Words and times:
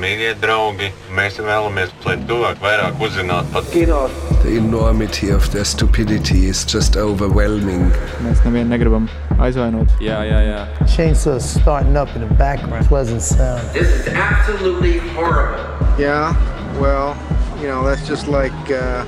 mīļie 0.00 0.32
draugi, 0.40 0.88
mēs 1.16 1.36
vēlamies, 1.42 1.92
lai 2.06 2.16
cilvēki 2.24 2.64
vairāk 2.64 3.02
uzzinātu 3.04 3.52
par 3.54 3.66
kino. 3.72 4.00
The 4.40 4.56
enormity 4.56 5.28
of 5.30 5.50
their 5.52 5.64
stupidity 5.68 6.46
is 6.48 6.64
just 6.64 6.96
overwhelming. 6.96 7.90
Mēs 8.24 8.40
nevienu 8.46 8.72
negribam 8.72 9.08
aizvainot. 9.38 9.92
Jā, 10.00 10.22
jā, 10.24 10.40
jā. 10.46 10.60
Chainsaws 10.88 11.44
starting 11.60 11.96
up 12.00 12.14
in 12.16 12.24
the 12.24 12.34
background. 12.40 12.86
Pleasant 12.88 13.22
sound. 13.22 13.60
This 13.76 13.92
is 13.92 14.08
absolutely 14.08 14.98
horrible. 15.12 15.60
Yeah, 16.00 16.32
well, 16.80 17.16
you 17.60 17.68
know, 17.68 17.84
that's 17.84 18.06
just 18.08 18.28
like 18.28 18.56
uh, 18.72 19.04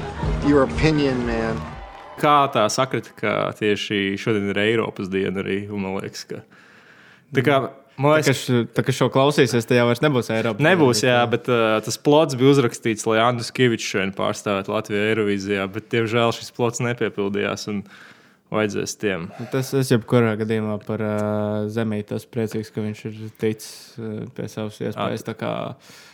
your 0.47 0.65
opinion, 0.65 1.25
man. 1.27 1.61
Kā 2.21 2.45
tā 2.53 2.67
sakrita, 2.71 3.15
ka 3.17 3.37
tieši 3.57 4.19
šodien 4.21 4.53
ir 4.53 4.61
Eiropas 4.61 5.09
diena 5.11 5.41
arī, 5.43 5.65
un 5.73 5.87
man 5.87 5.97
liekas, 5.97 6.27
ka. 6.29 6.43
Tā 7.33 7.45
kā, 7.47 7.63
man 7.97 8.13
Tā, 8.13 8.21
liekas, 8.21 8.29
kas, 8.47 8.71
tā, 8.77 8.85
kas 8.87 8.97
šo 9.01 9.09
klausīsies, 9.13 9.67
tad 9.69 9.77
jau 9.79 9.89
vairs 9.91 10.01
nebūs 10.05 10.31
Eiropas. 10.33 10.65
Nebūs, 10.65 11.03
jā, 11.05 11.19
bet 11.31 11.51
uh, 11.53 11.81
tas 11.85 11.99
plots 11.99 12.35
bija 12.39 12.55
uzrakstīts, 12.55 13.05
lai 13.11 13.19
Andris 13.25 13.53
Kavičs 13.55 13.91
šodien 13.93 14.15
pārstāvētu 14.17 14.73
Latviju 14.73 15.03
Eirovīzijā, 15.11 15.67
bet, 15.75 15.91
diemžēl, 15.93 16.33
šis 16.39 16.51
plots 16.57 16.81
nepiepildījās. 16.85 17.69
Un 17.73 17.85
vajadzēs 18.53 18.93
tiem. 19.01 19.23
Tas 19.49 19.71
es 19.79 19.89
jebkurā 19.95 20.35
gadījumā 20.37 20.75
par 20.85 21.01
uh, 21.01 21.69
Zemīti 21.73 22.13
esmu 22.19 22.33
priecīgs, 22.35 22.69
ka 22.75 22.83
viņš 22.85 22.99
ir 23.09 23.15
ticis 23.41 23.71
uh, 23.97 24.27
pie 24.37 24.49
savas 24.53 24.77
iespējas. 24.85 25.25
tā 25.25 25.33
Kā, 25.41 25.53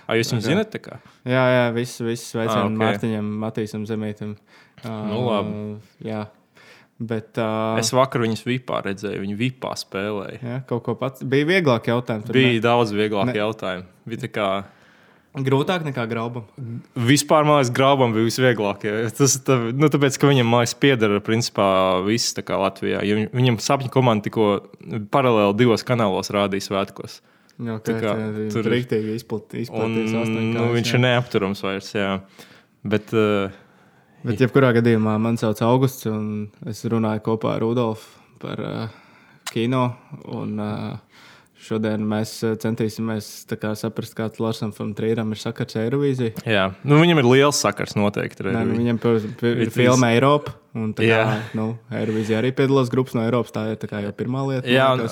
A, 0.06 0.14
jūs 0.14 0.30
viņu 0.36 0.62
tā 0.70 0.78
kā- 0.78 1.00
kā? 1.00 1.14
Jā, 1.26 1.42
jā, 1.50 1.64
viss 1.74 1.98
viss 1.98 2.36
veicam 2.38 2.54
Ah, 2.54 2.62
ok. 2.62 2.70
okay. 2.70 2.78
Mārtiņam, 2.84 3.32
Matīsam 3.42 3.88
Zemītam. 3.90 4.36
Uh, 4.84 4.90
Nu, 5.10 5.18
labi. 5.26 5.56
Jā, 6.06 6.28
bet. 7.00 7.38
Uh, 7.38 7.78
Es 7.78 7.92
vakar 7.94 8.20
viņus 8.24 8.42
vipā 8.46 8.82
redzēju, 8.84 9.20
viņi 9.22 9.36
vipā 9.38 9.74
spēlēja. 9.78 10.40
Jā, 10.42 10.56
kaut 10.66 10.82
ko 10.84 10.94
pats. 10.98 11.22
Bija 11.22 11.46
vieglāk 11.46 11.86
jautājums. 11.90 12.26
tur 12.26 12.32
Bija 12.34 12.52
ne? 12.56 12.60
daudz 12.60 12.92
vieglāk 12.92 13.26
Ne. 13.32 13.38
jautājumu. 13.38 13.84
Bija 14.08 14.28
kā 14.34 14.48
grūtāk 15.38 15.84
nekā 15.86 16.08
graubam. 16.10 16.44
Vispār 16.96 17.44
mākslinieks 17.46 17.70
grābam 17.76 18.12
bija 18.16 18.26
visvieglāk. 18.26 18.84
ja. 18.88 19.08
Tas 19.14 19.36
tā, 19.46 19.72
nu, 19.72 19.86
tāpēc, 19.92 20.18
ka 20.18 20.26
viņam 20.26 20.48
mājas 20.50 20.74
piedara 20.74 21.20
principā 21.20 22.02
viss 22.04 22.34
Latvijā. 22.58 23.00
Viņ- 23.04 23.30
Viņam 23.32 23.58
sapņu 23.62 23.90
komanda 23.94 24.24
tikko 24.24 24.48
paralēli 25.12 25.56
divos 25.56 25.84
kanālos 25.84 26.30
rādīja 26.34 26.66
svētkos. 26.70 27.20
Jā, 27.58 27.78
Tā 27.82 27.94
kā, 27.98 28.00
kā 28.00 28.14
tā, 28.14 28.50
tur 28.52 28.66
ir- 28.66 28.72
rīktīgi 28.74 29.14
izplatīts. 29.18 29.70
nu, 29.70 30.72
viņš 30.74 30.94
ir 30.94 31.00
neapturams 31.00 31.62
vairs. 31.62 31.92
Jā. 31.92 32.20
Bet, 32.84 33.12
uh, 33.12 33.50
Bet, 34.26 34.40
jebkurā 34.42 34.72
gadījumā, 34.78 35.14
man 35.22 35.38
sauc 35.38 35.60
Augusts, 35.66 36.06
un 36.10 36.48
es 36.68 36.82
runāju 36.90 37.22
kopā 37.30 37.54
ar 37.56 37.62
Rudolfu 37.62 38.16
par 38.42 38.62
uh, 38.62 38.96
kino. 39.52 39.84
Un, 40.34 40.56
uh, 40.58 41.22
šodien 41.62 42.02
mēs 42.06 42.32
uh, 42.46 42.56
centīsimies 42.58 43.28
kā, 43.58 43.72
saprast, 43.78 44.16
kāds 44.18 44.42
Larsam 44.42 44.72
un 44.82 44.92
Trīram 44.98 45.30
ir 45.34 45.40
sakars 45.42 45.78
ar 45.78 45.86
Eirovīziju. 45.86 46.44
jā. 46.46 46.68
Nu, 46.82 46.98
viņam 47.02 47.22
ir 47.22 47.30
liels 47.30 47.62
sakars 47.62 47.94
noteikti. 47.98 48.46
Nē, 48.50 48.64
nu, 48.66 48.78
viņam 48.82 49.00
ir 49.54 49.72
filma 49.74 50.12
Eiropa. 50.16 50.54
Un, 50.78 50.92
tā 50.94 51.06
Jā. 51.06 51.22
kā, 51.24 51.38
nu, 51.58 51.70
Eirovīzija 51.90 52.38
arī 52.42 52.52
piedalās 52.54 52.90
grupas 52.92 53.16
no 53.16 53.24
Eiropas. 53.24 53.54
Tā 53.54 53.64
ir 53.72 53.78
tā 53.80 54.02
jau 54.04 54.12
pirmā 54.14 54.44
lieta. 54.46 54.68
Jā, 54.70 54.92
un, 54.94 55.06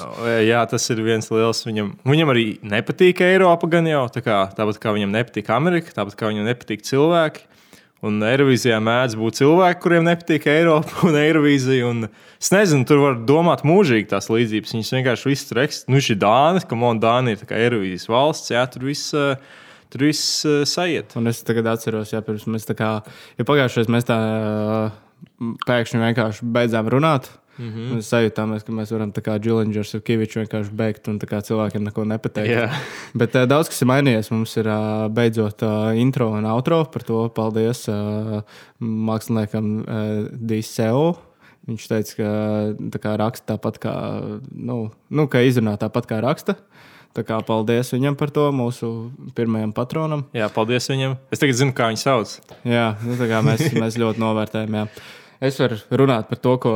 jā, 0.44 0.60
tas 0.70 0.84
ir 0.92 1.00
viens 1.02 1.27
liels. 1.32 1.62
Viņam, 1.66 1.94
viņam 2.06 2.30
arī 2.34 2.46
nepatīk 2.74 3.22
Eiropa, 3.27 3.70
gan 3.72 3.88
jau 3.90 4.04
tā 4.14 4.22
kā, 4.22 4.44
tāpat 4.54 4.78
kā 4.82 4.92
viņam 4.94 5.14
nepatīk 5.16 5.50
Amerika, 5.56 5.94
tāpat 5.96 6.18
kā 6.20 6.30
viņam 6.30 6.46
nepatīk 6.50 6.86
cilvēki. 6.86 7.48
Un 8.05 8.20
Eirovīzijā 8.20 8.77
mēdz 8.84 9.14
būt 9.16 9.39
cilvēki, 9.39 9.80
kuriem 9.80 10.05
nepatīk 10.05 10.44
Eiropa 10.52 11.00
un 11.08 11.16
Eirovīzija. 11.16 11.86
Un 11.89 12.08
es 12.08 12.50
nezinu, 12.52 12.84
tur 12.89 13.00
var 13.02 13.20
domāt 13.28 13.64
mūžīgi 13.66 14.11
tās 14.12 14.28
līdzības. 14.33 14.75
Viņas 14.77 14.92
vienkārši 14.98 15.30
viss 15.30 15.48
tur 15.48 15.62
eksistē. 15.64 15.92
Nu, 15.92 16.02
šī 16.05 16.19
Dānis, 16.20 16.67
ka 16.69 16.78
man 16.78 17.00
Dānija 17.02 17.41
ir 17.41 17.56
Eirovīzijas 17.62 18.11
valsts, 18.12 18.52
jā, 18.52 18.67
tur 18.72 18.91
viss. 18.91 19.14
uh, 19.17 19.62
Tur 19.86 20.02
viss 20.02 20.42
uh, 20.42 20.64
sajiet. 20.67 21.14
Un 21.14 21.30
es 21.30 21.44
tagad 21.47 21.69
atceros, 21.70 22.11
ja 22.11 22.19
pirms 22.27 22.48
mēs 22.50 22.67
tā 22.67 22.74
kā, 22.74 22.89
ja 23.39 23.44
pagājušajā 23.47 23.92
mēs 23.94 24.08
tā 24.08 24.17
uh, 24.19 24.97
pēkšņi 25.67 26.02
vienkārši 26.02 26.48
beidzām 26.57 26.89
runāt. 26.92 27.30
Mm 27.57 27.68
-hmm. 27.68 27.92
Mēs 27.96 28.08
sajūtām, 28.13 28.52
ka 28.64 28.73
mēs 28.73 28.90
varam 28.92 29.13
tā 29.13 29.23
kā 29.24 29.39
Džilingers 29.40 29.95
un 29.95 30.01
Kavičs 30.05 30.36
vienkārši 30.36 30.73
beigt 30.77 31.08
un 31.08 31.18
cilvēkiem 31.18 31.85
neko 31.85 32.05
nepateikt. 32.05 32.51
Jā. 32.51 32.70
Bet 33.20 33.35
uh, 33.35 33.46
daudz 33.48 33.68
kas 33.68 33.80
ir 33.83 33.89
mainījies. 33.89 34.30
Mums 34.30 34.57
ir 34.57 34.68
uh, 34.68 35.08
beidzot 35.08 35.63
uh, 35.63 35.96
intro 35.96 36.29
un 36.30 36.45
outro. 36.45 36.85
Par 36.85 37.02
to 37.02 37.29
paldies 37.29 37.89
uh, 37.89 38.42
māksliniekam 38.80 39.80
uh, 39.80 40.29
DCO. 40.33 41.17
Viņš 41.66 41.86
teica, 41.90 42.14
ka 42.14 42.30
tā 42.94 43.02
kā 43.02 43.16
raksta 43.18 43.56
tāpat 43.56 43.80
kā, 43.82 43.94
nu, 44.54 44.77
nu, 45.10 45.27
ka 45.30 45.42
izrunā 45.42 45.74
tāpat 45.80 46.06
kā 46.10 46.20
raksta. 46.22 46.54
Tā 47.16 47.24
kā 47.24 47.38
paldies 47.48 47.90
viņam 47.94 48.14
par 48.20 48.30
to, 48.30 48.44
mūsu 48.52 48.90
pirmajam 49.34 49.72
patronam. 49.74 50.27
Jā, 50.36 50.50
paldies 50.52 50.86
viņam. 50.92 51.16
Es 51.32 51.40
tagad 51.40 51.58
zinu, 51.58 51.74
kā 51.74 51.88
viņu 51.90 52.02
sauc. 52.02 52.34
Jā, 52.68 52.90
nu, 53.00 53.16
tā 53.16 53.28
kā 53.30 53.40
mēs, 53.46 53.70
mēs 53.82 53.96
ļoti 54.02 54.22
novērtējam. 54.22 54.77
Jā. 54.78 54.84
Es 55.48 55.58
varu 55.60 55.77
runāt 56.00 56.30
par 56.30 56.40
to, 56.44 56.54
ko 56.60 56.74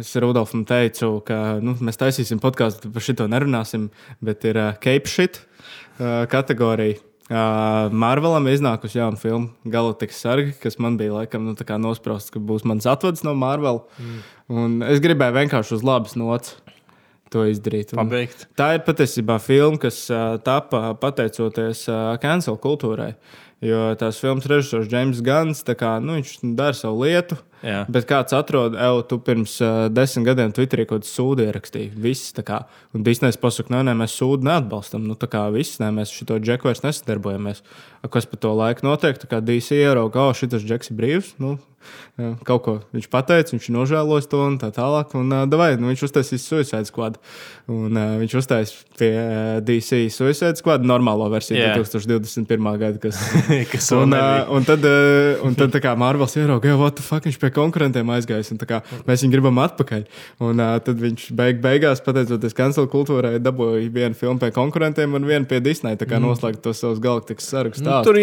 es 0.00 0.10
Rudolfam 0.20 0.66
teicu, 0.68 1.14
ka 1.28 1.38
nu, 1.64 1.76
mēs 1.84 2.00
taisīsim 2.00 2.40
podkāstu, 2.42 2.90
par 2.92 3.04
šito 3.04 3.28
nerunāsim, 3.30 3.86
bet 4.24 4.44
ir 4.48 4.58
uh, 4.60 4.74
Cape 4.80 5.08
Shit 5.08 5.40
uh, 5.40 6.24
kategorija. 6.32 7.00
Uh, 7.30 7.86
Marvelam 7.94 8.48
iznākusi 8.50 8.98
jauna 8.98 9.16
filma, 9.16 9.52
Galaktikas 9.68 10.18
sargi, 10.24 10.56
kas 10.60 10.74
man 10.82 10.96
bija 10.98 11.14
laikam 11.20 11.46
nu, 11.46 11.54
nosprausts, 11.84 12.32
ka 12.34 12.42
būs 12.42 12.66
mans 12.66 12.88
atvads 12.90 13.22
no 13.22 13.36
Marvela. 13.38 13.84
Mm. 13.96 14.18
Un 14.52 14.74
es 14.88 15.00
gribēju 15.00 15.36
vienkārši 15.38 15.76
uz 15.78 15.84
labas 15.86 16.16
nots 16.18 16.56
to 17.32 17.46
izdarīt. 17.48 17.94
Pabeigt. 17.96 18.46
Tā 18.58 18.72
ir 18.76 18.82
patiesībā 18.86 19.38
filma, 19.42 19.80
kas 19.80 20.02
uh, 20.12 20.34
tapa 20.44 20.92
pateicoties 21.00 21.86
uh, 21.88 22.12
cancel 22.22 22.58
kultūrai. 22.60 23.14
Jo 23.62 23.92
tās 23.94 24.18
filmas 24.18 24.48
režisors 24.50 24.90
James 24.90 25.22
Gans, 25.24 25.62
kā, 25.78 25.94
nu, 26.02 26.18
viņš 26.18 26.40
dara 26.58 26.74
savu 26.76 27.06
lietu. 27.06 27.38
Jā. 27.62 27.82
Bet 27.92 28.08
kāds 28.10 28.34
atrod, 28.34 28.74
ej, 28.74 29.00
tu 29.10 29.20
pirms 29.22 29.54
uh, 29.62 29.86
desmit 29.92 30.26
gadiem 30.26 30.54
Twitterī 30.54 30.86
kaut 30.86 31.04
kādu 31.04 31.10
sūdu 31.10 31.46
ierakstīji. 31.46 31.92
Viss 32.04 32.34
kā, 32.42 32.64
un 32.92 33.06
Disneys 33.06 33.38
pasaka, 33.40 33.70
nē, 33.74 33.84
nē, 33.88 33.96
mēs 34.02 34.16
sūdu 34.18 34.46
neatbalstam. 34.48 35.06
Nu, 35.06 35.14
tā 35.18 35.30
kā 35.30 35.44
viss, 35.54 35.78
nē, 35.82 35.92
mēs 35.94 36.14
šito 36.14 36.40
džeku 36.42 36.68
vairs 36.68 36.82
nesadarbojamies. 36.82 37.62
Kas 38.10 38.26
pa 38.26 38.40
to 38.42 38.54
laiku 38.58 38.86
notiek? 38.86 39.20
Tā 39.22 39.30
kā 39.30 39.42
DC 39.44 39.78
ierauga, 39.78 40.32
ka 40.32 40.40
šis 40.42 40.66
džeks 40.66 40.90
ir 40.90 40.98
brīvs. 40.98 41.34
Nu, 41.42 41.56
kaut 42.46 42.62
ko 42.66 42.76
viņš 42.92 43.08
pateica, 43.12 43.54
viņš 43.54 43.68
ir 43.68 43.76
nožēlojis 43.76 44.30
to 44.30 44.42
un 44.46 44.58
tā 44.60 44.72
tālāk. 44.74 45.14
Un, 45.18 45.32
uh, 45.32 45.46
davai, 45.50 45.74
nu, 45.80 45.90
viņš 45.92 46.06
uztaisīs 46.08 46.46
Suicide 46.46 46.88
Squad. 46.88 47.18
Un, 47.70 47.94
uh, 47.94 48.16
viņš 48.20 48.36
uztaisīs 48.42 48.74
pie 48.98 49.10
uh, 49.16 49.60
DC 49.64 50.04
Suicide 50.12 50.58
Squad 50.60 50.84
normālo 50.86 51.28
versiju 51.32 51.60
Jā. 51.60 51.74
2021. 51.78 52.70
gada, 52.80 53.00
kas 53.02 53.20
Kas 53.72 53.90
un, 53.96 54.14
uh, 54.16 54.50
un 54.52 54.66
tad, 54.66 54.84
uh, 54.86 55.42
un 55.46 55.56
tad 55.58 55.76
kā 55.82 55.94
Marvels 55.98 56.36
ieraudzīja, 56.36 56.76
what 56.80 56.98
the 56.98 57.04
fuck 57.04 57.26
viņš 57.26 57.38
pie 57.40 57.52
konkurentiem 57.54 58.10
aizgājis. 58.12 58.52
un 58.54 58.60
kā 58.62 58.82
Mēs 59.06 59.24
viņu 59.24 59.32
gribam 59.34 59.60
atpakaļ. 59.62 60.04
Un 60.44 60.60
uh, 60.62 60.76
tad 60.84 61.00
viņš 61.02 61.28
beig, 61.38 61.60
beigās, 61.64 62.02
pateicoties 62.04 62.56
cancel 62.56 62.88
kultūrai, 62.92 63.36
dabūja 63.42 63.88
vienu 63.94 64.18
filmu 64.18 64.42
pie 64.42 64.52
konkurentiem 64.54 65.16
un 65.18 65.26
vienu 65.28 65.48
pie 65.48 65.62
Disneya. 65.64 65.98
Tā 66.00 66.08
kā 66.08 66.18
mm. 66.18 66.28
noslēgt 66.28 66.62
tos 66.64 66.82
savus 66.82 67.00
galaktikas 67.02 67.48
sarakstus. 67.52 67.86
Nu, 67.86 67.98
tur 68.06 68.18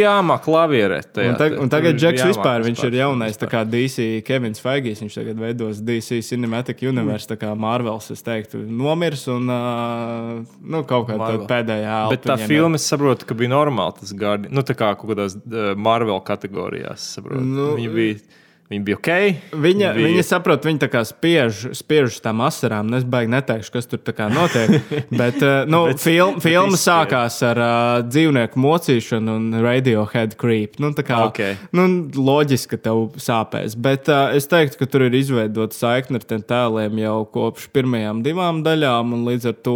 un 1.59 1.71
tur 1.71 1.73
tagad 1.73 1.99
Džeks 1.99 2.21
jāmāk 2.21 2.33
vispār, 2.33 2.65
viņš 2.67 2.77
vispār. 2.77 2.93
ir 2.93 2.99
jaunais 3.01 3.39
kā 3.51 3.63
DC 3.67 4.07
Kevins 4.27 4.61
Feigijs. 4.63 5.01
Viņš 5.03 5.17
tagad 5.19 5.39
veidos 5.41 5.81
DC 5.85 6.21
Cinematic 6.25 6.83
Universe, 6.87 7.29
tā 7.29 7.37
kā 7.41 7.51
Marvels, 7.59 8.09
es 8.13 8.23
teiktu, 8.25 8.61
nomirs 8.63 9.25
un 9.31 9.49
uh, 9.53 10.33
nu, 10.61 10.83
kaut 10.89 11.09
kā 11.09 11.17
tāda 11.19 11.47
pēdējā 11.49 11.99
Bet 12.13 12.27
tā 12.29 12.37
filma, 12.43 12.79
es 12.79 12.87
saprotu, 12.89 13.27
ka 13.29 13.37
bija 13.37 13.53
normāli. 13.53 13.97
Tas 14.01 14.13
gārdi, 14.17 14.51
nu, 14.53 14.65
tā 14.65 14.77
kā 14.77 14.93
kaut 14.99 15.13
kādās 15.13 15.37
uh, 15.39 15.71
Marvel 15.79 16.21
kategorijās. 16.25 17.11
saprotu. 17.17 17.43
Nu, 17.45 17.71
Viņa 17.79 17.95
bija, 17.95 18.19
viņa 18.69 18.83
bija 18.85 18.97
ok. 18.99 19.09
Viņa, 19.57 19.91
bija, 19.97 20.07
viņa 20.07 20.23
saprot, 20.27 20.65
viņa 20.67 20.81
tā 20.83 20.89
kā 20.93 21.01
spiež, 21.07 21.61
spiež 21.77 22.11
uz 22.13 22.19
tām 22.21 22.43
asarām. 22.45 22.91
Es 22.97 23.05
baigi 23.09 23.31
neteikšu, 23.33 23.71
kas 23.73 23.87
tur 23.89 24.01
notiek. 24.29 24.75
Bet, 25.21 25.39
uh, 25.41 25.63
nu, 25.69 25.85
Bet- 25.89 26.03
film, 26.03 26.35
bet 26.37 26.43
filma 26.45 26.75
izspiež. 26.77 26.83
sākās 26.85 27.39
ar 27.49 27.61
uh, 27.63 28.03
dzīvnieku 28.05 28.61
mocīšanu 28.61 29.35
un 29.39 29.47
radiohead 29.63 30.35
creep. 30.39 30.77
Nu, 30.79 30.91
kā, 30.93 31.17
Ok. 31.29 31.39
nu, 31.73 31.87
loģiski, 32.13 32.75
ka 32.75 32.81
tev 32.89 33.01
sāpēs. 33.17 33.73
Bet 33.79 34.09
uh, 34.13 34.29
es 34.37 34.45
teiktu, 34.51 34.77
ka 34.83 34.89
tur 34.89 35.07
ir 35.07 35.17
izveidota 35.17 35.73
saikne 35.75 36.21
ar 36.21 36.27
tiem 36.29 36.43
tēliem 36.45 37.01
jau 37.01 37.17
kopš 37.33 37.69
pirmajām 37.73 38.21
divām 38.25 38.61
daļām. 38.65 39.13
un 39.17 39.25
Līdz 39.29 39.49
ar 39.51 39.57
to 39.65 39.75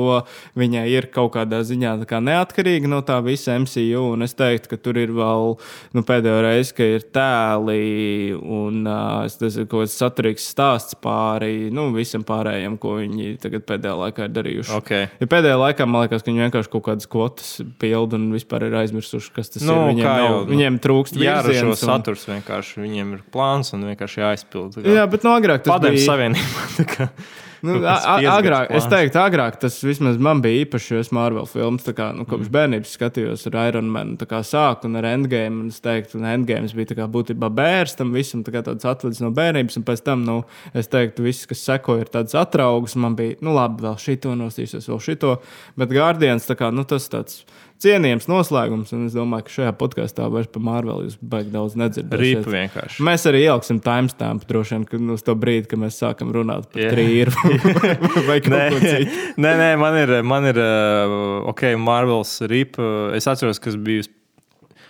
viņai 0.59 0.85
ir 0.93 1.09
kaut 1.13 1.33
kādā 1.35 1.63
ziņā 1.65 1.95
kā 2.09 2.21
neatkarīga 2.23 2.89
no 2.89 3.01
tā 3.05 3.17
visa 3.25 3.57
MCU. 3.59 4.05
Un 4.13 4.21
es 4.25 4.33
teiktu, 4.37 4.69
ka 4.73 4.77
tur 4.77 4.97
ir 5.01 5.11
vēl 5.13 5.57
nu, 5.93 6.05
pēdējo 6.05 6.39
reizi, 6.45 6.73
ka 6.77 6.87
ir 6.97 7.05
tēli 7.13 8.33
un 8.37 8.82
uh, 8.89 9.23
es 9.27 9.37
nezinu, 9.41 9.67
kaut 9.71 9.85
kāds 9.85 9.95
saturīgs 9.99 10.47
stāsts 10.53 10.97
pāri 11.03 11.69
nu, 11.73 11.87
visam 11.95 12.25
pārējiem, 12.27 12.77
ko 12.81 12.97
viņi 12.99 13.35
tagad 13.43 13.65
pēdējā 13.69 13.93
laikā 13.99 14.27
ir 14.27 14.33
darījuši. 14.37 14.73
Ok. 14.79 14.91
Ja 15.21 15.29
pēdējā 15.35 15.59
laikā 15.61 15.87
man 15.89 16.05
liekas, 16.05 16.25
ka 16.25 16.31
viņi 16.31 16.45
vienkārši 16.47 16.73
kaut 16.73 16.85
kādas 16.89 17.09
kvotas 17.11 17.53
pilda 17.81 18.19
un 18.19 18.29
vispār 18.35 18.67
ir 18.69 18.77
aizmirsuši, 18.83 19.31
kas 19.35 19.53
tas 19.55 19.65
Nu, 19.67 19.77
ir. 19.87 19.93
Viņiem, 19.93 20.07
kā 20.07 20.17
nav, 20.17 20.25
jau, 20.27 20.41
nu, 20.41 20.51
viņiem 20.53 20.81
trūkst 20.83 21.19
virziens. 21.19 21.71
Un... 21.71 21.93
saturs 21.93 22.27
vienkārši. 22.29 22.83
Viņiem 22.83 23.15
ir 23.17 23.23
plāns 23.33 23.73
un 23.77 23.87
vienkārši 23.91 24.23
jāizpild. 24.25 24.83
Jā, 24.83 25.07
bet 25.11 25.25
no 25.27 25.37
agrāk 25.37 25.65
tas 25.65 25.75
Padomju 25.75 25.99
bija. 26.01 26.09
Savienībā. 26.11 27.09
Nu, 27.63 27.77
agrāk, 27.79 28.73
es 28.75 28.83
teiktu, 28.91 29.19
agrāk 29.21 29.55
tas 29.61 29.77
vismaz 29.85 30.17
man 30.19 30.41
bija 30.43 30.65
īpaši, 30.65 30.89
jo 30.97 30.99
es 30.99 31.11
Marvel 31.15 31.45
filmas 31.47 31.85
kā, 31.95 32.09
nu, 32.15 32.25
kopš 32.27 32.49
Mm. 32.49 32.55
bērnības 32.57 32.95
skatījos 32.97 33.47
ar 33.47 33.55
Iron 33.69 33.87
Man, 33.89 34.17
tā 34.19 34.27
kā 34.27 34.41
sāku 34.43 34.89
un 34.89 34.97
ar 34.99 35.07
Endgame. 35.07 35.61
Un 35.61 35.67
es 35.71 35.79
teiktu, 35.79 36.19
ka 36.19 36.33
Endgame 36.33 36.67
bija 36.75 36.97
kā 36.99 37.07
būtībā 37.07 37.47
bērns 37.47 37.95
tam 37.95 38.11
visam, 38.11 38.43
tā 38.43 38.51
kā 38.51 38.63
tāds 38.67 38.83
atvedis 38.83 39.21
no 39.23 39.31
bērnības. 39.31 39.77
Un 39.79 39.83
pēc 39.87 40.03
tam, 40.03 40.25
nu, 40.27 40.43
es 40.73 40.91
teiktu, 40.91 41.23
viss, 41.23 41.47
kas 41.47 41.63
sekoja, 41.63 42.03
ir 42.03 42.11
tāds 42.11 42.35
atraugs. 42.35 42.97
Man 42.99 43.15
bija, 43.15 43.39
nu, 43.41 43.55
labi, 43.55 43.81
vēl 43.87 43.95
šito 43.97 44.35
nostīsies, 44.35 44.89
vēl 44.91 44.99
šito. 44.99 45.37
Bet 45.79 45.89
Guardians, 45.95 46.51
kā, 46.59 46.67
nu, 46.73 46.83
tas 46.83 47.07
tāds 47.07 47.45
cienījams 47.83 48.25
noslēgums. 48.31 48.93
Un 48.95 49.05
es 49.09 49.13
domāju, 49.17 49.45
ka 49.47 49.53
šajā 49.57 49.73
podkāstā 49.79 50.29
vairs 50.31 50.49
par 50.53 50.63
Marvel 50.63 51.03
jūs 51.05 51.17
baigi 51.19 51.51
daudz 51.53 51.75
nedzirdēsiet. 51.79 52.47
Vienkārši. 52.55 53.03
Mēs 53.05 53.27
arī 53.29 53.43
ieliksim 53.45 53.81
timestamp 53.83 54.47
droši 54.49 54.77
vien, 54.77 54.87
kad 54.89 55.13
uz 55.17 55.25
to 55.27 55.35
brīdi, 55.39 55.67
kad 55.73 55.83
mēs 55.83 55.99
sākam 56.01 56.31
runāt 56.35 56.69
par 56.71 56.81
yeah. 56.81 56.95
trījus 56.95 57.37
vai 58.29 58.39
kaut 58.43 58.55
Nē, 58.55 58.65
ko 58.73 58.81
citu. 58.81 59.21
nē, 59.43 59.53
nē, 59.61 59.69
man 59.83 59.99
ir, 60.01 60.15
man 60.27 60.49
ir 60.49 60.59
uh, 60.63 61.15
ok, 61.53 61.67
Marvels 61.83 62.37
rip. 62.49 62.79
uh, 62.81 63.11
Es 63.17 63.27
atceros, 63.29 63.59
kas 63.61 63.75
bija. 63.77 64.07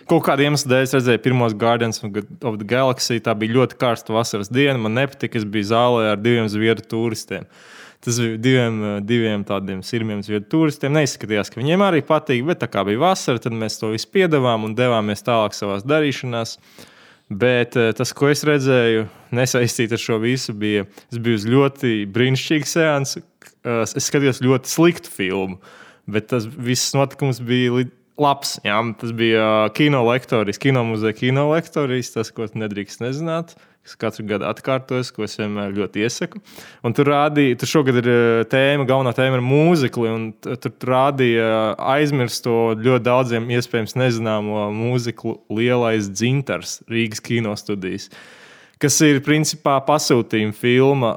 Kaut 0.04 0.20
kāda 0.26 0.44
iemesla 0.44 0.68
dēļ 0.68 0.82
es 0.84 0.92
redzēju 0.98 1.20
pirmos 1.24 1.54
Guardians 1.56 2.02
of 2.04 2.58
the 2.60 2.66
Galaxy. 2.68 3.22
Tā 3.24 3.32
bija 3.40 3.56
ļoti 3.56 3.78
karsta 3.80 4.12
vasaras 4.12 4.50
diena. 4.52 4.76
Man 4.84 4.92
nepatika, 4.98 5.40
es 5.40 5.46
biju 5.48 5.70
zālē 5.70 6.10
ar 6.12 6.20
diviem 6.20 6.50
zviedru 6.52 6.84
turistiem. 6.90 7.46
Tas 8.04 8.18
bija 8.20 8.40
diviem, 8.44 8.80
uh, 8.84 8.96
diviem 9.00 9.44
tādiem 9.48 9.80
sirmiem 9.86 10.20
zviedru 10.24 10.48
turistiem. 10.52 10.92
Neizskatījās, 10.92 11.48
ka 11.52 11.60
viņiem 11.60 11.84
arī 11.86 12.02
patīk, 12.04 12.42
bet 12.50 12.60
tā 12.60 12.68
kā 12.68 12.82
bija 12.84 13.00
vasara, 13.00 13.40
tad 13.40 13.56
mēs 13.56 13.80
to 13.80 13.94
visu 13.94 14.10
piedāvājām 14.12 14.68
un 14.68 14.74
devāmies 14.76 15.24
tālāk 15.24 15.56
savā 15.56 15.78
darīšanās. 15.80 16.58
Bet 17.32 17.76
eh, 17.80 17.92
tas, 17.96 18.12
ko 18.12 18.28
es 18.28 18.44
redzēju, 18.44 19.06
nesaistīts 19.34 19.96
ar 19.96 20.02
šo 20.02 20.18
visu, 20.20 20.52
bija. 20.52 20.84
Es 21.08 21.20
biju 21.22 21.40
uz 21.40 21.46
ļoti 21.48 22.04
brīnišķīgu 22.12 22.68
seansu. 22.68 23.24
Eh, 23.64 23.84
Es 23.84 24.10
skatījos 24.10 24.42
ļoti 24.44 24.68
sliktu 24.68 25.12
filmu, 25.12 25.56
bet 26.10 26.28
tas 26.34 26.44
viss 26.44 26.92
notikums 26.96 27.40
bija 27.40 27.86
labs. 28.20 28.58
Jā, 28.66 28.76
tas 29.00 29.14
bija 29.16 29.46
eh, 29.64 29.70
kino 29.78 30.04
lektorijas, 30.10 30.60
kino 30.60 30.84
muzeja 30.84 31.16
kino 31.16 31.48
lektorijas, 31.54 32.12
tas, 32.12 32.32
ko 32.34 32.46
nedrīkst 32.52 33.00
nezināt. 33.04 33.56
Kas 33.84 33.98
katru 34.00 34.24
gadu 34.28 34.46
atkārtojas, 34.48 35.10
ko 35.12 35.26
es 35.26 35.36
vienmēr 35.36 35.74
ļoti 35.76 36.04
iesaku. 36.06 36.40
Un 36.84 36.96
tur 36.96 37.10
rādīja, 37.12 37.58
tur 37.60 37.70
šogad 37.70 38.00
ir 38.00 38.08
eh, 38.10 38.44
tēma, 38.50 38.86
galvenā 38.88 39.12
tēma 39.16 39.40
ir 39.40 39.44
mūzikli, 39.44 40.12
un 40.12 40.30
tur 40.42 40.88
rādīja 40.88 41.48
aizmirsto 41.94 42.74
ļoti 42.80 43.04
daudziem 43.04 43.50
iespējams 43.58 43.96
nezināmo 44.00 44.70
mūziklu 44.74 45.36
lielais 45.52 46.08
dzintars 46.12 46.80
Rīgas 46.88 47.20
kinostudijas. 47.24 48.08
Kas 48.82 48.96
ir 49.06 49.20
principā 49.24 49.76
pasūtījuma 49.86 50.54
filma, 50.58 51.10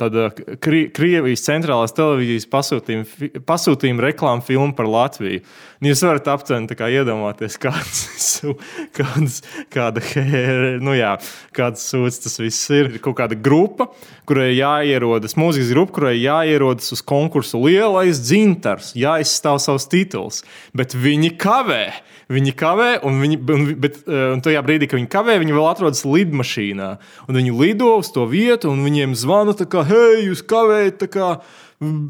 tāda 0.00 0.28
Kri 0.62 0.88
Krievijas 0.94 1.44
centrālās 1.46 1.94
televīzijas 1.94 2.48
pasūtījuma, 2.50 3.30
pasūtījuma 3.46 4.04
reklāma 4.08 4.44
filma 4.44 4.74
par 4.76 4.90
Latviju. 4.90 5.44
Un 5.78 5.88
Jūs 5.92 6.02
varat 6.02 6.26
aptuveni 6.32 6.74
kā 6.74 6.88
iedomāties, 6.90 7.54
kāds, 7.62 8.02
kāds, 8.98 9.38
kāda 9.70 10.02
hēra, 10.02 10.72
nu 10.82 10.96
jā, 10.98 11.14
kāds 11.54 11.86
sūds 11.92 12.18
tas 12.24 12.34
viss 12.42 12.74
ir. 12.74 12.90
Ir 12.96 13.04
kaut 13.04 13.20
kāda 13.20 13.38
grupa, 13.38 13.86
kurai 14.26 14.50
jāierodas, 14.56 15.38
mūzikas 15.38 15.70
grupa, 15.76 15.94
kurai 16.00 16.16
jāierodas 16.18 16.90
uz 16.96 17.04
konkursu 17.06 17.62
lielais 17.62 18.18
dzintars, 18.18 18.96
jāizstāv 18.98 19.62
savus 19.62 19.86
titulus, 19.90 20.42
bet 20.74 20.98
viņi 20.98 21.36
kavē. 21.38 21.84
Viņi 22.28 22.52
kavē, 22.60 22.88
un, 23.08 23.22
viņi, 23.22 23.38
un, 23.54 23.62
bet, 23.80 24.02
eh, 24.04 24.24
un 24.34 24.42
tajā 24.44 24.60
brīdī, 24.64 24.84
kad 24.84 24.98
viņi 25.00 25.08
kavē, 25.08 25.38
viņi 25.40 25.54
vēl 25.56 25.68
atrodas 25.70 26.04
lidmašīnā. 26.04 26.88
Viņi 27.32 27.54
lido 27.56 27.94
uz 28.02 28.10
to 28.12 28.26
vietu, 28.28 28.68
un 28.68 28.84
viņiem 28.84 29.14
zvana, 29.16 29.54
kā, 29.56 29.86
hei, 29.88 30.26
jūs 30.26 30.44
kavējat, 30.44 31.08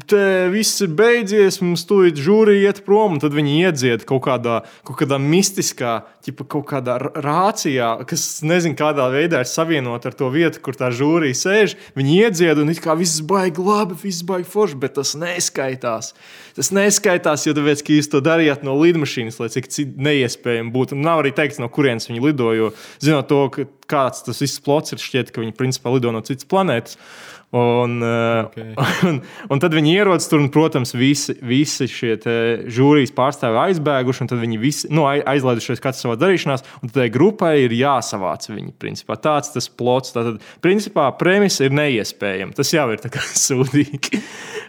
te 0.09 0.21
viss 0.49 0.81
ir 0.81 0.89
beidzies, 0.97 1.59
mums 1.61 1.83
tūlīt 1.85 2.17
žūrija 2.17 2.71
iet 2.71 2.79
prom, 2.87 3.13
un 3.15 3.21
tad 3.21 3.35
viņi 3.37 3.59
iedzied 3.67 4.05
kaut 4.09 4.23
kādā, 4.25 4.63
kaut 4.87 4.97
kādā 4.97 5.19
mistiskā, 5.21 5.91
ķipa, 6.25 6.47
kaut 6.49 6.65
kādā 6.71 6.95
rācijā, 6.97 7.91
kas 8.09 8.23
nezinu, 8.41 8.73
kādā 8.79 9.05
veidā 9.13 9.43
ir 9.43 9.51
savienota 9.51 10.09
ar 10.09 10.17
to 10.17 10.31
vietu, 10.33 10.63
kur 10.65 10.77
tā 10.79 10.89
žūrija 10.89 11.37
sēž. 11.37 11.77
Viņi 11.99 12.17
iedzied, 12.23 12.63
un 12.63 12.73
it 12.73 12.81
kā 12.81 12.97
viss 12.97 13.21
baigi 13.21 13.61
labi, 13.61 13.97
viss 14.01 14.25
baigi 14.25 14.49
forši, 14.49 14.81
bet 14.81 14.97
tas 14.97 15.13
neskaitās. 15.21 16.15
Tas 16.57 16.73
neskaitās, 16.73 17.45
jo 17.45 17.53
tāpēc, 17.53 17.85
ka 17.85 17.93
jūs 17.93 18.09
to 18.09 18.25
darījāt 18.25 18.65
no 18.65 18.73
lidmašīnas, 18.81 19.37
lai 19.37 19.53
cik 19.53 19.69
neiespējami 20.01 20.73
būtu. 20.73 20.97
Un 20.97 21.05
nav 21.05 21.21
arī 21.21 21.35
teikts, 21.37 21.61
no 21.61 21.69
kurienes 21.69 22.09
viņi 22.09 22.25
lido, 22.25 22.49
jo 22.57 22.73
zinot 22.97 23.29
to, 23.29 23.67
kāds 23.89 24.25
tas 24.25 24.41
viss 24.41 24.61
plots 24.65 24.97
ir, 24.97 25.01
šķiet, 25.01 25.29
ka 25.29 25.45
viņi 25.45 25.53
principā 25.57 25.93
lido 25.93 26.13
no 26.13 26.25
citas 26.25 26.49
planētas. 26.49 26.97
Un, 27.49 27.95
okay. 28.45 28.75
un, 29.09 29.15
un 29.49 29.61
tad 29.61 29.73
viņi 29.73 29.95
ierodas 29.97 30.27
tur, 30.29 30.37
un, 30.43 30.51
protams, 30.53 30.91
visi, 30.93 31.33
visi 31.41 31.87
šie 31.89 32.13
žūrijas 32.69 33.13
pārstāvji 33.17 33.57
aizbēguši, 33.63 34.21
un 34.21 34.29
tad 34.29 34.41
viņi 34.43 34.59
visi 34.61 34.91
nu, 34.93 35.07
ai- 35.09 35.23
aizlaidušies 35.33 35.81
katrs 35.81 36.03
savā 36.05 36.13
darīšanās, 36.21 36.65
un 36.83 36.93
tai 36.93 37.07
grupai 37.13 37.55
ir 37.63 37.73
jāsavāc 37.73 38.45
viņi. 38.51 38.75
Principā. 38.79 39.17
Tāds 39.17 39.49
tas 39.55 39.65
plots. 39.65 40.13
Tātad, 40.13 40.37
principā, 40.61 41.07
premisa 41.17 41.65
ir 41.65 41.73
neiespējama. 41.73 42.53
Tas 42.57 42.73
jau 42.75 42.85
ir 42.93 43.01
sūdīgi. 43.47 44.21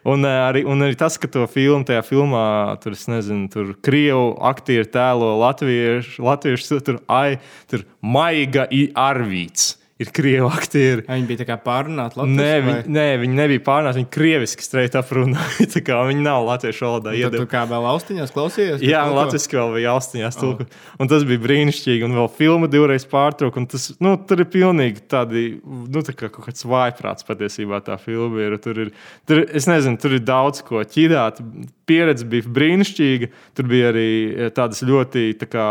Un 0.09 0.25
eh, 0.25 0.39
arī, 0.47 0.65
un 0.65 0.87
arī 0.87 0.97
tas, 0.97 1.19
ka 1.21 1.29
to 1.29 1.45
filmu, 1.53 1.85
tajā 1.89 2.01
filmā, 2.07 2.47
tur, 2.81 2.97
nezinu, 3.13 3.51
tur 3.53 3.75
krievu 3.85 4.33
aktieri 4.51 4.89
tēlo 4.89 5.35
latviešu, 5.43 6.25
latviešu 6.25 6.81
tur, 6.87 7.03
ai, 7.13 7.37
tur 7.69 7.85
maiga 8.01 8.65
arvīts. 8.97 9.75
Ir 10.01 10.09
krievu 10.17 10.49
aktieri. 10.49 11.03
Viņi 11.05 11.27
bija 11.29 11.43
tā 11.43 11.47
kā 11.51 11.57
pārunāti 11.61 12.17
Nē, 12.17 12.31
Latvijas 12.33 12.63
viņi, 12.65 12.93
nē, 12.95 13.07
viņi 13.21 13.37
nebija 13.37 13.61
pārnāti. 13.67 14.01
Viņi 14.01 14.09
krieviski 14.15 14.65
streit 14.65 14.95
aprunāja. 14.97 15.67
Viņi 16.11 16.23
nav 16.25 16.47
latviešu 16.47 16.87
valodā 16.87 17.13
Tad 17.21 17.37
tu 17.37 17.49
kā 17.51 17.67
vēl 17.69 17.89
austiņās 17.91 18.33
klausījies? 18.33 18.85
Jā, 18.87 19.03
ko? 19.05 19.19
Latvijas 19.19 19.49
vēl 19.53 19.75
bija 19.75 19.91
austiņās. 19.93 20.39
Oh. 20.47 20.63
Un 21.01 21.11
tas 21.11 21.27
bija 21.29 21.43
brīnišķīgi. 21.45 22.07
Un 22.07 22.17
vēl 22.17 22.31
filma 22.33 22.71
divreiz 22.73 23.05
pārtrauka. 23.11 23.61
un 23.61 23.69
Tas, 23.71 23.91
nu, 24.01 24.15
tur 24.25 24.41
ir 24.41 24.49
pilnīgi 24.51 25.05
tādi, 25.11 25.43
nu, 25.61 26.05
tā 26.07 26.15
kā 26.17 26.31
kaut 26.33 26.49
kāds 26.49 26.65
vājprāts 26.65 27.27
patiesībā 27.29 27.83
tā 27.85 27.99
filma 28.01 28.47
ir. 28.47 28.57
Tur 28.65 28.81
ir, 28.87 28.93
tur, 29.29 29.43
es 29.45 29.69
nezinu, 29.69 30.01
tur 30.01 30.17
ir 30.17 30.25
daudz 30.25 30.63
ko 30.65 30.81
ķidāt. 30.81 31.43
Pieredze 31.91 32.25
bija 32.31 32.49
brīnišķīga. 32.49 33.29
Tur 33.59 33.69
bija 33.69 33.93
arī 33.93 34.09
eh, 34.31 34.49
tādas 34.57 34.81
ļoti, 34.87 35.27
tā 35.45 35.51
kā, 35.51 35.67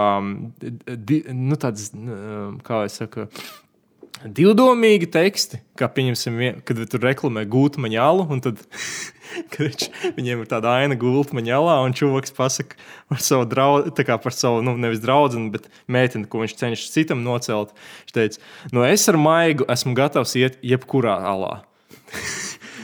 di, 0.62 1.24
nu, 1.34 1.58
tādas, 1.58 1.90
mm, 1.98 2.62
kā 2.68 2.84
lai 2.84 2.94
saka, 2.94 3.26
divdomīgi 4.24 5.08
teksti, 5.14 5.62
kā 5.80 5.88
pieņemsim, 5.94 6.40
kad 6.68 6.82
tur 6.92 7.04
reklamē 7.06 7.46
gūtu 7.50 7.82
maņālu, 7.84 8.26
un 8.34 8.44
tad 8.44 8.60
viņš, 9.56 9.88
viņiem 10.18 10.44
ir 10.44 10.50
tāda 10.52 10.76
aina 10.82 10.98
gulta 11.00 11.38
maņālā, 11.38 11.78
un 11.86 11.96
čūvaks 11.96 12.36
pasaka 12.36 12.80
par 13.12 13.24
savu 13.24 13.48
draugu, 13.50 13.94
tā 13.96 14.06
kā 14.08 14.20
par 14.22 14.36
savu, 14.36 14.64
nu, 14.66 14.76
nevis 14.82 15.02
draugu, 15.04 15.46
bet 15.54 15.70
meiteni, 15.88 16.28
ko 16.30 16.44
viņš 16.44 16.58
cenšas 16.60 16.94
citam 16.96 17.24
nocelt. 17.26 17.74
Viņš 18.04 18.18
teica, 18.18 18.44
no 18.76 18.86
es 18.88 19.08
ar 19.12 19.20
maigu 19.22 19.68
esmu 19.72 19.96
gatavs 19.98 20.36
iet 20.40 20.60
jebkurā 20.66 21.20
alā. 21.32 21.60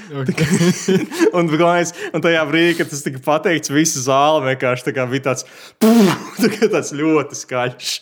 un, 1.38 1.48
galvenais, 1.50 1.94
un 2.14 2.24
tajā 2.24 2.44
brīdī, 2.50 2.76
kad 2.80 2.92
tas 2.92 3.02
tika 3.06 3.22
pateikts, 3.26 3.72
visa 3.74 4.04
zāle 4.06 4.44
vienkārši 4.46 4.90
tā 4.90 4.94
kā 4.96 5.06
bija 5.10 5.32
tāds, 5.32 5.48
tā 5.82 6.52
kā 6.54 6.70
tāds 6.70 6.94
ļoti 6.96 7.40
skaļš. 7.40 7.96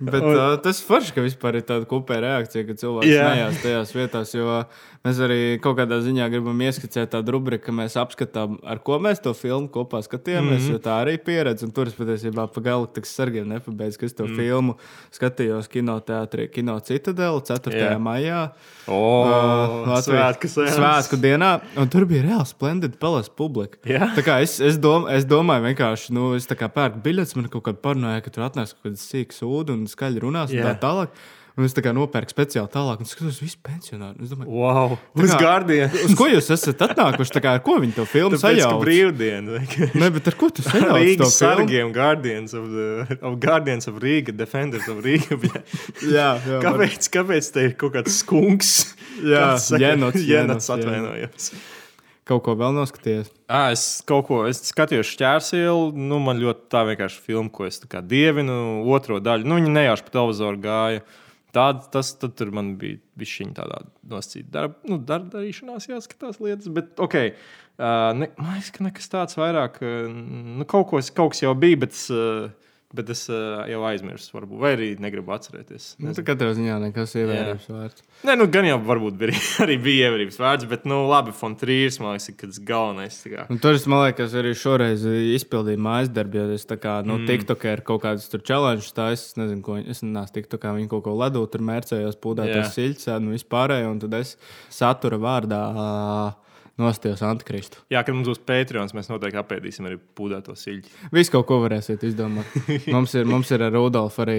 Bet 0.00 0.22
Un- 0.24 0.32
uh, 0.32 0.54
tas 0.64 0.78
forši, 0.80 1.12
ka 1.12 1.20
vispār 1.24 1.58
ir 1.60 1.64
tāda 1.68 1.84
kopēja 1.88 2.22
reakcija, 2.24 2.64
ka 2.70 2.76
cilvēki 2.80 3.10
Jā. 3.12 3.26
smējās 3.28 3.58
tajās 3.64 3.90
vietās. 3.92 4.32
Jo 4.32 4.62
mēs 5.06 5.20
arī 5.24 5.38
kaut 5.62 5.78
kādā 5.78 6.00
ziņā 6.04 6.26
gribam 6.32 6.60
ieskicēt 6.66 7.12
tādu 7.14 7.34
rubriku, 7.36 7.66
ka 7.68 7.74
mēs 7.76 7.96
apskatām, 8.00 8.58
ar 8.68 8.82
ko 8.84 8.98
mēs 9.02 9.22
to 9.24 9.32
filmu 9.36 9.70
kopā 9.72 10.02
skatījāmies. 10.04 10.66
Mm. 10.66 10.74
-hmm. 10.74 10.82
Tā 10.84 10.96
arī 11.04 11.16
pieredze. 11.24 11.64
Un 11.66 11.72
tur 11.72 11.88
es 11.88 11.96
patiesībā 11.96 12.46
pa 12.52 12.60
galaktikas 12.60 13.14
sargiem 13.16 13.48
nepabeidzu, 13.48 13.98
ka 13.98 14.06
es 14.06 14.14
to 14.14 14.26
mm. 14.26 14.36
filmu 14.36 14.76
skatījos 15.12 15.68
kinoteātrī, 15.72 16.50
Kino 16.52 16.78
Citadela 16.80 17.40
4. 17.40 17.72
Jā. 17.72 17.98
maijā. 17.98 18.50
O, 18.86 19.00
Uh, 19.30 19.96
svētku 20.02 20.48
seanss. 20.48 20.76
svētku 20.76 21.16
dienā, 21.20 21.60
un 21.76 21.88
tur 21.88 22.04
bija 22.08 22.22
reāli 22.22 22.46
splendida 22.46 22.96
pelas 23.00 23.28
publika. 23.28 23.78
Jā. 23.88 24.10
Tā 24.16 24.24
kā 24.26 24.40
es, 24.42 24.60
es, 24.60 24.78
dom, 24.78 25.06
es 25.08 25.24
domāju, 25.24 25.64
vienkārši, 25.70 26.12
nu, 26.16 26.34
es 26.34 26.48
tā 26.50 26.56
kā 26.58 26.68
pērku 26.72 27.02
biļetes, 27.04 27.36
man 27.36 27.48
kaut 27.52 27.64
kāda 27.68 27.80
parunāja, 27.84 28.24
ka 28.24 28.30
tur 28.34 28.46
atnāks 28.48 28.74
kaut 28.74 28.90
kāds 28.90 29.04
sīks 29.06 29.42
sūds 29.42 29.74
un 29.74 29.86
skaļi 29.90 30.24
runās 30.24 30.50
un 30.54 30.62
Jā. 30.62 30.72
tā 30.72 30.80
tālāk. 30.86 31.08
Un 31.58 31.66
es 31.66 31.74
tā 31.74 31.82
kā 31.82 31.90
nopērku 31.92 32.30
speciāli 32.32 32.70
tālāk, 32.72 33.00
un 33.02 33.08
skatos, 33.10 33.40
visi 33.42 33.58
pensionāri. 33.66 34.22
Es 34.22 34.30
domāju, 34.30 34.52
Wow, 34.54 34.92
uz 35.18 35.32
gardiem. 35.40 35.90
Uz 36.06 36.14
ko 36.16 36.28
jūs 36.30 36.46
esat 36.54 36.84
atnākuši? 36.86 37.32
Tā 37.36 37.42
kā, 37.44 37.54
ar 37.58 37.62
ko 37.66 37.74
viņi 37.82 37.96
to 37.98 38.04
filmu 38.08 38.38
sajauc? 38.40 38.78
brīvdiena. 38.84 39.58
Ne, 39.98 40.10
bet 40.14 40.30
ar 40.30 40.36
ko 40.40 40.48
tu 40.54 40.62
sajauc 40.64 40.86
to 40.94 41.00
Rīgas 41.02 41.34
sargiem, 41.40 41.90
Guardians 41.96 42.54
of, 42.56 42.70
the, 42.70 43.18
of 43.20 43.36
Guardians 43.42 43.90
of 43.90 43.98
Riga, 44.02 44.32
Defenders 44.32 44.86
of 44.88 45.02
Riga. 45.04 45.36
Jā, 46.00 46.30
jā. 46.38 46.60
var- 46.62 46.64
Kāpēc, 46.68 47.10
kāpēc 47.18 47.50
te 47.52 47.66
ir 47.68 47.74
kaut 47.82 47.96
kāds 47.98 48.20
skunks? 48.22 48.72
Jā, 49.20 49.58
saka, 49.60 49.82
jenots, 49.82 50.22
jenots 50.22 50.70
jenots, 50.70 50.70
atvainojos. 50.78 51.50
Kaut 52.30 52.44
ko 52.46 52.54
vēl 52.54 52.70
noskaties. 52.76 53.26
À, 53.50 53.72
es 53.74 54.04
kaut 54.06 54.28
ko 54.28 54.44
es 54.46 54.60
skatījos 54.70 55.08
šķērsielu. 55.16 55.88
Nu, 55.98 56.20
man 56.22 56.38
ļoti 56.38 56.68
tā 56.70 56.84
vienkārši 56.86 57.18
filma, 57.26 57.50
ko 57.50 57.66
es 57.66 57.80
tā 57.82 57.88
kā 57.90 58.00
dievinu. 58.06 58.84
Otro 58.94 59.18
daļu. 59.18 59.48
Nu, 59.50 59.58
viņa 59.58 59.72
nejauši 59.80 60.06
pa 60.06 60.14
televizoru 60.14 60.60
gāja. 60.62 61.02
Tāda, 61.54 61.82
tas 61.94 62.12
tur 62.20 62.52
man 62.54 62.74
bija 62.78 63.00
viņa 63.18 63.56
tādā 63.56 63.80
nosacīta 64.10 64.52
darba, 64.54 64.78
nu, 64.90 65.00
darba 65.02 65.38
darīšanās, 65.38 65.88
jāskatās 65.90 66.38
lietas. 66.42 66.70
Bet, 66.74 66.92
ok, 67.02 67.16
uh, 67.26 68.10
ne, 68.18 68.30
man 68.38 68.54
liekas, 68.54 68.70
ka 68.76 68.86
nekas 68.86 69.10
tāds 69.10 69.38
vairāk, 69.40 69.80
uh, 69.82 70.06
nu, 70.10 70.66
kaut, 70.70 70.88
ko, 70.92 71.02
kaut 71.16 71.34
kas 71.34 71.42
jau 71.42 71.54
bija, 71.58 71.80
bet, 71.86 71.96
uh, 72.14 72.69
bet 72.96 73.10
es 73.14 73.20
uh, 73.30 73.60
jau 73.70 73.84
aizmirsu, 73.86 74.32
varbūt, 74.34 74.58
vai 74.58 74.72
arī 74.74 74.88
negribu 75.02 75.30
atcerēties. 75.34 75.92
Nu, 76.00 76.08
Nezinu. 76.08 76.16
tā 76.16 76.24
katrā 76.26 76.50
ziņā 76.56 76.78
nekas 76.82 77.14
ievērības 77.20 77.68
vērts. 77.70 78.04
Nē, 78.26 78.34
nu, 78.40 78.48
gan 78.50 78.66
jau 78.66 78.78
varbūt 78.88 79.18
bija, 79.20 79.42
arī 79.62 79.76
bija 79.86 80.08
ievērības 80.08 80.40
vērts, 80.42 80.66
bet, 80.72 80.88
nu, 80.90 80.98
labi, 81.10 81.34
Fontrīrs, 81.36 82.00
man 82.02 82.16
liekas, 82.16 82.26
ir 82.32 82.36
tas 82.40 82.58
galvenais. 82.66 83.20
Un 83.46 83.62
tur 83.62 83.78
es, 83.78 83.86
man 83.90 84.02
liekas, 84.08 84.34
arī 84.42 84.56
šoreiz 84.58 85.06
izpildīju 85.36 85.84
mājas 85.86 86.10
darbu, 86.18 86.42
jo 86.42 86.58
es 86.58 86.66
tā 86.66 86.80
kā, 86.82 86.98
nu, 87.06 87.20
mm. 87.20 87.30
TikTokā 87.30 87.76
ir 87.78 87.84
kaut 87.86 88.02
kādas 88.08 88.26
tur 88.32 88.42
challenge, 88.42 88.90
tā 88.96 89.12
es 89.14 89.28
nezinu, 89.38 89.62
ko 89.66 89.78
viņi, 89.78 89.88
es 89.94 90.02
neesmu 90.02 90.36
TikTokā, 90.40 90.74
viņi 90.80 90.90
kaut 90.90 91.06
ko 91.06 91.14
ledu, 91.20 91.46
tur 91.52 91.62
mērcējos 91.70 92.18
pūdētos 92.18 92.64
Jā. 92.66 92.68
siļķus, 92.74 93.10
un 93.20 93.32
vispārējo, 93.36 93.94
un 93.94 94.02
tad 94.02 94.18
es 94.18 94.34
satura 94.74 95.20
vārdā 95.22 95.62
ā, 95.70 95.90
nostījos 96.80 97.22
antikristu. 97.26 97.82
Jā, 97.92 98.02
kad 98.06 98.16
mums 98.16 98.30
būs 98.30 98.42
Patreons, 98.48 98.94
mēs 98.96 99.10
noteikti 99.10 99.40
apēdīsim 99.40 99.88
arī 99.88 99.98
pūdēto 100.18 100.54
siļķi. 100.58 101.10
Visu 101.14 101.34
kaut 101.34 101.46
ko 101.50 101.60
varēsiet 101.64 102.04
izdomāt. 102.08 102.48
Mums 102.94 103.12
ir, 103.14 103.26
mums 103.28 103.50
ir 103.54 103.62
ar 103.62 103.72
Rudolfu 103.74 104.22
arī, 104.24 104.38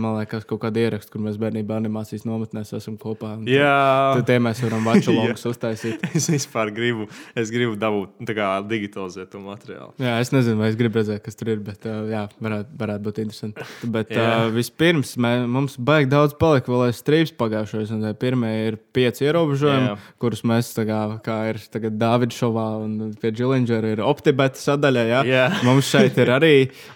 man 0.00 0.16
liekas, 0.18 0.44
kaut 0.48 0.60
kāda 0.64 0.80
ieraksta, 0.82 1.12
kur 1.12 1.22
mēs 1.22 1.36
bērnībā 1.40 1.76
animācijas 1.78 2.24
nometnēs 2.26 2.72
esam 2.76 2.96
kopā. 3.00 3.34
Jā, 3.48 4.16
Tad 4.16 4.26
tie 4.28 4.38
mēs 4.42 4.60
varam 4.64 4.86
vačalogus 4.86 5.46
uztaisīt. 5.52 6.02
es 6.18 6.28
vispār 6.32 6.72
gribu, 6.74 7.06
es 7.38 7.52
gribu 7.54 7.76
dabūt 7.80 8.26
tā 8.28 8.36
kā 8.36 8.48
digitalizēt 8.66 9.30
to 9.34 9.42
materiālu. 9.44 9.92
Jā, 10.02 10.16
es 10.22 10.32
nezinu, 10.34 10.58
vai 10.62 10.70
es 10.72 10.78
gribu 10.78 11.00
redzēt, 11.00 11.22
kas 11.24 11.38
tur 11.38 11.52
ir, 11.54 11.62
bet 11.66 11.86
jā, 11.86 12.24
varētu, 12.42 12.76
varētu 12.80 13.06
būt 13.06 13.22
interesanti. 13.24 13.66
Bet 13.96 14.12
uh, 14.16 14.48
vispirms 14.54 15.14
mē, 15.22 15.32
mums 15.50 15.76
baigi 15.78 16.10
daudz 16.12 16.36
palika 16.40 16.72
vēl 16.72 16.88
aiz 16.88 17.00
strīpas 17.02 17.34
pagājušajos. 17.38 17.94
un 17.96 18.04
tie 18.06 18.14
Pirmie 18.26 18.52
ir 18.66 18.78
pieci 18.96 19.26
ierobežojumi, 19.28 19.90
Jā. 19.92 19.96
kurus 20.22 20.42
mēs 20.48 20.72
tā 20.76 20.86
kā, 20.88 21.00
kā 21.24 21.38
ir 21.52 21.60
tagad 21.72 21.96
Dāvidas 22.00 22.38
šovā 22.38 22.66
un 22.84 23.12
pie 23.20 23.32
Džilingera 23.34 23.92
ir 23.94 24.02
optibeta 24.04 24.60
sadaļa. 24.60 25.04
Jā. 25.10 25.20
Jā. 25.26 25.46
Mums 25.66 25.88
šeit 25.90 26.18
ir 26.22 26.32
arī 26.34 26.52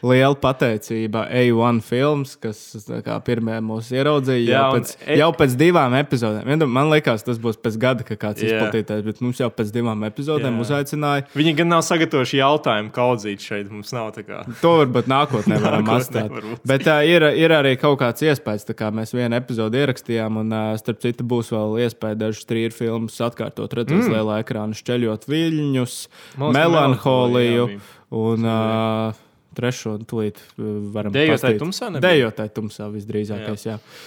liela 0.06 0.36
pateicība 0.40 1.26
A1 1.28 1.80
films, 1.86 2.36
kas 2.40 2.60
kā 3.06 3.18
pirmie 3.26 3.58
mūs 3.64 3.90
ieraudzīja 3.94 4.44
Jā, 4.44 4.60
jau 4.60 4.76
pēc, 4.76 4.94
E- 5.06 5.18
jau 5.20 5.30
pēc 5.36 5.56
divām 5.60 5.96
epizodēm. 6.00 6.46
Vienam- 6.48 6.70
Man 6.70 6.90
liekas, 6.92 7.24
tas 7.26 7.38
būs 7.42 7.58
pēc 7.60 7.78
gada, 7.80 8.06
ka 8.06 8.16
kāds 8.20 8.42
Jā. 8.44 8.54
izplatītājs, 8.54 9.04
bet 9.04 9.20
mums 9.24 9.40
jau 9.42 9.50
pēc 9.50 9.72
divām 9.74 10.04
epizodēm 10.06 10.54
Jā. 10.54 10.64
uzaicināja. 10.64 11.26
Viņi 11.34 11.56
gan 11.58 11.72
nav 11.74 11.82
sagatavojuši 11.86 12.40
jautājumu 12.40 12.92
kaudzīt 12.94 13.44
šeit. 13.44 13.70
Mums 13.70 13.92
nav 13.92 14.12
tā 14.14 14.24
kā. 14.26 14.42
To 14.62 14.76
varbūt 14.80 15.10
nākotnē 15.10 15.60
varam 15.62 15.88
atstāt. 15.96 16.30
Bet 16.66 16.86
uh, 16.86 17.00
ir, 17.06 17.26
ir 17.38 17.54
arī 17.54 17.76
kaut 17.80 17.98
kāds 18.00 18.22
iespējas, 18.24 18.66
tā 18.68 18.76
kā 18.78 18.90
mēs 18.94 19.14
vienu 19.16 19.36
epizodi 19.38 19.80
ierakstījām, 19.82 20.40
un 20.42 20.52
uh, 20.54 20.72
starp 20.80 21.00
citu 21.02 21.26
būs 21.26 21.50
vēl 21.54 21.78
iespēja 21.86 22.18
dažas 22.24 22.46
trījus 22.48 22.78
filmas 22.78 23.18
atkārtot, 23.24 23.72
redzēt, 23.80 24.06
mm. 24.06 24.14
lielā 24.14 24.40
ekrāna 24.60 24.76
šķeļot 24.76 25.26
viļņus, 25.30 25.96
ka 26.36 26.52
melanholiju 26.54 27.66
un 28.10 28.46
uh, 28.46 29.20
trešo 29.56 29.98
tūlīt 30.04 30.40
varam 30.56 31.12
pastāstīt. 31.14 31.60
tumsā 31.60 31.90
nebija? 31.90 32.10
Dejotāji 32.10 32.54
tumsā 32.54 32.88
visdrīzākais, 32.92 33.66
jā. 33.66 33.78
jā. 33.78 34.04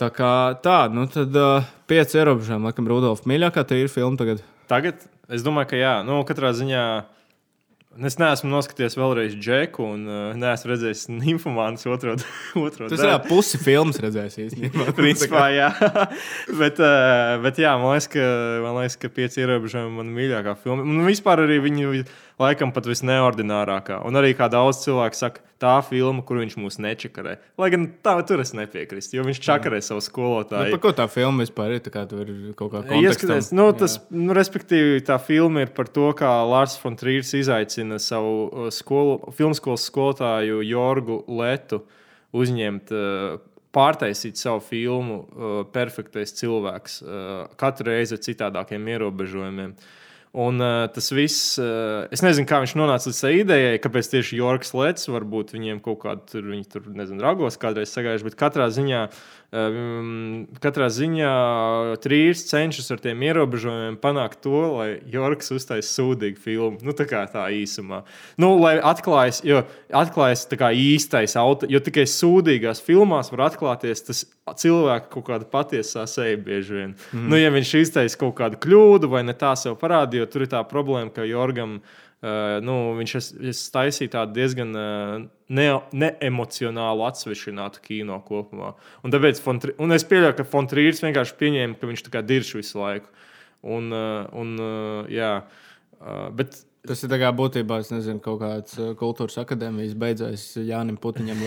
Tā 0.00 0.08
kā 0.16 0.32
tā, 0.62 0.88
nu 0.92 1.06
tad 1.12 1.34
uh, 1.36 1.64
pieci 1.88 2.18
ierobežojumi, 2.20 2.70
laikam, 2.70 2.88
Rudolf, 2.88 3.26
mīļākā 3.28 3.64
tā 3.68 3.76
ir 3.80 3.90
filma 3.92 4.16
tagad. 4.16 4.42
Tagad 4.70 5.02
es 5.30 5.44
domāju, 5.44 5.72
ka 5.72 5.80
jā, 5.80 5.94
nu, 6.06 6.20
katrā 6.28 6.52
ziņā. 6.56 6.84
Es 7.98 8.14
neesmu 8.20 8.46
noskatījies 8.52 8.94
vēlreiz 8.94 9.32
Džeku, 9.34 9.82
un 9.96 10.04
uh, 10.06 10.18
neesmu 10.38 10.70
redzējis 10.70 11.08
Nīfumānas 11.10 11.88
otro, 11.90 12.14
otro 12.66 12.86
Tas 12.86 13.00
daļu. 13.02 13.16
ir 13.16 13.24
pusi 13.26 13.58
filmas 13.58 13.98
redzējis 13.98 14.36
īstenībā. 14.44 14.92
Principā, 15.00 15.48
jā. 15.50 15.72
bet, 16.60 16.78
uh, 16.78 17.34
bet 17.42 17.58
jā, 17.58 17.72
man 17.82 17.96
liekas, 17.96 18.06
ka, 18.14 18.28
man 18.62 18.78
liekas, 18.78 18.96
ka 19.02 19.10
pieci 19.16 19.42
ierobežojumi 19.42 19.96
man 19.96 20.14
mīļākā 20.14 20.54
filma. 20.62 20.86
Un 20.86 21.02
vispār 21.08 21.42
arī 21.48 21.58
viņu 21.66 22.04
laikam 22.40 22.72
pat 22.74 22.88
visneordinārākā. 22.88 24.00
Un 24.08 24.16
arī 24.18 24.32
kā 24.38 24.48
daudz 24.52 24.80
cilvēku 24.84 25.18
saka, 25.18 25.42
tā 25.60 25.74
filma, 25.84 26.22
kur 26.24 26.40
viņš 26.40 26.56
mūs 26.60 26.78
nečakarē. 26.80 27.36
Lai 27.60 27.68
gan 27.72 27.84
tā, 28.04 28.14
tur 28.26 28.40
es 28.40 28.54
nepiekrītu, 28.56 29.18
jo 29.18 29.24
viņš 29.26 29.40
čakarē 29.44 29.80
savu 29.84 30.00
Nu, 30.00 30.06
skolotāju. 30.06 30.72
par 30.72 30.80
ko 30.80 30.92
tā 30.96 31.06
filma 31.12 31.44
vispār 31.44 31.76
ir? 31.76 31.82
Tā 31.84 31.92
kā 31.92 32.06
tur 32.08 32.24
ir 32.24 32.54
kaut 32.56 32.72
kā. 32.72 32.82
Ieskaties, 32.96 33.52
nu, 33.56 33.68
tas, 33.76 33.98
nu, 34.08 34.32
respektīvi, 34.36 35.02
tā 35.04 35.18
filma 35.20 35.66
ir 35.66 35.74
par 35.76 35.90
to, 35.92 36.08
kā 36.16 36.32
Lārs 36.48 36.78
Fontrīrs 36.80 37.34
izaicina 37.36 38.00
savu 38.00 38.48
uh, 38.48 38.72
skolu, 38.72 39.20
filmskolas 39.36 39.84
skolotāju 39.90 40.64
Jorgu 40.64 41.22
Letu 41.28 41.84
uzņemt. 42.32 42.92
Uh, 42.96 43.46
Pārtaisīt 43.70 44.34
savu 44.34 44.58
filmu, 44.66 45.16
uh, 45.30 45.50
perfektais 45.70 46.32
cilvēks, 46.34 46.96
uh, 47.04 47.44
katru 47.54 47.92
reizi 47.92 48.16
ar 48.16 48.24
citādākiem 48.24 48.88
ierobežojumiem. 48.96 49.76
Un 50.30 50.62
uh, 50.62 50.84
tas 50.94 51.08
viss, 51.10 51.56
uh, 51.58 52.06
es 52.14 52.22
nezinu, 52.22 52.46
kā 52.46 52.60
viņš 52.62 52.76
nonāca 52.78 53.10
līdz 53.10 53.18
tai 53.18 53.32
idejai, 53.40 53.80
kāpēc 53.82 54.12
tieši 54.12 54.36
Jorgs 54.38 54.70
Lets, 54.78 55.08
varbūt 55.10 55.50
viņiem 55.56 55.80
kaut 55.82 56.04
kāda 56.04 56.22
tur, 56.30 56.44
viņi 56.52 56.68
tur, 56.70 56.84
nezinu, 56.94 57.18
ragos 57.24 57.58
kādreiz 57.58 57.90
sagājuši, 57.90 58.28
bet 58.28 58.36
katrā 58.38 58.68
ziņā, 58.70 59.00
um, 59.58 60.44
katrā 60.62 60.86
ziņā 60.94 61.32
trīs 62.04 62.44
cenšas 62.46 62.94
ar 62.94 63.02
tiem 63.02 63.24
ierobežojumiem 63.26 63.98
panākt 63.98 64.38
to, 64.46 64.62
lai 64.76 64.88
Jorgs 65.10 65.50
uztais 65.56 65.90
sūdīgu 65.96 66.38
filmu. 66.46 66.78
Nu, 66.86 66.94
tā 66.94 67.08
kā 67.10 67.24
tā 67.26 67.48
īsumā. 67.50 68.04
Nu, 68.38 68.52
lai 68.62 68.76
atklājas, 68.78 69.42
jo 69.42 69.64
atklājas 69.90 70.46
tā 70.46 70.60
kā 70.62 70.70
īstais 70.70 71.34
auto, 71.42 71.66
jo 71.66 71.82
tikai 71.82 72.06
sūdīgās 72.06 72.84
filmās 72.86 73.34
var 73.34 73.48
atklāties 73.48 74.06
tas 74.06 74.22
cilvēka 74.58 75.10
kaut 75.12 75.26
kāda 75.28 75.46
patiesā 75.50 76.06
seja 76.10 76.38
bieži 76.40 76.76
vien. 76.76 76.94
Mm. 77.12 77.26
Nu, 77.30 77.38
ja 77.38 77.50
viņš 77.54 77.74
iztaisa 77.82 78.18
kaut 78.20 78.36
kādu 78.38 78.58
kļūdu 78.62 79.10
vai 79.10 79.22
ne 79.26 79.34
tā 79.38 79.52
sev 79.58 79.76
parādīja, 79.80 80.19
jo 80.20 80.28
tur 80.30 80.46
ir 80.46 80.52
tā 80.52 80.62
problēma, 80.68 81.12
ka 81.14 81.26
Jorgam. 81.28 81.80
Uh, 82.20 82.58
nu, 82.60 82.74
viņš 82.98 83.12
es, 83.16 83.28
es 83.48 83.60
taisīja 83.72 84.12
tādu 84.18 84.36
diezgan 84.36 84.76
uh, 84.76 85.14
ne, 85.48 85.68
neemocionālu, 85.96 87.06
atsvešinātu 87.08 87.80
kino 87.86 88.18
kopumā. 88.26 88.74
Un, 89.00 89.14
Fontri, 89.40 89.72
un 89.80 89.96
es 89.96 90.04
pieļauju, 90.04 90.36
ka 90.36 90.44
Fontrīrs 90.52 91.00
vienkārši 91.00 91.38
pieņēma, 91.40 91.78
ka 91.80 91.88
viņš 91.88 92.04
tā 92.04 92.12
kā 92.12 92.20
dirž 92.20 92.52
visu 92.58 92.82
laiku. 92.82 93.08
Un, 93.64 93.88
uh, 93.88 94.28
un, 94.36 94.52
uh, 94.60 95.08
jā, 95.08 95.32
uh, 95.40 96.26
bet 96.36 96.60
Tas 96.88 97.02
ir 97.04 97.12
būtībā, 97.36 97.76
nezinu, 97.92 98.22
kaut 98.24 98.38
kāds 98.40 98.78
uh, 98.80 98.92
kultūras 98.96 99.36
akadēmijas 99.42 99.92
beidzējis 100.00 100.44
Jānim 100.64 100.96
Putiņam. 101.00 101.42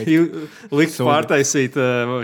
Sūdi. 0.93 1.07
pārtaisīt 1.07 1.77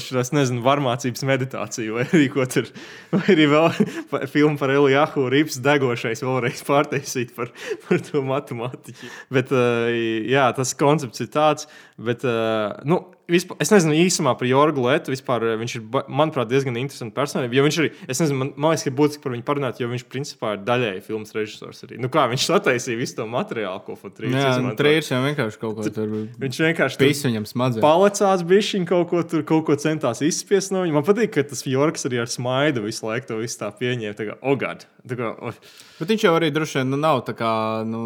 šo, 0.05 0.21
nezinu, 0.37 0.61
varmācības 0.65 1.25
meditāciju, 1.25 1.95
vai 1.97 2.05
arī 2.05 2.27
ko 2.29 2.45
tur, 2.49 2.69
vai 3.09 3.23
arī 3.33 3.47
vēl 3.49 3.67
filmu 4.35 4.61
par 4.61 4.75
Elijahu 4.75 5.25
Rīps 5.33 5.57
degošais 5.65 6.21
vēlreiz 6.21 6.61
pārtaisīt 6.67 7.33
par, 7.33 7.49
par 7.87 8.05
to 8.05 8.21
matemātiķu. 8.29 9.09
Bet, 9.33 9.55
uh, 9.57 9.89
jā, 10.29 10.45
tas 10.53 10.75
koncepts 10.77 11.25
ir 11.25 11.33
tāds, 11.33 11.65
bet, 11.99 12.23
uh, 12.27 12.79
nu, 12.87 13.01
vispār, 13.29 13.57
es 13.63 13.71
nezinu 13.73 13.95
īsumā 14.05 14.33
par 14.39 14.47
Jorgu 14.49 14.85
Lietu. 14.85 15.11
Vispār 15.13 15.45
uh, 15.45 15.55
viņš 15.59 15.75
ir, 15.77 15.83
manuprāt, 16.07 16.49
diezgan 16.51 16.77
interesants 16.79 17.15
personība. 17.15 17.57
Jo 17.57 17.65
viņš 17.65 17.79
arī, 17.83 17.91
es 18.07 18.21
nezinu, 18.23 18.39
man, 18.39 18.51
man 18.55 18.73
liekas, 18.73 18.85
ka 18.87 18.93
būtiski 18.99 19.23
par 19.25 19.35
viņu 19.35 19.45
parunāt, 19.47 19.81
jo 19.81 19.89
viņš 19.91 20.05
principā 20.11 20.53
ir 20.55 20.63
daļēji 20.67 21.03
filmas 21.05 21.35
režisors 21.35 21.83
arī. 21.87 21.99
Nu, 22.01 22.11
kā 22.13 22.25
viņš 22.31 22.47
sataisīja 22.49 23.01
visu 23.01 23.19
to 23.19 23.27
materiālu, 23.29 23.83
ko 23.85 23.97
Fotrīs 23.99 24.33
Jā, 24.33 24.55
izmantoja. 24.55 24.79
trījus 24.81 25.11
jau 25.13 25.21
vienkārši 25.27 25.61
kaut 25.65 25.77
ko 25.77 25.93
tur 25.99 26.15
Viņš 26.45 26.61
vienkārši 26.65 27.01
pīs 27.03 27.23
viņam 27.27 27.47
smadzenes. 27.49 27.85
Palicās 27.85 28.45
bišķiņ 28.49 28.89
kaut 28.89 29.11
ko 29.11 29.23
tur, 29.27 29.45
kaut 29.47 29.67
ko 29.67 29.77
centās 29.81 30.23
izspiest 30.25 30.73
no 30.75 30.85
viņa. 30.85 30.97
Man 30.97 31.07
patīk, 31.07 31.35
ka 31.35 31.45
tas 31.51 31.65
Jorgs 31.67 32.07
arī 32.09 32.23
ar 32.23 32.31
smaidu 32.31 32.87
visu 32.87 33.07
laiku 33.07 33.33
to 33.33 33.43
visu 33.43 33.61
tā 33.61 33.71
pieņēma. 33.75 34.17
Tā 34.17 34.31
kā, 34.31 34.39
oh, 34.41 34.57
God! 34.59 34.87
Tā 35.09 35.19
kā, 35.19 35.33
oh. 35.37 35.63
Bet 35.99 36.13
viņš 36.13 36.23
jau 36.23 36.31
arī 36.37 36.47
droši 36.55 36.79
vien 36.79 36.93
nu, 36.93 36.97
nav 36.99 37.21
tā 37.27 37.33
kā 37.35 37.51
nu, 37.87 38.01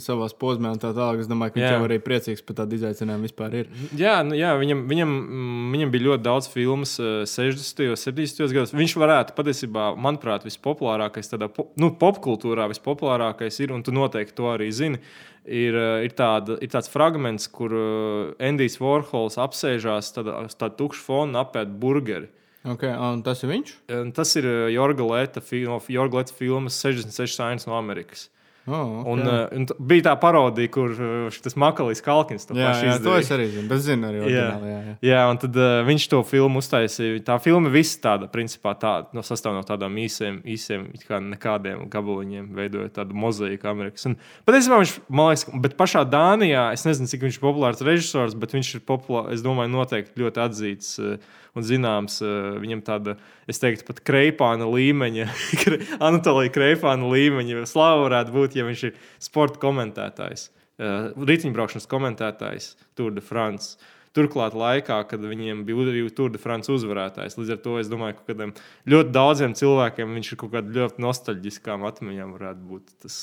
savā 0.00 0.28
posmā 0.40 0.72
un 0.72 0.80
tā 0.80 0.94
tālāk. 0.96 1.20
Es 1.20 1.28
domāju, 1.28 1.52
ka 1.52 1.60
viņš 1.60 1.66
Jā. 1.66 1.74
jau 1.76 1.84
arī 1.84 1.98
priecīgs 2.00 2.44
par 2.46 2.56
tādu 2.62 2.78
izaicinājumu 2.78 3.28
vispār 3.28 3.56
ir. 3.58 3.68
Jā, 4.00 4.14
nu, 4.24 4.36
jā 4.38 4.54
viņam, 4.56 4.86
viņam, 4.88 5.12
mm, 5.12 5.66
viņam 5.74 5.92
bija 5.92 6.06
ļoti 6.06 6.24
daudz 6.24 6.48
filmas 6.52 6.94
eh, 7.02 7.26
60. 7.28 7.84
un 7.92 8.00
70. 8.00 8.54
gados. 8.56 8.72
Viņš 8.78 8.94
varētu 9.04 9.36
patiesībā, 9.36 9.90
manuprāt, 10.00 10.46
vispopulārākais, 10.48 11.28
tādā 11.34 11.50
nu, 11.76 11.92
popkultūrā 12.00 12.70
vispopulārākais 12.72 13.60
ir, 13.60 13.76
un 13.76 13.84
tu 13.84 13.92
noteikti 13.92 14.36
to 14.38 14.48
arī 14.54 14.70
zini. 14.72 15.02
Ir, 15.44 15.76
eh, 15.76 16.08
ir, 16.08 16.16
tāda, 16.16 16.56
ir 16.64 16.72
tāds 16.72 16.88
fragments, 16.92 17.50
kur 17.52 17.76
eh, 17.76 18.48
Endijs 18.48 18.80
Vorhols 18.80 19.36
apsēžās 19.36 20.14
tādā, 20.16 20.40
uz 20.48 20.56
tādu 20.56 20.80
tukšu 20.80 21.04
fonu 21.10 21.44
apēd 21.44 21.76
burgeri. 21.76 22.32
Okay, 22.66 22.90
un 22.90 23.22
tas 23.22 23.42
ir 23.44 23.52
viņš? 23.52 23.74
Tas 24.16 24.34
ir 24.36 24.46
eh, 24.48 24.70
Jorga 24.74 25.06
Leta, 25.06 25.42
no 25.62 25.78
Jorga 25.88 26.18
Leta 26.18 26.34
filmas 26.34 26.78
66 26.82 27.36
Sainas 27.38 27.68
no 27.68 27.76
Amerikas. 27.78 28.28
Oh, 28.68 29.00
okay. 29.00 29.12
Un, 29.12 29.20
uh, 29.24 29.48
un 29.56 29.86
bija 29.88 30.04
tā 30.10 30.12
parodija, 30.20 30.68
kur 30.72 30.92
uh, 30.92 31.28
šis 31.32 31.56
Makalijs 31.58 32.02
Kalkins 32.04 32.44
to 32.48 32.56
jā, 32.58 32.74
jā, 32.84 32.96
to 33.00 33.14
izdarīja. 33.16 33.24
es 33.24 33.30
arī 33.32 33.46
zinu. 33.54 33.64
Bet 33.70 33.82
zinu 33.84 34.08
arī 34.10 34.20
oriģināli. 34.26 34.68
Jā, 34.68 34.80
jā. 34.84 34.96
Jā, 35.08 35.22
un 35.32 35.40
tad 35.40 35.56
uh, 35.56 35.78
viņš 35.88 36.08
to 36.12 36.20
filmu 36.28 36.60
uztaisīja. 36.62 37.22
Tā 37.30 37.38
filma 37.42 37.72
viss 37.72 37.96
tāda, 38.04 38.28
principā, 38.32 38.74
tāda, 38.78 39.08
no 39.16 39.24
sastāv 39.26 39.56
no 39.56 39.64
tādām 39.66 39.96
īsiem, 40.04 40.42
īsiem 40.44 40.86
kā 41.08 41.22
nekādiem 41.24 41.86
gabaliņiem, 41.92 42.52
veidojot 42.58 42.96
tādu 43.00 43.16
mozaiku 43.16 43.72
Amerikas. 43.72 44.04
Un 44.10 44.18
patiesībā 44.48 44.82
viņš, 44.82 44.94
man 45.08 45.32
liekas, 45.32 45.48
bet 45.64 45.78
pašā 45.80 46.04
Dānijā, 46.12 46.68
es 46.76 46.84
nezinu, 46.88 47.08
cik 47.10 47.24
viņš 47.24 47.40
ir 47.40 47.48
populārs 47.48 47.84
režisors, 47.88 48.36
bet 48.38 48.56
viņš 48.58 48.76
ir 48.76 48.86
populārs, 48.88 49.32
es 49.38 49.44
domāju, 49.46 49.72
noteikti 49.78 50.26
ļoti 50.26 50.44
atzīts 50.44 50.96
uh, 51.00 51.38
un 51.58 51.66
zināms. 51.66 52.20
Viņam 52.62 52.82
tāda, 52.86 53.16
es 53.50 53.60
teiktu, 53.62 53.86
pat 53.88 54.00
kreipāna 54.06 54.68
līmeņa, 54.70 55.28
Anatolija 56.08 56.52
kreipāna 56.54 57.10
līmeņa 57.12 57.66
slava 57.70 58.04
varētu 58.06 58.34
būt, 58.34 58.57
ja 58.58 58.66
viņš 58.68 58.84
ir 58.88 58.98
sporta 59.22 59.60
komentētājs, 59.62 60.48
uh, 60.50 61.10
riteņbraukšanas 61.16 61.88
komentētājs 61.90 62.72
Tour 62.98 63.14
de 63.16 63.24
France. 63.24 63.78
Turklāt, 64.16 64.56
laikā, 64.58 64.98
kad 65.10 65.24
viņiem 65.24 65.64
bija 65.68 65.88
arī 65.92 66.04
Tour 66.14 66.32
de 66.32 66.40
France 66.42 66.72
uzvarētājs, 66.72 67.36
līdz 67.38 67.54
ar 67.54 67.62
to 67.64 67.76
es 67.80 67.90
domāju, 67.90 68.18
ka 68.18 68.32
kādiem 68.32 68.54
ļoti 68.88 69.14
daudziem 69.14 69.56
cilvēkiem 69.58 70.14
viņš 70.18 70.32
ir 70.32 70.40
kaut 70.40 70.54
kāda 70.56 70.74
ļoti 70.80 71.04
nostalģiskām 71.04 71.84
atmiņām, 71.88 72.36
varētu 72.38 72.68
būt 72.70 72.94
tas 73.04 73.18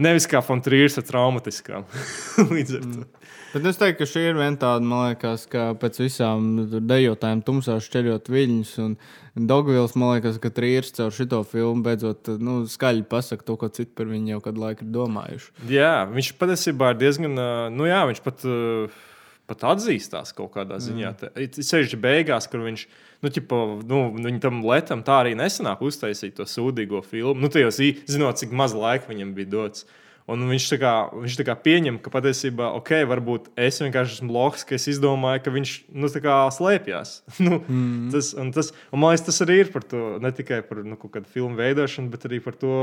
nevis 0.00 0.28
kā 0.30 0.42
Fontrīrs 0.44 0.98
ar 1.00 1.06
traumatiskām. 1.08 1.88
līdz 2.54 2.78
ar 2.78 2.86
to. 2.94 3.08
Bet 3.50 3.64
es 3.66 3.80
teiktu, 3.80 3.98
ka 3.98 4.06
šī 4.06 4.20
ir 4.28 4.36
viena 4.38 4.54
tāda, 4.62 4.86
man 4.86 5.08
liekas, 5.08 5.48
ka 5.50 5.72
pēc 5.80 5.96
visām 6.04 6.44
dejotājiem 6.86 7.40
tumsā 7.42 7.80
šķeļot 7.82 8.30
viļņus. 8.30 8.74
Un 8.84 8.94
Dogvils, 9.50 9.96
man 9.98 10.14
liekas, 10.14 10.38
ka 10.42 10.52
Trīrs 10.54 10.94
caur 10.94 11.10
šo 11.14 11.42
filmu 11.50 11.82
beidzot 11.82 12.30
nu, 12.38 12.60
skaļi 12.70 13.02
pasakā 13.10 13.46
to, 13.46 13.56
ko 13.58 13.70
citi 13.74 13.90
par 13.98 14.06
viņu 14.10 14.36
jau 14.36 14.40
kādu 14.44 14.62
laiku 14.62 14.86
ir 14.86 14.92
domājuši. 14.94 15.50
Jā, 15.70 15.94
viņš 16.14 16.30
patiesībā 16.38 16.92
ir 16.94 17.00
diezgan, 17.02 17.34
nu 17.74 17.90
jā, 17.90 18.04
viņš 18.12 18.22
pat, 18.22 18.46
ā, 18.46 18.86
pat 19.50 19.66
atzīstās 19.74 20.34
kaut 20.36 20.52
kādā 20.54 20.80
ziņā. 20.82 21.14
Mm. 21.28 21.54
Ceļš 21.58 21.96
beigās, 22.00 22.48
kur 22.50 22.64
viņš, 22.66 22.84
nu, 23.24 23.32
ķipa, 23.34 23.62
nu, 23.90 24.34
tam 24.42 24.62
letam 24.66 25.04
tā 25.06 25.22
arī 25.24 25.36
nesanāk 25.38 25.82
uztaisīt 25.86 26.38
to 26.38 26.46
sūdīgo 26.48 27.02
filmu. 27.06 27.38
Nu, 27.42 27.50
tajos, 27.52 27.82
zinot, 28.10 28.40
cik 28.40 28.54
maz 28.56 28.76
laika 28.76 29.10
viņam 29.10 29.34
bija 29.36 29.52
dots. 29.56 29.88
Un 30.30 30.44
viņš 30.46 30.66
tā 30.70 30.76
kā, 30.78 30.90
viņš 31.10 31.36
tā 31.40 31.44
kā 31.48 31.56
pieņem, 31.58 31.96
ka 32.04 32.12
patiesībā, 32.14 32.68
ok, 32.78 32.92
varbūt 33.10 33.48
es 33.58 33.80
vienkārši 33.82 34.20
esmu 34.20 34.34
loks, 34.36 34.62
ka 34.68 34.76
es 34.76 34.86
izdomāju, 34.92 35.42
ka 35.42 35.52
viņš 35.54 35.72
nu, 35.90 36.10
slēpjas. 36.54 37.14
nu, 37.46 37.58
mm. 37.58 38.10
tas, 38.14 38.30
un 38.38 38.52
tas, 38.54 38.70
un 38.92 39.02
man 39.02 39.14
liekas, 39.14 39.26
tas 39.26 39.42
arī 39.46 39.62
ir 39.64 39.72
par 39.74 39.86
to, 39.90 40.04
ne 40.22 40.30
tikai 40.36 40.60
par 40.68 40.84
nu, 40.86 41.00
kādu 41.00 41.26
filmu 41.32 41.58
veidošanu, 41.58 42.12
bet 42.12 42.28
arī 42.28 42.38
par 42.44 42.58
to, 42.60 42.76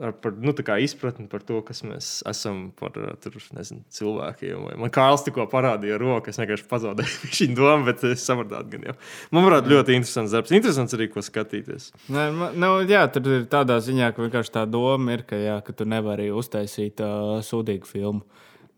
ar, 0.00 0.12
par 0.12 0.32
nu, 0.40 0.54
izpratni 0.80 1.26
par 1.28 1.42
to, 1.44 1.60
kas 1.66 1.82
mēs 1.84 2.10
esam 2.28 2.70
par 2.78 2.94
uh, 2.96 3.12
tur, 3.20 3.36
nezinu, 3.56 3.82
cilvēkiem. 3.92 4.64
Man 4.80 4.92
Kārls 4.94 5.24
tikko 5.26 5.44
parādīja 5.52 5.98
roku, 6.00 6.30
es 6.32 6.40
vienkārši 6.40 6.68
pazaudēju 6.70 7.18
viņa 7.28 7.56
domu, 7.58 7.88
bet 7.90 8.04
es 8.08 8.24
sapratu, 8.28 8.62
gan 8.72 8.86
jau. 8.88 8.94
Man 9.34 9.46
varētu 9.48 9.74
ļoti 9.74 9.98
interesants 9.98 10.36
darbs. 10.36 10.54
Interesants 10.56 10.96
arī, 10.96 11.10
ko 11.12 11.24
skatīties. 11.24 11.90
Nē, 12.12 12.28
man- 12.38 12.56
nu, 12.62 12.72
jā, 12.88 13.04
tur 13.12 13.28
ir 13.40 13.48
tādā 13.52 13.76
ziņā, 13.84 14.12
ka 14.16 14.24
vienkārši 14.24 14.54
tā 14.56 14.64
doma 14.70 15.18
ir, 15.18 15.26
ka, 15.28 15.36
jā, 15.40 15.58
ka 15.66 15.76
tu 15.76 15.88
nevari 15.88 16.30
uztaisīt 16.32 17.02
uh, 17.04 17.38
sūdīgu 17.44 17.88
filmu. 17.90 18.24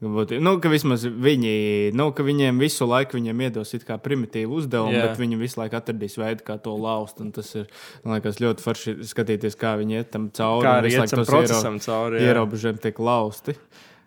Būt- 0.03 0.41
Nu, 0.43 0.59
ka 0.61 0.69
vismaz 0.69 1.05
viņi, 1.07 1.95
nu, 1.95 2.11
ka 2.13 2.23
viņiem 2.27 2.59
visu 2.61 2.85
laiku 2.85 3.17
viņiem 3.17 3.39
iedos 3.47 3.73
it 3.75 3.85
kā 3.89 3.97
primitīvu 3.97 4.59
uzdevumu, 4.61 4.93
yeah. 4.93 5.07
bet 5.09 5.17
viņi 5.23 5.39
visu 5.39 5.57
laiku 5.61 5.79
atradīs 5.79 6.19
veidu, 6.21 6.43
kā 6.45 6.59
to 6.61 6.75
laust. 6.77 7.23
Tas 7.33 7.55
ir 7.55 7.67
man 8.05 8.19
liekas, 8.21 8.37
ļoti 8.43 8.61
forši 8.61 8.97
skatīties, 9.07 9.57
kā 9.57 9.79
viņi 9.81 10.01
iet 10.03 10.11
tam 10.11 10.29
cauri. 10.31 10.67
Kā 10.67 10.75
arī 10.83 10.91
iet 10.93 11.11
tam 11.11 11.25
procesam 11.25 11.79
iero- 11.79 11.85
cauri, 11.87 12.21
jā. 12.21 12.35
Ierobežojumi 12.35 12.81
tiek 12.85 12.99
lausti. 12.99 13.55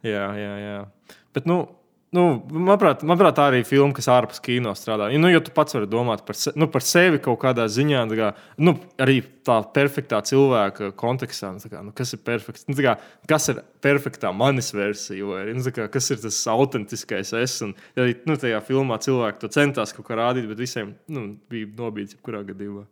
Jā, 0.04 0.28
jā, 0.38 0.54
jā. 0.62 0.86
Bet, 1.34 1.46
nu, 1.50 1.68
nu, 2.16 2.24
manuprāt, 2.54 3.02
manuprāt, 3.08 3.36
tā 3.38 3.48
arī 3.50 3.62
ir 3.62 3.68
filma, 3.68 3.92
kas 3.96 4.08
ārpus 4.12 4.40
kino 4.44 4.72
strādā. 4.78 5.10
Nu, 5.20 5.30
jo 5.32 5.42
tu 5.44 5.52
pats 5.56 5.76
vari 5.76 5.90
domāt 5.92 6.24
par, 6.28 6.38
se, 6.40 6.54
nu, 6.60 6.70
par 6.72 6.86
sevi 6.86 7.20
kaut 7.24 7.40
kādā 7.42 7.66
ziņā, 7.72 8.04
kā, 8.20 8.30
nu, 8.64 8.76
arī 9.04 9.20
tā 9.48 9.58
perfektā 9.76 10.22
cilvēka 10.30 10.94
kontekstā. 11.00 11.52
Nu, 11.56 11.72
kā, 11.72 11.82
nu, 11.90 11.94
kas 11.98 12.16
ir 12.16 12.24
perfekts? 12.28 12.68
Nu, 12.70 12.78
kā, 12.80 12.96
kas 13.30 13.50
ir 13.52 13.60
perfektā 13.84 14.32
manis 14.36 14.72
versija? 14.76 15.28
Vai, 15.28 15.44
arī, 15.46 15.58
nu, 15.60 15.76
kā, 15.76 15.90
kas 15.92 16.08
ir 16.16 16.24
tas 16.24 16.40
autentiskais 16.54 17.34
es? 17.42 17.60
Un, 17.66 17.76
arī 18.00 18.16
nu, 18.30 18.40
tajā 18.40 18.64
filmā 18.68 19.02
cilvēki 19.04 19.44
to 19.44 19.52
centās 19.58 19.96
kaut 19.98 20.08
kā 20.08 20.20
rādīt, 20.20 20.48
bet 20.52 20.64
visiem 20.64 20.96
nu, 21.12 21.30
bija 21.52 21.70
nobīdis 21.82 22.18
jebkurā 22.18 22.46
gadījumā. 22.48 22.88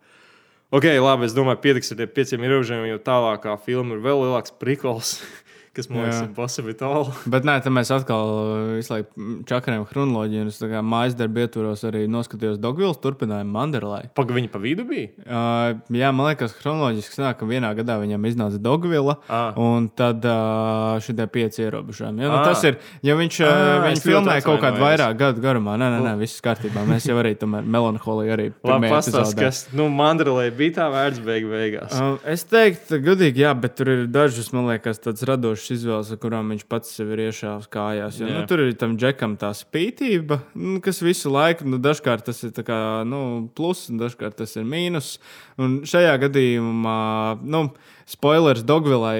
Ok, 0.76 0.90
labi, 0.98 1.28
es 1.28 1.34
domāju, 1.36 1.60
pietiks 1.62 1.94
ar 1.94 2.00
tiem 2.02 2.10
pieciem 2.12 2.42
ierobežojumiem, 2.44 2.90
jo 2.90 3.02
tālākā 3.06 3.54
filma 3.64 3.96
ir 3.96 4.02
vēl 4.04 4.24
lielāks 4.26 4.52
prikals, 4.60 5.20
kas 5.76 5.90
man 5.92 6.04
liekas, 6.06 6.22
ir 6.26 6.34
possible. 6.38 6.74
Bet 7.34 7.46
nē, 7.48 7.58
tad 7.66 7.74
mēs 7.76 7.92
atkal 7.94 8.32
uh, 8.32 8.74
visu 8.78 8.94
laiku 8.96 9.28
čakarējam 9.50 9.86
chronoloģiju. 9.92 10.42
un 10.46 10.54
Es 10.56 10.60
kā 10.62 10.82
mājas 10.86 11.16
darbu 11.20 11.44
ietvaros 11.44 11.84
arī 11.88 12.06
noskatījos 12.12 12.60
Dogvils 12.64 13.00
turpinājumu 13.04 13.52
Manderlai. 13.56 14.04
Pagaidi, 14.16 14.38
viņa 14.42 14.52
pa 14.54 14.62
vidu 14.64 14.86
bija. 14.88 15.12
Uh, 15.26 15.80
jā, 15.96 16.12
man 16.16 16.30
liekas, 16.32 16.56
chronoloģiski 16.62 17.18
sanāk, 17.20 17.40
ka 17.42 17.50
vienā 17.50 17.72
gadā 17.78 17.98
viņam 18.02 18.28
iznāca 18.32 18.60
Dogvila, 18.62 19.18
Ah. 19.30 19.54
un 19.60 19.90
tad 19.90 20.24
uh, 20.26 20.96
šie 21.04 21.16
pieci 21.32 21.64
ierobežojumi. 21.66 22.22
Ja, 22.24 22.30
nu, 22.32 22.38
Ah. 22.40 22.46
tas 22.46 22.64
ir, 22.68 22.78
ja 23.04 23.16
viņš 23.18 23.40
uh, 23.42 23.50
Ah, 23.50 23.88
ļoti 23.90 24.04
filmēja 24.06 24.44
kaut 24.46 24.62
kādu 24.64 24.80
vairāk 24.84 25.18
gadu 25.20 25.42
garumā, 25.44 25.76
nē, 25.80 25.88
nē, 25.96 26.00
nē 26.06 26.14
viss 26.20 26.42
kārtībā. 26.46 26.84
Mēs 26.88 27.08
jau 27.10 27.18
arī 27.22 27.34
tomēr 27.40 27.66
melanholiju 27.66 28.34
arī 28.36 28.48
Labi, 28.64 28.64
pirmajā 28.64 28.94
pastāst, 28.94 29.34
epizodē. 29.34 29.42
kas 29.48 29.62
nu, 29.74 29.88
Mandrelē 29.90 30.48
bija 30.56 30.76
tā 30.80 30.88
vērts 30.94 31.24
beig 31.26 31.48
beigās. 31.50 31.96
Um, 32.00 32.20
es 32.26 32.44
teiktu, 32.48 33.00
godīgi, 33.04 33.44
jā, 33.46 33.54
bet 33.60 33.76
tur 33.80 33.90
ir 33.94 34.06
dažas, 34.08 34.52
man 34.56 34.68
liekas, 34.70 35.00
tādas 35.04 35.26
radošas 35.28 35.65
izvēles, 35.74 36.12
ar 36.14 36.20
kurām 36.22 36.52
viņš 36.54 36.66
pats 36.70 36.94
sev 36.98 37.12
ir 37.16 37.24
iešāvis 37.26 37.70
kājās. 37.74 38.20
Jo, 38.22 38.30
Jā. 38.30 38.38
nu, 38.38 38.46
tur 38.50 38.62
ir 38.64 38.74
tam 38.80 38.94
džekam 39.02 39.36
tā 39.42 39.50
spītība, 39.58 40.40
nu, 40.54 40.78
kas 40.86 41.02
visu 41.06 41.34
laiku, 41.34 41.68
nu, 41.70 41.80
dažkārt 41.82 42.28
tas 42.30 42.44
ir 42.46 42.54
kā, 42.66 42.80
nu, 43.10 43.22
pluss, 43.58 43.90
un 43.92 44.02
dažkārt 44.02 44.38
tas 44.42 44.56
ir 44.60 44.68
mīnus. 44.70 45.16
Un 45.62 45.82
šajā 45.88 46.16
gadījumā, 46.28 47.00
nu, 47.44 47.68
spoilers 48.10 48.66
Dogvilai, 48.68 49.20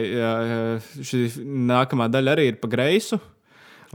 šī 1.02 1.28
nākamā 1.72 2.10
daļa 2.14 2.36
arī 2.38 2.52
ir 2.54 2.60
pa 2.62 2.72
greisu. 2.72 3.22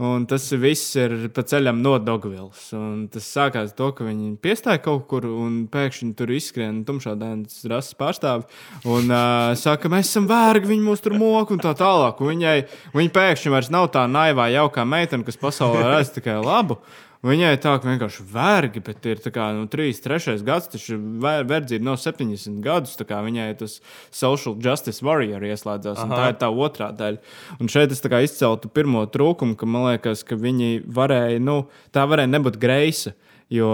Un 0.01 0.23
tas 0.25 0.47
viss 0.57 0.95
ir 0.97 1.27
pa 1.35 1.43
ceļam 1.45 1.81
no 1.83 1.97
Dogvils. 2.01 2.71
Un 2.73 3.03
Tas 3.11 3.27
sākās 3.27 3.73
to, 3.77 3.89
ka 3.93 4.05
viņi 4.07 4.31
piestāja 4.41 4.79
kaut 4.81 5.03
kur 5.11 5.25
un 5.27 5.65
pēkšņi 5.71 6.13
tur 6.17 6.31
izskrien 6.33 6.79
tumšā 6.87 7.13
dēļas 7.19 7.65
rases 7.69 7.97
pārstāvi. 7.99 8.47
Un 8.87 9.11
uh, 9.11 9.51
saka, 9.59 9.91
mēs 9.91 10.09
esam 10.09 10.29
vērgi, 10.31 10.71
viņi 10.71 10.85
mūs 10.85 11.03
tur 11.03 11.17
moka 11.19 11.53
un 11.55 11.61
tā 11.61 11.75
tālāk. 11.77 12.21
Un 12.23 12.31
viņai, 12.31 12.55
viņa 12.95 13.13
pēkšņi 13.17 13.53
vairs 13.53 13.71
nav 13.73 13.91
tā 13.93 14.07
naivā, 14.09 14.47
jaukā 14.55 14.87
meitene, 14.87 15.27
kas 15.27 15.39
pasaulē 15.41 15.83
redz 15.91 16.13
tikai 16.15 16.39
labu. 16.41 16.79
Viņai 17.21 17.51
tā 17.61 17.75
kā 17.77 17.85
vienkārši 17.85 18.23
vergi, 18.31 18.81
bet 18.81 19.05
ir 19.05 19.19
kā 19.29 19.51
nu, 19.53 19.67
3, 19.69 19.93
3 20.01 20.41
gads, 20.45 20.71
taču 20.73 20.97
ver- 21.21 21.45
verdzība 21.45 21.85
nav 21.85 21.99
70 22.01 22.63
gadus. 22.65 22.95
Viņai 22.97 23.57
tas 23.59 23.79
social 24.09 24.55
justice 24.57 25.05
warrior 25.05 25.45
ieslēdzās, 25.45 26.01
un 26.01 26.09
tā 26.17 26.31
ir 26.31 26.39
tā 26.41 26.49
otrā 26.49 26.89
daļa. 26.97 27.19
Un 27.61 27.69
šeit 27.69 27.91
es 27.93 28.01
izceltu 28.01 28.71
pirmo 28.73 29.05
trūkumu, 29.05 29.55
ka 29.55 29.69
man 29.69 29.91
liekas, 29.91 30.25
ka 30.25 30.35
viņi 30.35 30.81
varēja, 30.87 31.39
nu, 31.39 31.67
tā 31.93 32.07
varēja 32.09 32.33
nebūt 32.33 32.57
greisa. 32.57 33.13
Jo 33.51 33.67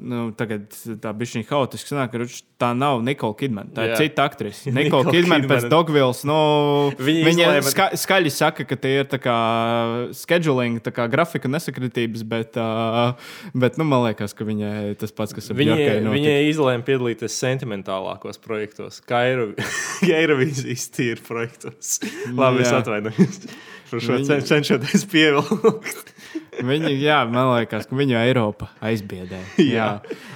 nu, 0.00 0.30
tagad 0.32 0.72
tā 1.04 1.10
bija 1.12 1.28
šī 1.34 1.42
haotiska 1.50 1.90
sanāk, 1.90 2.14
ka 2.14 2.24
tā 2.64 2.70
nav 2.72 3.02
Nikola 3.04 3.34
Kidmana. 3.36 3.68
Tā 3.76 3.84
Jā. 3.84 3.90
ir 3.92 4.08
cita 4.08 4.24
aktrise. 4.24 4.72
Nikola 4.72 5.02
Nicole 5.04 5.12
Kidmana 5.12 5.44
pēc 5.50 5.66
Kidmana. 5.66 5.72
Dogvils. 5.74 6.22
Nu, 6.24 6.36
Viņa 6.96 7.26
viņa 7.26 7.44
izlēma- 7.50 7.72
ska, 7.74 7.88
skaļi 8.00 8.32
saka, 8.32 8.64
ka 8.64 8.78
tie 8.80 8.94
ir 9.02 9.10
kā 9.20 9.36
scheduling, 10.16 10.80
kā 10.80 11.04
grafika 11.12 11.50
nesakritības, 11.52 12.24
bet, 12.24 12.56
uh, 12.56 13.12
bet 13.52 13.76
nu, 13.76 13.84
man 13.84 14.06
liekas, 14.08 14.32
ka 14.32 14.48
viņai 14.48 14.96
tas 14.96 15.12
pats, 15.12 15.36
kas 15.36 15.50
ir 15.52 15.60
Viņa, 15.60 15.76
Bjorkai 15.76 16.16
viņa 16.16 16.34
izlēma 16.48 16.88
piedalīties 16.88 17.36
sentimentālākos 17.44 18.40
projektos, 18.40 19.02
kā 19.04 19.26
Eiro- 19.28 19.52
Eirovīzijas 20.08 20.88
tīra 20.96 21.20
projektos. 21.28 21.98
Labi, 22.32 22.64
es 22.64 22.72
Jā. 22.72 22.80
atvainojos 22.80 23.42
par 23.90 24.02
šo 24.04 24.18
cenšoties 24.24 25.04
pievilkt. 25.12 26.14
Viņa, 26.58 26.90
jā, 26.98 27.18
man 27.30 27.52
liekas, 27.52 27.86
ka 27.88 27.96
viņu 27.98 28.16
Eiropa 28.18 28.68
aizbiedē. 28.84 29.38
Jā. 29.76 29.88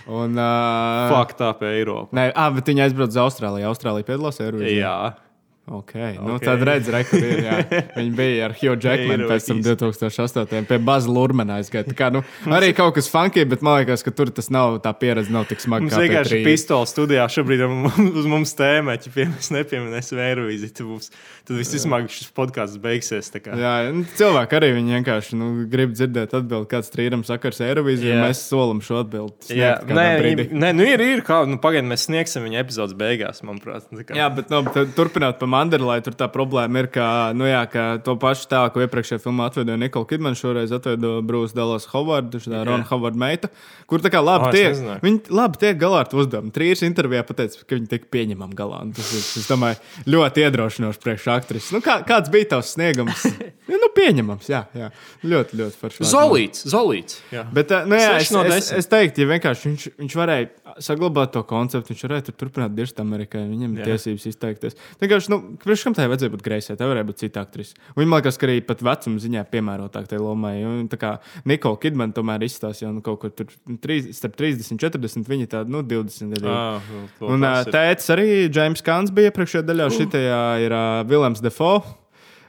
Un, 0.06 0.38
uh, 0.38 1.10
Fakta 1.10 1.50
ap 1.52 1.64
Eiropu. 1.66 2.14
Nē, 2.16 2.28
ah, 2.38 2.50
bet 2.54 2.70
viņa 2.70 2.86
aizbrauca 2.86 3.12
uz 3.12 3.20
Austrāliju. 3.24 3.68
Austrālija 3.72 4.08
piedalās 4.12 4.40
Eirovīzijā. 4.42 4.78
Jā. 4.86 5.31
Okay. 5.62 6.18
Nu, 6.18 6.34
Ok. 6.34 6.42
tad 6.42 6.62
redz, 6.66 6.88
re, 6.90 7.04
kur 7.06 7.22
ir. 7.22 7.38
Jā. 7.46 7.58
Viņi 7.94 8.10
bija 8.18 8.48
ar 8.48 8.54
Hugh 8.58 8.82
Jackmanu 8.82 9.28
pēc 9.30 9.44
tam 9.46 9.60
2008. 9.62 10.66
pie 10.66 10.78
Baza 10.82 11.10
Lurmana 11.10 11.60
aizgāja. 11.60 11.86
Kā, 11.94 12.08
nu, 12.10 12.24
arī 12.50 12.72
kaut 12.74 12.96
kas 12.96 13.06
funky, 13.10 13.44
bet 13.46 13.62
man 13.62 13.78
liekas, 13.78 14.02
ka 14.02 14.10
tur 14.10 14.32
tas 14.34 14.50
nav, 14.50 14.80
tā 14.82 14.90
pieredze 14.98 15.30
nav 15.30 15.46
tik 15.46 15.62
smaga. 15.62 15.86
Mums 15.86 15.94
vienkārši 15.94 16.40
ir 16.40 16.48
pistola 16.48 16.88
studijā. 16.90 17.28
Šobrīd 17.30 17.62
uz 18.20 18.26
mums 18.26 18.56
tēmē, 18.58 18.96
ja 18.98 19.28
mēs 19.30 19.52
nepieminēsim 19.54 20.18
Eirovīziju, 20.26 20.74
tad, 20.74 20.88
būs, 20.90 21.12
visticamāk 21.52 22.10
šis 22.10 22.32
podkāsts 22.34 22.82
beigsies. 22.82 23.30
Jā, 23.46 23.72
nu, 23.94 24.02
cilvēki 24.18 24.58
arī 24.58 24.72
vienkārši 24.80 25.38
nu, 25.38 25.52
grib 25.70 25.94
dzirdēt 25.94 26.34
atbildi, 26.42 26.68
kāds 26.74 26.90
trījums 26.90 27.30
sakars 27.30 27.62
ar 27.62 27.70
Eirovīziju. 27.70 28.10
Jā. 28.16 28.26
Mēs 28.26 28.42
solam 28.50 28.82
šo 28.82 29.04
atbildi. 29.04 29.54
Jā, 29.54 29.76
nē, 29.86 30.08
nē, 30.50 30.74
nu 30.74 30.90
ir, 30.90 31.06
ir 31.06 31.24
kā, 31.26 31.42
nu, 31.46 31.62
pagaidām 31.62 31.94
mēs 31.94 32.08
sniegsim 32.10 32.44
viņa 32.48 32.60
epizodes 32.66 32.98
beigās, 32.98 33.44
manuprāt. 33.46 33.86
Nu, 33.94 34.02
Jā, 34.02 34.26
bet 34.34 34.50
nu, 34.52 34.64
tad 34.74 34.92
turpināt 34.98 35.38
par 35.52 35.58
Manderlai 35.62 36.00
tur 36.04 36.14
tā 36.16 36.28
problēma 36.32 36.82
ir, 36.82 36.88
ka, 36.92 37.06
nu 37.36 37.46
jā, 37.48 37.62
ka 37.70 37.84
to 38.04 38.14
pašu 38.20 38.48
tā, 38.50 38.62
ko 38.72 38.82
iepriekšējā 38.84 39.20
filmā 39.22 39.48
atveidoja 39.50 39.80
Nikola 39.80 40.08
Kidmana, 40.08 40.38
šoreiz 40.38 40.72
atveido 40.74 41.18
Brūss 41.26 41.56
Dallas 41.56 41.86
Hovards, 41.92 42.48
tā. 42.48 42.62
Rona 42.68 42.86
Hovarda 42.88 43.20
meita, 43.20 43.50
kur 43.90 44.02
tā 44.04 44.12
kā 44.12 44.22
labi 44.22 44.48
O, 44.48 44.52
es 44.52 44.80
tiek, 44.80 45.02
viņi 45.04 45.34
labi 45.34 45.60
tiek 45.62 45.78
galā 45.80 46.02
ar 46.02 46.10
to 46.10 46.20
uzdevumu. 46.22 46.52
Trīs 46.54 46.84
intervijā 46.86 47.24
pateica, 47.28 47.60
ka 47.66 47.76
viņi 47.76 47.90
tiek 47.90 48.08
pieņemami 48.12 48.58
galā. 48.58 48.82
Tas 48.96 49.12
ir, 49.12 49.26
es 49.42 49.50
domāju, 49.50 49.80
ļoti 50.14 50.46
iedrošinoši 50.46 51.02
priekš 51.02 51.28
aktrises. 51.36 51.72
Nu, 51.74 51.82
kā, 51.84 52.00
kāds 52.08 52.32
bija 52.32 52.54
tavs 52.54 52.74
sniegums? 52.76 53.26
nu, 53.84 53.92
pieņemams, 53.96 54.50
jā, 54.52 54.64
jā. 54.78 54.90
Ļoti, 55.26 55.60
ļoti 55.60 55.80
forši. 55.80 56.08
Zolīts, 56.08 56.66
zolīts. 56.72 57.20
Jā. 57.34 57.44
Bet, 57.54 57.74
uh, 57.74 57.88
nu, 57.88 57.98
jā, 58.00 58.16
es, 58.22 58.32
no 58.34 58.44
es, 58.48 58.72
es 58.76 58.90
teiktu, 58.90 59.24
ja 59.24 59.32
vienkārši 59.34 59.68
viņš, 59.70 59.88
viņš 60.00 60.18
varēja 60.18 60.50
saglabāt 60.82 61.32
to 61.34 61.42
konceptu, 61.48 61.92
viņš 61.92 62.04
varēja 62.06 62.26
tur 62.28 62.38
turpināt 62.40 62.74
dirzt 62.76 63.00
Amerikai. 63.02 63.44
Viņam 63.50 63.76
ir 63.76 63.88
tiesības 63.90 64.26
izteikties. 64.30 64.78
Vienkārši, 65.02 65.32
nu, 65.32 65.41
priekš 65.62 65.84
kam 65.86 65.94
tai 65.96 66.06
vajadzēja 66.10 66.32
būt 66.34 66.44
greisai, 66.46 66.76
tai 66.80 66.88
varēja 66.90 67.08
būt 67.08 67.20
cita 67.22 67.42
aktrise. 67.44 67.74
Viņa 67.96 68.08
man 68.12 68.20
liekas, 68.22 68.38
ka 68.40 68.48
arī 68.48 68.58
pat 68.66 68.82
vecuma 68.86 69.22
ziņā 69.22 69.44
piemērotāk 69.52 70.08
tai 70.10 70.20
lomai. 70.22 70.54
Un, 70.68 70.84
tā 70.92 70.98
kā 71.00 71.12
Nikola 71.48 71.80
Kidmana 71.82 72.12
tomēr 72.16 72.44
izstāsta 72.46 72.86
jau 72.86 72.92
nu, 72.96 73.02
kaut 73.04 73.20
kur 73.24 73.30
tur 73.36 73.46
trīs- 73.84 74.10
starp 74.16 74.36
30 74.40 74.74
un 74.74 74.82
40, 74.82 75.28
viņa 75.32 75.48
tāda 75.56 75.72
nu, 75.72 75.82
20 75.86 76.34
gadu. 76.36 76.48
Ah, 76.52 76.92
nu, 77.20 77.32
Un 77.36 77.42
ir. 77.48 77.72
tēvs 77.72 78.10
arī 78.16 78.28
James 78.54 78.82
Kants 78.84 79.10
bija 79.14 79.30
iepriekšējā 79.32 79.66
daļā. 79.70 79.88
Uh. 79.88 79.98
Šitajā 79.98 80.42
ir 80.66 80.72
uh, 80.76 81.02
Vilams 81.08 81.40
Defoe. 81.44 81.82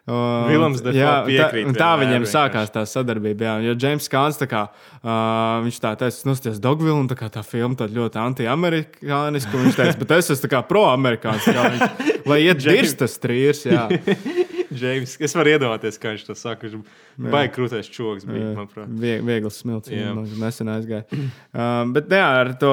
Uh, 0.04 0.50
Vilams 0.50 0.82
Defoe 0.84 1.00
jā, 1.00 1.12
piekrīt 1.24 1.70
tā, 1.70 1.76
tā 1.80 1.90
viņiem 2.02 2.26
vienkārši. 2.26 2.34
sākās 2.34 2.72
tā 2.76 2.82
sadarbība. 2.92 3.46
Jā, 3.48 3.54
jo 3.70 3.76
James 3.80 4.10
Kants 4.12 4.40
tā 4.42 4.50
kā, 4.52 4.66
uh, 5.00 5.62
viņš 5.64 5.78
tā 5.80 5.94
teica, 6.02 6.26
nosties 6.28 6.60
Dogville, 6.60 6.98
un 7.00 7.08
tā, 7.08 7.16
kā 7.16 7.30
tā 7.32 7.40
filma 7.48 7.78
tāda 7.80 7.96
ļoti 7.96 8.20
anti-amerikāniska. 8.20 9.62
Viņš 9.62 9.78
teica, 9.80 9.96
bet 10.02 10.12
es 10.18 10.34
esmu 10.34 10.44
tā 10.44 10.50
kā 10.52 10.60
pro-amerikāns. 10.68 11.48
Lai 12.30 12.42
iet 12.44 12.60
dirst 12.66 13.00
tas 13.00 13.16
trīrs, 13.24 13.64
jā. 13.70 13.86
Džeims, 14.74 15.16
es 15.24 15.36
varu 15.38 15.54
iedomāties, 15.54 16.00
kā 16.02 16.12
viņš 16.18 16.28
to 16.28 16.36
saka. 16.36 16.68
Viņš 16.68 17.30
baigi 17.32 17.54
krūtēs 17.56 17.92
čoks 17.94 18.28
bija, 18.28 18.52
manuprāt. 18.58 18.92
Vie, 19.00 19.20
viegls 19.24 19.60
smilts, 19.62 19.92
Jā. 19.94 20.12
nesen 20.42 20.72
aizgāja. 20.74 21.06
Um, 21.14 21.94
bet 21.96 22.10
jā, 22.12 22.26
ar 22.42 22.56
to 22.60 22.72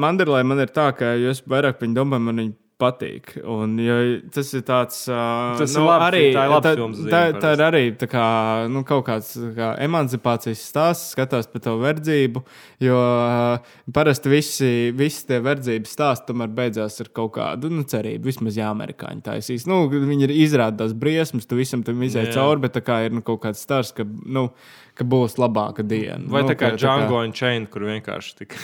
Mandelai 0.00 0.40
man 0.46 0.62
ir 0.64 0.72
tā, 0.74 0.88
ka 0.96 1.14
jo 1.20 1.34
es 1.34 1.42
vairāk 1.44 1.78
par 1.78 1.86
viņu 1.86 1.98
domāju, 2.00 2.26
man 2.30 2.40
viņa 2.42 2.56
patīk. 2.80 3.34
Un, 3.46 3.76
jo 3.82 3.96
tas 4.34 4.50
ir 4.56 4.64
tāds, 4.66 5.04
uh, 5.10 5.54
Tas 5.58 5.72
ir 5.74 5.80
nu, 5.80 5.86
labi, 5.86 6.04
arī 6.08 6.22
tā 6.34 6.44
ir 6.48 6.54
tā, 6.54 6.72
filmas 6.74 7.00
zīme 7.00 7.12
tā, 7.12 7.20
tā 7.42 7.52
ir 7.54 7.62
arī 7.64 7.82
tā 8.00 8.08
kā, 8.10 8.26
nu, 8.72 8.82
kaut 8.88 9.04
kāds 9.06 9.30
kā, 9.56 9.70
emancipācijas 9.84 10.64
stāsts, 10.70 11.14
skatās 11.14 11.48
par 11.50 11.64
to 11.64 11.76
verdzību. 11.82 12.44
Jo 12.84 12.98
uh, 12.98 13.74
parasti 13.94 14.32
visi, 14.32 14.72
visi 14.96 15.24
tie 15.28 15.40
verdzības 15.44 15.96
stāsti 15.98 16.30
tomēr 16.32 16.52
beidzās 16.56 16.98
ar 17.04 17.12
kaut 17.14 17.34
kādu 17.38 17.70
nu, 17.72 17.86
cerību. 17.88 18.26
Vismaz 18.30 18.58
jā, 18.58 18.70
amerikāņi 18.74 19.24
taisīs. 19.28 19.68
Nu, 19.70 19.84
viņi 19.92 20.28
ir 20.28 20.34
izrādās 20.44 20.96
briesmas, 20.98 21.46
tu 21.48 21.60
visam 21.60 21.84
tam 21.86 22.02
izai 22.06 22.26
cauri, 22.34 22.66
bet 22.66 22.76
tā 22.78 22.84
kā 22.84 23.04
ir 23.06 23.14
nu, 23.14 23.24
kaut 23.26 23.44
kāds 23.46 23.62
stāsts, 23.62 23.94
ka, 23.96 24.06
nu, 24.06 24.48
ka 24.94 25.06
būs 25.10 25.36
labāka 25.42 25.84
diena. 25.86 26.22
Vai 26.30 26.44
nu, 26.44 26.50
tā 26.52 26.56
kā 26.58 26.70
Django 26.78 27.18
un 27.20 27.34
Chain, 27.34 27.66
kur 27.70 27.86
vienkārši 27.88 28.36
tik 28.42 28.56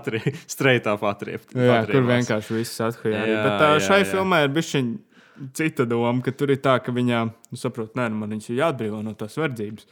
streitā 0.54 0.94
patriept. 1.00 1.54
Jā, 1.56 1.82
kur 1.88 2.08
vienkārši 2.08 2.58
viss. 2.58 2.80
Jā, 2.80 2.90
Bet 3.00 3.54
tā, 3.54 3.70
jā, 3.76 3.84
šai 3.88 4.02
jā. 4.02 4.10
filmai 4.12 4.42
ir 4.44 4.52
bijusi 4.52 4.84
cita 5.56 5.86
doma, 5.88 6.18
ka 6.24 6.34
tur 6.34 6.52
ir 6.52 6.60
tā, 6.62 6.76
ka 6.82 6.92
viņā, 6.94 7.24
nu, 7.52 7.58
saprot, 7.60 7.94
nē, 7.98 8.08
nu, 8.12 8.20
man 8.22 8.34
viņas 8.34 8.50
ir 8.52 8.60
jāatbrīvo 8.62 9.00
no 9.06 9.14
tās 9.18 9.38
verdzības. 9.38 9.88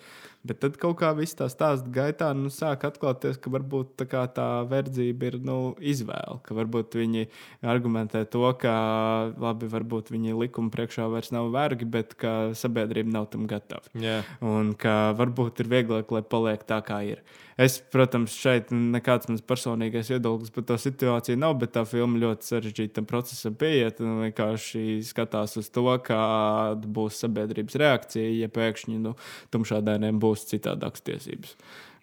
Bet 0.46 0.60
tad 0.62 0.76
kaut 0.80 0.98
kā 1.00 1.10
viss 1.16 1.36
tā 1.38 1.48
stāsta 1.50 1.90
gaitā, 1.92 2.30
nu, 2.36 2.50
sāk 2.52 2.84
atklāties, 2.88 3.38
ka 3.42 3.50
varbūt 3.52 3.94
tā, 4.00 4.06
kā 4.10 4.22
tā 4.30 4.46
verdzība 4.70 5.30
ir 5.30 5.38
nu, 5.42 5.58
izvēle. 5.80 6.38
Ka 6.46 6.56
varbūt 6.58 6.98
viņi 7.00 7.26
argumentē 7.66 8.22
to, 8.30 8.44
ka 8.60 8.74
labi, 9.42 9.70
varbūt 9.72 10.12
viņi 10.14 10.36
likuma 10.38 10.72
priekšā 10.74 11.08
vairs 11.12 11.32
nav 11.34 11.50
vergi, 11.54 11.88
bet 11.96 12.14
ka 12.20 12.36
sabiedrība 12.58 13.16
nav 13.18 13.30
tam 13.32 13.48
gatava. 13.50 13.86
Jā. 13.98 14.20
Un 14.44 14.74
ka 14.78 15.16
varbūt 15.18 15.64
ir 15.64 15.72
vieglāk, 15.72 16.14
lai 16.14 16.22
paliek 16.22 16.62
tā, 16.68 16.80
kā 16.86 17.02
ir. 17.14 17.24
Es, 17.56 17.78
protams, 17.80 18.34
šeit 18.36 18.68
nekāds 18.68 19.30
mans 19.30 19.40
personīgais 19.48 20.10
viedoklis 20.12 20.52
par 20.52 20.66
to 20.68 20.76
situāciju 20.80 21.38
nav, 21.40 21.54
bet 21.62 21.72
tā 21.72 21.86
filma 21.88 22.20
ļoti 22.20 22.50
sarežģīta 22.50 23.04
procesam 23.08 23.56
pieiet. 23.56 24.02
un 24.04 24.20
Vienkārši 24.26 25.00
skatās 25.08 25.56
uz 25.56 25.70
to, 25.72 25.86
kāda 26.04 26.92
būs 26.98 27.22
sabiedrības 27.24 27.80
reakcija, 27.80 28.28
ja 28.42 28.52
pēkšņi 28.52 29.00
nu, 29.00 29.16
tumšādainiem 29.56 30.20
būs 30.20 30.44
citādākas 30.52 31.06
tiesības. 31.08 31.56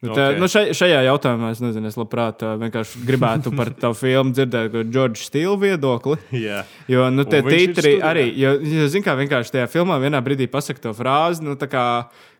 Bet, 0.04 0.12
Ok. 0.12 0.18
okay. 0.18 0.40
nu, 0.42 0.48
šai, 0.52 0.64
šajā 0.76 0.98
jautājumā 1.06 1.54
es 1.54 1.62
nezinu, 1.64 1.88
es 1.88 1.96
labprāt 1.96 2.42
ā, 2.44 2.58
vienkārši 2.60 3.06
gribētu 3.08 3.54
par 3.56 3.70
to 3.80 3.94
filmu 3.96 4.34
dzirdēt 4.36 4.76
Džordža 4.90 5.30
Stīla 5.30 5.56
viedokli. 5.62 6.18
Jā. 6.44 6.66
Jo 6.92 7.08
nu, 7.14 7.24
tie 7.24 7.40
titri 7.46 7.94
arī, 8.04 8.26
jo, 8.36 8.58
jo 8.60 8.90
zin, 8.92 9.06
kā 9.06 9.16
vienkārši 9.22 9.56
tajā 9.56 9.70
filmā 9.72 10.02
vienā 10.04 10.20
brīdī 10.26 10.50
pasakā 10.52 10.90
to 10.90 10.92
frāzi, 10.98 11.46
nu, 11.48 11.56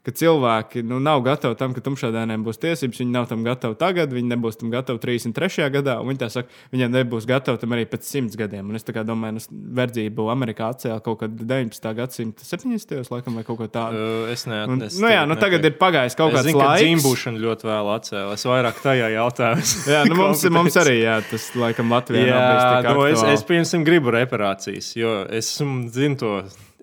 ka 0.04 0.12
cilvēki 0.12 0.82
nu, 0.84 0.98
nav 1.04 1.22
gatavi 1.24 1.56
tam, 1.60 1.72
ka 1.76 1.82
tumšādainiem 1.86 2.42
būs 2.44 2.60
tiesības. 2.60 3.00
Viņi 3.00 3.14
nav 3.14 3.28
tam 3.30 3.44
gatavi 3.46 3.78
tagad, 3.80 4.12
viņi 4.12 4.34
nebūs 4.34 4.58
tam 4.60 4.72
gatavi 4.74 5.00
33. 5.00 5.70
gadā, 5.74 5.96
un 6.04 6.10
viņi 6.12 6.22
tā 6.26 6.30
saka, 6.34 6.52
viņiem 6.74 6.92
nebūs 6.98 7.28
gatavi 7.30 7.62
tam 7.62 7.76
arī 7.78 7.86
pēc 7.88 8.10
simts 8.10 8.36
gadiem. 8.40 8.68
Un 8.68 8.76
es 8.80 8.84
kā 8.84 9.06
domāju, 9.08 9.38
nu, 9.40 9.62
verdzību 9.80 10.28
Amerikā 10.34 10.72
atcēla 10.74 11.00
kaut 11.06 11.22
kad 11.24 11.38
19. 11.40 11.94
gadsimta 12.00 12.44
70. 12.48 13.00
laikam 13.14 13.40
vai 13.40 13.46
kaut 13.48 13.62
ko 13.62 13.70
tādu. 13.72 13.96
Uh, 13.96 14.32
es 14.34 14.44
Un, 14.44 14.52
neatnesu. 14.54 15.00
nu, 15.02 15.08
jā, 15.14 15.24
nu, 15.30 15.38
tagad 15.40 15.64
ir 15.66 15.78
pagājis 15.80 16.18
kaut 16.20 16.34
Es 16.34 16.40
kāds 16.40 16.50
zinu, 16.52 16.60
ka 16.60 16.68
laiks. 16.74 16.84
dzimbūšana 16.84 17.44
ļoti 17.46 17.70
vēl 17.70 17.92
atcēlās. 17.96 18.44
Es 18.44 18.50
vairāk 18.52 18.84
tajā 18.84 19.08
jautājumā. 19.16 19.64
Jā, 19.94 20.04
nu, 20.10 20.20
mums, 20.20 20.44
mums 20.58 20.78
arī 20.84 20.98
jā, 21.04 21.16
tas 21.32 21.48
laikam 21.56 21.92
Latvijā 21.96 22.28
Jā, 22.28 22.36
nav 22.36 22.52
bijis 22.52 22.68
tik 22.68 22.92
nu, 22.92 23.08
es, 23.08 23.18
aktuāli. 23.18 23.34
es 23.40 23.48
piemēram 23.50 23.88
gribu 23.88 24.14
reparācijas, 24.20 24.92
jo 25.00 25.16
es 25.32 25.54
zinu 25.96 26.20
to. 26.20 26.34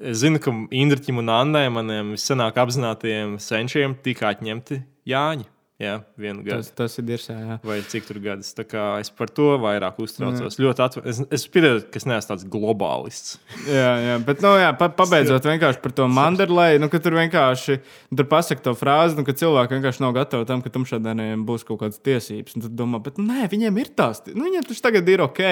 Es 0.00 0.22
zinu, 0.22 0.40
ka 0.40 0.52
Indriķim 0.72 1.18
un 1.20 1.28
Annai, 1.28 1.66
maniem 1.68 2.14
senāk 2.16 2.56
apzinātajiem 2.62 3.34
senčiem, 3.36 3.92
tika 4.00 4.30
atņemti 4.32 4.78
Jāņi. 5.10 5.44
Jā, 5.80 5.98
vienu 6.20 6.44
gadu. 6.44 6.60
Tas, 6.60 6.72
tas 6.76 6.98
ir 7.00 7.08
dirsā, 7.08 7.34
jā. 7.40 7.58
Vai 7.64 7.80
cik 7.88 8.04
tur 8.08 8.20
gadus. 8.20 8.52
Tā 8.56 8.66
kā 8.68 8.90
Es 9.00 9.10
par 9.12 9.30
to 9.32 9.54
vairāk 9.60 9.98
uztraucos. 10.02 10.58
Ļoti 10.60 10.82
atv... 10.84 11.02
Es, 11.08 11.20
es 11.32 11.44
pieņemu, 11.52 11.82
ka 11.92 12.00
es 12.00 12.06
neesmu 12.08 12.30
tāds 12.30 12.46
globālists. 12.52 13.38
Jā, 13.68 13.90
jā, 14.04 14.16
bet, 14.26 14.42
nu, 14.44 14.52
jā, 14.60 14.70
pa, 14.76 14.90
pabeidzot 14.96 15.46
vienkārši 15.52 15.80
par 15.82 15.94
to 15.96 16.06
mandarlai, 16.10 16.74
nu, 16.82 16.90
ka 16.92 17.00
tur 17.02 17.16
vienkārši 17.18 17.78
tur 18.12 18.28
pasaka 18.30 18.64
to 18.64 18.74
frāzi, 18.78 19.18
nu, 19.18 19.24
ka 19.26 19.34
cilvēki 19.36 19.78
vienkārši 19.78 20.04
nav 20.04 20.14
gatavi 20.16 20.48
tam, 20.48 20.64
ka 20.64 20.72
tumšādainiem 20.74 21.44
būs 21.48 21.64
kaut 21.68 21.80
kādas 21.84 22.00
tiesības. 22.04 22.56
Un 22.58 22.66
tad 22.66 22.76
domā, 22.78 23.00
bet, 23.04 23.20
nu, 23.20 23.26
nē, 23.30 23.48
viņiem 23.52 23.80
ir 23.82 23.92
tās, 23.96 24.22
nu, 24.28 24.44
viņiem 24.48 24.68
tas 24.68 24.84
tagad 24.84 25.08
ir 25.12 25.24
ok. 25.24 25.42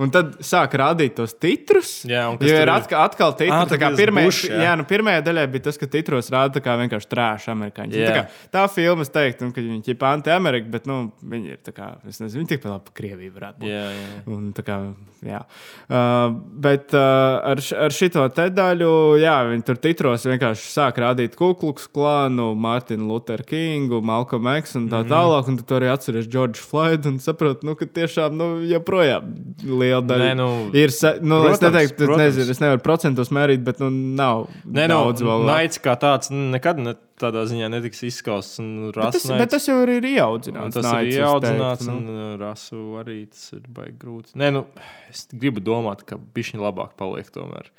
Un 0.00 0.14
tad 0.14 0.38
sāk 0.46 0.74
rādīt 0.80 1.16
tos 1.18 1.36
titrus. 1.38 2.00
Jā, 2.08 2.26
un 2.32 2.40
tur 2.40 2.50
ir 2.50 2.74
atkal, 2.74 3.06
atkal 3.06 3.36
titri. 3.36 3.54
Ā, 3.54 3.62
tā 3.70 3.78
kā 3.80 3.92
tas 3.92 4.02
pirmajā, 4.02 4.30
Bush, 4.30 4.50
jā. 4.50 4.60
jā, 4.66 4.74
nu, 4.80 4.86
pirmajā 4.88 5.22
daļā 5.30 5.46
bija 5.52 5.68
tas, 5.68 5.78
ka 5.80 5.90
titros 5.90 6.30
rāda 6.32 6.58
tā 6.58 6.64
kā 6.64 6.76
vienkārši 6.80 7.10
trāša 7.10 7.54
amerikāņi. 7.54 8.00
Jā. 8.00 8.10
Tā, 8.10 8.18
kā, 8.18 8.50
tā 8.56 8.66
filma, 8.72 9.06
es 9.06 9.12
teiktu, 9.14 9.48
nu, 9.48 9.54
ka 9.60 9.74
viņi 9.76 9.94
ir 9.94 10.06
anti-amerikāņi, 10.10 10.72
bet, 10.72 10.88
nu, 10.90 10.98
viņi 11.32 11.54
ir 11.54 11.60
tā 11.66 11.74
kā, 11.76 11.92
es 12.08 12.20
nezinu, 12.22 12.48
tikpat 12.50 12.72
labi 12.74 12.88
par 12.88 12.96
Krieviju 13.00 13.34
varētu 13.36 13.62
būt. 13.62 13.70
Jā, 13.70 13.84
jā. 13.94 14.08
Un, 14.32 14.50
tā 14.56 14.64
kā, 14.66 14.78
jā. 15.26 15.40
uh, 15.88 16.34
bet 16.66 16.94
uh, 16.96 17.38
ar, 17.52 17.62
ar 17.86 17.94
šito 17.94 18.24
te 18.36 18.48
daļu, 18.54 18.90
jā, 19.20 19.36
viņi 19.50 19.66
tur 19.68 19.80
titros 19.82 20.26
vienkārši 20.28 20.70
sāk 20.72 21.00
rādīt 21.02 21.36
Kukluks 21.38 21.88
klānu, 21.92 22.50
Mārtiņu 22.60 23.08
Lutheru 23.10 23.46
Kingu, 23.48 24.00
Malcolm 24.04 24.48
X 24.56 24.76
un 24.80 24.88
tā 24.92 25.02
tālāk. 25.08 25.48
Un 25.50 25.58
tu 25.58 25.66
tur 25.66 25.80
arī 25.80 25.90
atceries 25.92 26.28
Džordžu 26.30 26.64
Floydu 26.70 27.14
un 27.14 27.20
saproti, 27.22 27.66
nu, 27.68 27.76
ka 27.78 27.88
tiešām 27.88 28.36
nu, 28.36 28.48
joprojām 28.70 29.30
liela 29.66 30.02
daļa 30.06 30.30
Nē, 30.30 30.34
nu, 30.38 30.48
ir. 30.76 30.94
Nu, 31.20 31.40
protams, 31.42 31.58
es 31.58 31.64
neteiktu, 31.64 31.96
es, 31.96 32.06
protams. 32.06 32.24
nezinu, 32.24 32.56
es 32.56 32.62
nevaru 32.62 32.84
procentos 32.84 33.32
mērīt, 33.34 33.64
bet 33.66 33.80
nu, 33.82 33.90
nav 33.90 34.46
Nē, 34.64 34.86
no, 34.90 35.04
daudz 35.06 35.24
vēl. 35.26 35.46
naids 35.48 35.80
kā 35.82 35.96
tāds 36.00 36.32
nu, 36.32 36.48
nekad 36.54 36.80
ne, 36.82 36.96
tādā 37.20 37.44
ziņā 37.50 37.68
netiks 37.72 38.02
izskausts. 38.08 38.58
un 38.62 38.90
Bet 38.94 39.14
tas, 39.16 39.26
bet 39.28 39.52
tas 39.54 39.68
jau 39.68 39.76
arī 39.84 39.98
ir 40.00 40.08
ieaudzināts. 40.14 40.78
tas 40.78 40.90
ir 41.04 41.12
ieaudzināts, 41.20 41.84
teiktu, 41.84 41.96
un 41.96 42.06
nu. 42.08 42.16
uh, 42.16 42.34
rasu 42.40 42.82
arī 43.02 43.20
tas 43.30 43.46
ir 43.56 43.64
baigi 43.68 43.96
grūti. 44.02 44.34
Nē, 44.40 44.50
nu, 44.56 44.64
es 45.12 45.26
gribu 45.32 45.62
domāt, 45.64 46.04
ka 46.08 46.18
viņš 46.36 46.54
labāk 46.60 46.96
paliek 47.00 47.28
tomēr. 47.34 47.70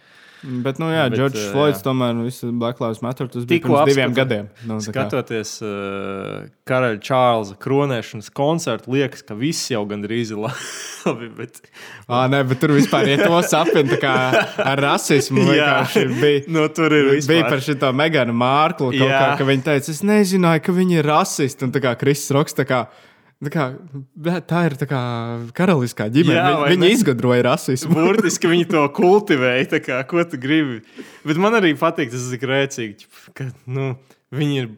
Bet, 0.41 0.80
nu, 0.82 0.88
jā, 0.89 1.04
Džordžs 1.13 1.38
eh, 1.38 1.49
Floyds 1.54 1.84
tomēr 1.86 2.15
nu, 2.17 2.23
visu 2.25 2.47
Black 2.58 2.80
Lives 2.82 3.01
Matter. 3.06 3.27
Tas 3.30 3.43
bija 3.45 3.62
pirms 3.62 3.91
diviem 3.91 4.10
apskatu- 4.10 4.17
gadiem. 4.17 4.47
Nu, 4.65 4.80
Skatoties 4.82 5.51
uh, 5.62 6.47
karaļa 6.65 6.97
Čārlza 7.06 7.58
kronēšanas 7.62 8.32
koncertu, 8.34 8.95
liekas, 8.95 9.21
ka 9.27 9.38
viss 9.38 9.69
jau 9.69 9.84
gandrīz 9.89 10.34
ir 10.34 10.41
labi. 10.45 11.30
Bet... 11.38 11.62
Ā, 12.10 12.23
nē, 12.34 12.41
bet 12.49 12.62
tur 12.63 12.73
vispār 12.73 13.12
ir 13.13 13.21
to 13.21 13.38
sapņu 13.51 13.99
ar 14.01 14.82
rasismu. 14.82 15.45
Jā. 15.54 15.75
Bija, 15.93 16.41
Nu, 16.58 16.65
tur 16.73 16.89
ir 16.97 17.12
bija 17.13 17.21
vispār. 17.21 17.47
par 17.54 17.63
šo 17.67 17.93
Meganu 18.01 18.36
Mārklu. 18.41 18.91
Kā, 18.97 19.21
ka 19.38 19.45
viņi 19.47 19.67
teica, 19.69 19.93
es 19.93 20.01
nezināju, 20.06 20.65
ka 20.65 20.77
viņi 20.77 20.99
ir 21.04 21.10
rasisti. 21.13 21.69
Un 21.69 21.75
tā 21.75 21.84
kā 21.86 21.93
Kristis 22.01 22.34
Roks. 22.34 22.58
Tā, 22.58 22.65
kā, 22.65 22.84
kā, 23.49 23.71
tā 24.45 24.60
ir 24.67 24.75
tā 24.77 24.86
kā 24.86 25.01
karaliskā 25.58 26.06
ģimene. 26.13 26.38
Jā, 26.38 26.60
viņi 26.69 26.84
ne? 26.84 26.91
izgudroja 26.93 27.47
rasismu. 27.49 27.95
Burtiski 27.97 28.51
viņi 28.51 28.67
to 28.69 28.84
kultivēja. 28.93 29.82
Kā, 29.82 30.04
ko 30.06 30.21
tu 30.30 30.38
gribi? 30.41 30.84
Bet 31.25 31.41
man 31.41 31.58
arī 31.58 31.73
patīk 31.80 32.13
tas, 32.13 32.30
cik 32.30 32.45
rēcīgi, 32.45 33.10
ka 33.38 33.49
nu, 33.65 33.95
viņi 34.36 34.63
ir. 34.63 34.71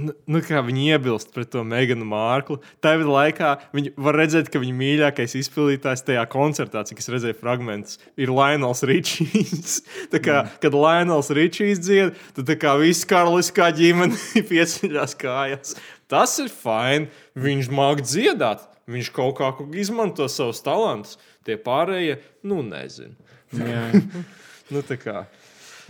Nu, 0.00 0.14
nu, 0.30 0.38
kā 0.46 0.60
viņi 0.62 0.84
iebilst 0.94 1.32
pret 1.34 1.48
to 1.50 1.64
Meganu 1.66 2.06
Mārklu. 2.06 2.60
Tajā 2.82 3.02
laikā 3.02 3.48
viņi 3.74 3.90
var 3.98 4.20
redzēt, 4.20 4.46
ka 4.50 4.60
viņa 4.62 4.76
mīļākais 4.78 5.34
izpildītājs 5.40 6.04
tajā 6.06 6.22
koncertā, 6.30 6.84
cik 6.86 7.02
es 7.02 7.10
redzēju, 7.10 7.36
fragments, 7.40 7.98
ir 8.14 8.30
Lainals 8.30 8.84
Ričijs. 8.86 9.80
Tā 10.12 10.22
kā, 10.22 10.36
mm. 10.44 10.60
Kad 10.62 10.78
Lainals 10.78 11.32
Ričijs 11.34 11.82
dzied, 11.82 12.14
tad 12.38 12.54
viss 12.80 13.08
karaliskā 13.10 13.72
ģimene 13.74 14.14
pieceļās 14.50 15.18
kājās. 15.18 15.74
Tas 16.10 16.36
ir 16.42 16.50
fini. 16.52 17.08
Viņš 17.38 17.70
māca 17.74 18.04
dziedāt, 18.04 18.64
viņš 18.90 19.10
kaut 19.14 19.36
kā 19.38 19.50
izmanto 19.78 20.26
savus 20.30 20.62
talantus. 20.66 21.18
Tie 21.46 21.56
pārējie, 21.60 22.18
nu, 22.50 22.60
nezinu. 22.66 23.14
nu, 24.72 24.82
tā 24.86 24.98
kā. 25.00 25.24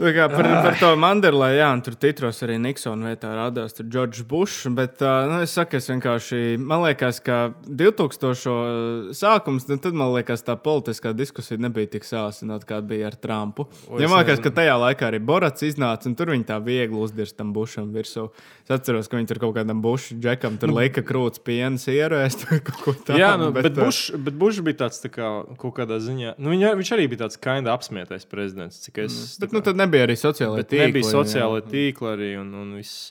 Kā 0.01 0.27
par, 0.33 0.47
par 0.65 0.77
to 0.81 0.91
Manderlai, 0.97 1.51
jā, 1.59 1.69
tur 1.85 1.97
titros 2.01 2.39
arī 2.47 2.57
Niksona 2.63 3.11
vietā 3.11 3.35
rādās 3.37 3.77
Džordžs 3.77 4.25
Bušs. 4.29 4.71
Bet 4.77 5.03
nu, 5.03 5.41
es 5.45 5.53
saku, 5.57 5.77
es 5.77 5.91
vienkārši, 5.91 6.57
man 6.57 6.85
liekas, 6.87 7.21
ka 7.25 7.41
2000. 7.69 9.13
sākums, 9.17 9.69
nu, 9.69 9.77
tad 9.83 9.99
man 9.99 10.15
liekas, 10.15 10.45
tā 10.47 10.57
politiskā 10.61 11.13
diskusija 11.17 11.61
nebija 11.61 11.91
tik 11.97 12.09
sāsināta, 12.09 12.69
kā 12.71 12.81
bija 12.81 13.11
ar 13.11 13.19
Trumpu. 13.21 13.69
Ja 14.01 14.09
man 14.09 14.23
liekas, 14.23 14.41
ka 14.45 14.55
tajā 14.57 14.79
laikā 14.81 15.11
arī 15.11 15.21
Borats 15.21 15.67
iznāca, 15.69 16.09
un 16.09 16.17
tur 16.17 16.33
viņi 16.33 16.49
tā 16.49 16.57
viegli 16.65 16.97
uzdirst 16.97 17.37
tam 17.37 17.53
Bušam 17.57 17.93
virsū. 17.93 18.31
Es 18.65 18.73
atceros, 18.79 19.11
ka 19.11 19.19
viņi 19.19 19.31
tur 19.35 19.43
kaut 19.43 19.57
kādam 19.59 19.85
Bušu 19.85 20.17
džekam 20.23 20.57
tur 20.61 20.73
lika 20.77 21.05
krūts 21.07 21.43
pienas 21.45 21.85
ierēst 21.91 22.47
vai 22.49 22.61
kaut 22.65 22.81
ko 22.85 22.95
tādu. 22.97 23.21
Jā, 23.21 23.35
nu, 23.41 23.51
bet, 23.55 23.69
bet, 23.69 23.79
Buš, 23.81 24.01
bet 24.17 24.37
Bušs 24.41 24.65
bija 24.65 24.85
tāds 24.85 25.03
tā 25.03 25.13
kā, 25.13 25.31
kaut 25.61 25.77
kādā 25.77 26.01
ziņā, 26.03 26.37
nu, 26.41 26.55
viņa, 26.55 26.73
viņš 26.79 26.93
arī 26.97 27.09
bija 27.11 27.25
tāds 27.27 27.41
kinda 27.43 27.75
apsmietais 27.75 28.29
prezidents, 28.31 28.81
cik 28.87 29.03
es. 29.05 29.17
Mm. 29.17 29.41
Bet, 29.43 29.57
nu, 29.57 29.65
nebija 29.91 30.07
arī 30.07 30.17
sociālai 30.19 30.63
tīkli. 30.65 30.87
Nebija 30.87 31.11
sociālai 31.11 31.65
tīkli 31.67 32.13
arī 32.15 32.31
un, 32.41 32.55
un 32.63 32.77
viss. 32.79 33.11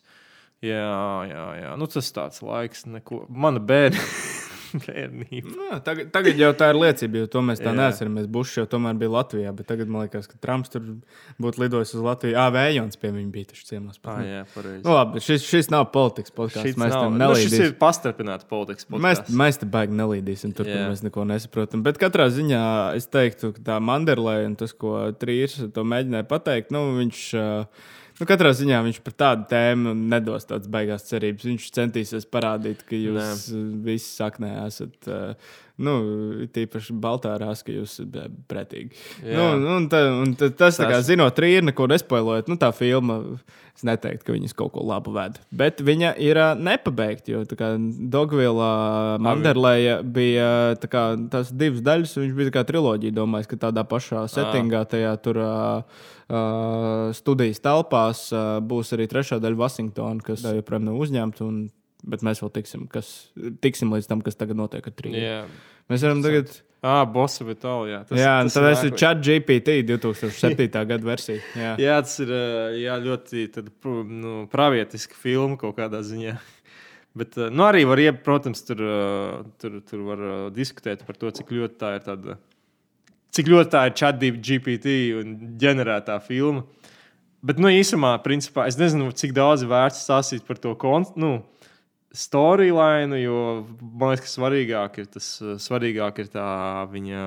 Jā, 0.63 1.24
jā, 1.30 1.46
jā. 1.56 1.76
Nu, 1.80 1.88
tas 1.92 2.10
tāds 2.15 2.42
laiks, 2.44 2.88
neko. 2.89 3.26
Mana 3.30 3.62
bērna. 3.63 4.00
bērnība. 4.86 5.52
Nā, 5.54 5.80
tagad, 5.86 6.10
tagad 6.14 6.40
jau 6.40 6.50
tā 6.58 6.70
ir 6.74 6.80
liecība, 6.80 7.24
jo 7.24 7.30
to 7.32 7.42
mēs 7.46 7.62
tā 7.64 7.74
neesam. 7.76 8.18
Bušs 8.32 8.60
jau 8.60 8.66
tomēr 8.70 8.98
bija 9.00 9.12
Latvijā, 9.14 9.52
bet 9.56 9.70
tagad 9.70 9.92
man 9.92 10.06
liekas, 10.06 10.30
ka 10.30 10.40
Trumps 10.44 10.74
tur 10.74 10.86
būtu 11.42 11.64
lidojis 11.64 11.94
uz 11.98 12.06
Latviju. 12.06 12.36
Jā, 12.38 12.46
Vējons 12.56 13.00
pie 13.02 13.12
viņa 13.16 13.34
bija 13.34 13.52
taču 13.52 13.68
ciemos. 13.68 14.00
Ah, 14.04 14.24
jā, 14.26 14.42
pareizi. 14.54 14.82
Nu, 14.86 14.96
labi, 14.96 15.24
šis, 15.26 15.46
šis 15.50 15.72
nav 15.74 15.90
politikas 15.94 16.36
podkāsts. 16.36 16.80
Mēs 16.80 16.96
tam 16.96 17.20
nelīdīsim. 17.20 17.52
Nu, 17.52 17.60
šis 17.60 17.68
ir 17.68 17.78
pastrapināts 17.82 18.50
politikas 18.50 18.90
podkāsts. 18.90 19.30
Mēs, 19.30 19.40
mēs 19.44 19.62
te 19.62 19.70
baigi 19.70 20.00
nelīdīsim, 20.00 20.56
tur, 20.58 20.70
kur 20.70 20.90
mēs 20.94 21.06
neko 21.06 21.28
nesaprotam. 21.30 21.86
Bet 21.86 22.02
katrā 22.02 22.30
ziņā 22.34 22.66
es 23.00 23.10
teiktu, 23.12 23.54
ka 23.58 23.66
tā 23.74 23.80
Manderlē 23.84 24.42
un 24.48 24.60
tas, 24.60 24.76
ko 24.76 25.10
Trīrs 25.20 25.62
to 25.76 25.88
mēģināja 25.88 26.30
pateikt, 26.30 26.76
nu, 26.76 26.90
viņš. 27.00 27.24
Uh, 27.40 27.96
Nu, 28.20 28.28
katrā 28.28 28.52
ziņā 28.52 28.82
viņš 28.84 28.98
par 29.06 29.14
tādu 29.16 29.46
tēmu 29.54 29.94
nedos 29.96 30.48
tādas 30.50 30.68
baigās 30.72 31.08
cerības. 31.08 31.46
Viņš 31.48 31.70
centīsies 31.78 32.28
parādīt, 32.28 32.84
ka 32.88 33.00
jūs 33.00 33.46
Nē. 33.54 33.62
visi 33.86 34.10
saknē 34.12 34.52
esat. 34.66 34.98
Uh, 35.08 35.54
nu, 35.82 35.96
tīpaši 36.56 36.96
baltā 37.02 37.36
rāsā, 37.39 37.65
ka 37.68 37.78
jūs 37.78 37.96
esat 38.00 38.36
pretīgi. 38.52 38.98
Jā. 39.24 39.38
Nu, 39.38 39.78
un 39.78 39.88
ta, 39.92 40.04
un 40.22 40.36
ta, 40.36 40.52
tas, 40.52 40.78
tas... 40.80 40.86
kā 40.89 41.00
zinot, 41.06 41.39
rīri 41.39 41.65
neko 41.70 41.89
nespoilojot, 41.92 42.52
nu, 42.52 42.60
tā 42.62 42.72
filma. 42.76 43.22
Es 43.80 43.86
neteiktu, 43.88 44.26
ka 44.28 44.34
viņas 44.36 44.52
kaut 44.60 44.74
ko 44.76 44.82
labu 44.84 45.13
ved. 45.15 45.38
Bet 45.56 45.80
viņa 45.88 46.10
ir 46.20 46.36
uh, 46.36 46.50
nepabeigta. 46.60 47.32
Jo 47.32 47.46
Dogvila 48.12 49.15
Manderleja 49.24 50.02
bija 50.04 50.50
kā, 50.84 51.04
tās 51.32 51.54
divas 51.56 51.80
daļas. 51.86 52.18
Viņš 52.20 52.34
bija 52.36 52.56
kā 52.58 52.65
triloģija. 52.68 53.15
Domājis, 53.15 53.48
ka 53.48 53.62
tādā 53.62 53.86
pašā 53.88 54.26
settingā 54.28 54.84
tajā 54.84 55.15
tur. 55.24 55.39
Uh, 55.39 56.10
uh, 56.30 57.10
studijas 57.15 57.63
telpās 57.63 58.28
uh, 58.34 58.60
būs 58.60 58.94
arī 58.96 59.10
trešā 59.12 59.39
daļa 59.42 59.60
Vašingtona, 59.63 60.24
kas 60.26 60.46
joprojām 60.46 60.88
nav 60.89 61.02
uzņemta. 61.02 61.48
Un, 61.48 61.68
bet 62.10 62.24
mēs 62.26 62.44
vēl 62.44 62.54
tiksim, 62.60 62.86
kas, 62.92 63.12
tiksim 63.63 63.92
līdz 63.96 64.10
tam, 64.12 64.24
kas 64.26 64.39
tagad 64.39 64.60
notiek 64.60 64.86
ar 64.86 64.96
trījiem. 64.96 65.20
Yeah. 65.24 65.60
Mēs 65.89 66.06
varam 66.06 66.23
tagad. 66.25 66.52
Ah, 66.80 67.02
Bosa 67.04 67.43
Vitāla. 67.43 67.89
Jā, 67.89 67.97
tas, 68.08 68.19
jā 68.21 68.36
tas 68.47 68.56
tad 68.56 68.86
ir 68.88 68.93
Chat 68.95 69.23
GPT 69.25 69.82
2007. 69.89 70.69
gada 70.93 71.04
versija. 71.04 71.41
Jā. 71.58 71.73
jā, 71.82 71.97
tas 72.06 72.13
ir 72.23 72.32
jā, 72.80 72.95
ļoti 73.04 73.47
tad, 73.56 73.73
nu, 74.08 74.36
pravietiska 74.52 75.17
filma 75.19 75.60
kaut 75.60 75.75
kādā 75.82 75.99
ziņā. 76.06 76.38
Bet, 77.19 77.36
nu, 77.52 77.65
arī 77.65 77.84
var, 77.89 77.99
ja, 77.99 78.13
protams, 78.15 78.62
tur, 78.63 78.80
tur, 79.60 79.82
tur 79.89 80.06
var 80.08 80.23
diskutēt 80.56 81.04
par 81.08 81.17
to, 81.19 81.34
cik 81.36 81.52
ļoti 81.58 81.82
tā 81.82 81.97
ir 81.97 82.06
tāda 82.06 82.38
cik 83.36 83.49
ļoti 83.49 83.73
tā 83.73 83.86
ir 83.88 83.95
ChatGPT 83.97 84.45
GPT 84.45 84.95
un 85.19 85.36
ģenerētā 85.62 86.17
filma. 86.25 86.65
Bet, 87.45 87.60
nu, 87.62 87.71
īsumā, 87.71 88.17
principā, 88.23 88.65
es 88.67 88.75
nezinu, 88.80 89.12
cik 89.15 89.32
daudz 89.38 89.63
vērts 89.67 90.02
stāstīt 90.04 90.43
par 90.47 90.60
to 90.60 90.73
nu, 91.19 91.38
storyline, 92.15 93.19
jo 93.22 93.67
man 93.80 94.13
liekas, 94.13 94.26
ka 94.26 94.34
svarīgāk 94.34 95.00
ir 95.04 95.10
tas, 95.13 95.28
svarīgāk 95.62 96.24
ir 96.24 96.32
tā 96.34 96.50
viņa, 96.91 97.24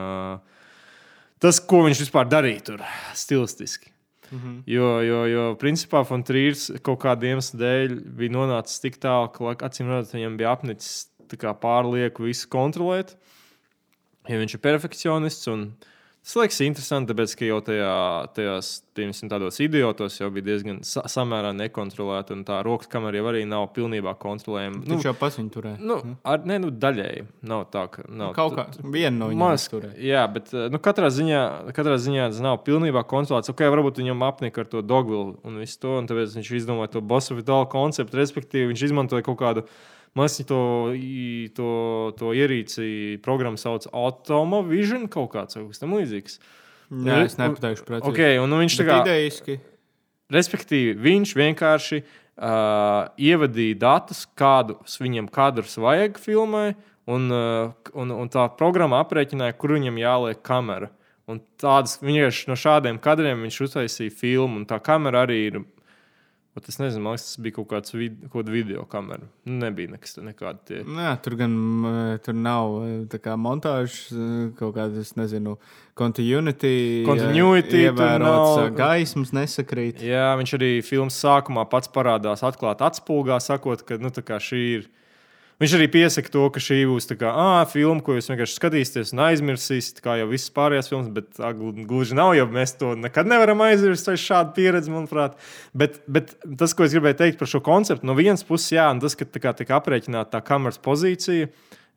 tas, 1.42 1.60
ko 1.62 1.84
viņš 1.86 2.02
vispār 2.06 2.30
darīja 2.30 2.66
tur 2.70 2.84
stilistiski. 3.14 3.92
Mm 4.32 4.38
-hmm. 4.38 4.62
Jo, 4.66 5.00
jo, 5.04 5.24
jo 5.26 5.44
principā 5.60 6.04
Fontrīrs 6.08 6.70
kaut 6.82 7.02
kādiem 7.02 7.36
iemesliem 7.36 7.60
dēļ 7.60 7.96
bija 8.16 8.32
nonācis 8.32 8.80
tik 8.80 8.96
tālu, 8.96 9.28
ka 9.28 9.66
acīm 9.68 9.88
redzot, 9.88 10.14
viņam 10.14 10.36
bija 10.36 10.52
apnicis 10.52 11.08
pārlieku 11.60 12.24
visu 12.24 12.48
kontrolēt. 12.48 13.16
Ja 14.28 14.38
viņš 14.38 14.54
ir 14.54 14.60
perfekcionists 14.60 15.46
un 15.48 15.60
viņa 15.60 15.92
Tas 16.22 16.36
liekas 16.38 16.60
interesanti, 16.62 17.10
tāpēc, 17.10 17.32
ka 17.34 17.46
jau 17.48 17.56
tajā, 17.66 17.94
tajās 18.36 18.66
piemēram, 18.94 19.30
tādos 19.32 19.56
idiotos 19.64 20.18
jau 20.20 20.28
bija 20.30 20.44
diezgan 20.52 20.76
sa 20.86 21.02
samērā 21.10 21.50
nekontrolēta, 21.58 22.36
un 22.36 22.44
tā 22.46 22.60
rokas 22.62 22.90
kamera 22.92 23.18
jau 23.18 23.26
arī 23.32 23.40
nav 23.48 23.64
pilnībā 23.74 24.12
kontrolējama. 24.22 24.84
Nu, 24.84 24.94
Viņš 24.94 25.08
jau 25.08 25.14
pats 25.18 25.40
viņu 25.40 25.50
turēja. 25.56 25.80
Nu, 25.82 25.96
ar, 26.22 26.44
ne, 26.46 26.60
nu, 26.62 26.70
daļēji 26.70 27.24
nav 27.50 27.64
tā, 27.74 27.88
ka. 27.90 28.04
Nav, 28.06 28.30
nu, 28.30 28.36
kaut 28.36 28.54
kā 28.54 28.68
viena 28.84 29.16
no 29.16 29.32
viņiem 29.32 29.64
turēja. 29.72 29.96
Jā, 30.12 30.22
bet 30.36 30.54
nu, 30.54 30.78
katrā, 30.84 31.10
ziņā, 31.10 31.40
katrā 31.74 31.98
ziņā 32.04 32.28
tas 32.30 32.42
nav 32.44 32.60
pilnībā 32.68 33.02
kontrolēts. 33.10 33.50
Ok, 33.50 33.64
varbūt 33.74 33.98
viņam 34.04 34.22
apnika 34.28 34.62
ar 34.62 34.70
to 34.70 34.84
dogvilu 34.86 35.40
un 35.42 35.58
visu 35.58 35.80
to, 35.82 35.96
un 35.98 36.06
tāpēc 36.10 36.38
viņš 36.38 36.52
izdomāja 36.60 36.94
to 36.94 37.02
bosu 37.02 37.34
vitālu 37.38 37.66
konceptu, 37.72 38.20
respektīvi 38.22 38.70
viņš 38.70 38.86
izmantoja 38.92 39.26
kaut 39.26 39.40
kādu 39.42 39.66
Mēs 40.18 40.36
to, 40.44 40.62
to, 41.56 41.68
to 42.18 42.32
ierīci 42.36 43.18
programmu 43.24 43.60
sauc 43.60 43.86
Automovision 43.96 45.06
kaut 45.12 45.30
kāds 45.32 45.56
tam 45.80 45.94
līdzīgs. 45.96 46.36
Jā, 46.92 47.22
es 47.24 47.38
nepateikšu 47.40 47.86
precīzi. 47.88 48.10
Okay, 48.10 48.40
un, 48.40 48.50
nu, 48.52 48.58
viņš 48.60 48.76
tā 48.76 48.84
kā 48.84 48.98
idejiski. 49.06 49.56
Respektīvi, 50.32 50.92
viņš 51.00 51.32
vienkārši 51.36 52.02
uh, 52.02 53.08
ievadīja 53.16 53.78
datus, 53.80 54.26
kādus 54.36 54.98
viņam 55.00 55.30
kadrus 55.32 55.78
vajag 55.80 56.20
filmai, 56.20 56.74
un, 57.08 57.28
uh, 57.32 57.72
un, 57.96 58.12
un 58.12 58.32
tā 58.32 58.44
programma 58.58 59.00
aprēķināja, 59.04 59.56
kur 59.56 59.76
viņam 59.78 60.00
jāliek 60.00 60.44
kamera. 60.44 60.92
Un 61.30 61.40
tādas, 61.60 61.96
vienkārši 62.02 62.50
no 62.50 62.56
šādiem 62.58 63.00
kadriem 63.00 63.44
viņš 63.46 63.60
uztaisīja 63.68 64.12
filmu, 64.12 64.60
un 64.60 64.68
tā 64.68 64.76
kamera 64.84 65.24
arī 65.24 65.38
ir 65.48 65.62
Bet 66.52 66.66
es 66.68 66.76
nezinu, 66.76 67.00
man 67.00 67.14
liekas, 67.14 67.30
tas 67.30 67.38
bija 67.40 67.54
kaut 67.56 67.68
kāds 67.70 67.94
vid 67.96 68.26
kaut 68.32 68.48
video 68.52 68.82
kamera. 68.84 69.24
Nu, 69.48 69.54
nebija 69.62 69.94
nekas 69.94 70.18
nekāda 70.20 70.60
tie. 70.68 70.80
Nē, 70.84 71.14
tur 71.24 71.38
gan 71.40 71.54
tur 72.20 72.36
nav 72.36 72.74
kā 73.24 73.38
montāžas, 73.40 74.10
kaut 74.58 74.74
kādas, 74.76 75.14
nezinu, 75.16 75.56
continuity. 75.96 76.74
Continuity 77.08 77.86
ievērots, 77.86 78.68
gaismas 78.76 79.32
nesakrīt. 79.32 80.04
Jā, 80.04 80.34
viņš 80.40 80.56
arī 80.58 80.72
filmas 80.84 81.16
sākumā 81.24 81.64
pats 81.72 81.88
parādās 81.92 82.44
atklāt 82.44 82.84
atspulgā, 82.84 83.40
sakot, 83.40 83.86
ka 83.88 83.96
nu, 84.02 84.12
šī 84.12 84.62
ir 84.74 84.90
Viņš 85.62 85.76
arī 85.76 85.86
piesaka 85.94 86.30
to, 86.32 86.40
ka 86.50 86.58
šī 86.58 86.80
būs 86.90 87.04
tā 87.06 87.14
kā 87.20 87.28
ah, 87.38 87.60
filma, 87.70 88.02
ko 88.02 88.16
jūs 88.16 88.26
vienkārši 88.32 88.56
skatīsieties 88.56 89.12
un 89.14 89.20
aizmirsīsiet, 89.28 90.00
kā 90.02 90.16
jau 90.18 90.24
visas 90.32 90.50
pārējās 90.56 90.88
filmas, 90.90 91.10
bet 91.14 91.28
tā, 91.36 91.52
gluži 91.54 92.16
nav, 92.18 92.32
jo 92.34 92.48
mēs 92.50 92.74
to 92.80 92.96
nekad 92.98 93.30
nevaram 93.30 93.62
aizmirst. 93.68 94.08
Tā 94.08 94.16
ir 94.16 94.22
šāda 94.24 94.56
pieredze, 94.56 94.90
manuprāt. 94.90 95.36
Bet, 95.70 96.00
bet 96.10 96.34
tas, 96.58 96.74
ko 96.74 96.82
es 96.82 96.96
gribēju 96.96 97.20
teikt 97.20 97.38
par 97.38 97.52
šo 97.52 97.62
konceptu, 97.62 98.08
no 98.08 98.18
vienas 98.18 98.42
puses, 98.48 98.72
jā, 98.74 98.88
tas, 99.04 99.14
ka 99.14 99.28
tā 99.28 99.44
kā 99.44 99.54
tika 99.60 99.78
aprēķināta 99.78 100.34
tā 100.34 100.42
kameras 100.50 100.82
pozīcija. 100.82 101.52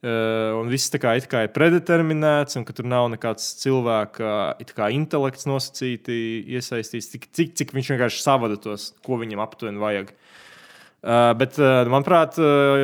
Uh, 0.06 0.51
un 0.60 0.69
viss 0.69 0.91
tā 0.93 0.99
kā, 1.01 1.15
kā 1.25 1.47
ir 1.47 1.54
predeterminēts, 1.56 2.60
un 2.60 2.67
ka 2.67 2.75
tur 2.78 2.86
nav 2.86 3.08
nekāds 3.15 3.56
cilvēka 3.63 4.60
intelekts 4.93 5.49
nosacīti 5.49 6.19
iesaistīts, 6.54 7.10
cik, 7.15 7.30
cik, 7.34 7.58
cik 7.58 7.73
viņš 7.73 7.95
vienkārši 7.95 8.21
savada 8.21 8.60
tos, 8.62 8.91
ko 9.08 9.17
viņam 9.23 9.41
aptuveni 9.41 9.82
vajag. 9.82 10.13
Uh, 10.13 10.45
bet, 11.39 11.60
manuprāt, 11.91 12.39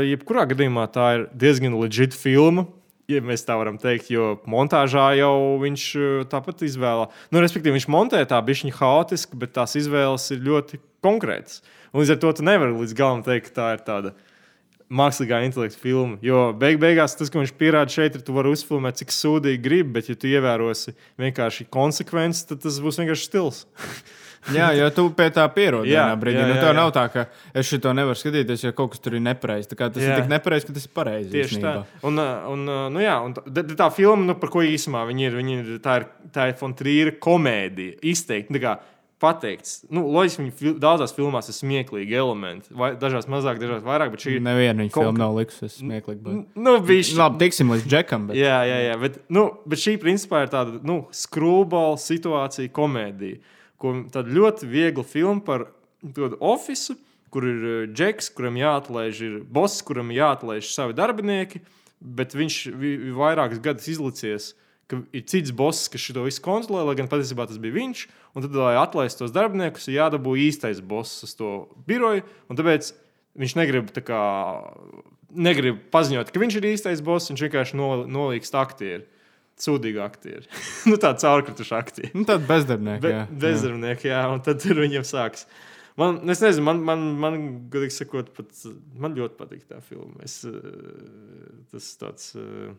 jebkurā 0.05 0.45
gadījumā 0.51 0.85
tā 0.93 1.07
ir 1.17 1.25
diezgan 1.33 1.75
leģita 1.79 2.17
filma. 2.17 2.67
Ja 3.09 3.19
mēs 3.25 3.43
tā 3.43 3.57
varam 3.59 3.75
teikt, 3.81 4.07
jo 4.13 4.37
montāžā 4.47 5.09
jau 5.17 5.57
viņš 5.59 5.85
tāpat 6.31 6.61
izvēlējās. 6.63 7.23
Nu, 7.33 7.41
respektīvi, 7.43 7.75
viņš 7.75 7.87
montē 7.91 8.21
tā 8.29 8.39
bišķiņa 8.45 8.77
haotiski, 8.77 9.39
bet 9.41 9.51
tās 9.57 9.75
izvēles 9.75 10.29
ir 10.31 10.45
ļoti 10.45 10.79
konkrētas. 11.03 11.59
Un 11.91 12.03
līdz 12.03 12.13
ar 12.13 12.19
to 12.21 12.31
tu 12.37 12.45
nevari 12.47 12.77
līdz 12.77 12.95
galam 12.95 13.23
teikt, 13.25 13.49
ka 13.49 13.57
tā 13.57 13.67
ir 13.75 13.83
tāda 13.89 14.13
mākslīgā 14.91 15.41
intelekta 15.45 15.79
filma. 15.79 16.19
Jo 16.23 16.49
beig 16.57 16.79
beigās 16.81 17.15
tas, 17.19 17.31
ko 17.31 17.41
viņš 17.41 17.53
pierāda 17.59 17.91
šeit, 17.91 18.15
ir, 18.15 18.23
tu 18.27 18.35
vari 18.35 18.51
uzfilmēt, 18.51 18.99
cik 19.01 19.13
sūdīgi 19.15 19.63
gribi, 19.63 19.95
bet, 19.97 20.11
ja 20.11 20.19
tu 20.19 20.31
ievērosi 20.31 20.95
vienkārši 21.21 21.67
konsekvences, 21.71 22.47
tad 22.49 22.63
tas 22.63 22.79
būs 22.83 22.99
vienkārši 23.01 23.27
stils. 23.27 23.63
Jā, 24.49 24.71
jo 24.73 24.87
tu 24.95 25.05
pie 25.13 25.27
tā 25.33 25.45
pierodi. 25.53 25.91
Jā, 25.93 26.07
brīdī. 26.17 26.39
jā, 26.41 26.47
Nu, 26.49 26.55
jā, 26.55 26.61
tev 26.63 26.71
jā. 26.71 26.77
nav 26.79 26.91
tā, 26.95 27.03
ka 27.13 27.25
es 27.53 27.69
šo 27.69 27.93
nevaru 27.93 28.17
skatīties, 28.17 28.63
ja 28.65 28.71
kaut 28.73 28.95
kas 28.95 29.03
tur 29.05 29.13
ir 29.19 29.21
nepareizs. 29.21 29.69
Tā 29.69 29.77
kā 29.77 29.91
Tas 29.93 30.01
Jā. 30.01 30.15
ir 30.15 30.23
tik 30.23 30.31
nepareizi, 30.31 30.65
ka 30.67 30.73
tas 30.73 30.85
ir 30.87 30.93
pareizi. 30.97 31.29
Tieši 31.35 31.59
tā. 31.61 31.73
īstenībā. 31.75 32.07
Un, 32.09 32.17
uh, 32.17 32.47
un, 32.49 32.63
uh, 32.67 32.87
nu 32.89 33.03
jā, 33.03 33.17
un 33.21 33.35
tā, 33.37 33.43
tā- 33.45 33.77
tā 33.83 33.91
filma, 33.93 34.25
nu, 34.31 34.35
par 34.41 34.49
ko 34.49 34.63
īsumā 34.65 35.05
viņi 35.11 35.27
ir, 35.29 35.37
viņi 35.37 35.59
ir, 35.59 35.79
tā 35.83 35.99
ir, 36.01 36.07
tā 36.33 36.47
ir 36.49 36.57
Fontrīra 36.57 37.13
komēdija. 37.21 37.99
Izteikti, 38.01 38.57
tā 38.57 38.63
kā 38.65 38.73
pateikts. 39.21 39.83
Nu, 39.93 40.07
loģiski, 40.09 40.47
fil 40.57 40.73
daudzās 40.81 41.13
filmās 41.13 41.45
ir 41.51 41.53
smieklīgi 41.53 42.17
elementi. 42.17 42.71
Vai, 42.73 42.95
dažās 42.97 43.27
mazāk, 43.29 43.59
dažās 43.61 43.83
vairāk, 43.85 44.09
bet 44.15 44.23
šī 44.25 44.37
ir. 44.39 44.41
Nevienu 44.41 44.81
viņa 44.87 44.95
filmu 44.95 45.21
nav 45.21 45.35
likusies 45.37 45.77
smieklīgi. 45.77 46.21
Bet... 46.25 46.57
Nu, 46.57 46.79
bišķi. 46.87 47.17
Labi, 47.21 47.37
tiksim 47.45 47.69
līdz 47.75 47.85
džekam. 47.85 48.25
Bet... 48.31 48.39
Jā, 48.41 48.63
jā, 48.65 48.79
jā. 48.89 48.97
Bet, 49.03 49.21
nu, 49.29 49.45
bet 49.69 49.83
šī 49.83 49.99
principā 50.01 50.41
ir 50.47 50.49
tāda 50.53 50.81
nu, 50.81 51.03
skrūbola 51.13 51.99
situācija, 52.01 52.73
komēdija. 52.73 53.37
Ko, 53.81 53.93
tāda 54.13 54.29
ļoti 54.29 54.69
viegla 54.69 55.05
filma 55.07 55.41
par 55.45 55.65
tādu 56.01 56.37
oficiālu, 56.37 56.99
kur 57.31 57.47
ir 57.47 57.61
uh, 57.63 57.83
džeks, 57.87 58.31
kuram 58.35 58.57
jāatlaiž, 58.59 59.21
ir 59.23 59.37
boss, 59.47 59.83
kuram 59.87 60.11
jāatlaiž 60.13 60.73
savi 60.73 60.95
darbinieki, 60.97 61.61
bet 62.01 62.35
viņš 62.35 62.57
vi, 62.73 62.95
vi 63.05 63.13
vairākus 63.15 63.61
gadus 63.63 63.87
izlicies. 63.91 64.51
Ir 64.91 65.23
cits 65.23 65.53
boss, 65.55 65.87
kas 65.87 66.03
šo 66.03 66.25
visu 66.25 66.41
kontrolē, 66.43 66.83
lai 66.83 66.97
gan 66.99 67.07
patiesībā 67.07 67.45
tas 67.47 67.61
bija 67.61 67.77
viņš. 67.77 68.01
Un 68.35 68.43
tad, 68.43 68.57
lai 68.59 68.73
atlaistu 68.75 69.23
tos 69.23 69.31
darbiniekus, 69.31 69.87
ir 69.87 70.01
jādabū 70.01 70.33
īstais 70.49 70.81
boss 70.83 71.23
uz 71.23 71.31
to 71.39 71.51
biroju. 71.87 72.25
Tāpēc 72.51 72.91
viņš 73.39 73.55
negrib 73.55 73.93
kā 74.03 74.23
negrib 75.31 75.79
paziņot, 75.93 76.31
ka 76.31 76.41
viņš 76.41 76.57
ir 76.59 76.67
īstais 76.73 77.03
boss. 77.05 77.31
Viņš 77.31 77.45
vienkārši 77.47 77.79
nol, 77.79 78.05
nolīgst 78.11 78.55
aktieri. 78.57 79.05
Sūdīgi 79.61 80.01
aktieri. 80.09 80.47
nu, 80.89 80.97
tā 81.01 81.13
caurkrituši 81.21 81.75
aktieri. 81.77 82.11
Nu, 82.17 82.25
Tāda 82.29 82.45
bezdarbnieka. 82.49 83.01
Be, 83.05 83.11
jā. 83.15 83.25
bezdarbnieki, 83.45 84.09
jā, 84.11 84.21
un 84.33 84.41
tad 84.45 84.61
tur 84.63 84.81
viņiem 84.81 85.05
sāks. 85.07 85.45
Man, 85.99 86.21
es 86.31 86.39
nezinu, 86.41 86.63
man, 86.65 86.79
man, 86.87 87.01
man 87.19 87.41
godīgi 87.69 87.93
sakot, 87.97 88.29
pat, 88.37 88.53
man 88.97 89.13
ļoti 89.17 89.35
patīk 89.37 89.65
tā 89.69 89.81
filma. 89.85 90.23
Es, 90.25 90.39
eh, 90.47 90.55
tas 91.73 91.89
tāds. 92.01 92.31
eh, 92.39 92.71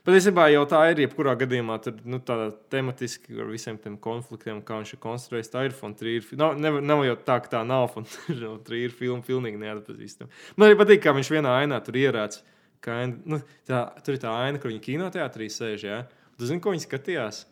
Patiesībā 0.00 0.46
jau 0.48 0.62
tā 0.64 0.78
ir. 0.94 1.02
Jebkurā 1.04 1.34
gadījumā 1.42 1.74
tur 1.84 1.98
nu, 2.08 2.16
tā 2.24 2.36
tematiski 2.72 3.36
ar 3.36 3.50
visiem 3.52 3.76
tiem 3.76 3.98
konfliktiem, 4.00 4.62
kā 4.64 4.78
viņš 4.80 4.94
ir 4.96 5.00
konstruējis. 5.02 5.50
Tā 5.52 5.66
ir 5.68 5.74
Fontrīra. 5.76 6.38
Nav, 6.40 6.54
nav, 6.56 6.78
nav 6.80 7.02
jau 7.04 7.16
tā, 7.26 7.36
ka 7.44 7.52
tā 7.58 7.60
nav 7.68 7.90
Fontrīra 7.92 8.94
filma. 9.00 9.20
Pilnīgi 9.26 9.60
neatpazīstama. 9.60 10.32
Man 10.56 10.70
arī 10.70 10.78
patīk, 10.80 11.02
kā 11.04 11.12
viņš 11.18 11.30
vienā 11.36 11.52
ainā 11.60 11.82
tur 11.84 12.00
ierāds. 12.00 12.40
Aina, 12.88 13.18
nu, 13.28 13.40
tā, 13.68 13.84
tur 14.06 14.16
ir 14.16 14.22
tā 14.22 14.32
aina, 14.46 14.60
kur 14.60 14.72
viņi 14.72 14.80
kinoteātrī 14.84 15.50
sēž. 15.52 15.84
Ja? 15.84 15.98
Tu 16.40 16.48
zini, 16.48 16.62
ko 16.64 16.72
viņi 16.72 16.86
skatījās? 16.86 17.44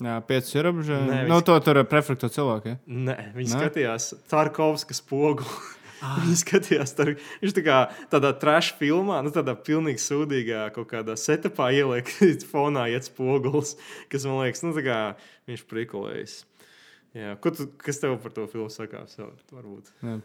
Jā, 0.00 0.14
piecas 0.24 0.54
ir 0.54 0.68
apgabals. 0.70 1.10
Nē, 1.10 1.18
Nu, 1.28 1.40
to 1.44 1.56
tur 1.64 1.82
prefektu 1.88 2.30
cilvēku. 2.32 2.72
Ja? 2.72 2.78
Nē, 2.86 3.16
viņi 3.34 3.50
Nē? 3.50 3.58
skatījās 3.58 4.14
Tarkovskas 4.30 5.02
pogu. 5.04 5.44
Viņi 6.00 6.32
skatījās, 6.40 6.94
tar, 6.96 7.10
viņš 7.42 7.52
tā 7.58 7.62
kā 7.66 7.78
tādā 8.08 8.30
trash 8.40 8.72
filmā, 8.78 9.18
nu, 9.20 9.28
tādā 9.34 9.52
pilnīgi 9.52 10.00
sūdīgā 10.00 10.70
kaut 10.72 10.88
kādā 10.94 11.12
setupā 11.20 11.66
ieliek 11.76 12.08
fonā 12.52 12.86
iet 12.88 13.04
spogulis, 13.10 13.74
kas 14.08 14.24
man 14.24 14.40
liekas, 14.40 14.64
nu, 14.64 14.72
tā 14.72 14.86
kā 14.86 15.00
viņš 15.50 15.66
prikolējas. 15.68 16.38
Jā, 17.10 17.32
tu, 17.42 17.64
kas 17.82 17.98
tev 17.98 18.12
par 18.22 18.30
to 18.34 18.44
filmu 18.46 18.68
sakās? 18.70 19.16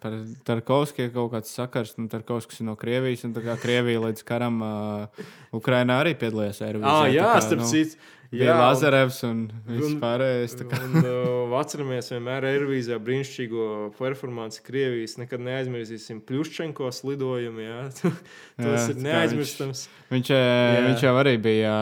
Par 0.03 0.17
Tarkovskiju 0.45 1.13
kaut 1.15 1.31
kāds 1.33 1.53
sakars. 1.57 1.95
Nu, 1.97 2.05
Tarkovskis 2.11 2.61
ir 2.61 2.67
no 2.67 2.75
Krievijas. 2.77 3.23
Un 3.25 3.33
tā 3.33 3.41
kā 3.41 3.55
Krievija 3.57 4.03
līdz 4.03 4.21
karam 4.27 4.59
uh, 4.61 5.23
Ukrainā 5.57 5.97
arī 6.03 6.13
piedalījās 6.21 6.61
Eirovīzijā. 6.61 6.93
Ah, 6.93 7.07
jā, 7.09 7.25
tā 7.25 7.39
kā, 7.39 7.47
starp 7.47 7.65
citu. 7.71 7.97
Bija 8.39 8.55
Lazarevs 8.59 9.19
un 9.27 9.43
viss 9.67 9.95
pārējais. 10.01 10.55
Un, 10.65 10.95
uh, 11.01 11.55
atceramies 11.59 12.09
vienmēr 12.11 12.47
Eirovīzijā 12.51 12.97
brīnišķīgo 13.01 13.67
performanci 13.97 14.63
Krievijas. 14.65 15.17
Nekad 15.21 15.43
neaizmirsīsim 15.45 16.21
Pļuščenko 16.27 16.91
slidojumu. 16.95 17.63
Jā. 17.65 17.81
Tas 18.61 18.87
Jā, 18.87 18.93
ir 18.93 19.01
neaizmirstams. 19.05 19.85
Viņš, 20.11 20.31
jā. 20.31 20.81
viņš 20.85 21.03
jau 21.07 21.13
arī 21.19 21.35
bija 21.41 21.73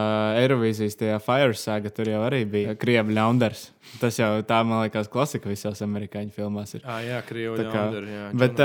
Eirovīzijas 0.41 0.97
tajā 1.01 1.19
Fire 1.23 1.57
Saga. 1.59 1.91
Tur 1.93 2.09
jau 2.13 2.21
arī 2.27 2.43
bija 2.49 2.75
Krievijas 2.79 3.17
ļaundars. 3.17 3.63
Tas 3.99 4.15
jau 4.17 4.29
tā, 4.47 4.61
man 4.65 4.85
liekas, 4.85 5.09
klasika 5.11 5.49
visās 5.51 5.81
amerikāņu 5.85 6.31
filmās. 6.33 6.71
Ir. 6.77 6.85
Ah, 6.87 7.01
jā, 7.03 7.19
Krievu 7.27 7.57
Tā 7.59 7.67
kā- 7.67 7.83
ļaundari, 7.83 8.13
jā, 8.15 8.25
Bet, 8.43 8.61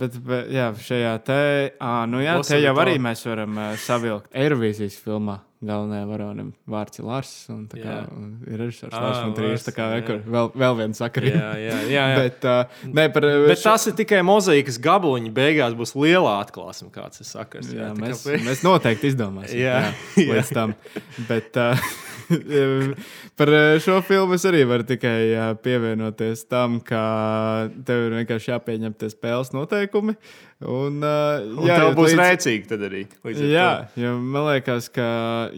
bet, 0.00 0.18
jā, 0.54 0.70
šajā 0.86 1.14
te, 1.26 1.40
à, 1.82 2.06
nu 2.08 2.22
jā, 2.22 2.36
Bosa 2.38 2.54
te 2.54 2.62
jau 2.62 2.74
arī 2.78 2.96
mēs 3.02 3.26
varam 3.26 3.58
uh, 3.58 3.74
savilkt 3.76 4.30
Eirovīzijas 4.32 4.96
filmā. 5.02 5.40
Galvenajam 5.60 6.08
varonim 6.08 6.46
vārds 6.72 6.96
ir 7.02 7.04
Lārs. 7.04 7.30
un 7.52 7.66
tā 7.68 7.76
kā 7.82 7.90
Jā. 7.98 8.04
un 8.16 8.30
Ir 8.48 8.62
režisors 8.62 8.94
Lārs 8.96 9.18
un 9.26 9.34
Trīs. 9.36 9.50
Lārs, 9.58 9.66
Tā 9.68 9.74
kā 9.76 9.88
jā. 9.90 9.98
rekur, 9.98 10.22
vēl, 10.24 10.48
vēl 10.56 10.76
viens 10.78 11.00
sakarīgs. 11.02 11.36
Jā, 11.36 11.50
jā, 11.60 11.74
jā, 11.84 12.04
jā. 12.14 12.18
Bet, 12.22 12.46
uh, 12.48 12.86
ne, 12.96 13.04
par, 13.12 13.26
Bet 13.50 13.60
tas 13.66 13.84
ir 13.90 13.96
tikai 13.98 14.22
mozaīkas 14.24 14.78
gabaliņš. 14.80 15.34
Beigās 15.36 15.76
būs 15.76 15.92
liela 16.00 16.38
atklāsme, 16.40 16.88
kāds 16.94 17.20
ir 17.20 17.28
sakars. 17.28 17.68
Jā, 17.76 17.90
Jā, 17.90 17.92
mēs, 18.00 18.24
kā- 18.24 18.40
mēs 18.48 18.64
noteikti 18.64 19.12
izdomāsim. 19.12 19.60
Jā, 19.60 19.82
jā, 20.16 20.28
līdz 20.32 20.54
tam. 20.56 20.72
Bet 21.28 21.60
uh, 21.60 21.76
par 23.38 23.48
uh, 23.54 23.74
šo 23.82 23.98
filmu 24.06 24.36
es 24.38 24.44
arī 24.48 24.62
varu 24.68 24.86
tikai 24.88 25.16
uh, 25.34 25.50
pievienoties 25.64 26.44
tam, 26.50 26.78
ka 26.84 27.02
tev 27.86 28.06
ir 28.08 28.16
vienkārši 28.20 28.52
jāpieņem 28.54 28.96
tie 29.00 29.10
spēles 29.12 29.52
noteikumi. 29.56 30.16
Un, 30.60 30.98
uh, 31.02 31.40
Un 31.56 31.66
jā, 31.68 31.78
tev 31.80 31.94
būs 31.98 32.12
līdz- 32.12 32.20
rēcīgi 32.22 32.68
tad 32.70 32.84
arī. 32.90 33.04
Jā, 33.50 33.68
jo 34.00 34.16
man 34.20 34.50
liekas, 34.52 34.90
ka. 34.92 35.06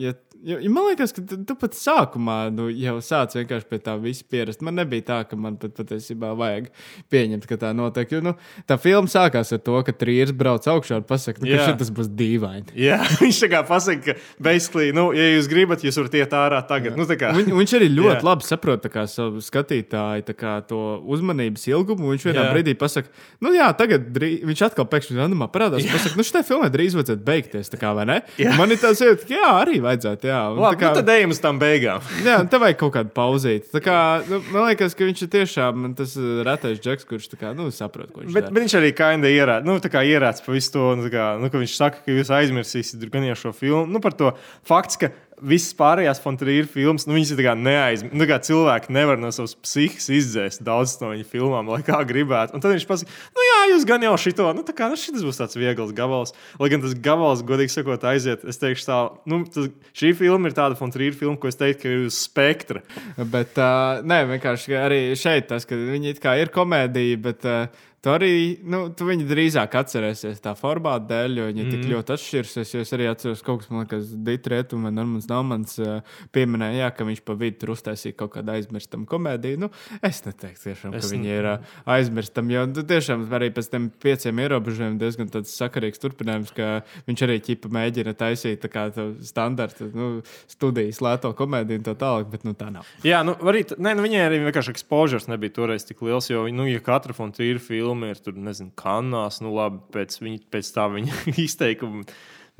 Ja, 0.01 0.15
Jo, 0.43 0.57
ja 0.59 0.71
man 0.71 0.89
liekas, 0.89 1.13
ka 1.15 1.23
tu, 1.23 1.37
tu 1.47 1.55
pat 1.59 1.77
sākumā 1.79 2.37
nu, 2.51 2.67
jau 2.75 2.97
sāc 3.05 3.37
vienkārši 3.37 3.69
pie 3.71 3.79
tā 3.85 3.95
visa 4.03 4.25
pierast. 4.27 4.63
Man 4.67 4.75
nebija 4.81 5.05
tā, 5.07 5.19
ka 5.31 5.37
man 5.39 5.55
pat 5.61 5.77
patiesībā 5.79 6.33
vajag 6.39 6.67
pieņemt, 7.13 7.47
ka 7.47 7.59
tā 7.61 7.71
notiek. 7.77 8.11
Jo, 8.11 8.23
nu, 8.27 8.33
tā 8.67 8.75
filma 8.83 9.11
sākās 9.11 9.55
ar 9.55 9.61
to, 9.63 9.77
ka 9.87 9.95
trījus 9.95 10.33
brauc 10.35 10.67
augšā 10.67 10.99
un 10.99 11.07
pasakā, 11.07 11.45
nu, 11.45 11.51
Jā. 11.53 11.61
ka 11.63 11.77
šis 11.79 11.93
būs 11.95 12.11
dīvaini. 12.19 12.75
Jā, 12.75 12.99
viņš 13.23 13.43
tā 13.45 13.51
kā 13.53 13.61
pasaka, 13.69 14.03
ka, 14.17 14.43
basically, 14.43 14.91
nu, 14.97 15.09
ja 15.15 15.29
jūs 15.37 15.51
gribat, 15.53 15.85
jūs 15.87 16.01
varat 16.01 16.19
iet 16.19 16.35
ārā 16.41 16.59
tagad. 16.67 16.99
Nu, 16.99 17.07
tā 17.07 17.19
kā, 17.21 17.31
Viņ, 17.39 17.53
viņš 17.61 17.77
arī 17.79 17.91
ļoti 17.93 18.19
Jā. 18.19 18.27
labi 18.27 18.49
saprot 18.49 18.91
kā, 18.93 19.07
savu 19.11 19.45
skatītāju 19.45 20.27
tā 20.27 20.37
kā, 20.39 20.57
to 20.67 20.81
uzmanības 21.07 21.69
ilgumu. 21.71 22.11
Viņš 22.17 22.27
vienā 22.33 22.49
Jā. 22.49 22.51
brīdī 22.57 22.75
pasakā, 22.83 23.15
nu 23.47 23.55
jā, 23.55 23.71
tagad 23.79 24.11
drī... 24.11 24.35
viņš 24.51 24.67
atkal 24.73 24.91
pēkšņi 24.91 25.21
randumā 25.23 25.47
parādās. 25.55 25.85
Viņš 25.85 25.95
pasakā, 25.95 26.19
nu 26.19 26.27
šai 26.27 26.45
filmai 26.51 26.73
drīz 26.75 26.99
vajadzētu 26.99 27.27
beigties. 27.31 27.71
Tā 27.73 27.79
kā, 27.79 27.95
vai 27.95 28.09
ne? 28.11 28.19
Jā. 28.43 28.57
Man 28.59 28.75
ir 28.75 28.83
tāds 28.83 29.03
jūtas, 29.05 29.29
ka 29.29 29.39
jā, 29.39 29.53
arī 29.63 29.79
vajadzētu. 29.85 30.32
Jā, 30.32 30.32
Un 30.53 30.61
Labi, 30.63 30.79
tā 30.81 30.91
nu, 30.93 31.01
tad 31.01 31.11
ejam 31.15 31.33
uz 31.35 31.41
tām 31.43 31.59
beigām. 31.61 32.05
Jā, 32.27 32.39
tev 32.51 32.63
vajag 32.65 32.79
kaut 32.81 32.93
kādu 32.97 33.13
pauzīt. 33.17 33.67
Tā 33.75 33.83
kā, 33.85 33.97
nu, 34.31 34.39
man 34.55 34.69
liekas, 34.71 34.97
ka 34.99 35.09
viņš 35.09 35.25
ir 35.27 35.31
tiešām 35.37 35.91
tas 35.99 36.15
uh, 36.21 36.43
retais 36.49 36.81
džeks, 36.83 37.09
kurš 37.09 37.29
tā 37.33 37.41
kā, 37.41 37.53
nu, 37.59 37.69
saprot, 37.75 38.11
ko 38.15 38.23
viņš 38.25 38.33
Bet, 38.37 38.47
dara. 38.49 38.55
bet 38.57 38.67
viņš 38.67 38.77
arī 38.81 38.93
kainda 38.99 39.33
ierāda, 39.33 39.67
nu, 39.69 39.79
tā 39.83 39.91
kā 39.93 40.05
ierāds 40.09 40.45
pa 40.45 40.55
visu 40.57 40.73
to, 40.77 40.87
nu, 40.99 41.09
tā 41.09 41.13
kā, 41.17 41.27
nu, 41.43 41.51
ka 41.53 41.61
viņš 41.63 41.77
saka, 41.81 42.03
ka 42.07 42.17
jūs 42.17 42.33
aizmirsīsiet 42.39 43.09
gan 43.13 43.29
jau 43.31 43.39
šo 43.47 43.55
filmu. 43.57 43.85
Nu, 43.93 44.03
par 44.05 44.17
to 44.17 44.33
fakts, 44.69 45.01
ka 45.01 45.13
visas 45.43 45.75
pārējās 45.77 46.21
Fontrīra 46.23 46.69
filmas, 46.71 47.07
nu, 47.09 47.17
viņas 47.17 47.33
ir 47.35 47.43
neaizmirsīsies. 47.59 48.19
Nu, 48.19 48.29
cilvēki 48.47 48.95
nevar 48.95 49.21
no 49.21 49.31
savas 49.35 49.55
psihikas 49.59 50.09
izdzēst 50.13 50.63
daudz 50.67 50.97
no 51.03 51.13
viņa 51.13 51.27
filmām, 51.29 51.71
lai 51.73 51.81
kā 51.87 51.99
gribētu. 52.09 52.57
Un 52.57 52.65
tad 52.65 52.75
viņš 52.75 52.87
pasaka, 52.89 53.11
nu, 53.37 53.45
jā, 53.49 53.61
jūs 53.73 53.87
gan 53.89 54.07
jau 54.07 54.15
šito, 54.21 54.49
nu, 54.57 54.65
tā 54.67 54.75
kā 54.77 54.89
nu, 54.93 54.99
šis 55.01 55.25
būs 55.25 55.41
tāds 55.43 55.59
viegls 55.59 55.95
gabals. 55.97 56.35
Lai 56.61 56.71
gan 56.73 56.85
tas 56.85 56.97
gabals, 57.09 57.45
godīgi 57.47 57.75
sakot, 57.75 58.07
aiziet, 58.09 58.47
es 58.49 58.61
teikšu 58.63 58.89
tā, 58.89 58.99
nu, 59.31 59.43
tas, 59.53 59.71
šī 59.99 60.13
filma 60.19 60.51
ir 60.51 60.59
tāda 60.59 60.79
Fontrīra 60.79 61.17
filma, 61.19 61.39
ko 61.41 61.51
es 61.51 61.59
teiktu, 61.61 61.83
ka 61.85 61.93
ir 61.93 62.07
uz 62.09 62.19
spektra. 62.23 62.85
Bet, 63.19 63.57
uh, 63.59 64.03
nē, 64.07 64.23
vienkārši 64.37 64.79
arī 64.79 65.01
šeit 65.19 65.51
tas, 65.53 65.67
ka 65.69 65.79
viņi 65.79 66.15
it 66.17 66.23
kā 66.23 66.37
ir 66.41 66.53
komēdija, 66.55 67.23
bet 67.23 67.49
uh, 67.49 67.89
tu 68.03 68.11
arī, 68.11 68.33
nu, 68.67 68.85
tu 68.97 69.07
viņu 69.07 69.29
drīzāk 69.31 69.77
atcerēsies 69.79 70.43
tā 70.43 70.57
formāta 70.59 71.07
dēļ, 71.13 71.37
jo 71.39 71.49
viņi 71.51 71.63
mm. 71.63 71.73
tik 71.75 71.93
ļoti 71.93 72.15
atšķirsies. 72.17 72.75
Es 72.83 72.95
arī 72.97 73.07
atceros 73.11 73.45
kaut 73.47 73.63
kas, 73.63 73.71
liekas, 73.71 74.09
Dītrēta 74.27 74.75
un 74.75 74.89
Normans 74.91 75.29
Nalmans 75.31 75.77
uh, 75.79 76.17
pieminēja, 76.35 76.81
jā, 76.83 76.89
ka 76.97 77.07
viņš 77.07 77.23
pa 77.27 77.37
vidu 77.39 77.61
tur 77.63 77.75
uztaisīja 77.77 78.17
kaut 78.19 78.35
kādu 78.35 78.57
aizmirstamu 78.57 79.07
komēdiju. 79.11 79.61
Nu, 79.63 79.71
es 80.03 80.23
neteiktu 80.27 80.67
tiešām, 80.67 80.97
ka 80.97 81.03
Es 81.03 81.13
viņi 81.15 81.31
ir 81.31 81.49
uh, 81.53 81.71
aizmirstami, 81.95 82.57
jo 82.57 82.65
tu 82.75 82.85
tiešām 82.91 83.25
arī 83.39 83.53
pēc 83.55 83.71
tam 83.71 83.87
pieciem 84.03 84.43
ierobežojumiem 84.45 84.99
diezgan 84.99 85.31
tāds 85.31 85.55
sakarīgs 85.55 86.03
turpinājums, 86.03 86.51
ka 86.57 86.83
viņš 87.07 87.25
arī 87.29 87.39
ķipa 87.47 87.71
mēģina 87.79 88.17
taisīt 88.19 88.65
tā 88.67 88.73
kā 88.73 88.89
to 88.95 89.13
standarta 89.27 89.87
nu, 89.95 90.11
studijas 90.51 90.99
lēto 91.05 91.31
komēdiju 91.39 91.85
un 91.85 91.87
tā 91.87 91.95
tālāk, 92.03 92.27
bet 92.35 92.47
nu, 92.49 92.57
tā 92.59 92.73
nav. 92.75 92.91
Jā, 93.07 93.23
nu, 93.27 93.39
arī, 93.47 93.63
ne, 93.79 93.95
nu, 93.95 94.07
viņai 94.09 94.27
arī 94.27 94.43
vienkārši 94.49 94.75
exposures 94.75 95.31
nebija 95.31 95.55
toreiz 95.61 95.87
tik 95.87 96.03
liels. 96.03 96.31
Jo, 96.33 96.45
nu, 96.51 96.67
ja 96.67 96.83
katra 96.83 97.15
fontīra 97.17 97.63
filma 97.63 97.92
ir 98.07 98.21
tur, 98.23 98.37
nezinu, 98.39 98.73
kanās, 98.79 99.41
nu, 99.45 99.53
labi, 99.57 99.83
pēc, 99.95 100.19
viņa, 100.23 100.45
pēc 100.53 100.71
tā 100.75 100.87
viņa 100.93 101.19
izteikuma 101.47 102.07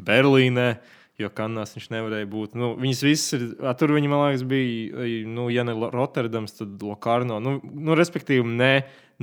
Berlīnē. 0.03 0.73
Jo 1.21 1.29
Kanās 1.29 1.75
viņš 1.77 1.91
nevarēja 1.93 2.27
būt. 2.33 2.55
Nu, 2.59 2.71
viņas 2.81 3.03
visas 3.05 3.35
ir. 3.37 3.43
Tur 3.79 3.93
viņa, 3.93 4.09
man 4.11 4.23
liekas, 4.25 4.45
bija. 4.49 5.05
Nu, 5.29 5.51
ja 5.53 5.63
ne 5.69 5.75
Rotterdams, 5.93 6.57
tad 6.57 6.83
Lokarno. 6.83 7.37
Nu, 7.45 7.59
nu, 7.61 7.97
respektīvi, 7.99 8.49
ne, 8.49 8.73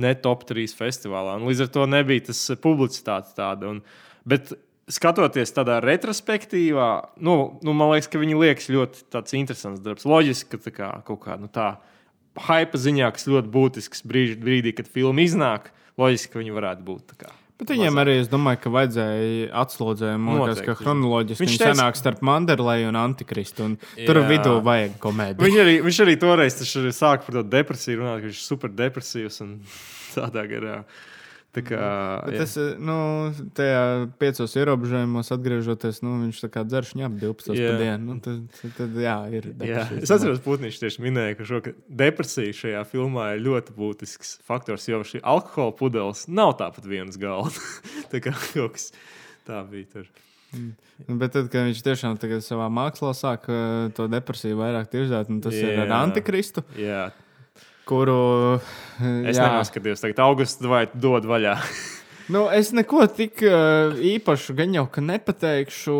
ne 0.00 0.12
top 0.22 0.46
3 0.48 0.70
festivālā. 0.78 1.34
Un 1.40 1.48
līdz 1.50 1.66
ar 1.66 1.72
to 1.74 1.86
nebija 1.90 2.28
tas 2.30 2.44
eh, 2.54 2.60
publicitāte 2.62 3.34
tāda. 3.36 3.74
Un, 3.74 3.82
bet 4.28 4.54
skatoties 4.90 5.52
tādā 5.54 5.78
retrospektīvā, 5.82 6.90
nu, 7.26 7.36
nu, 7.66 7.74
man 7.76 7.92
liekas, 7.92 8.10
ka 8.10 8.22
viņi 8.22 8.38
liekas 8.38 8.70
ļoti 8.72 9.24
interesants 9.38 9.82
darbs. 9.84 10.06
Loģiski, 10.08 10.50
ka 10.54 10.62
tā 10.62 10.74
kā, 10.74 10.90
kaut 11.06 11.22
kā 11.26 11.36
nu, 11.42 11.50
tā 11.52 11.74
hype 12.48 12.78
ziņā, 12.78 13.10
kas 13.14 13.28
ļoti 13.30 13.50
būtisks 13.54 14.04
brīž, 14.06 14.36
brīdī, 14.40 14.74
kad 14.76 14.90
filma 14.90 15.24
iznāk, 15.24 15.70
loģiski, 15.98 16.32
ka 16.32 16.38
viņi 16.38 16.54
varētu 16.56 16.84
būt. 16.86 17.14
Bet 17.60 17.68
viņiem 17.74 17.98
arī, 18.00 18.14
es 18.22 18.28
domāju, 18.32 18.56
ka 18.62 18.70
vajadzēja 18.72 19.50
atslūdzējumu. 19.52 20.22
Man 20.24 20.38
liekas, 20.48 20.62
ka 20.64 20.74
chronoloģiski 20.78 21.44
Viņš 21.44 21.56
teica- 21.60 21.74
sanāk 21.74 21.98
starp 21.98 22.22
Manderleju 22.24 22.88
un 22.88 22.96
Antikristu. 22.96 23.64
Un 23.64 23.76
tur 24.06 24.16
Jā. 24.16 24.28
vidū 24.30 24.54
vajag 24.64 24.96
komēdiju. 25.02 25.44
Viņš 25.44 25.58
arī, 25.60 25.74
viņš 25.84 25.98
arī 26.06 26.14
toreiz 26.16 26.56
sāka 26.96 27.26
par 27.26 27.34
to 27.36 27.42
depresiju, 27.42 27.98
runāt, 28.00 28.20
ka 28.22 28.26
viņš 28.30 28.40
ir 28.40 28.46
super 28.48 28.70
depresīvs 28.70 29.40
un 29.44 29.60
tādā 30.16 30.46
garā. 30.48 30.84
Tā 31.50 31.64
kā, 31.66 31.78
Bet 32.28 32.36
jā. 32.36 32.44
es, 32.44 32.52
nu, 32.78 32.96
tajā 33.58 33.80
piecos 34.20 34.52
ierobežojumos 34.54 35.32
atgriežoties, 35.34 35.98
nu, 36.06 36.12
viņš 36.22 36.42
tā 36.44 36.50
kā 36.54 36.62
dzerš 36.62 36.92
ņem 37.00 37.16
12 37.18 37.58
Jā. 37.58 37.72
pa 37.72 37.80
dienu. 37.80 38.04
Nu, 38.06 38.18
tad, 38.22 38.60
tad, 38.76 38.98
jā, 39.02 39.16
ir. 39.34 39.48
Jā, 39.66 39.82
es 39.98 40.12
atceros, 40.14 40.38
Putniņš 40.44 40.78
tieši 40.78 41.02
minēja, 41.02 41.34
ka, 41.40 41.46
šo, 41.48 41.58
ka 41.64 41.72
depresija 42.02 42.54
šajā 42.54 42.84
filmā 42.92 43.32
ir 43.34 43.42
ļoti 43.48 43.74
būtisks 43.74 44.36
faktors, 44.46 44.86
jo 44.86 45.02
šī 45.02 45.24
alkohola 45.26 45.74
pudeles 45.74 46.28
nav 46.30 46.54
tāpat 46.60 46.86
vienas 46.86 47.18
galva. 47.18 47.50
tā 48.12 48.22
kā 48.22 48.36
kaut 48.52 48.76
kas 48.78 48.92
tā 49.48 49.64
bija 49.66 49.90
tur. 49.96 50.12
Nu, 50.54 51.16
Bet 51.18 51.34
tad, 51.34 51.50
kad 51.50 51.66
viņš 51.66 51.82
tiešām 51.82 52.14
savā 52.46 52.70
mākslā 52.70 53.10
sāk 53.14 53.50
eh, 53.50 53.90
to 53.94 54.06
depresiju 54.10 54.58
vairāk 54.62 54.86
tirzēt, 54.90 55.30
un 55.34 55.42
tas 55.42 55.54
jā. 55.58 55.74
ir 55.74 55.82
ar 55.82 55.96
antikristu, 55.98 56.62
Jā, 56.78 57.08
kuru. 57.90 58.20
es 59.00 59.36
jā, 59.36 59.46
nenoskatījos, 59.46 60.04
tagad 60.04 60.22
augusts 60.28 60.70
vai 60.70 60.86
dod 60.94 61.28
vaļā. 61.30 61.58
Nu, 62.30 62.44
es 62.54 62.68
neko 62.70 63.08
tik 63.10 63.40
uh, 63.42 63.96
īpašu 64.06 64.54
gan 64.54 64.70
jau 64.76 64.84
ka 64.86 65.02
nepateikšu, 65.02 65.94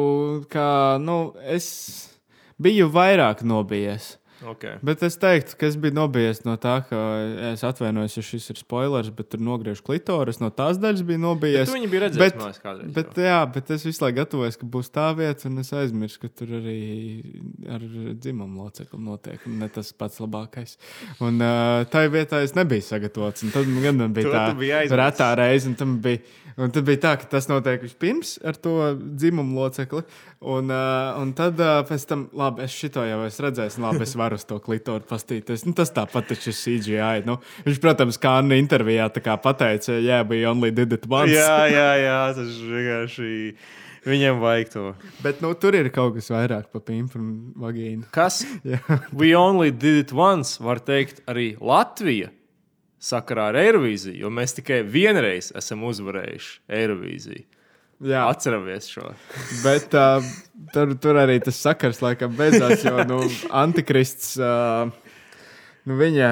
ka 0.53 0.66
nu, 1.03 1.32
es 1.43 1.66
biju 2.55 2.86
vairāk 2.95 3.43
nobijies. 3.43 4.12
Okay. 4.47 4.78
Bet 4.86 5.03
es 5.07 5.16
teiktu, 5.20 5.57
ka 5.61 5.68
es 5.68 5.76
biju 5.80 5.95
nobijies 5.99 6.43
no 6.47 6.57
tā, 6.61 6.78
ka 6.88 6.99
es 7.51 7.64
atvainojos, 7.66 8.16
ja 8.18 8.24
šis 8.24 8.51
ir 8.53 8.61
spoilers, 8.61 9.11
bet 9.14 9.30
tur 9.32 9.43
nogriež 9.45 9.82
klitoris. 9.84 10.41
No 10.43 10.51
tās 10.55 10.80
daļas 10.80 11.05
bija 11.07 11.20
nobijies. 11.20 11.68
Tu 11.68 11.76
viņu 11.76 11.91
biji 11.93 12.03
redzējis, 12.07 12.22
bet- 12.22 12.41
liekas, 12.41 12.61
kādreiz. 12.64 12.93
Bet, 12.97 13.12
jau. 13.16 13.26
jā, 13.28 13.41
bet 13.55 13.72
es 13.76 13.86
visu 13.88 14.05
laiku 14.05 14.20
gatavojos, 14.20 14.59
ka 14.61 14.70
būs 14.76 14.93
tā 14.95 15.07
vieta, 15.18 15.49
un 15.51 15.64
es 15.64 15.72
aizmirsu, 15.76 16.20
ka 16.22 16.32
tur 16.41 16.55
arī 16.61 16.78
ar 17.68 17.86
dzimumu 18.20 18.64
locekli 18.64 19.01
notiek. 19.05 19.47
Ne 19.47 19.70
tas 19.72 19.93
pats 19.97 20.20
labākais. 20.22 20.76
Un 21.20 21.41
uh, 21.43 21.82
tā 21.91 22.07
vietā 22.12 22.43
es 22.45 22.55
nebiju 22.59 22.84
sagatavots. 22.86 23.47
Tad 23.55 23.68
man 23.68 23.82
gan 23.86 24.05
bija 24.14 24.30
tā 24.30 24.45
aizmirsis. 24.53 24.97
retā 25.01 25.32
reize, 25.38 25.68
un, 25.70 25.76
tam 25.78 25.99
bija, 26.05 26.22
un 26.57 26.72
tad 26.74 26.86
bija 26.86 27.03
tā, 27.07 27.14
ka 27.20 27.30
tas 27.36 27.49
notiek 27.51 27.82
vispirms 27.82 28.36
ar 28.47 28.57
to 28.57 28.95
dzimumu 28.99 29.59
locekli. 29.59 30.05
Un, 30.41 30.70
uh, 30.72 31.18
un 31.20 31.34
tad 31.36 31.59
uh, 31.61 31.80
pēc 31.88 32.07
tam, 32.09 32.28
labi, 32.36 32.64
es 32.64 32.72
šito 32.72 33.03
jau 33.05 33.18
esmu 33.26 33.45
redzējis, 33.47 33.78
labi, 33.82 34.05
es 34.07 34.14
varu 34.16 34.29
uz 34.36 34.46
to 34.48 34.58
klitoru 34.62 35.04
pastīties. 35.08 35.66
Nu, 35.66 35.74
tas 35.76 35.92
tāpat 35.94 36.30
taču 36.30 36.50
ir 36.52 36.56
CGI. 36.56 37.26
Nu, 37.26 37.38
viņš, 37.66 37.82
protams, 37.82 38.18
kā 38.20 38.38
Anna 38.40 38.58
intervijā 38.60 39.08
pateica, 39.42 39.98
yeah, 39.98 40.26
we 40.26 40.44
only 40.46 40.70
did 40.70 40.92
it 40.92 41.06
once. 41.08 41.32
jā, 41.34 41.68
jā, 41.70 41.90
jā, 42.00 42.18
tas 42.36 42.58
ir 42.58 42.74
vienkārši. 42.74 43.30
Viņam 44.00 44.38
vajag 44.40 44.68
to. 44.72 44.82
Bet 45.20 45.42
nu, 45.44 45.52
tur 45.60 45.76
ir 45.76 45.90
kaut 45.92 46.14
kas 46.16 46.30
vairāk 46.32 46.70
par 46.72 46.80
pimpu 46.86 47.18
un 47.20 47.32
vagīnu. 47.60 48.06
Kas? 48.14 48.40
Jā. 48.64 48.80
We 49.12 49.34
only 49.36 49.68
did 49.70 50.06
it 50.06 50.14
once, 50.16 50.56
var 50.56 50.80
teikt, 50.80 51.20
arī 51.28 51.52
Latvija 51.60 52.30
sakarā 53.00 53.50
ar 53.52 53.58
Eirovīziju, 53.60 54.16
jo 54.22 54.32
mēs 54.32 54.56
tikai 54.56 54.80
vienreiz 54.88 55.50
esam 55.56 55.84
uzvarējuši 55.88 56.54
Eirovīziju. 56.80 57.44
Jā, 58.01 58.22
Atceramies 58.30 58.86
šo. 58.88 59.11
bet 59.61 59.92
uh, 59.98 60.24
tur, 60.72 60.94
tur 60.96 61.18
arī 61.20 61.36
tas 61.44 61.59
sakars 61.61 62.01
laikam 62.01 62.32
beidzās, 62.38 62.84
jo 62.86 63.05
nu, 63.05 63.18
Antikrists, 63.53 64.38
uh, 64.40 64.88
nu, 65.84 65.98
viņa, 66.01 66.30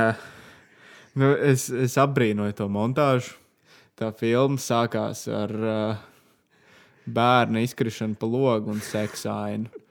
nu, 1.21 1.35
es, 1.51 1.69
es 1.69 1.99
apbrīnoju 2.01 2.57
to 2.57 2.71
montāžu. 2.73 3.37
Tā 3.99 4.13
filma 4.17 4.63
sākās 4.63 5.27
ar 5.35 5.53
uh, 5.59 6.01
bērnu 7.09 7.61
izkrišanu 7.67 8.17
pa 8.17 8.29
logu 8.31 8.73
un 8.73 8.81
seksainu. 8.85 9.85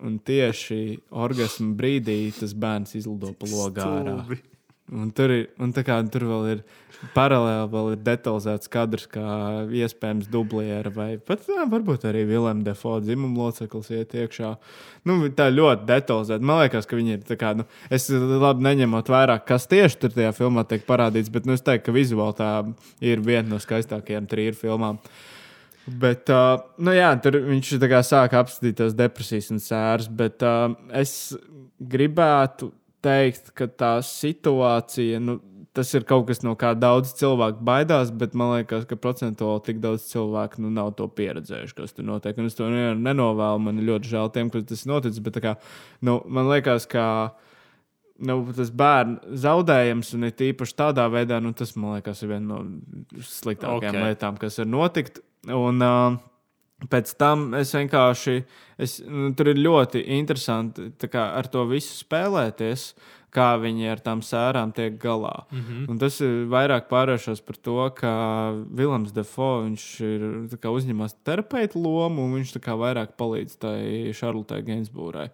Un 0.00 0.16
tieši 0.24 0.98
orgasmu 1.12 1.74
brīdī 1.76 2.32
tas 2.32 2.54
bērns 2.56 2.96
izlido 2.96 3.34
pa 3.36 3.48
logu 3.48 3.84
ārā. 3.84 4.16
Stulbi. 4.16 4.40
Un 4.90 5.10
tur, 5.14 5.30
ir, 5.30 5.48
un 5.62 5.70
kā, 5.70 6.00
tur 6.10 6.24
vēl 6.26 6.46
ir 6.50 6.62
paralēli 7.14 7.68
vēl 7.72 7.88
ir 7.94 8.00
detalizēts 8.04 8.70
kadrs, 8.72 9.06
kā 9.10 9.22
iespējams 9.80 10.28
dubliera 10.30 10.90
vai 10.92 11.14
pat 11.22 11.46
jā, 11.48 11.64
varbūt 11.70 12.04
arī 12.10 12.24
Vilnius 12.28 12.64
Defo 12.66 12.96
dzimuma 13.00 13.46
loceklis 13.46 13.90
iet 13.94 14.16
iekšā. 14.18 14.50
Nu, 15.08 15.16
tā 15.36 15.48
ļoti 15.52 15.86
detalizēta. 15.88 16.44
Man 16.44 16.60
liekas, 16.64 16.88
ka 16.90 16.98
viņi 16.98 17.16
ir 17.16 17.40
kā, 17.40 17.54
nu, 17.60 17.66
es 17.92 18.08
labi 18.10 18.66
neņemot 18.66 19.12
vērā, 19.14 19.38
kas 19.46 19.68
tieši 19.70 20.00
tur 20.02 20.14
tajā 20.16 20.34
filmā 20.36 20.66
tiek 20.68 20.84
parādīts, 20.88 21.32
bet 21.32 21.48
nu, 21.48 21.56
es 21.56 21.64
teiktu, 21.64 21.88
ka 21.88 21.96
vizuāli 21.96 22.38
tā 22.40 22.50
ir 23.12 23.22
viena 23.24 23.46
no 23.54 23.60
skaistākajām 23.62 24.28
trījuma 24.30 24.60
filmām. 24.60 25.00
Bet, 26.00 26.28
uh, 26.30 26.60
nu 26.84 26.92
jā, 26.94 27.08
tur 27.22 27.40
viņš 27.46 27.72
sāk 28.06 28.36
apskatīt 28.36 28.76
tās 28.82 28.92
depresijas 28.94 29.48
un 29.54 29.62
sēras, 29.62 30.10
bet 30.12 30.44
uh, 30.46 30.68
es 30.94 31.32
gribētu 31.80 32.68
teikt, 33.04 33.52
ka 33.56 33.66
tā 33.68 33.92
situācija, 34.04 35.20
nu, 35.22 35.38
tas 35.76 35.92
ir 35.94 36.04
kaut 36.08 36.26
kas, 36.28 36.42
no 36.42 36.56
kā 36.58 36.72
daudz 36.78 37.12
cilvēku 37.18 37.62
baidās, 37.66 38.10
bet 38.14 38.34
man 38.38 38.56
liekas, 38.56 38.86
ka 38.90 38.98
procentuāli 38.98 39.62
tik 39.68 39.82
daudz 39.82 40.08
cilvēku 40.10 40.64
nu, 40.64 40.72
nav 40.74 40.92
to 40.98 41.06
pieredzējuši, 41.18 41.76
kas 41.78 41.94
tur 41.94 42.08
notiek. 42.08 42.38
Un 42.38 42.50
es 42.50 42.58
to 42.58 42.68
ne- 42.72 42.96
nenovēlu, 42.98 43.62
man 43.66 43.78
ir 43.78 43.88
ļoti 43.92 44.10
žēl 44.10 44.32
tiem, 44.34 44.50
kuriem 44.50 44.66
tas 44.66 44.86
noticis, 44.90 45.22
bet 45.22 45.38
kā, 45.44 45.56
nu, 46.02 46.18
man 46.26 46.50
liekas, 46.50 46.88
ka 46.90 47.04
nu, 48.20 48.40
tas 48.56 48.72
bērnu 48.74 49.36
zaudējums, 49.40 50.14
un 50.18 50.28
it 50.28 50.42
īpaši 50.50 50.76
tādā 50.76 51.06
veidā, 51.12 51.38
nu, 51.42 51.54
tas 51.56 51.72
man 51.76 51.98
liekas, 51.98 52.24
ir 52.24 52.34
viena 52.34 52.58
no 52.58 52.64
sliktākajām 53.16 53.78
Ok. 53.78 53.94
okay. 53.94 54.08
lietām, 54.10 54.40
kas 54.42 54.58
var 54.60 54.68
notikt. 54.68 55.22
Un, 55.48 55.80
uh, 55.80 56.18
Pēc 56.88 57.12
tam 57.20 57.50
es 57.58 57.74
vienkārši, 57.76 58.36
es, 58.80 59.00
nu, 59.04 59.34
tur 59.36 59.50
ir 59.52 59.58
ļoti 59.60 60.00
interesanti 60.16 60.88
kā, 61.12 61.26
ar 61.36 61.48
to 61.52 61.66
visu 61.68 61.92
spēlēties, 61.98 62.94
kā 63.30 63.50
viņi 63.60 63.90
ar 63.92 64.00
tām 64.02 64.22
sērām 64.26 64.72
tiek 64.74 64.96
galā. 65.02 65.44
Mm 65.50 65.60
-hmm. 65.60 65.88
Un 65.90 65.98
tas 65.98 66.20
ir 66.20 66.46
vairāk 66.50 66.88
pārvēršos 66.88 67.44
par 67.46 67.56
to, 67.56 67.90
ka 67.94 68.12
Vilnius 68.70 69.12
Defo 69.12 69.62
viņš 69.62 69.84
ir 70.00 70.22
uzņemās 70.70 71.16
terapeitu 71.24 71.82
lomu, 71.82 72.24
un 72.24 72.34
viņš 72.34 72.56
vairāk 72.58 73.16
palīdz 73.18 73.58
tai 73.58 74.12
Šarlotai 74.12 74.62
Gainsbūrai. 74.62 75.30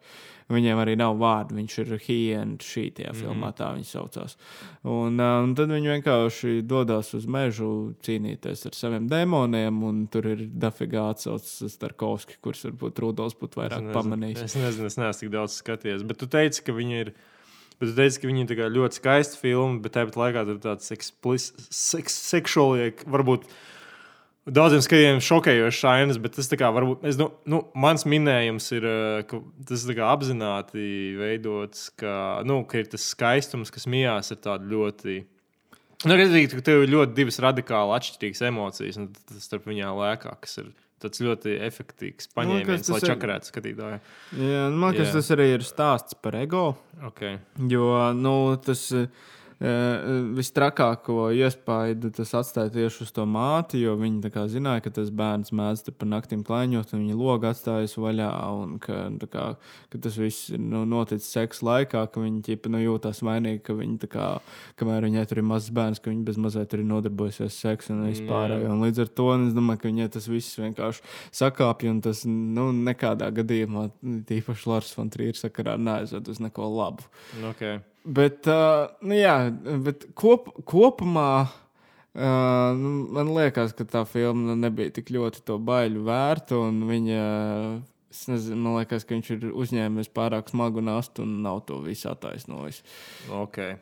Viņiem 0.46 0.78
arī 0.78 0.92
nav 0.96 1.16
vārdu. 1.18 1.56
Viņš 1.58 1.72
ir 1.82 1.88
Hiena 2.04 2.56
šī 2.62 2.84
tajā 2.94 3.10
Mhm. 3.10 3.18
filmā, 3.22 3.48
tā 3.58 3.72
viņi 3.74 3.88
saucās. 3.90 4.36
Un, 4.84 5.18
uh, 5.18 5.42
un 5.42 5.54
tad 5.58 5.68
viņi 5.74 5.90
vienkārši 6.02 6.52
dodas 6.62 7.12
uz 7.18 7.26
mežu 7.26 7.94
cīnīties 8.06 8.64
ar 8.66 8.72
saviem 8.78 9.08
demoniem, 9.10 9.82
un 9.82 10.06
tur 10.06 10.22
ir 10.26 10.46
dafigā 10.46 11.10
atsaucis 11.10 11.62
uz 11.66 11.74
Starkovski, 11.74 12.38
kurš 12.40 12.70
varbūt 12.70 13.02
Rudolfs 13.02 13.34
būtu 13.34 13.58
vairāk 13.58 13.90
pamanījis. 13.92 14.44
Es 14.44 14.54
nezinu, 14.54 14.86
es 14.86 14.96
neesmu 14.96 15.20
tik 15.26 15.30
daudz 15.34 15.58
skatījies. 15.60 16.06
Bet 16.06 16.18
tu 16.18 16.26
teici, 16.30 16.62
ka 16.62 16.72
viņi 16.72 17.00
ir. 17.00 17.12
Bet 17.80 17.90
tu 17.90 17.94
teici, 17.98 18.20
ka 18.22 18.28
viņi 18.28 18.46
ir 18.48 18.70
ļoti 18.70 19.00
skaisti 19.02 19.36
filmi, 19.42 19.80
bet 19.82 19.92
tāpat 19.98 20.14
laikā 20.16 20.46
tur 20.46 20.54
ir 20.54 20.62
tāds 20.62 20.86
seksuāli, 21.70 22.92
varbūt 23.04 23.44
daudziem 24.46 24.82
skatītājiem 24.84 25.22
šokējošs 25.26 25.82
ainas, 25.90 26.18
bet 26.22 26.36
tas 26.38 26.48
kā 26.58 26.70
varbūt, 26.74 27.04
es, 27.08 27.18
nu, 27.20 27.28
nu, 27.50 27.62
mans 27.78 28.06
minējums 28.08 28.68
ir, 28.76 28.86
eh, 28.86 29.24
ka 29.28 29.40
tas 29.68 29.86
ir 29.86 29.98
kā 29.98 30.10
apzināti 30.14 31.16
veidots, 31.18 31.88
ka, 31.98 32.42
nu, 32.46 32.62
ka 32.68 32.82
ir 32.82 32.90
tas 32.92 33.08
skaistums, 33.10 33.72
kas 33.74 33.88
mijās 33.90 34.32
ar 34.34 34.42
tādu 34.44 34.70
ļoti. 34.74 35.18
Nu, 36.06 36.14
redzīt, 36.14 36.54
ka 36.54 36.62
tev 36.62 36.84
ir 36.84 36.92
ļoti 36.92 37.16
divas 37.16 37.40
radikāli 37.42 37.96
atšķirīgas 37.96 38.44
emocijas, 38.50 38.98
un 39.00 39.12
tas 39.16 39.46
starp 39.48 39.66
viņām 39.66 39.96
lēkā, 39.98 40.34
kas 40.44 40.60
ir 40.62 40.74
tāds 41.02 41.20
ļoti 41.24 41.56
efektīvs 41.66 42.30
paņēmiens, 42.36 42.86
tas 42.86 42.94
lai 42.94 43.00
ir- 43.02 43.10
čakarētu 43.10 43.50
skatītāju. 43.50 44.00
Jā, 44.38 44.66
nu, 44.70 44.76
man 44.80 44.94
liekas, 44.94 45.12
tas 45.16 45.30
arī 45.34 45.54
ir 45.56 45.64
stāsts 45.66 46.16
par 46.20 46.36
ego. 46.38 46.76
Okay. 47.10 47.40
Jo 47.68 48.12
nu, 48.16 48.56
tas, 48.62 48.92
Uh, 48.92 49.08
Vistrakāko 49.56 51.30
iespaidu 51.32 52.10
tas 52.12 52.34
atstāja 52.36 52.68
tieši 52.74 53.06
uz 53.06 53.12
to 53.16 53.24
māti, 53.24 53.80
jo 53.80 53.94
viņi 53.96 54.28
kā 54.34 54.44
zināja, 54.52 54.82
ka 54.84 54.92
tas 54.98 55.08
bērns 55.08 55.54
mēdz 55.56 55.94
par 55.96 56.10
naktīm 56.10 56.42
klaiņot, 56.44 56.92
un 56.92 57.06
viņa 57.06 57.16
logu 57.16 57.48
atstājas 57.48 57.96
vaļā, 57.96 58.28
un 58.52 58.74
ka, 58.84 59.06
kā, 59.32 59.46
ka 59.88 60.00
tas 60.04 60.18
viss 60.20 60.50
nu, 60.60 60.82
noticis 60.84 61.30
seksa 61.32 61.64
laikā, 61.70 62.04
ka 62.12 62.20
viņi 62.20 62.44
ķipa, 62.50 62.74
nu, 62.74 62.82
jūtas 62.84 63.22
vainīgi, 63.24 63.62
ka 63.64 63.78
viņi 63.80 64.12
kā, 64.12 64.28
kamēr 64.76 65.08
viņai 65.08 65.24
tur 65.30 65.40
ir 65.40 65.48
mazs 65.48 65.72
bērns, 65.72 66.04
ka 66.04 66.12
viņi 66.12 66.28
bez 66.28 66.42
mazliet 66.42 66.68
tur 66.72 66.84
ir 66.84 66.90
nodarbojusies 66.92 67.56
seksu 67.56 67.96
un 67.96 68.04
vispār. 68.10 68.58
Un 68.60 68.84
līdz 68.84 69.06
ar 69.06 69.12
to 69.16 69.32
es 69.38 69.56
domāju, 69.56 69.86
ka 69.86 69.92
viņai 69.92 70.12
tas 70.18 70.28
viss 70.28 70.60
vienkārši 70.60 71.04
sakāpja, 71.40 71.96
un 71.96 72.04
tas 72.04 72.26
nu, 72.28 72.68
nekādā 72.76 73.32
gadījumā, 73.40 73.88
tīpaši 74.28 74.72
Lars 74.74 74.92
von 75.00 75.08
Trīra 75.08 75.40
sakarā, 75.40 75.80
neaizved 75.80 76.28
uz 76.28 76.44
neko 76.44 76.68
labu. 76.76 77.08
Okay. 77.54 77.80
Bet, 78.06 78.46
uh, 78.46 78.86
nu, 79.02 79.16
jā, 79.18 79.34
bet 79.82 80.04
kop, 80.14 80.52
kopumā 80.68 81.30
uh, 81.42 82.76
nu, 82.78 82.92
man 83.16 83.32
liekas, 83.34 83.74
ka 83.74 83.86
tā 83.88 84.04
filma 84.06 84.54
nebija 84.54 84.94
tik 85.00 85.10
ļoti 85.16 85.42
to 85.48 85.56
baiļu 85.58 86.04
vērta. 86.06 86.60
Viņa, 86.92 87.24
nezinu, 88.30 88.60
man 88.62 88.78
liekas, 88.78 89.08
ka 89.08 89.16
viņš 89.16 89.32
ir 89.34 89.50
uzņēmis 89.50 90.12
pārāk 90.14 90.54
smagu 90.54 90.84
nastu 90.86 91.26
un 91.26 91.40
nav 91.42 91.64
to 91.66 91.80
visu 91.82 92.12
attaisnojis. 92.12 92.84
Okay. 93.42 93.74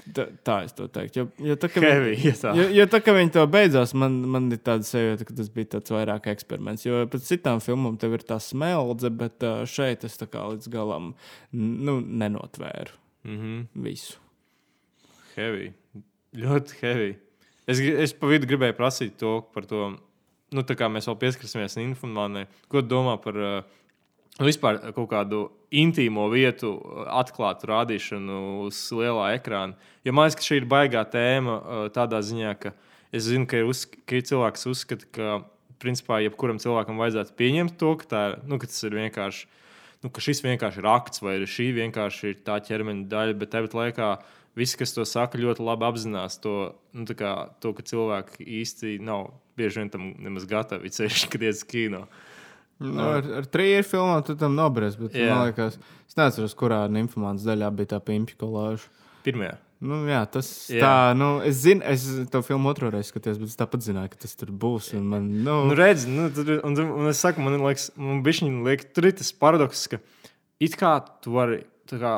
Tā, 0.00 0.26
tā 0.44 0.60
es 0.64 0.76
to 0.76 0.86
teiktu. 0.92 1.22
Jo, 1.22 1.26
jo 1.50 1.56
tā, 1.60 1.72
ka 1.72 1.80
Heavy, 1.84 2.14
viņi, 2.14 2.36
tā. 2.40 2.54
jo, 2.56 2.68
jo 2.76 2.86
tā, 2.92 3.00
viņi 3.16 3.34
to 3.36 3.48
beidzās, 3.52 3.92
man, 3.96 4.22
man 4.32 4.52
ir 4.52 4.60
tāda 4.64 4.84
sajūta, 4.84 5.24
ka 5.28 5.40
tas 5.40 5.52
bija 5.52 5.74
tāds 5.76 5.92
vairāk 5.92 6.28
eksperiments. 6.32 6.84
Jo 6.84 7.04
pēc 7.08 7.32
citām 7.32 7.64
filmām 7.64 7.96
tev 8.00 8.16
ir 8.16 8.28
tā 8.28 8.40
smeldze, 8.44 9.12
bet 9.12 9.44
šeit 9.68 10.04
es 10.08 10.20
tā 10.20 10.28
kā 10.28 10.50
līdz 10.52 10.72
galam 10.72 11.14
nu, 11.52 12.00
nenotvēru 12.00 13.00
Mm 13.24 13.38
-hmm. 13.38 13.66
visu. 13.74 14.18
Heavy. 15.36 15.72
Ļoti 16.36 16.74
heavy. 16.80 17.16
Es, 17.66 17.80
es 17.80 18.14
pa 18.14 18.26
vidu 18.26 18.46
gribēju 18.46 18.76
prasīt 18.78 19.16
to 19.18 19.40
par 19.54 19.66
to, 19.66 19.96
nu, 20.54 20.62
tā 20.62 20.76
kā 20.78 20.88
mēs 20.90 21.08
vēl 21.10 21.18
pieskarsimies 21.18 21.76
informācijai. 21.76 22.46
Ko 22.68 22.82
domā 22.82 23.16
par 23.22 23.36
uh, 23.36 23.62
vispār 24.38 24.80
kaut 24.96 25.10
kādu 25.10 25.50
intīmo 25.70 26.28
vietu 26.32 26.72
uh, 26.78 27.04
atklātu 27.20 27.66
rādīšanu 27.70 28.66
uz 28.66 28.80
lielā 28.96 29.34
ekrāna? 29.36 29.74
Jo 30.04 30.12
man 30.12 30.28
liekas, 30.28 30.40
ka 30.40 30.48
šī 30.48 30.60
ir 30.62 30.68
baigā 30.70 31.04
tēma 31.04 31.56
uh, 31.60 31.86
tādā 31.94 32.22
ziņā, 32.26 32.54
ka 32.58 32.74
es 33.12 33.28
zinu, 33.28 33.46
ka 33.46 33.56
ir, 33.62 33.70
uz, 33.70 33.84
ka 33.86 34.18
ir 34.18 34.26
cilvēks, 34.26 34.64
kas 34.64 34.70
uzskata, 34.70 35.06
ka 35.14 35.40
principā 35.80 36.20
jebkuram 36.24 36.60
cilvēkam 36.60 37.00
vajadzētu 37.00 37.36
pieņemt 37.38 37.78
to, 37.80 37.94
ka, 38.00 38.10
tā, 38.10 38.22
nu, 38.46 38.58
ka 38.60 38.68
tas 38.70 38.82
ir 38.86 38.96
vienkārši 38.98 39.46
nu, 40.04 40.10
ka 40.10 40.22
šis 40.24 40.42
vienkārši 40.44 40.82
ir 40.82 40.90
akts, 40.90 41.22
vai 41.24 41.38
šī 41.48 41.70
vienkārši 41.76 42.32
ir 42.32 42.42
tā 42.46 42.58
ķermeņa 42.64 43.08
daļa, 43.10 43.36
bet 43.40 43.52
tāpat 43.54 43.76
laikā 43.76 44.10
visi, 44.58 44.78
kas 44.80 44.94
to 44.96 45.04
saka, 45.08 45.40
ļoti 45.40 45.64
labi 45.64 45.86
apzinās 45.88 46.40
to, 46.42 46.56
nu, 46.96 47.06
tā 47.08 47.16
kā, 47.18 47.34
to 47.62 47.74
ka 47.76 47.84
cilvēki 47.86 48.46
īsti 48.60 48.98
nav 49.04 49.30
bieži 49.60 49.82
vien 49.82 49.92
tam 49.92 50.10
nemaz 50.18 50.46
gatavi, 50.50 50.92
ceļš, 50.96 51.26
kad 51.32 51.44
iet 51.44 51.58
uz 51.58 51.64
kino. 51.68 52.04
Nu, 52.80 52.96
ar 53.04 53.26
ar 53.42 53.48
trījiem 53.52 53.84
filmām 53.84 54.22
tu 54.24 54.36
tam 54.40 54.54
Jā. 55.20 55.34
man 55.34 55.50
liekas, 55.50 55.76
es 56.08 56.16
neatceros, 56.16 56.56
kurā 56.56 56.86
infomācijas 56.88 57.50
daļā 57.50 57.68
bija 57.76 57.92
tā 57.94 57.98
pimpju 58.04 58.38
kolāža. 58.40 58.88
Pirmajā. 59.26 59.58
Nu, 59.80 60.02
jā, 60.04 60.20
tas 60.28 60.48
Jā. 60.68 60.80
tā, 60.82 60.94
nu, 61.16 61.28
es 61.46 61.62
zinu, 61.62 61.80
es 61.88 62.02
to 62.28 62.42
filmu 62.44 62.68
otru 62.68 62.90
reizi 62.92 63.14
skatījos, 63.14 63.38
bet 63.40 63.48
es 63.48 63.56
tāpat 63.56 63.84
zināju, 63.86 64.10
ka 64.12 64.18
tas 64.26 64.36
tur 64.36 64.50
būs. 64.52 64.90
un 64.98 65.06
Man, 65.08 65.30
nu, 65.46 65.54
Nu, 65.70 65.76
redz, 65.78 66.04
nu, 66.04 66.26
tur, 66.36 66.58
un, 66.68 66.76
un 66.76 67.08
es 67.08 67.22
saku, 67.24 67.40
man 67.44 67.56
liekas, 67.62 67.88
man 67.96 68.20
bišķiņ 68.26 68.58
liek, 68.66 68.84
tur 68.92 69.08
ir 69.08 69.16
tas 69.16 69.32
paradoks, 69.32 69.86
ka 69.88 70.02
it 70.60 70.76
kā 70.76 70.98
tu 71.24 71.32
vari, 71.32 71.62
tā 71.88 71.96
kā, 72.02 72.12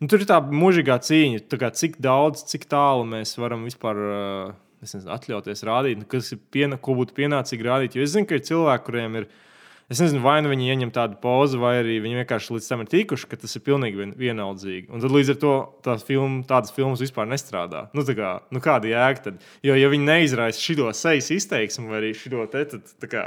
nu, 0.00 0.10
tur 0.10 0.24
ir 0.24 0.26
tā 0.26 0.40
mūžīgā 0.42 0.98
cīņa, 1.06 1.44
tā 1.52 1.60
kā, 1.62 1.70
cik 1.70 2.00
daudz, 2.02 2.42
cik 2.50 2.66
tālu 2.72 3.06
mēs 3.12 3.36
varam 3.38 3.62
vispār 3.68 4.02
uh, 4.08 4.58
es 4.82 4.96
nezinu, 4.96 5.12
atļauties 5.14 5.64
rādīt, 5.68 6.00
nu, 6.00 6.08
kas 6.10 6.32
ir 6.34 6.40
piena, 6.52 6.78
ko 6.80 6.96
būtu 6.98 7.14
pienācīgi 7.16 7.66
rādīt. 7.66 7.96
Jo 7.96 8.04
es 8.06 8.14
zinu, 8.16 8.26
ka 8.28 8.38
ir 8.38 8.44
cilvēki, 8.48 8.86
kuriem 8.86 9.22
ir. 9.22 9.30
Es 9.90 9.98
nezinu, 9.98 10.20
vai 10.22 10.36
nu 10.38 10.52
viņi 10.52 10.68
ieņem 10.70 10.92
tādu 10.94 11.16
pozu, 11.18 11.58
vai 11.58 11.80
arī 11.80 11.96
viņi 12.04 12.20
vienkārši 12.20 12.54
līdz 12.54 12.66
tam 12.70 12.84
ir 12.84 12.90
tikuši, 12.92 13.26
ka 13.26 13.38
tas 13.42 13.56
ir 13.58 13.64
pilnīgi 13.66 13.98
vien, 13.98 14.12
vienaldzīgi. 14.20 14.86
Un 14.94 15.02
tad 15.02 15.10
līdz 15.10 15.32
ar 15.34 15.38
to 15.42 15.54
tās 15.82 16.04
film, 16.06 16.36
tādas 16.46 16.70
filmas 16.76 17.02
vispār 17.02 17.26
nestrādā. 17.26 17.88
Nu, 17.96 18.04
tā 18.06 18.14
kā, 18.14 18.36
nu 18.54 18.62
kāda 18.62 18.86
jēga 18.86 19.24
tad? 19.24 19.40
Jo, 19.66 19.74
ja 19.74 19.90
viņi 19.90 20.06
neizraisa 20.06 20.62
šo 20.62 20.92
sejas 20.94 21.32
izteiksmu 21.34 21.90
vai 21.90 22.04
arī 22.04 22.12
šo 22.14 22.46
te, 22.52 22.62
tad 22.70 22.94
tā 23.02 23.10
kā. 23.10 23.24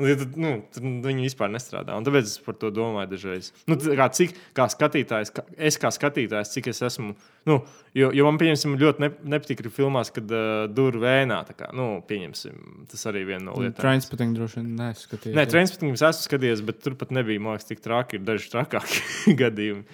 Nu, 0.00 0.06
ja 0.08 0.16
tad, 0.16 0.36
nu, 0.40 0.50
tad 0.72 0.84
viņi 1.04 1.26
vispār 1.26 1.50
nestrādā. 1.52 1.92
Un 1.98 2.06
tāpēc 2.06 2.24
es 2.24 2.38
par 2.40 2.56
to 2.56 2.70
domāju 2.72 3.10
dažreiz. 3.10 3.50
Nu, 3.68 3.76
kā, 3.76 4.06
cik 4.16 4.32
kā 4.56 4.64
skatītājs, 4.72 5.32
kā, 5.36 5.44
es 5.70 5.76
kā 5.80 5.90
skatītājs, 5.92 6.54
cik 6.54 6.70
es 6.72 6.80
esmu. 6.88 7.12
Nu, 7.48 7.58
jo, 7.96 8.08
jo 8.16 8.24
man, 8.24 8.38
pieņemsim, 8.40 8.78
ļoti 8.80 9.04
ne, 9.04 9.10
nepatīk 9.34 9.60
arī 9.60 9.72
filmās, 9.76 10.12
kad 10.16 10.32
uh, 10.32 10.64
durvis 10.72 11.04
vēnā. 11.04 11.42
Kā, 11.52 11.68
nu, 11.76 11.90
pieņemsim, 12.08 12.86
tas 12.88 13.04
arī 13.12 13.26
viena 13.28 13.50
no 13.50 13.58
lietām. 13.60 13.82
Transporting 13.82 14.32
droši 14.38 14.62
vien 14.62 14.70
neskatījos. 14.78 15.36
Nē, 15.36 15.44
transporting 15.52 15.98
es 15.98 16.06
esmu 16.08 16.28
skatījies, 16.30 16.64
bet 16.70 16.80
tur 16.86 16.96
pat 17.00 17.12
nebija, 17.12 17.44
man 17.44 17.58
liekas, 17.58 17.68
tik 17.68 17.84
traki. 17.84 18.16
Ir 18.16 18.24
daži 18.30 18.48
trakāki 18.54 19.36
gadījumi. 19.42 19.84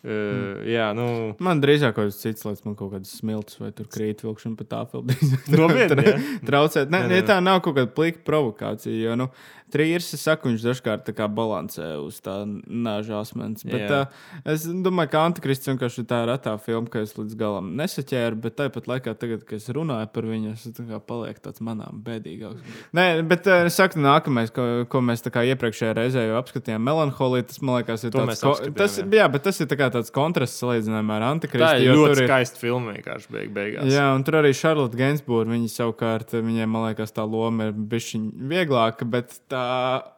Uh. 0.00 0.62
Jā, 0.64 0.86
nu. 0.96 1.04
Man 1.44 1.60
drīzāk 1.60 1.92
kaut 1.92 2.08
kas 2.08 2.20
cits, 2.22 2.46
lai 2.48 2.54
man 2.64 2.76
kaut 2.78 2.94
kādas 2.94 3.10
smilts 3.20 3.58
vai 3.60 3.68
tur 3.76 3.84
krīt 3.92 4.22
vilkšana 4.24 4.56
pa 4.56 4.64
tāfeldi. 4.70 5.16
Nopietni, 5.52 6.06
jā? 6.10 6.14
Traucēt. 6.48 6.88
Nē, 6.88 7.02
Nē, 7.04 7.10
nē, 7.12 7.18
nē. 7.20 7.26
tā 7.28 7.36
nav 7.44 7.60
kaut 7.66 7.76
kāda 7.76 7.92
plika 7.92 8.22
provokācija. 8.24 8.96
Jo, 8.96 9.18
nu, 9.20 9.26
Trīsīs, 9.70 10.14
es 10.16 10.24
saku, 10.26 10.50
viņš 10.50 10.66
dažkārt 10.66 11.06
tā 11.08 11.14
kā 11.16 11.28
balansē 11.30 11.92
uz 12.02 12.20
tā 12.24 12.36
nāža 12.46 13.20
asmens. 13.20 13.64
Bet 13.66 13.86
Jā. 13.86 14.02
uh, 14.04 14.50
es 14.54 14.66
domāju, 14.66 15.12
ka 15.14 15.24
Antikrists 15.28 15.70
vienkārši 15.70 16.04
ir 16.04 16.08
tā 16.44 16.54
filma, 16.62 16.90
ka 16.90 17.04
es 17.04 17.14
līdz 17.18 17.36
galam 17.40 17.72
nesaķēru, 17.78 18.40
bet 18.44 18.58
tāpat 18.60 18.88
laikā, 18.90 19.14
tagad, 19.20 19.44
kad 19.48 19.60
es 19.60 19.68
runāju 19.74 20.10
par 20.14 20.28
viņu, 20.28 20.54
es 20.56 20.66
tā 20.76 20.86
kā 20.88 21.00
palieku 21.02 21.44
tāds 21.46 21.62
manām 21.64 22.02
bēdīgāks. 22.06 22.78
Nē, 22.96 23.06
bet 23.30 23.48
uh, 23.50 23.64
es 23.68 23.78
saku, 23.78 24.00
nākamais, 24.02 24.52
ko, 24.54 24.66
ko 24.90 25.02
mēs 25.04 25.24
tā 25.24 25.32
kā 25.34 25.44
iepriekšējā 25.52 25.94
reizē 25.98 26.26
jau 26.26 26.38
apskatījām, 26.40 26.82
melanholija, 26.86 27.48
tas 27.50 27.62
man 27.64 27.80
liekas 27.80 28.06
ir 28.06 28.14
To 28.14 28.24
tāds, 28.26 28.42
ko, 28.44 28.54
tas, 28.76 28.98
jā. 29.00 29.06
jā, 29.20 29.28
bet 29.32 29.46
tas 29.46 29.60
ir 29.62 29.70
tā 29.70 29.78
kā 29.80 29.90
tāds 29.94 30.12
kontrasts 30.14 30.60
salīdzinājumā 30.62 31.18
ar 31.18 31.24
Tā 31.24 31.30
Antikristu. 31.36 31.82
ir 31.82 31.88
jo 31.90 31.96
ļoti 31.98 32.16
tur 32.16 32.26
skaista 32.26 32.62
filma 32.62 32.94
vienkārši 32.96 33.34
beig 33.34 33.52
beigās. 33.56 33.90
Jā, 33.92 34.06
un 34.16 34.24
tur 34.26 34.40
arī 34.40 34.52
Charlotte 34.56 34.98
Gainsbourg. 34.98 35.50
Viņa 35.50 35.70
savukārt, 35.72 36.34
viņai, 36.36 36.66
man 36.70 36.88
liekas, 36.88 37.14
tā 37.16 37.24
loma 37.26 37.70
ir 37.70 37.74
bijusi 37.74 38.20
vieglāka, 38.50 39.06
bet 39.08 39.36
tā 39.50 39.59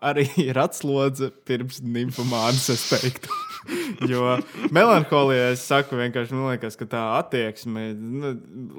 arī 0.05 0.29
ir 0.49 0.61
atslodze 0.63 1.33
pirms 1.49 1.83
nymphomānas, 1.85 2.69
es 2.75 2.89
teiktu. 2.93 3.43
jo 4.11 4.37
melanholijā 4.75 5.53
es 5.53 5.63
saku, 5.67 5.97
vienkārši 5.99 6.35
man 6.35 6.49
liekas, 6.51 6.77
ka 6.79 6.87
tā 6.91 7.03
attieksme 7.19 7.85
ir 7.91 7.99
nu, 7.99 8.33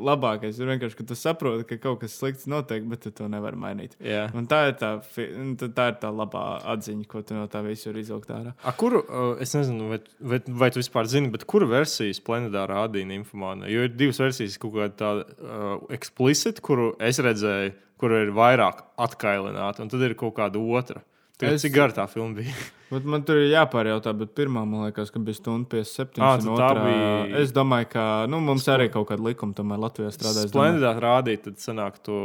labākais. 0.09 0.59
Ir 0.59 0.71
vienkārši, 0.73 0.97
ka 0.99 1.05
tu 1.09 1.17
saproti, 1.17 1.67
ka 1.69 1.79
kaut 1.83 2.01
kas 2.03 2.17
slikts 2.19 2.47
notiek, 2.51 2.85
bet 2.89 3.03
tu 3.05 3.13
to 3.15 3.29
nevari 3.31 3.59
mainīt. 3.59 3.95
Jā. 4.03 4.25
Un 4.37 4.47
tā 4.49 4.63
ir 4.71 4.77
tā, 4.81 4.95
un 5.39 5.53
tā 5.59 5.69
tā 5.75 5.89
ir 5.91 5.99
tā 6.03 6.11
labā 6.13 6.45
atziņa, 6.75 7.07
ko 7.11 7.23
tu 7.25 7.37
no 7.37 7.47
tā 7.51 7.63
visu 7.65 7.91
vari 7.91 8.03
izvilkt 8.05 8.33
ārā. 8.35 8.55
A, 8.63 8.75
kuru, 8.77 9.03
es 9.43 9.55
nezinu, 9.57 9.91
vai, 9.93 10.01
vai, 10.33 10.41
vai 10.63 10.71
tu 10.73 10.81
vispār 10.81 11.09
zini, 11.11 11.31
bet 11.33 11.47
kuru 11.49 11.69
versiju 11.71 12.17
Splendidā 12.17 12.65
rādīja 12.69 13.09
Nymphomāna? 13.09 13.69
Jo 13.71 13.87
ir 13.87 13.95
divas 13.95 14.21
versijas, 14.23 14.59
kaut 14.61 14.75
kāda 14.77 14.93
tāda 14.99 15.25
uh, 15.39 15.73
explicit, 15.95 16.61
kuru 16.63 16.93
es 17.03 17.21
redzēju, 17.23 17.77
kur 17.97 18.11
ir 18.11 18.31
vairāk 18.35 18.83
atkailināta, 18.97 19.81
un 19.83 19.89
tad 19.89 20.01
ir 20.01 20.13
kaut 20.19 20.35
kāda 20.35 20.59
otra. 20.61 21.01
Tagad, 21.37 21.55
Es- 21.57 21.63
cik 21.65 21.73
gara 21.73 21.91
tā 21.95 22.05
filma 22.07 22.35
bija? 22.37 22.53
Bet 22.93 23.05
man 23.09 23.23
tur 23.25 23.39
ir 23.41 23.47
jāpārjautā, 23.49 24.11
bet 24.15 24.35
pirmā, 24.37 24.61
man 24.69 24.83
liekas, 24.85 25.09
ka 25.09 25.17
bija 25.17 25.33
stunda 25.39 25.65
57. 25.71 26.19
Ā, 26.21 26.27
un 26.37 26.43
tad 26.45 26.59
tā 26.59 26.67
otrā, 26.67 26.83
bija- 26.85 27.39
Es 27.41 27.51
domāju, 27.51 27.87
ka 27.89 28.03
nu, 28.29 28.37
mums 28.39 28.67
arī 28.69 28.85
kaut 28.93 29.07
kāda 29.09 29.25
likuma 29.25 29.55
tomēr 29.57 29.79
Latvijā 29.81 30.11
strādā. 30.13 30.43
es 30.45 30.51
domāju. 30.51 30.77
Splendidā 30.77 30.91
rādīja, 31.01 31.41
tad 31.47 31.55
sanāk 31.57 31.97
to 32.05 32.19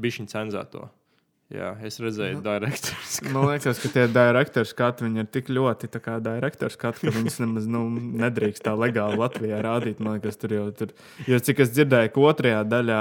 bišķiņu 0.00 0.32
cenzēto. 0.32 0.88
Jā, 1.54 1.68
es 1.86 2.00
redzēju, 2.02 2.40
direktors. 2.42 3.20
Man 3.30 3.44
liekas, 3.46 3.78
ka 3.78 3.90
tie 3.94 4.06
direktori 4.10 4.66
skati 4.66 5.04
viņi 5.06 5.20
ir 5.22 5.28
tik 5.30 5.52
ļoti 5.54 5.86
tā 5.94 6.00
kā 6.02 6.16
direktori 6.18 6.74
skati, 6.74 7.06
ka 7.06 7.12
viņus 7.14 7.38
nemaz 7.44 7.68
nu, 7.70 7.84
nedrīkst 8.24 8.64
tā 8.66 8.72
legāli 8.74 9.20
Latvijā 9.20 9.60
rādīt. 9.62 10.02
Man 10.02 10.18
liekas, 10.18 10.40
tur 10.42 10.56
jau 10.56 10.64
tur. 10.74 10.90
Jo 11.30 11.38
cik 11.38 11.62
es 11.62 11.70
dzirdēju, 11.76 12.10
ka 12.16 12.26
otrajā 12.32 12.64
daļā 12.66 12.98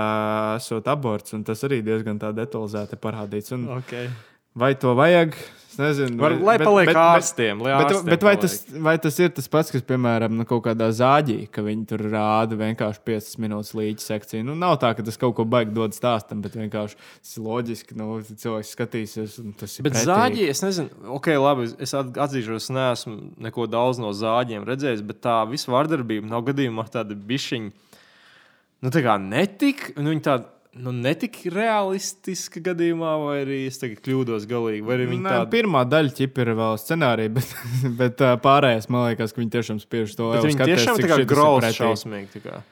esot 0.60 0.94
aborts, 0.94 1.34
un 1.34 1.42
tas 1.48 1.66
arī 1.66 1.82
diezgan 1.86 2.22
tā 2.22 2.30
detalizēti 2.38 3.02
parādīts. 3.02 3.56
Un 3.58 3.66
Okay. 3.80 4.12
Vai 4.56 4.74
to 4.80 4.96
vajag? 4.98 5.36
Es 5.76 5.80
nezinu. 5.82 6.16
Var, 6.24 6.34
lai 6.40 6.54
paliek 6.62 6.88
ārstiem, 6.96 7.60
lai 7.60 7.74
Bet, 7.76 7.90
ārstiem 7.92 8.06
bet 8.14 8.22
vai, 8.24 8.36
paliek. 8.38 8.44
tas, 8.46 8.78
vai 8.86 8.94
tas 9.04 9.18
ir 9.20 9.34
tas 9.36 9.50
pats, 9.52 9.74
kas, 9.74 9.82
piemēram, 9.84 10.32
nu, 10.40 10.46
kaut 10.48 10.62
kādā 10.70 10.88
zāģī, 10.96 11.36
ka 11.52 11.60
viņi 11.66 11.84
tur 11.90 12.00
rāda 12.14 12.56
vienkārši 12.56 13.02
5 13.10 13.34
minūtes 13.44 13.74
līdzi 13.76 14.06
sekciju? 14.08 14.46
Nu, 14.48 14.56
nav 14.56 14.78
tā, 14.80 14.94
ka 14.96 15.04
tas 15.04 15.20
kaut 15.20 15.36
ko 15.36 15.44
baigi 15.44 15.76
dod 15.76 15.92
stāstam, 15.98 16.40
bet 16.46 16.56
vienkārši 16.56 16.96
tas 16.96 17.34
ir 17.36 17.44
loģiski. 17.44 17.98
Nu, 18.00 18.08
cilvēks 18.24 18.72
skatīsies, 18.78 19.36
un 19.44 19.52
tas 19.60 19.76
ir. 19.76 19.84
Bet 19.90 19.98
pretīgi. 19.98 20.08
zāģi, 20.14 20.48
es 20.56 20.64
nezinu, 20.64 20.96
ok, 21.20 21.28
labi, 21.44 21.68
es 21.84 21.94
at- 22.00 22.16
atzīšos, 22.30 22.72
neesmu 22.72 23.18
neko 23.50 23.68
daudz 23.68 24.00
no 24.00 24.16
zāģiem 24.16 24.64
redzējis, 24.72 25.04
bet 25.12 25.20
tā 25.28 25.42
visa 25.52 25.76
vardarbība 25.76 26.32
nav 26.32 26.48
gadījumā 26.48 26.88
tāda 26.88 27.20
bišķiņa, 27.20 27.72
nu, 28.80 28.96
tā 28.96 29.04
kā 29.04 29.20
netika, 29.20 29.92
nu, 30.00 30.16
viņa 30.16 30.30
tāda, 30.32 30.52
nu, 30.76 30.92
netik 30.92 31.40
realistiska 31.52 32.62
gadījumā, 32.70 33.16
vai 33.22 33.36
arī 33.46 33.60
es 33.70 33.80
tagad 33.82 34.02
kļūdos 34.06 34.48
galīgi. 34.50 34.84
Nē, 34.84 35.32
tādu 35.32 35.52
Pirmā 35.54 35.86
daļa 35.88 36.14
ir 36.46 36.54
vēl 36.60 36.80
scenārija, 36.82 37.34
bet, 37.38 37.56
bet 38.00 38.24
pārējais 38.44 38.90
man 38.92 39.10
liekas, 39.10 39.36
ka 39.36 39.44
viņi 39.44 39.54
tiešām 39.58 39.82
spiež 39.84 40.16
to 40.20 40.34
"Ev, 40.36 40.48
viņi 40.50 40.72
tiešām 40.74 41.00
tā 41.00 41.12
kā 41.12 41.20
pretīgi." 41.24 41.78
šausmīgi. 41.80 42.32
tā 42.38 42.44
kā. 42.46 42.64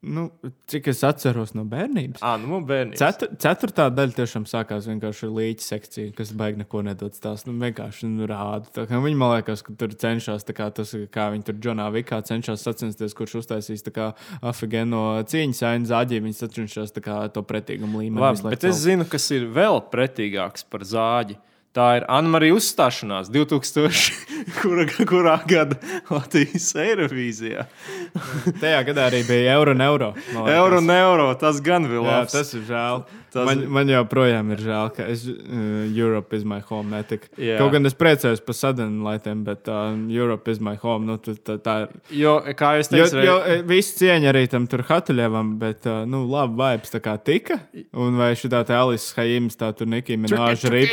Nu, 0.00 0.30
cik 0.66 0.86
es 0.88 1.02
atceros 1.04 1.50
no 1.52 1.66
bērnības. 1.68 2.22
Ā, 2.24 2.38
nu, 2.40 2.62
bērni. 2.64 2.96
Cetur, 2.96 3.34
ceturtā 3.42 3.84
daļa 3.92 4.16
tiešām 4.16 4.46
sākās 4.48 4.86
vienkārši 4.88 5.26
ar 5.26 5.34
līķa 5.36 5.66
sekciju, 5.66 6.12
kas 6.16 6.30
baigi 6.40 6.62
neko 6.62 6.80
nedod 6.86 7.18
stāst. 7.18 7.44
Nu, 7.44 7.52
vienkārši 7.60 8.08
nu, 8.08 8.24
rāda. 8.30 8.86
Viņi 8.88 9.18
man 9.20 9.34
liekas, 9.34 9.60
ka 9.66 9.74
tur 9.76 9.92
cenšas, 9.92 10.48
kā, 10.56 10.70
tas, 10.72 10.94
kā 11.12 11.28
viņi 11.34 11.44
tur 11.50 11.58
Džonā 11.60 11.90
Vikā 11.98 12.22
cenšas 12.24 12.64
sacensties, 12.64 13.16
kurš 13.18 13.42
uztaisīs 13.42 13.84
Afigēno 14.40 15.04
cīņas 15.28 15.62
ainu 15.68 15.92
zāģī. 15.92 16.24
Viņi 16.24 16.48
cenšas 16.56 16.96
kā 17.04 17.20
to 17.34 17.44
pretīgumu 17.44 18.00
līmeni. 18.00 18.24
Labi, 18.24 18.54
bet 18.56 18.64
es 18.72 18.80
zinu, 18.80 19.04
kas 19.04 19.28
ir 19.36 19.50
vēl 19.52 19.82
pretīgāks 19.92 20.64
par 20.72 20.88
zāģi. 20.88 21.36
Tā 21.70 21.84
ir 22.00 22.04
Anna-Marija 22.10 22.56
uzstāšanās 22.58 23.28
2000. 23.30 24.16
Kurā, 24.58 24.86
kurā 25.06 25.36
gada 25.46 25.76
Latvijas 26.10 26.66
Eirovīzijā? 26.82 27.66
Tajā 28.58 28.80
gadā 28.88 29.04
arī 29.06 29.20
bija 29.28 29.54
eiro 29.54 29.76
un 29.76 29.84
eiro. 29.84 30.08
Euro 30.50 30.80
un 30.82 30.90
eiro, 30.90 31.28
tas 31.38 31.60
gan 31.62 31.86
bija 31.86 32.02
labi. 32.02 32.32
tas 32.32 32.50
ir 32.58 32.64
žēl. 32.66 33.04
Tas- 33.30 33.46
Man, 33.46 33.60
man 33.70 33.86
joprojām 33.92 34.50
ir 34.52 34.58
žēl, 34.66 34.88
ka 34.96 35.04
es, 35.10 35.24
uh, 35.28 35.86
Europe 35.96 36.34
is 36.36 36.44
my 36.44 36.58
home 36.60 36.90
netika. 36.90 37.28
Jā. 37.38 37.58
Kaut 37.60 37.72
gan 37.72 37.86
es 37.86 37.94
priecājos 37.94 38.42
par 38.44 38.54
sadarbībām, 38.58 39.44
bet 39.46 39.68
uh, 39.70 39.94
Europe 40.10 40.48
is 40.50 40.60
my 40.60 40.74
home. 40.82 41.06
Nu, 41.06 41.16
tā, 41.18 41.36
tā, 41.38 41.58
tā. 41.62 41.76
Jo, 42.10 42.38
kā 42.58 42.72
jūs 42.80 42.90
Jo, 42.90 43.04
teicat, 43.06 43.24
jo 43.28 43.36
e, 43.46 43.60
viss 43.70 43.94
cieņa 44.00 44.32
arī 44.32 44.46
tam 44.50 44.66
tur 44.70 44.82
Hatuļevam, 44.88 45.54
bet, 45.62 45.86
uh, 45.86 46.02
nu, 46.10 46.24
labi, 46.30 46.56
vibes 46.60 46.90
tā 46.94 47.00
kā 47.04 47.16
tika. 47.22 47.60
Un 47.94 48.16
vai 48.18 48.32
šī 48.34 48.50
tā 48.52 48.64
Alice 48.78 49.12
Haims, 49.16 49.56
tā 49.60 49.70
tur 49.76 49.86
Nikija 49.90 50.18
Minēža 50.18 50.70
rip. 50.74 50.88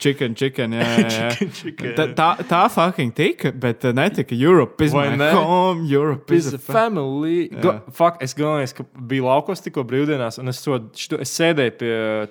Chicken, 0.00 0.32
chicken, 0.34 0.72
jā, 0.72 0.84
jā, 0.96 1.08
jā. 1.12 1.24
Chicken, 1.36 1.50
chicken. 1.52 1.90
Tā, 1.98 2.04
tā, 2.16 2.28
tā 2.48 2.60
fucking 2.72 3.10
tika, 3.12 3.50
bet 3.52 3.84
uh, 3.84 3.92
netika 3.92 4.32
Europe 4.32 4.80
is 4.86 4.94
Vai 4.96 5.10
my 5.10 5.16
ne? 5.20 5.26
home, 5.36 5.84
Europe 5.84 6.32
is 6.32 6.46
Is 6.46 6.54
a 6.54 6.56
a 6.56 6.58
fa- 6.58 6.72
family. 6.72 7.50
Go, 7.60 7.74
fuck, 7.92 8.16
es 8.24 8.32
galvenais, 8.38 8.72
ka 8.72 8.86
biju 8.96 9.26
laukos 9.28 9.60
tikko 9.60 9.84
brīvdienās, 9.84 10.38
un 10.40 10.48
es, 10.48 10.62
to, 10.64 10.78
šito, 10.96 11.18
es 11.20 11.34
sēdēju 11.36 11.69
pie, 11.70 12.28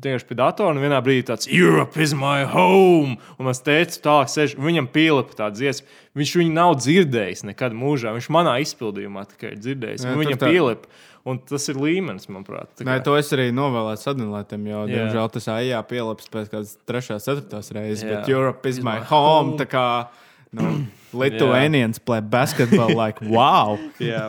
tieši 0.00 0.26
pie 0.28 0.36
datora, 0.38 0.70
un 0.74 0.80
vienā 0.82 1.00
brīdī 1.04 1.26
tāds 1.30 1.48
Europe 1.50 1.96
is 2.00 2.14
my 2.14 2.44
home. 2.48 3.16
Un 3.38 3.50
es 3.52 3.60
teicu, 3.60 4.00
tālāk, 4.04 4.30
sēž, 4.32 4.56
viņam 4.58 4.88
pielipa 4.94 5.34
tāda 5.34 5.56
dziesma. 5.58 5.86
Viņš 6.18 6.32
viņu 6.40 6.52
nav 6.56 6.74
dzirdējis 6.80 7.44
nekad 7.50 7.76
mūžā. 7.78 8.14
Viņš 8.16 8.28
manā 8.34 8.56
izpildījumā 8.64 9.26
tikai 9.34 9.52
ir 9.54 9.60
dzirdējis. 9.62 10.06
Jā, 10.08 10.16
viņam 10.18 10.40
tā- 10.40 10.50
pielipa. 10.52 10.88
Un 11.28 11.38
tas 11.44 11.68
ir 11.68 11.74
līmenis, 11.76 12.28
manuprāt. 12.32 12.70
Tā 12.78 12.86
Nē, 12.86 13.00
kā- 13.00 13.04
to 13.04 13.16
es 13.18 13.28
arī 13.36 13.50
novēlētu 13.52 14.00
sadalītam, 14.00 14.62
jo, 14.64 14.86
Jā. 14.86 14.94
diemžēl, 14.94 15.32
tas 15.32 15.48
AIA 15.48 15.82
pielaps 15.84 16.30
pēc 16.32 16.48
kādas 16.48 16.76
trešās, 16.88 17.26
ceturtās 17.26 17.68
reizes. 17.74 18.04
Jā. 18.04 18.20
Bet 18.20 18.28
Europe 18.30 18.64
is 18.66 18.80
my 18.80 19.00
home. 19.00 19.58
Tā 19.58 20.08
nu, 20.52 20.86
Lithuanians 21.20 21.98
play 21.98 22.20
basketball, 22.20 22.92
like 23.04 23.20
wow. 23.22 23.78
Kā, 23.98 24.28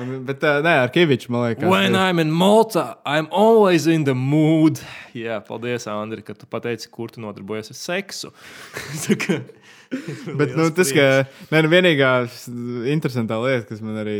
un- 0.00 0.24
Bet 0.28 0.42
uh, 0.44 0.62
nē, 0.64 0.72
ar 0.84 0.88
Kaviču 0.94 1.28
man 1.32 1.40
liekas. 1.50 1.68
When 1.68 1.92
ka- 1.92 2.06
I'm 2.08 2.18
in 2.22 2.30
Malta, 2.32 2.96
I'm 3.04 3.28
always 3.30 3.86
in 3.86 4.04
the 4.08 4.14
mood. 4.14 4.80
Jā, 5.14 5.40
paldies, 5.44 5.84
Andri, 5.92 6.22
ka 6.24 6.32
tu 6.34 6.46
pateici, 6.50 6.88
kur 6.90 7.08
tu 7.12 7.20
nodarbojies 7.24 7.70
ar 7.74 7.78
seksu. 7.82 8.32
Bet 10.38 10.56
nu, 10.56 10.70
tas, 10.74 10.90
ka 10.96 11.04
nē, 11.52 11.60
nu, 11.62 11.68
vienīgā 11.70 12.14
interesantā 12.90 13.36
lieta, 13.44 13.68
kas 13.68 13.80
man 13.84 14.00
arī 14.02 14.18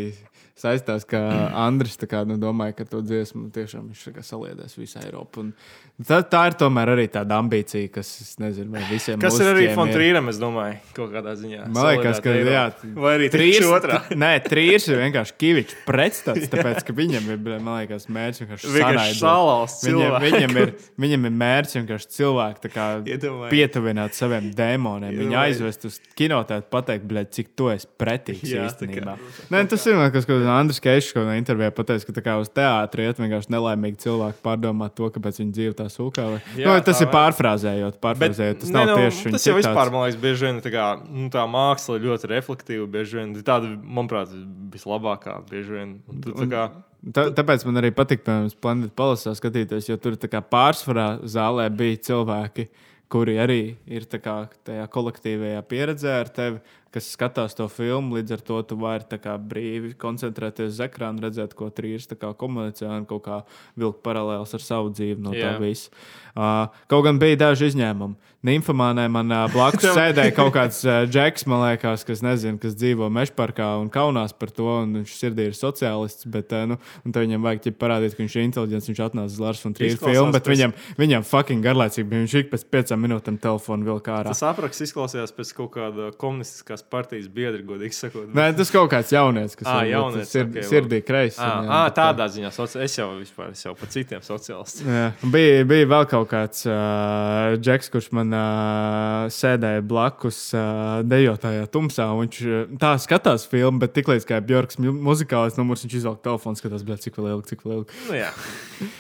saistās, 0.59 1.03
ka 1.09 1.19
Andris 1.65 1.97
kā, 2.07 2.23
nu, 2.29 2.37
domāja, 2.39 2.77
ka 2.79 2.87
to 2.87 3.01
dziesmu 3.03 3.49
tiešām 3.55 3.89
viņš 3.91 4.05
kā 4.15 4.23
saliedēs 4.23 4.77
visu 4.79 5.01
Eiropu. 5.03 5.43
Un 5.43 6.05
tā, 6.07 6.21
tā 6.31 6.45
ir 6.51 6.57
tomēr 6.61 6.93
arī 6.95 7.07
tāda 7.11 7.41
ambīcija, 7.43 7.91
kas, 7.95 8.13
nezinu, 8.43 8.71
vai 8.75 8.85
visiem 8.87 9.19
Kas 9.23 9.39
ir 9.43 9.51
arī 9.51 9.67
Fontrīram, 9.75 10.31
es 10.31 10.39
domāju, 10.43 10.79
kaut 10.95 11.11
kādā 11.15 11.35
ziņā. 11.41 11.67
Man 11.75 11.89
liekas, 11.91 12.23
ka 12.23 12.37
jā. 12.39 12.65
Vai 12.95 13.17
arī 13.19 13.31
trīs 13.35 13.67
otrā. 13.67 14.01
Nē, 14.25 14.31
trīs 14.47 14.87
ir 14.91 15.03
vienkārši 15.03 15.37
Kavičs 15.43 15.81
pretstats, 15.89 16.47
tāpēc, 16.53 16.87
ka 16.87 16.97
viņam 16.97 17.29
ir, 17.35 17.43
man 17.57 17.81
liekas, 17.81 18.07
mērķis 18.15 18.45
vienkārši 18.45 19.19
salauzt 19.19 19.83
Viņam, 19.89 20.17
viņam, 20.23 20.57
ir, 20.63 20.75
viņam 21.01 21.29
ir 21.29 21.35
mērķis 21.43 21.79
vienkārši 21.81 22.11
cilvēku 22.15 22.71
kā 22.75 22.87
pietuvināt 23.53 24.15
saviem 24.17 24.53
dēmoniem. 24.55 25.19
Viņu 25.19 25.39
aizvest 25.43 25.89
uz 25.91 25.99
kinotēātru, 26.19 26.71
pateikt, 26.73 27.07
bļa, 27.11 27.27
cik 27.35 27.53
tu 27.59 27.71
esi 27.75 27.91
pretīgs 28.01 28.55
Jā, 28.55 28.69
īstenībā. 28.69 29.17
Nē, 29.53 29.65
tas 29.71 29.87
ir 29.91 29.99
man 29.99 30.13
kas, 30.15 30.27
ko 30.29 30.44
Andris 30.51 30.81
Keišs 30.83 31.13
kaut 31.15 31.25
kādā 31.25 31.37
intervijā 31.41 31.73
pateica, 31.75 32.07
ka 32.09 32.15
tā 32.17 32.23
kā 32.25 32.37
uz 32.43 32.51
teātri 32.53 33.07
iet 33.09 33.21
vienkārši 33.23 33.53
nelaimīgi 33.55 34.01
cilvēki 34.05 34.41
pārdomā 34.45 34.89
to, 34.95 35.11
kāpēc 35.15 35.41
viņi 35.43 35.55
dzīvo 35.59 35.77
tā 35.79 35.89
sūkā. 35.93 36.25
Vai... 36.35 36.41
Jā, 36.59 36.71
Nu, 36.75 36.87
tas 36.87 37.01
tā 37.01 37.07
ir 37.07 37.13
pārfrāzējot, 37.15 38.01
pārfrāzējot. 38.05 38.63
Tas 38.63 38.73
nav 38.75 38.89
ne, 38.89 38.95
nu, 38.95 39.03
tieši 39.03 39.29
viņa 39.29 39.37
Tas 39.39 39.47
jau 39.49 39.59
vispār, 39.59 39.93
man 39.95 40.07
liekas, 40.07 40.21
bieži 40.23 40.49
vien 40.49 40.63
tā, 40.65 40.73
kā, 40.75 40.87
nu, 41.05 41.29
tā 41.35 41.45
māksla 41.51 42.01
ļoti 42.03 42.33
reflektīva. 42.35 42.89
Bieži 42.97 43.21
vien 43.21 43.37
tāda, 43.41 43.71
manuprāt, 43.85 44.33
vislabākā. 44.75 45.39
Bieži 45.51 45.79
vien. 45.79 45.95
Un 46.11 46.25
tu 46.25 46.37
tā 46.39 46.51
kā, 46.51 46.67
Tā, 47.05 47.27
tāpēc 47.37 47.67
man 47.69 47.83
arī 47.83 47.91
patīk, 47.93 48.23
piemēram, 48.25 48.49
Splendid 48.49 48.95
Palace 48.97 49.35
skatīties, 49.37 49.91
jo 49.91 49.99
tur 50.01 50.15
tā 50.17 50.41
pārsvarā 50.41 51.19
zālē 51.29 51.67
bija 51.69 51.99
cilvēki, 52.07 52.65
kuri 53.13 53.37
arī 53.43 53.59
ir 53.85 54.07
tā 54.09 54.23
kā 54.25 54.39
tajā 54.65 54.87
kolektīvajā 54.95 55.61
pieredzē 55.69 56.15
ar 56.23 56.31
tevi, 56.33 56.63
kas 56.95 57.11
skatās 57.17 57.57
to 57.59 57.67
filmu. 57.73 58.19
Līdz 58.19 58.37
ar 58.37 58.45
to 58.47 58.61
tu 58.71 58.79
vari 58.81 59.21
kā 59.25 59.37
brīvi 59.39 59.95
koncentrēties 60.01 60.77
uz 60.77 60.83
ekrāna, 60.87 61.27
redzēt, 61.27 61.57
ko 61.59 61.71
trīs 61.75 62.07
komunicē 62.15 62.91
un 62.91 63.09
kaut 63.11 63.25
kā 63.27 63.41
vilkt 63.81 64.03
paralēlus 64.07 64.55
ar 64.55 64.63
savu 64.63 64.93
dzīvi 64.95 65.21
no 65.25 65.35
visa. 65.61 65.91
Uh, 66.35 66.67
kaut 66.91 67.05
gan 67.07 67.21
bija 67.23 67.39
daži 67.39 67.69
izņēmumi. 67.71 68.33
Nymphomānai 68.45 69.07
man 69.09 69.31
uh, 69.33 69.45
blakus 69.53 69.87
sēdēja 69.97 70.35
kaut 70.37 70.51
kāds 70.57 70.81
uh, 70.85 71.05
džeks, 71.09 71.47
man 71.49 71.63
liekas, 71.63 72.03
kas, 72.05 72.21
nezinu, 72.27 72.59
kas 72.61 72.75
dzīvo 72.77 73.07
mežparkā 73.15 73.69
un 73.81 73.87
kaunās 73.93 74.35
par 74.37 74.51
to. 74.53 74.67
Viņš 74.85 75.15
sirdī 75.15 75.47
ir 75.49 75.55
sociālists, 75.57 76.27
bet 76.29 76.53
uh, 76.53 76.67
nu, 76.73 76.79
viņam 77.07 77.47
vajag 77.47 77.63
ķip 77.69 77.79
parādīt, 77.81 78.17
ka 78.17 78.25
viņš 78.25 78.37
ir 78.37 78.47
inteliģents. 78.49 78.91
Viņš 78.91 79.03
atnāca 79.07 79.33
uz 79.33 79.39
Lārs 79.41 79.63
un 79.65 79.77
Trīs 79.79 79.97
filmu, 80.03 80.35
bet 80.35 80.45
pēc- 80.45 80.53
viņam, 80.57 80.75
viņam 81.01 81.27
fucking 81.31 81.65
garlaicīgi 81.65 82.11
bija. 82.11 82.25
Viņš 82.27 82.37
ik 82.43 82.53
pēc 82.53 82.67
piecām 82.75 83.07
minūtēm 83.07 83.39
telefonu 83.41 83.89
vilka 83.89 84.19
ārā. 84.19 84.35
tas 84.35 84.45
apraksts 84.51 84.85
izklausījās 84.91 85.33
pēc 85.39 85.55
kaut 85.57 85.73
kāda 85.79 86.11
komunistiskās 86.21 86.84
partijas 86.93 87.29
biedra, 87.33 87.61
godīgi 87.67 87.95
sakot. 87.97 88.27
Nē, 88.35 88.51
tas 88.59 88.71
kaut 88.75 88.91
kāds 88.93 89.13
jaunietis, 89.15 89.57
kas 89.59 89.67
Ā, 89.69 89.75
varbūt 89.79 89.91
jaunietis, 89.93 90.33
sird, 90.35 90.49
ok, 90.51 90.57
labi. 90.59 90.67
sirdī 90.71 90.99
kreis. 91.07 91.39
À, 91.39 91.49
viņam, 91.49 91.71
à, 91.71 91.79
bet, 91.85 91.93
uh, 91.93 91.97
tādā 91.99 92.27
ziņā 92.35 92.51
soci... 92.55 92.81
es 92.85 92.97
jau 92.99 93.07
vispār 93.19 93.53
es 93.55 93.65
jau 93.65 93.73
par 93.79 93.91
citiem 93.95 94.25
sociālistiem. 94.27 94.91
Jā, 94.95 95.07
bija, 95.35 95.65
bija 95.73 95.89
vēl 95.95 96.09
kaut 96.11 96.29
kāds 96.35 96.67
uh, 96.69 97.55
džeks, 97.61 97.91
kurš 97.95 98.11
man 98.19 98.35
uh, 98.37 99.25
sēdēja 99.35 99.85
blakus 99.91 100.41
uh, 100.57 101.01
dejotājā 101.09 101.65
tumsā. 101.75 102.11
Viņš 102.21 102.43
uh, 102.49 102.77
tā 102.83 102.95
skatās 103.03 103.49
filmu, 103.51 103.81
bet 103.85 103.95
tiklīdz 103.97 104.29
kā 104.29 104.43
Bjorks 104.45 104.79
mu- 104.83 104.95
muzikālais 105.11 105.59
numurs, 105.61 105.87
viņš 105.87 105.99
izvelk 106.03 106.23
telefonu, 106.27 106.61
skatās, 106.61 106.85
cik 107.05 107.19
vēl 107.21 107.35
ilgi, 107.37 107.53
cik 107.55 107.67
vēl 107.67 107.81
ilgi. 107.83 108.05
Nu, 108.11 108.21
jā. 108.25 108.31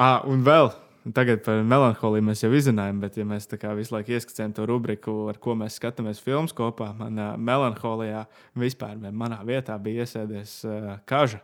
Ah, 0.00 0.22
un 0.24 0.40
vēl. 0.46 0.70
Tagad 1.16 1.40
par 1.46 1.62
melanholiju 1.64 2.26
mēs 2.26 2.42
jau 2.44 2.50
izzinājām, 2.52 2.98
bet, 3.00 3.14
ja 3.16 3.24
mēs 3.24 3.48
tā 3.48 3.56
kā 3.60 3.72
visu 3.76 3.94
laiku 3.94 4.12
ieskicējam 4.12 4.52
to 4.58 4.66
rubriku, 4.68 5.14
ar 5.32 5.38
ko 5.40 5.54
mēs 5.56 5.78
skatāmies 5.80 6.20
filmas 6.20 6.52
kopā, 6.56 6.90
manā 6.98 7.30
melanholijā 7.40 8.26
vispār 8.60 8.98
manā 9.08 9.38
vietā 9.48 9.78
bija 9.80 10.04
iesēdies 10.04 10.58
uh, 10.68 10.90
kaža. 11.08 11.40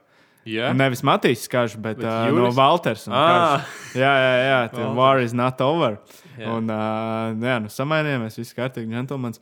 Jā. 0.46 0.70
Nevis 0.76 1.02
Matīs 1.02 1.48
Kažs, 1.50 1.74
bet, 1.82 1.98
Bet 1.98 2.06
uh, 2.06 2.28
no 2.28 2.44
Juris? 2.44 2.54
Walters. 2.54 3.06
un 3.08 3.16
Ā. 3.18 3.22
Kažs. 3.26 3.96
Jā, 3.98 4.12
jā, 4.22 4.34
jā. 4.44 4.60
tā. 4.76 4.90
War 5.00 5.22
is 5.24 5.34
not 5.34 5.62
over. 5.64 5.98
Jā. 6.36 6.52
Un, 6.56 6.68
uh, 6.72 7.32
jā, 7.48 7.56
nu, 7.64 7.70
samainījāmies, 7.72 8.36
viss 8.40 8.56
kārtīgi, 8.56 8.90
džentlmenis. 8.92 9.40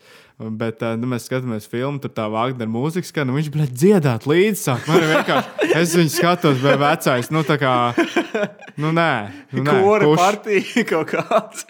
Bet 0.59 0.83
uh, 0.83 0.95
nu, 0.99 1.09
mēs 1.11 1.29
skatāmies 1.29 1.69
filmu, 1.71 2.01
tur 2.03 2.11
tā 2.15 2.27
Wagner 2.31 2.71
mūzika 2.71 3.07
skan, 3.09 3.31
un 3.31 3.39
viņš 3.39 3.51
bija 3.55 3.69
dziedāt 3.71 4.27
līdzi. 4.31 4.61
Sāk. 4.65 4.89
Man 4.91 5.03
ir 5.03 5.13
vienkārši, 5.13 5.71
es 5.83 5.95
viņu 5.99 6.15
skatos, 6.17 6.59
bet 6.63 6.81
vecais, 6.83 7.31
nu 7.35 7.45
tā 7.47 7.59
kā, 7.63 7.75
nu 8.81 8.91
nē. 8.95 9.13
Nu, 9.55 9.63
nē 9.67 9.79
Kora 9.85 10.11
puš. 10.11 10.19
partija 10.23 10.85
kaut 10.93 11.15
kāds. 11.15 11.67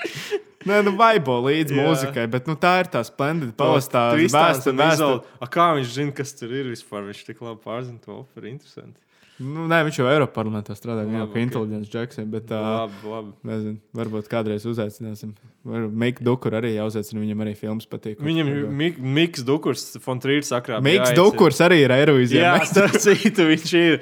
Nē, 0.64 0.78
nu 0.86 0.94
vaibo 0.96 1.34
līdzi 1.44 1.76
Jā. 1.76 1.82
mūzikai, 1.84 2.22
bet 2.32 2.46
nu, 2.48 2.54
tā 2.56 2.78
ir 2.80 2.88
tā 2.88 3.02
splendida 3.04 3.52
palastā. 3.52 4.06
Izolda. 4.16 5.18
A, 5.44 5.48
Kā 5.52 5.66
viņš 5.76 5.90
zina, 5.92 6.14
kas 6.16 6.32
tur 6.38 6.54
ir 6.56 6.70
vispār? 6.72 7.04
Viņš 7.10 7.20
tik 7.26 7.42
labi 7.44 7.60
pārzina 7.66 8.00
to 8.00 8.22
operu. 8.22 8.48
Interesanti. 8.48 8.96
Nu, 9.42 9.64
nē, 9.66 9.80
viņš 9.88 9.96
jau 9.98 10.04
Eiropā 10.06 10.30
parlamentā 10.36 10.76
strādā, 10.78 11.02
viņam 11.08 11.24
Labi, 11.24 11.32
kā 11.34 11.40
inteliģents 11.42 11.88
džeks. 11.90 12.20
Bet, 12.30 12.52
Labi, 12.54 13.00
labi. 13.10 13.32
Nezinu, 13.50 13.80
varbūt 13.98 14.28
kādreiz 14.30 14.62
uzaicināsim. 14.70 15.32
Mikls 15.64 16.22
Dukur 16.22 16.54
arī 16.54 16.74
jāuzaicina. 16.76 17.18
Viņam 17.24 17.42
arī 17.42 17.56
filmas 17.58 17.88
patīk. 17.90 18.20
Viņam 18.22 18.52
ir 18.52 18.60
Mik 18.70 19.00
Miks 19.02 19.42
Dukurs, 19.42 19.88
Fontrīrs 20.04 20.52
sakrā. 20.54 20.78
Mikls 20.84 21.16
Dukurs 21.18 21.58
arī 21.66 21.80
ir 21.82 21.90
Eirovīzijā. 21.96 22.44
Jā, 22.46 22.54
starp 22.70 22.94
citu, 23.02 23.48
viņš 23.50 23.74
ir 23.80 23.98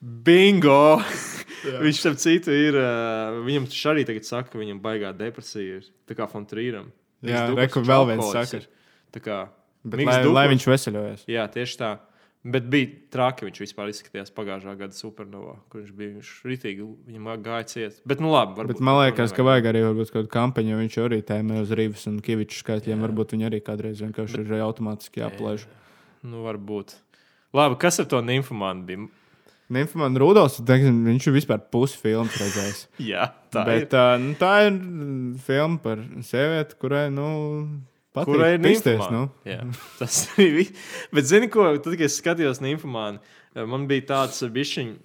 bingo. 0.00 1.02
viņš, 1.84 2.00
starp 2.00 2.16
citu, 2.24 2.56
ir. 2.56 2.80
Viņam 3.44 3.68
taču 3.68 3.92
arī 3.92 4.06
tagad 4.08 4.24
saka, 4.24 4.54
ka 4.54 4.62
viņam 4.62 4.80
baigā 4.80 5.12
depresija 5.16 5.82
ir. 5.82 5.88
Tā 6.08 6.16
kā 6.16 6.24
Fontrīram. 6.30 6.88
Jā, 7.20 7.50
reku 7.52 7.82
vēl 7.84 8.14
viens 8.14 8.32
sakars. 8.32 8.64
Lai, 9.20 9.44
Dukurs- 9.92 10.32
lai 10.32 10.46
viņš 10.48 10.64
veseļojas. 10.72 11.26
Jā, 11.28 11.44
tieši 11.52 11.76
tā. 11.80 11.98
Bet 12.40 12.70
bija 12.72 12.88
traki, 13.12 13.44
viņš 13.50 13.58
vispār 13.60 13.90
izskatījās 13.92 14.32
pagājušā 14.32 14.72
gada 14.80 14.96
supernovā, 14.96 15.58
kur 15.68 15.82
viņš 15.82 15.90
bija. 15.92 16.12
Viņš 16.14 16.30
ritīgi, 16.48 16.86
viņam 17.10 17.28
gāja 17.44 17.66
ciet. 17.68 17.98
Bet, 18.08 18.22
nu 18.24 18.32
labi, 18.32 18.56
varbūt. 18.56 18.78
Bet 18.78 18.86
man 18.88 18.96
liekas, 19.02 19.34
ka 19.36 19.44
vajag 19.44 19.68
arī 19.68 19.82
kaut 19.84 20.14
kādu 20.14 20.32
kampaņu, 20.32 20.72
jo 20.72 20.80
viņš 20.80 20.96
arī 21.04 21.20
tēmē 21.28 21.60
uz 21.60 21.74
Rīgas 21.76 22.08
un 22.08 22.16
Kaviča 22.24 22.62
skaitļiem. 22.62 23.04
Varbūt 23.04 23.36
viņi 23.36 23.48
arī 23.50 23.60
kādreiz 23.66 24.00
vienkārši 24.00 24.40
ir 24.40 24.56
automātiski 24.64 25.20
jāplēš. 25.20 25.68
Nu, 26.24 26.46
varbūt. 26.48 26.96
Labi, 27.56 27.76
kas 27.82 28.00
ar 28.00 28.08
to 28.08 28.24
nymfomānu 28.24 28.88
bija? 28.88 29.08
Nymfman 29.70 30.16
Rudolfs, 30.18 30.58
viņš 30.66 31.28
ir 31.28 31.34
vispār 31.36 31.60
pusi 31.70 31.98
filmas 32.00 32.34
redzējis. 32.40 32.80
Jā, 33.12 33.28
tā 33.54 33.62
Bet, 33.68 33.84
ir. 33.84 33.90
tā, 33.92 34.04
nu, 34.18 34.32
tā 34.38 34.54
ir 34.66 34.72
mm, 34.72 35.36
filma 35.46 35.78
par 35.84 36.02
sievieti, 36.26 36.78
kurai, 36.80 37.04
nu, 37.14 37.28
Kurai 38.14 38.56
ir 38.56 38.64
pisties, 38.64 39.04
nu. 39.12 39.28
Jā, 39.46 39.60
tas 40.00 40.24
ir 40.42 40.56
viss. 40.56 40.88
Bet, 41.14 41.28
zini, 41.30 41.50
ko? 41.52 41.68
Tad, 41.78 41.94
kad 41.94 42.08
es 42.08 42.18
skatījos 42.18 42.62
nymfomānu, 42.64 43.22
man 43.70 43.86
bija 43.90 44.08
tāds 44.14 44.42
bišķiņš. 44.50 44.98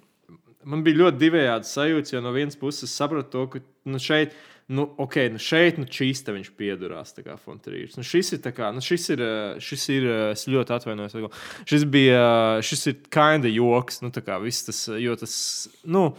Man 0.66 0.82
bija 0.82 0.98
ļoti 0.98 1.20
divējādi 1.20 1.68
sajūta, 1.70 2.16
jo 2.16 2.20
no 2.24 2.32
vienas 2.34 2.58
puses 2.58 2.88
es 2.88 2.94
sapratu, 2.98 3.28
to, 3.30 3.42
ka 3.52 3.60
nu, 3.86 4.00
šeit, 4.02 4.32
nu, 4.74 4.88
okay, 4.98 5.28
nu, 5.30 5.38
šeit 5.38 5.78
nu, 5.78 5.86
čīsta 5.86 6.34
viņš 6.34 6.48
piedurās. 6.58 7.14
kā 7.22 7.36
Fontrīrs. 7.38 7.94
Nu, 7.94 8.02
šis 8.02 8.32
ir, 8.34 8.40
tā 8.42 8.50
kā, 8.56 8.72
nu, 8.74 8.82
šis 8.82 9.04
ir, 9.14 9.22
eh, 9.22 9.60
šis 9.62 9.88
ir, 9.94 10.06
eh, 10.10 10.30
es 10.32 10.42
ļoti 10.50 10.74
atvainojos. 10.74 11.14
Šis 11.70 11.84
bija, 11.86 12.24
eh, 12.58 12.62
šis 12.66 12.86
ir 12.90 12.96
kinda 13.06 13.46
joks, 13.46 14.02
nu, 14.02 14.10
tā 14.10 14.24
kā 14.26 14.42
viss 14.42 14.66
tas, 14.66 14.88
jo 14.98 15.14
tas, 15.14 15.68
nu, 15.84 16.16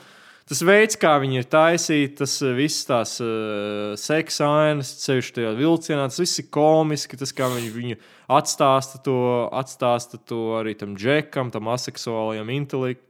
Tas 0.47 0.61
veids, 0.63 0.95
kā 0.95 1.17
viņi 1.19 1.41
ir 1.41 1.47
taisīti, 1.51 2.13
tas 2.21 2.37
eh, 2.39 2.53
viss 2.55 2.85
tās 2.87 3.17
uh, 3.19 3.97
seksa 3.99 4.47
ainas, 4.61 4.93
ceļš 5.01 5.33
tajā 5.35 5.49
vilcienā, 5.57 6.05
tas 6.07 6.21
viss 6.23 6.39
ir 6.39 6.47
komiski. 6.55 7.19
Tas, 7.19 7.33
kā 7.35 7.49
viņi 7.51 7.71
viņu 7.73 7.97
atstāsta 8.31 9.01
to, 9.03 9.17
atstāsta 9.51 10.21
to 10.23 10.55
arī 10.61 10.77
tam 10.79 10.95
džekam, 10.95 11.51
tam 11.51 11.67
aseksuālajam, 11.73 12.53
inteli 12.55 12.95
a- 12.95 13.06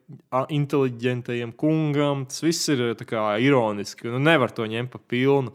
inteliģentajam 0.53 1.51
kungam. 1.59 2.23
Tas 2.29 2.43
viss 2.45 2.69
ir 2.71 2.83
tā 2.99 3.07
kā 3.07 3.23
ironiski. 3.43 4.07
Nu, 4.11 4.21
nevar 4.23 4.53
to 4.55 4.67
ņemt 4.69 4.93
pa 4.93 5.01
pilnu. 5.03 5.53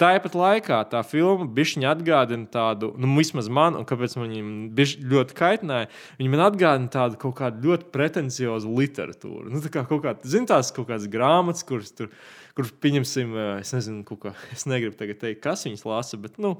Tāpat 0.00 0.34
laikā 0.34 0.80
tā 0.90 1.04
filma 1.06 1.46
bišķiņa 1.54 1.90
atgādina 1.94 2.48
tādu, 2.50 2.90
nu, 2.98 3.12
vismaz 3.14 3.46
man, 3.46 3.76
un 3.78 3.86
kāpēc 3.86 4.16
man 4.18 4.32
bišķi 4.74 5.04
ļoti 5.12 5.36
kaitināja, 5.38 5.90
viņa 6.18 6.32
man 6.32 6.42
atgādina 6.48 6.90
tādu 6.90 7.20
kaut 7.22 7.36
kādu 7.38 7.70
ļoti 7.70 7.86
pretenciozu 7.94 8.72
literatūru. 8.74 9.52
Nu, 9.54 9.62
tā 9.62 9.70
kā 9.70 9.84
kaut 9.86 10.02
kāda, 10.02 10.26
zin, 10.26 10.48
tās 10.50 10.72
kaut 10.74 10.88
kādas 10.90 11.06
grāmatas, 11.12 11.62
kuras 11.68 11.94
tur, 11.94 12.10
kuras 12.58 12.74
pieņemsim, 12.82 13.38
eh, 13.38 13.52
es 13.62 13.70
nezinu, 13.76 14.02
kā, 14.18 14.34
es 14.56 14.66
negribu 14.66 14.98
tagad 14.98 15.22
teikt, 15.22 15.44
kas 15.46 15.62
viņas 15.68 15.86
lasa, 15.86 16.18
bet, 16.18 16.42
nu, 16.42 16.56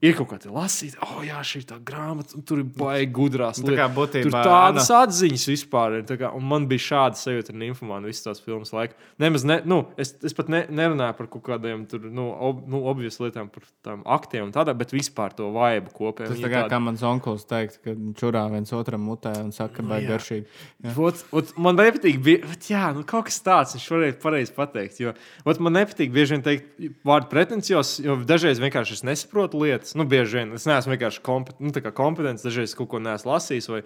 Ir 0.00 0.14
kaut 0.16 0.30
kāda 0.30 0.48
lasīta, 0.48 0.96
oh, 1.04 1.18
jā, 1.20 1.36
šī 1.44 1.60
tā 1.68 1.76
grāmata, 1.84 2.32
un 2.38 2.44
tur 2.48 2.62
ir 2.62 2.68
baigi 2.72 3.10
gudrās 3.12 3.58
Tā 3.60 3.66
kā 3.66 3.84
lietas. 3.84 3.96
būtībā 3.98 4.30
Tur 4.30 4.46
tādas 4.48 4.86
atziņas 4.96 5.42
vispār 5.50 5.98
ir. 5.98 6.06
Kā, 6.16 6.30
un 6.32 6.46
man 6.48 6.64
bija 6.70 6.80
šāda 6.86 7.20
sajūta 7.20 7.52
ar 7.52 7.58
Nīfumānu 7.60 8.08
visas 8.08 8.24
tās 8.24 8.40
filmas 8.40 8.72
laikā. 8.72 8.96
Nemaz 9.20 9.44
ne, 9.44 9.58
nu, 9.68 9.82
es, 10.00 10.14
es 10.24 10.32
pat 10.38 10.48
ne, 10.48 10.62
nerunāju 10.72 11.18
par 11.18 11.28
kaut 11.34 11.44
kādiem 11.50 11.82
tur, 11.90 12.06
nu, 12.08 12.30
ob, 12.32 12.62
nu, 12.72 12.80
obvious 12.88 13.20
lietām, 13.20 13.50
par 13.52 13.66
tām 13.84 14.00
aktiem 14.08 14.46
un 14.46 14.54
tādā, 14.56 14.72
bet 14.80 14.94
vispār 14.96 15.36
to 15.36 15.50
vaibu 15.52 15.92
kopēju. 15.98 16.32
Tas 16.32 16.40
tā 16.46 16.52
kā, 16.54 16.64
kā 16.72 16.80
mans 16.80 17.04
onkls 17.04 17.44
teikt, 17.50 17.76
ka 17.84 17.92
čurā 18.16 18.46
viens 18.56 18.72
otram 18.72 19.04
mutē 19.04 19.34
un 19.44 19.52
saka, 19.52 19.82
ka 19.82 19.84
Nu, 19.84 19.92
baigi 19.92 20.08
jā. 20.08 20.14
garšīgi. 20.16 20.96
Ot, 20.96 21.22
ot, 21.36 21.52
man 21.60 21.76
nepatīk, 21.76 22.24
ot, 22.48 22.70
jā, 22.72 22.86
nu, 22.96 23.04
kaut 23.04 23.28
kas 23.28 23.36
tāds, 23.44 23.76
viņš 23.76 23.86
varēja 23.92 24.16
pareizi 24.24 24.56
pateikt. 24.56 25.04
Jo, 25.04 25.12
ot, 25.44 25.60
man 25.60 25.76
nepatīk 25.76 26.08
bieži 26.16 26.38
vien 26.38 26.48
teikt 26.48 26.88
vārdu 27.04 27.28
pretencios, 27.36 27.98
jo 28.00 28.16
dažreiz 28.24 28.64
vienkārši 28.64 28.96
es 28.96 29.04
nesaprotu 29.04 29.60
lietas. 29.60 29.89
Nu, 29.98 30.04
bieži 30.08 30.40
vien 30.40 30.54
es 30.56 30.66
neesmu 30.68 30.94
vienkārši 30.96 31.22
kompet, 31.26 31.58
nu, 31.60 31.70
tā 31.74 31.82
kompetents, 31.92 32.44
dažreiz 32.46 32.74
kaut 32.78 32.88
ko 32.92 32.98
neesmu 33.02 33.32
lasījis. 33.32 33.68
Vai, 33.72 33.82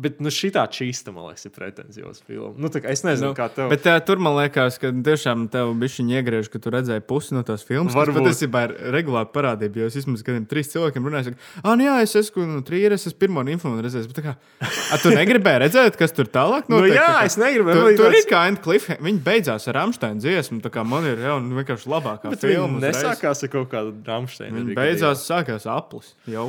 bet 0.00 0.20
nu, 0.24 0.30
šī 0.32 0.48
tā 0.54 0.62
čīsta, 0.72 1.12
man 1.12 1.26
liekas, 1.28 1.44
ir 1.44 1.52
pretencios 1.52 2.22
filma. 2.24 2.54
Nu, 2.56 2.70
tā 2.72 2.80
es 2.88 3.02
nezinu, 3.04 3.32
nu, 3.32 3.36
kā 3.36 3.48
tev. 3.52 3.68
Bet 3.72 3.84
uh, 3.90 3.98
tur 4.06 4.16
man 4.22 4.38
liekas, 4.38 4.78
ka 4.80 4.88
tiešām 4.92 5.48
tev 5.52 5.74
bija 5.80 5.92
šī 5.98 6.06
iegriež, 6.20 6.48
ka 6.52 6.60
tu 6.62 6.72
redzēji 6.72 7.04
pusi 7.04 7.34
no 7.36 7.42
tās 7.44 7.64
filmas. 7.68 7.92
Tas 7.92 8.00
Varbūt. 8.00 8.22
patiesībā 8.24 8.62
ir 8.68 8.74
regulāri 8.96 9.28
parādība. 9.34 9.82
Jo 9.82 9.90
es 9.90 9.98
vismaz 10.00 10.24
kādiem 10.24 10.46
trīs 10.48 10.72
cilvēkiem 10.72 11.04
runāju, 11.10 11.34
ka, 11.34 11.60
ah, 11.64 11.74
nu 11.76 11.84
jā, 11.90 11.98
es 12.06 12.16
esmu 12.22 12.46
no 12.48 12.62
trījus, 12.64 13.04
es 13.10 13.16
pirmo 13.20 13.44
informāciju 13.44 13.84
redzēju. 13.88 14.08
Bet, 14.10 14.16
tā 14.16 14.24
kā, 14.30 14.34
a, 14.64 15.00
tu 15.02 15.12
negribēji 15.12 15.62
redzēt, 15.66 15.98
kas 16.00 16.16
tur 16.16 16.30
tālāk 16.32 16.70
Nu 16.72 16.78
notiek? 16.80 16.96
jā, 16.96 17.04
Tā 17.10 17.18
kā- 17.20 17.26
es 17.26 17.36
man 17.36 17.52
bija 17.84 17.96
tur 17.98 18.14
ir 18.16 18.26
kā 18.30 18.40
Ant 18.48 18.62
Cliff. 18.64 18.88
Viņi 19.00 19.20
beidzās 19.24 19.68
ar 19.68 19.74
Amsteina 19.84 20.20
dziesmu. 20.20 20.60
Tā 20.64 20.70
kā 20.72 20.86
man 20.86 21.04
ir 21.04 21.18
jau 21.18 21.36
nu, 21.42 21.56
vienkārši 21.60 21.84
labākā 21.90 22.30
Bet 22.30 22.40
filma. 22.40 22.80
nesākās 22.80 23.42
ar 23.44 23.48
kaut 23.52 23.68
kādu 23.70 23.92
Rāmsteinu. 24.06 24.56
Viņi 24.62 24.74
beidzās, 24.74 25.09
sākās 25.18 25.66
aplis. 25.70 26.12
Jau. 26.30 26.48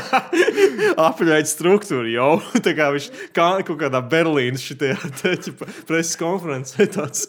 Apaļaida 1.08 1.48
struktūra 1.48 2.08
jau 2.10 2.30
tā 2.64 2.74
kā 2.76 2.90
viņš 2.94 3.08
kā 3.36 3.48
kaut 3.66 3.78
kādā 3.82 4.00
Berlīnas 4.10 4.64
preses 5.88 6.16
konferencē. 6.20 6.86
Tāds. 6.90 7.26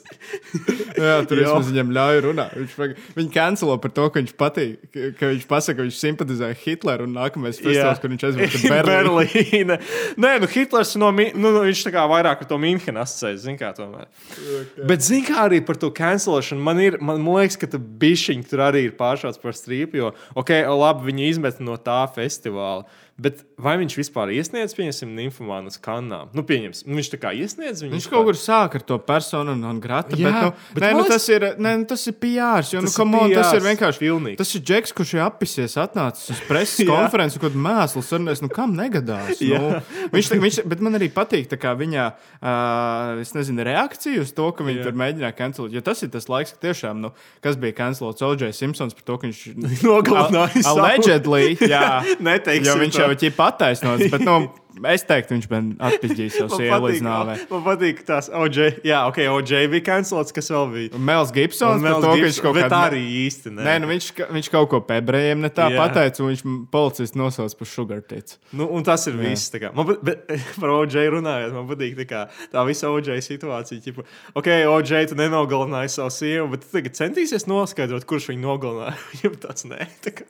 Jā, 0.98 1.20
tur 1.28 1.42
es 1.44 1.70
viņam 1.70 1.92
ļauju 1.96 2.24
runāt. 2.30 2.56
Viņš, 2.58 3.04
viņu 3.18 3.34
kancelo 3.36 3.78
par 3.82 3.94
to, 3.96 4.08
ka 4.12 4.22
viņš 4.22 4.34
patīk, 4.40 4.90
ka- 5.20 5.32
viņš 5.34 5.48
pasaka, 5.50 5.80
ka 5.80 5.88
viņš 5.88 6.00
simpatizē 6.00 6.52
Hitleru 6.64 7.08
un 7.08 7.16
nākamais 7.18 7.60
festivāls, 7.62 8.02
kur 8.02 8.14
viņš 8.14 8.28
aizved 8.30 8.56
uz 8.60 8.66
Berlīnu. 8.72 9.78
Nē, 10.22 10.34
nu 10.44 10.50
Hitlers 10.52 10.96
no, 11.02 11.12
nu, 11.16 11.28
nu, 11.36 11.54
viņš 11.68 11.86
tā 11.88 11.94
kā 11.96 12.06
vairāk 12.12 12.44
ar 12.44 12.50
to 12.50 12.60
Münchenu 12.62 13.02
asociējas, 13.04 13.44
zin 13.46 13.60
kā 13.60 13.72
tomēr. 13.78 14.10
Okay. 14.32 14.88
Bet 14.90 15.06
zin 15.06 15.26
kā 15.28 15.46
arī 15.48 15.62
par 15.66 15.80
to 15.82 15.92
cancelēšanu, 15.96 16.64
man, 16.66 16.82
ir, 16.84 17.00
man, 17.04 17.24
liekas, 17.26 17.60
ka 17.62 17.70
tu 17.72 17.80
bišķiņi 17.82 18.48
tur 18.50 18.66
arī 18.68 18.86
ir 18.90 18.96
pāršāds 19.00 19.42
par 19.42 19.56
strīpu, 19.58 20.00
jo, 20.02 20.12
ok, 20.38 20.54
labi, 20.82 21.10
viņi 21.12 21.30
izmet 21.30 21.62
no 21.64 21.78
tā 21.82 22.04
festivāla. 22.16 22.86
Bet 23.22 23.44
vai 23.62 23.76
viņš 23.78 23.94
vispār 24.00 24.32
iesniedz, 24.34 24.74
pieņemsim, 24.74 25.12
nymfomānu 25.14 25.70
kanām? 25.84 26.32
Nu, 26.34 26.42
pieņemsim, 26.48 26.88
nu, 26.90 26.98
viņš 26.98 27.10
tā 27.14 27.20
kā 27.22 27.34
iesniedz 27.38 27.84
viņu. 27.84 27.94
Viņš 27.94 28.08
kaut 28.10 28.26
kur 28.26 28.38
sāk 28.40 28.80
ar 28.80 28.86
to 28.88 28.98
personu 29.06 29.54
un, 29.54 29.62
un 29.70 29.82
grāmatu. 29.84 30.18
Jā, 30.18 30.32
bet, 30.32 30.42
nu, 30.42 30.74
bet 30.74 30.86
nē, 30.86 30.90
nu, 30.98 31.04
tas 31.06 31.28
ir, 31.30 31.46
nē, 31.62 31.74
nu, 31.84 31.86
tas 31.92 32.06
ir 32.10 32.16
PR. 32.18 32.66
Jo, 32.66 32.82
nu, 32.82 32.90
Tas 32.90 32.98
come 32.98 33.20
on, 33.20 33.36
tas 33.36 33.52
ir 33.54 33.60
PRs, 33.60 33.68
vienkārši 33.68 34.02
pilnīgi. 34.02 34.40
Tas 34.42 34.54
ir 34.58 34.64
Džeks, 34.66 34.96
kurš 34.98 35.14
ir 35.20 35.24
apisies, 35.28 35.78
atnācis 35.82 36.34
uz 36.34 36.42
preses 36.48 36.88
konferenci, 36.90 37.42
kur 37.44 37.54
mēsls 37.68 38.10
runās. 38.18 38.42
Nu, 38.42 38.50
kam 38.54 38.74
negadās? 38.78 39.38
Nu, 39.52 39.82
viņš, 40.16 40.28
tā- 40.32 40.38
viņš, 40.42 40.58
bet 40.72 40.82
man 40.82 40.96
arī 40.98 41.10
patīk 41.14 41.52
viņa 41.52 42.06
uh, 42.08 43.20
nezinu, 43.36 43.64
reakcija 43.68 44.22
uz 44.24 44.32
to, 44.36 44.48
ka 44.56 44.66
viņi 44.66 44.80
Jā. 44.80 44.86
tur 44.88 44.98
mēģināja 44.98 45.36
cancelēt. 45.38 45.76
Jo 45.76 45.84
tas 45.86 46.02
ir 46.06 46.12
tas 46.14 46.28
laiks, 46.32 46.54
ka 46.56 46.64
tiešām, 46.70 47.02
nu, 47.04 47.12
kas 47.44 47.58
bija 47.62 47.76
cancelots 47.78 48.24
O.J. 48.26 48.52
Simpsons 48.56 48.96
par 48.98 49.06
to, 49.08 49.18
ka 49.22 49.28
viņš 49.28 49.42
Nogalināja 49.86 50.64
Allegedly, 50.72 51.58
jā. 51.60 52.02
Neteiksim 52.24 52.82
viņš. 52.86 53.02
Jau 53.20 53.32
ir 53.32 53.36
attaisnots. 53.50 54.08
Bet, 54.14 54.24
nu, 54.28 54.38
es 54.94 55.04
teiktu, 55.08 55.36
viņš 55.36 55.48
man 55.52 55.70
atpiģīs 55.84 56.38
savu 56.40 56.50
Man 56.52 56.60
sievu 56.62 56.88
līdz 56.88 57.02
nāvei. 57.06 57.36
man 57.52 57.64
patīk 57.66 58.02
tās 58.08 58.30
OJ. 58.32 58.60
Jā, 58.88 59.02
ok, 59.10 59.20
OJ 59.36 59.68
bija 59.74 59.86
cancelots, 59.90 60.32
kas 60.36 60.48
vēl 60.54 60.70
bija. 60.74 60.92
Un 60.98 61.04
Mels 61.08 61.32
Gibsons, 61.36 61.82
Mels 61.84 62.00
to, 62.00 62.08
ka 62.08 62.16
Gibson, 62.16 62.28
viņš 62.30 62.40
kaut 62.46 62.56
bet 62.58 62.66
kādā 62.68 62.80
arī 62.92 63.02
īsti 63.26 63.54
ne. 63.56 63.66
Nē, 63.68 63.74
nu 63.84 63.90
viņš, 63.92 64.08
viņš 64.38 64.50
kaut 64.54 64.70
ko 64.72 64.80
pebrējiem 64.88 65.44
ne 65.44 65.52
tā 65.54 65.68
Jā. 65.74 65.80
pateica, 65.82 66.24
un 66.24 66.32
viņš 66.32 66.44
policists 66.72 67.18
nosauca 67.20 67.60
par 67.60 67.72
sugartīcu. 67.74 68.38
Nu, 68.58 68.70
un 68.72 68.84
tas 68.88 69.06
ir 69.12 69.18
viss. 69.20 69.52
tā 69.54 69.62
kā. 69.66 69.74
Man, 69.76 69.90
pat- 69.92 70.02
bet, 70.08 70.24
par 70.62 70.74
OJ 70.78 70.98
runājot, 71.18 71.54
man 71.58 71.68
patīk 71.70 71.98
tā, 72.00 72.08
kā, 72.10 72.22
tā 72.54 72.66
visa 72.70 72.90
OJ 72.94 73.20
situācija. 73.28 73.82
Ķipa, 73.86 74.08
ok, 74.40 74.50
OJ, 74.72 74.96
tu 75.12 75.20
nenogalināji 75.20 75.94
savu 75.98 76.14
sievu, 76.16 76.48
bet 76.56 76.64
tu 76.66 76.72
tagad 76.78 76.96
centīsies 76.98 77.48
noskaidrot, 77.52 78.08
kurš 78.10 78.32
viņu 78.32 78.46
nogalināja. 78.48 78.96
Viņam 79.18 79.38
tāds 79.44 79.68
nē. 79.68 79.90
Tā 80.06 80.16
kā, 80.16 80.28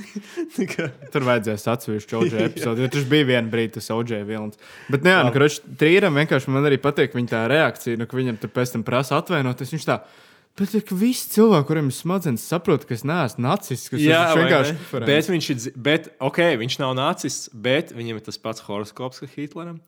tā 0.56 0.66
kā, 0.70 0.88
Tur 1.10 1.26
vajadzēs 1.26 1.66
atsevišķu 1.74 2.18
OJ 2.20 2.36
epizodi, 2.46 2.84
jo 2.84 2.90
tur 2.92 3.06
bija 3.10 3.26
viena 3.34 3.50
brīdi, 3.50 3.79
tas 3.80 3.92
OJ 3.94 4.22
vilnis. 4.28 4.58
Bet, 4.88 5.04
nu, 5.04 5.12
jā, 5.12 5.20
nu, 5.26 5.34
kurš 5.34 5.60
trīram 5.80 6.18
vienkārši 6.20 6.54
man 6.54 6.68
arī 6.70 6.80
patīk 6.82 7.16
viņa 7.16 7.32
tā 7.32 7.44
reakcija, 7.50 8.00
nu, 8.00 8.08
ka 8.08 8.18
viņam 8.18 8.40
tur 8.40 8.52
pēc 8.54 8.74
tam 8.76 8.86
prasa 8.86 9.18
atvainoties. 9.18 9.72
Viņš 9.74 9.86
tā, 9.88 10.00
bet 10.60 10.74
ja, 10.76 10.82
visi 11.02 11.30
cilvēki, 11.34 11.68
kuriem 11.70 11.92
ir 11.92 11.96
smadzenes, 11.96 12.48
saprot, 12.52 12.84
ka 12.88 12.96
es 12.96 13.06
neesmu 13.08 13.46
nacists, 13.46 13.92
ka 13.92 14.00
Jā, 14.00 14.26
vai 14.34 14.44
vienkārši 14.44 15.04
bet 15.08 15.30
viņš 15.34 15.52
ir. 15.54 15.62
Bet, 15.90 16.10
ok, 16.22 16.42
viņš 16.60 16.80
nav 16.82 16.96
nacists, 16.98 17.48
bet 17.54 17.94
viņam 17.96 18.20
ir 18.20 18.28
tas 18.28 18.40
pats 18.42 18.66
horoskops, 18.68 19.24
kā 19.24 19.30
Hitleram. 19.34 19.80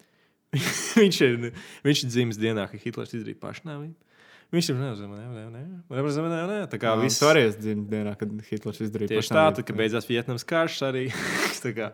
viņš 1.02 1.20
ir, 1.26 1.52
viņš 1.86 2.06
ir 2.06 2.10
dzimis 2.12 2.40
dienā, 2.40 2.66
kad 2.68 2.82
Hitlers 2.82 3.14
izdarīja 3.16 3.40
pašnāvību. 3.40 3.94
Viņš 4.52 4.68
ir 4.68 4.80
neuzmanīgs. 4.82 6.66
Tā 6.74 6.78
kā 6.80 6.92
viss 7.00 7.24
arī 7.24 7.46
es 7.48 7.54
dzimtu 7.56 7.88
dienā, 7.88 8.12
kad 8.20 8.32
Hitlers 8.50 8.82
izdarīja 8.84 9.14
Tieši 9.14 9.32
tā, 9.32 9.46
tad, 9.48 9.62
kad 9.64 9.78
beidzās 9.78 10.08
Vietnams 10.10 10.44
karš, 10.48 10.82
arī 10.90 11.06
tā 11.64 11.72
kā 11.76 11.88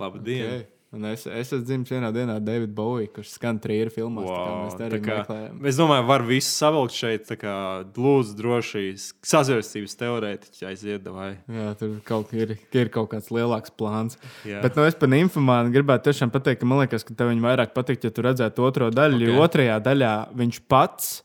labu 0.00 0.22
dienu. 0.24 0.62
Okay. 0.62 0.81
Un 0.92 1.06
es, 1.08 1.22
es 1.24 1.48
esmu 1.48 1.62
dzimis 1.64 1.88
vienā 1.94 2.10
dienā 2.12 2.34
David 2.44 2.74
Bowie, 2.76 3.06
kurš 3.08 3.30
skan 3.38 3.56
trījā 3.64 3.86
filmās. 3.94 4.26
tā 4.28 4.34
kā 4.36 4.42
Wow, 4.52 4.58
mēs 4.66 4.74
tā 4.76 4.98
kā, 5.00 5.14
meklējam. 5.22 5.62
es 5.70 5.78
domāju, 5.80 6.04
var 6.10 6.24
visu 6.28 6.50
savilkt 6.52 6.92
šeit. 6.98 7.24
tā 7.30 7.38
kā 7.40 7.54
Lūdzu, 7.96 8.34
droši 8.36 8.82
sazvērstības 9.24 9.96
teorētiķi 10.02 10.66
aiziet. 10.68 11.08
Vai. 11.08 11.30
Jā, 11.48 11.70
tur 11.80 11.94
kaut, 12.04 12.34
ir, 12.36 12.58
ir 12.76 12.92
kaut 12.92 13.08
kāds 13.14 13.32
lielāks 13.32 13.72
plāns. 13.72 14.18
Jā. 14.44 14.60
Bet 14.60 14.76
nu, 14.76 14.84
es 14.84 14.98
par 15.00 15.08
infomānu 15.16 15.72
gribētu 15.72 16.10
tiešām 16.10 16.32
pateikt, 16.34 16.60
ka 16.60 16.68
man 16.68 16.82
liekas, 16.84 17.06
ka 17.08 17.16
tev 17.16 17.32
viņa 17.32 17.46
vairāk 17.48 17.72
patīk, 17.72 18.04
ja 18.04 18.12
tu 18.12 18.24
redzētu 18.28 18.68
otro 18.68 18.90
daļu. 18.92 19.16
Okay. 19.16 19.32
Jo 19.32 19.46
otrajā 19.48 19.80
daļā 19.88 20.12
viņš 20.36 20.60
pats 20.68 21.22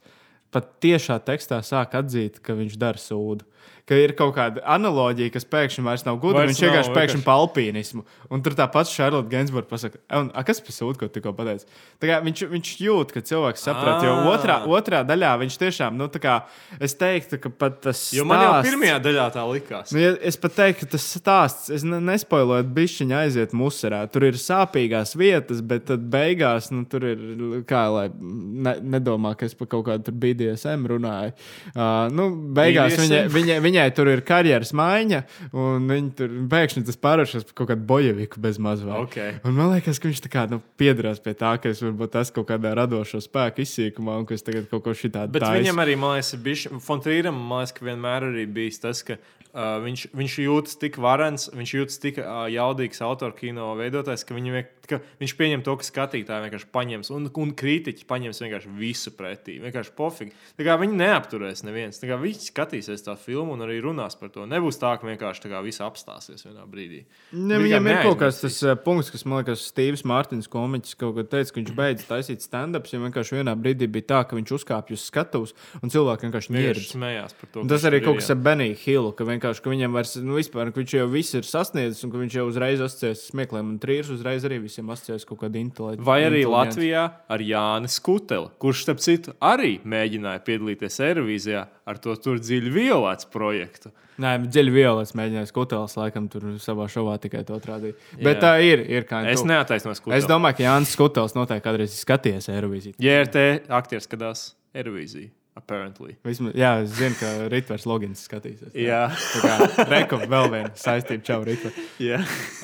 pat 0.55 0.77
tiešā 0.79 1.19
tekstā 1.27 1.59
sāk 1.59 1.91
atzīt, 1.99 2.39
ka 2.39 2.55
viņš 2.55 2.79
dara 2.79 2.97
sūdu. 3.01 3.43
Ka 3.87 3.95
ir 3.95 4.11
kaut 4.19 4.33
kāda 4.35 4.59
analoģija, 4.67 5.31
kas 5.31 5.45
pēkšņi 5.47 5.83
vairs 5.85 6.01
nav 6.03 6.17
gudra. 6.19 6.41
Vairs 6.43 6.57
Viņš 6.57 6.63
vienkārši 6.65 6.91
pēkšņi 6.97 7.21
pa 7.23 7.35
alpīnismu. 7.39 8.01
Un 8.29 8.41
tur 8.43 8.51
tāpat 8.57 8.89
Šarlotte 8.91 9.31
Gainsbourg 9.31 9.69
pasakā, 9.69 9.95
"E, 10.09 10.17
un, 10.19 10.31
a, 10.35 10.43
kas 10.43 10.59
par 10.59 10.75
sūdu, 10.75 10.97
ko 10.99 11.07
tikko 11.07 11.31
pateici? 11.33 11.63
Tā 12.01 12.09
kā 12.09 12.17
Viņš, 12.27 12.41
viņš 12.51 12.71
jūt, 12.83 13.13
ka 13.15 13.21
cilvēks 13.23 13.63
saprot, 13.63 14.03
jo 14.03 14.11
Ā. 14.11 14.25
otrā, 14.33 14.57
otrā 14.67 14.99
daļā 15.07 15.31
viņš 15.39 15.55
tiešām, 15.61 15.95
nu, 15.95 16.09
tā 16.11 16.19
kā 16.19 16.33
es 16.81 16.95
teiktu, 16.99 17.39
ka 17.39 17.49
pat 17.49 17.81
tas. 17.81 18.11
Jo 18.11 18.25
man 18.25 18.41
jau 18.43 18.51
stāsts- 18.51 18.67
pirmajā 18.73 18.97
daļā 19.05 19.27
tā 19.31 19.43
likās. 19.53 19.93
Nu, 19.93 19.99
ja, 19.99 20.11
es 20.21 20.35
pat 20.35 20.51
teiktu, 20.57 20.79
ka 20.81 20.85
tas 20.97 21.07
stāsts, 21.19 21.69
es 21.73 21.83
ne, 21.83 22.01
nespoiloju, 22.01 22.67
bišķiņa 22.73 23.23
aiziet 23.23 23.51
muserā. 23.55 24.03
Tur 24.11 24.23
ir 24.27 24.33
sāpīgās 24.33 25.15
vietas, 25.15 25.61
bet 25.65 25.85
tad 25.85 26.09
beigās 26.11 26.71
nu, 26.71 26.83
tur 26.83 27.05
ir, 27.05 27.17
kā 27.63 27.85
lai 27.93 28.09
ne, 28.19 28.75
nedomā, 28.81 29.31
ka 29.37 29.45
es 29.45 29.53
par 29.53 29.67
kaut 29.67 29.85
kādu 29.85 30.11
BDSM 30.11 30.83
runāju. 30.91 31.31
Uh, 31.73 32.09
nu, 32.11 32.27
beigās 32.53 32.97
BDSM? 32.97 33.31
viņai, 33.31 33.61
viņai 33.77 33.93
tur 33.95 34.09
ir 34.11 34.23
karjeras 34.25 34.73
maiņa, 34.77 35.21
un 35.57 35.87
viņi 35.91 36.11
tur 36.17 36.33
pēkšņi 36.51 36.83
tas 36.87 36.99
pārvēršas 37.01 37.47
par 37.47 37.57
kaut 37.61 37.71
kādu 37.71 37.85
bojeviku 37.89 38.41
bez 38.43 38.59
mazvā. 38.61 38.97
Ok. 39.05 39.17
Un 39.45 39.57
man 39.57 39.71
liekas, 39.75 40.01
ka 40.01 40.09
viņš 40.09 40.23
tā 40.25 40.31
kā 40.33 40.45
nu, 40.51 40.59
piedarās 40.79 41.21
pie 41.23 41.35
tā, 41.37 41.55
ka 41.61 41.71
es 41.73 41.83
varbūt 41.85 42.17
esmu 42.21 42.39
kaut 42.39 42.49
kādā 42.53 42.73
radošo 42.77 43.21
spēku 43.23 43.63
izsīkumā, 43.63 44.17
un 44.21 44.27
ka 44.27 44.37
es 44.37 44.45
tagad 44.45 44.69
kaut 44.71 44.85
ko 44.87 44.95
šitādu 44.97 45.35
Bet 45.37 45.45
taisu. 45.45 45.61
viņam 45.61 45.83
arī, 45.83 45.97
man 45.99 46.17
liekas, 46.17 46.35
bijis. 46.43 46.67
Fontrīram, 46.87 47.37
man 47.37 47.63
liekas, 47.63 47.75
ka 47.77 47.87
vienmēr 47.87 48.29
arī 48.31 48.47
bijis 48.57 48.81
tas, 48.83 49.03
ka 49.05 49.17
uh, 49.17 49.77
viņš, 49.83 50.07
viņš 50.17 50.39
jūtas 50.45 50.79
tik 50.81 50.97
varens, 51.03 51.49
viņš 51.53 51.75
jūtas 51.77 52.01
tik 52.03 52.21
uh, 52.23 52.45
jaudīgs 52.51 53.03
autora 53.05 53.35
kino 53.37 53.69
veidotājs, 53.79 54.25
ka, 54.27 54.37
viņu 54.37 54.63
ka 54.87 55.01
viņš 55.21 55.35
pieņem 55.39 55.63
to, 55.65 55.75
ka 55.79 55.87
skatītāji 55.87 56.45
vienkārši 56.47 56.69
paņems, 56.73 57.11
un, 57.15 57.29
un 57.43 57.53
kritiķi 57.59 58.07
paņems 58.09 58.41
vienkārši 58.43 58.73
visu 58.79 59.13
pretī. 59.17 59.57
Vienkārši 59.63 59.93
pofīgi. 59.97 60.35
Viņi 60.57 60.99
neapturēs 61.01 61.65
neviens. 61.67 61.99
Viņi 62.03 62.47
skatīsies 62.47 63.03
tā 63.05 63.17
filmu 63.19 63.57
un 63.57 63.66
arī 63.67 63.77
runās 63.83 64.17
par 64.19 64.31
to. 64.33 64.47
Nebūs 64.49 64.79
tā, 64.81 64.95
ka 64.97 65.07
vienkārši 65.07 65.45
tā 65.45 65.51
kā 65.53 65.61
viss 65.65 65.83
apstāsies 65.83 66.47
vienā 66.47 66.65
brīdī. 66.69 67.03
Ne, 67.35 67.59
viņam 67.61 67.91
ir 67.91 68.01
kaut 68.07 68.19
kas 68.23 68.41
tāds 68.43 68.59
uh, 68.65 68.75
punkts, 68.79 69.11
kas 69.13 69.25
man 69.27 69.43
liekas, 69.43 69.67
Steve's 69.69 70.05
Mārtiņš 70.07 70.49
komiķis 70.51 70.97
kaut 70.99 71.17
kad 71.19 71.31
teica, 71.35 71.53
ka 71.53 71.61
viņš 71.61 71.73
beidz 71.77 72.07
taisīt 72.09 72.45
stand-ups. 72.45 72.95
Jo 72.95 73.03
vienkārši 73.05 73.39
vienā 73.39 73.53
brīdī 73.59 73.89
bija 73.91 74.09
tā, 74.13 74.23
ka 74.27 74.39
viņš 74.39 74.55
uzkāpj 74.59 74.97
uz 74.97 75.05
skatuves 75.11 75.55
un 75.81 75.93
cilvēki 75.93 76.27
vienkārši 76.29 76.87
smējās 76.87 77.37
par 77.37 77.53
to. 77.53 77.67
Tas 77.69 77.85
arī 77.87 78.01
kaut 78.05 78.21
kas 78.21 78.31
ar 78.33 78.41
Beniju 78.47 78.77
Hillu, 78.81 79.13
ka 79.17 79.27
ka 79.67 79.73
viņam 79.73 79.95
vairs, 79.97 80.15
nu, 80.23 80.37
vispār, 80.39 80.71
ka 80.71 80.79
viņš 80.79 80.93
jau 80.95 81.07
viss 81.11 81.35
ir 81.35 81.47
sasniedzis 81.47 82.05
un 82.05 82.13
ka 82.13 82.21
viņš 82.21 82.37
jau 82.39 82.45
uzreiz 82.47 82.83
asociēs 82.85 83.25
smiekliem 83.33 83.73
un 83.73 83.79
trīs 83.83 84.11
uzreiz 84.13 84.45
arī 84.47 84.61
visiem 84.63 84.87
asociēs 84.93 85.27
kaut 85.27 85.41
kādu 85.43 85.59
intelektu. 85.59 86.05
Vai 86.07 86.21
arī 86.27 86.45
Latvijā 86.47 87.03
ar 87.27 87.43
Jāni 87.43 87.91
Skuteli, 87.91 88.51
kurš, 88.61 88.85
starp 88.87 89.03
citu, 89.03 89.35
arī 89.43 89.77
mēģināja 89.83 90.43
piedalīties 90.47 91.01
Eirovīzijā 91.09 91.65
ar 91.87 92.01
to 92.03 92.15
tur 92.19 92.41
dziļi 92.41 92.73
violēts 92.73 93.29
projektu. 93.33 93.93
Nē, 94.21 94.33
dziļi 94.49 94.73
violas 94.73 95.13
mēģināja 95.17 95.49
skutēlis, 95.51 95.95
laikam, 95.99 96.27
tur 96.33 96.45
savā 96.61 96.87
šovā 96.89 97.17
tikai 97.21 97.43
to 97.47 97.59
rādīt. 97.63 97.99
Bet 98.17 98.41
tā 98.41 98.55
ir, 98.65 98.81
ir 98.89 99.05
Es 99.29 99.45
neataisnoju 99.45 99.99
Skuteli. 99.99 100.17
Es 100.17 100.29
domāju, 100.29 100.57
ka 100.57 100.65
Jānis 100.65 100.93
Skutēlis 100.97 101.37
noteikti 101.37 101.65
kādreiz 101.67 101.93
ir 101.93 102.01
skatījies 102.01 102.49
Eirovīziju. 102.53 102.97
JRT 103.03 103.45
aktieris 103.79 104.09
skatās 104.09 104.47
Eirovīziju. 104.73 105.29
Apparently. 105.57 106.13
Vismaz, 106.25 106.53
jā, 106.53 106.75
es 106.83 106.91
zinu, 106.99 107.15
ka 107.17 107.31
Ritvers 107.49 107.87
Logins 107.89 108.21
skatīsies. 108.27 108.75
Jā. 108.77 109.07
Tā 109.09 109.39
kā 109.41 109.85
rekom 109.89 110.27
vēl 110.29 110.51
viena 110.53 110.69
saistība, 110.77 111.23
čau, 111.25 111.39
Ritver. 111.47 111.73
Jā. 112.01 112.19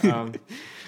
Um, 0.05 0.29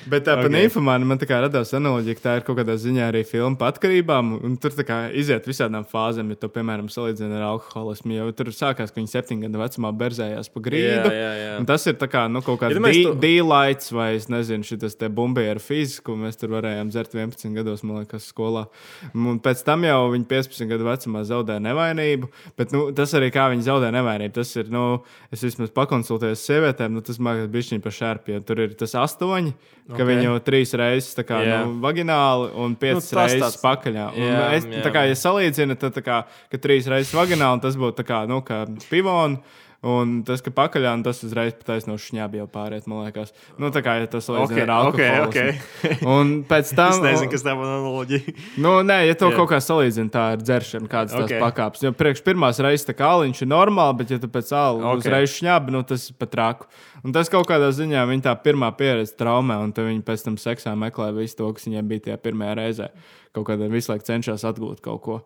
bet 0.09 0.25
tā 0.27 0.35
par 0.37 0.49
Ok. 0.49 0.53
okay. 0.53 0.67
infomānu 0.69 1.09
man 1.09 1.19
radās 1.19 1.73
analoģija, 1.77 2.17
ka 2.17 2.23
tā 2.25 2.35
ir 2.39 2.45
kaut 2.47 2.59
kādā 2.59 2.75
ziņā 2.79 3.09
arī 3.09 3.23
filma 3.27 3.57
par 3.59 3.73
atkarībām. 3.73 4.33
Un 4.45 4.57
tur 4.61 4.75
kā 4.85 4.99
iziet 5.13 5.47
visādām 5.47 5.85
fāzēm, 5.89 6.29
ja 6.33 6.39
to, 6.41 6.49
piemēram, 6.53 6.89
salīdzina 6.91 7.39
ar 7.39 7.47
alkoholismu. 7.53 8.15
Jau 8.15 8.29
tur 8.37 8.51
sākās, 8.55 8.93
ka 8.93 8.99
viņi 9.01 9.11
septiņu 9.11 9.47
gadu 9.47 9.61
vecumā 9.61 9.91
berzējās 9.99 10.51
pa 10.53 10.63
grīdu. 10.67 11.11
Jā, 11.11 11.13
jā, 11.15 11.31
jā. 11.41 11.57
Tas 11.69 11.87
ir 11.89 11.97
kā, 11.99 12.25
nu, 12.31 12.41
kaut 12.45 12.61
kāds 12.61 12.77
ja 12.77 13.13
dīlaits 13.21 13.91
vai, 13.95 14.09
es 14.19 14.29
nezinu, 14.31 14.65
šis 14.67 14.97
te 14.99 15.09
bumbieru 15.09 15.63
fiziku, 15.63 16.11
ko 16.11 16.17
mēs 16.21 16.39
tur 16.41 16.53
varējām 16.55 16.91
dzert 16.93 17.15
11 17.17 17.55
gados, 17.57 17.83
man 17.85 18.03
liekas, 18.03 18.29
skolā. 18.31 18.65
Un 19.13 19.39
pēc 19.43 19.63
tam 19.67 19.85
jau 19.87 19.99
viņi 20.13 20.27
15 20.29 20.69
gadu 20.71 20.87
vecumā 20.87 21.23
zaudēja 21.27 21.63
nevainību. 21.65 22.29
Bet 22.59 22.75
nu, 22.75 22.87
tas 22.95 23.13
arī 23.17 23.31
kā 23.33 23.47
viņi 23.53 23.67
zaudē 23.67 23.91
nevainību. 23.95 24.35
Tas 24.37 24.53
ir, 24.59 24.69
nu, 24.73 24.85
es 25.33 25.43
vismaz 25.45 25.73
pakonsultējos 25.75 26.43
ar 26.43 26.43
sievietēm, 26.43 26.95
nu, 26.95 27.03
tas 27.05 27.19
liekas, 27.19 27.51
bija 27.51 27.83
par 27.83 27.95
šārpiem. 27.95 28.45
Tur 28.45 28.63
ir 28.65 28.75
tas 28.79 28.95
astoņi, 28.99 29.55
ka 29.87 29.93
Ok. 29.93 29.99
okay. 29.99 30.05
viņi 30.09 30.23
jau 30.25 30.35
trīs 30.41 30.71
reizes 30.73 31.13
tā 31.13 31.23
kā, 31.23 31.41
Jā. 31.45 31.59
nu, 31.65 31.75
vagināli 31.83 32.47
un 32.57 32.75
piecas 32.75 33.05
tas 33.09 33.13
nu, 33.13 33.19
reizes 33.19 33.43
tāds- 33.43 33.61
pakaļā. 33.61 34.05
Un 34.15 34.23
Jā, 34.23 34.45
es, 34.57 34.65
tā 34.65 34.91
kā, 34.91 35.03
ja 35.05 35.13
salīdzinu, 35.13 35.77
tad 35.77 35.93
tā 35.93 36.01
kā, 36.01 36.23
ka 36.49 36.57
trīs 36.57 36.87
reizes 36.89 37.13
vagināli 37.13 37.61
tas 37.61 37.75
būtu 37.77 38.03
kā, 38.07 38.23
nu, 38.27 38.41
kā 38.41 38.65
pivons. 38.89 39.39
Un 39.85 40.15
tas, 40.25 40.41
ka 40.41 40.49
pakaļā, 40.55 40.95
tas 41.05 41.19
uzreiz 41.27 41.53
pat 41.59 41.85
no 41.85 41.93
šņābi 42.01 42.39
jau 42.39 42.47
pāriet, 42.49 42.87
man 42.89 43.03
liekas. 43.05 43.35
Nu, 43.61 43.69
tā 43.73 43.83
kā 43.85 43.99
ja 43.99 44.07
tas 44.09 44.25
Ok, 44.25 44.31
salīdzina 44.31 44.63
ar 44.65 44.87
ok, 44.89 45.01
alkoholu. 45.05 45.27
ok. 45.29 46.07
Un 46.09 46.31
pēc 46.49 46.71
tam. 46.79 46.95
Es 46.95 47.03
nezinu, 47.03 47.29
kas 47.35 47.45
tā 47.45 47.53
ir 47.53 47.61
analoģija. 47.67 48.35
Nu, 48.65 48.71
nē, 48.87 48.97
ja 49.05 49.17
to 49.19 49.29
yeah. 49.29 49.37
kaut 49.37 49.51
kā 49.53 49.59
salīdzina, 49.61 50.09
tā 50.13 50.23
ir 50.33 50.41
dzeršana, 50.41 50.89
kādas 50.89 51.13
tās 51.13 51.27
Ok. 51.27 51.29
okay. 51.29 51.43
pakāpes. 51.43 51.85
Jo 51.85 51.93
priekš 51.97 52.23
pirmās 52.25 52.61
reizes 52.65 52.87
tā 52.89 52.95
kā 52.97 53.11
aliņš 53.19 53.43
ir 53.45 53.51
normāli, 53.51 53.99
bet 54.01 54.15
ja 54.15 54.21
tu 54.21 54.31
pēc 54.31 54.49
Ok. 54.55 54.81
okay. 54.81 55.03
uzreiz 55.03 55.35
šņābi, 55.35 55.75
nu 55.77 55.83
tas 55.85 56.09
ir 56.09 56.17
pat 56.23 56.39
raku. 56.41 56.69
Un 57.05 57.13
tas 57.13 57.29
kaut 57.29 57.45
kādā 57.45 57.69
ziņā 57.69 58.07
viņa 58.09 58.25
tā 58.25 58.33
pirmā 58.41 58.71
pieredze 58.73 59.13
traumē, 59.19 59.59
un 59.61 59.75
viņa 59.75 60.01
pēc 60.07 60.25
tam 60.25 60.39
seksā 60.41 60.73
meklē 60.73 61.11
visu 61.13 61.37
to, 61.43 61.51
kas 61.53 61.69
viņai 61.69 61.85
bija 61.85 62.07
tajā 62.07 62.17
pirmajā 62.25 62.57
reizē. 62.57 62.89
Kaut 63.35 63.49
kādā 63.49 63.67
visu 63.69 63.91
laiku 63.91 64.07
cenšas 64.07 64.45
atgūt 64.47 64.81
kaut 64.81 65.01
ko. 65.05 65.19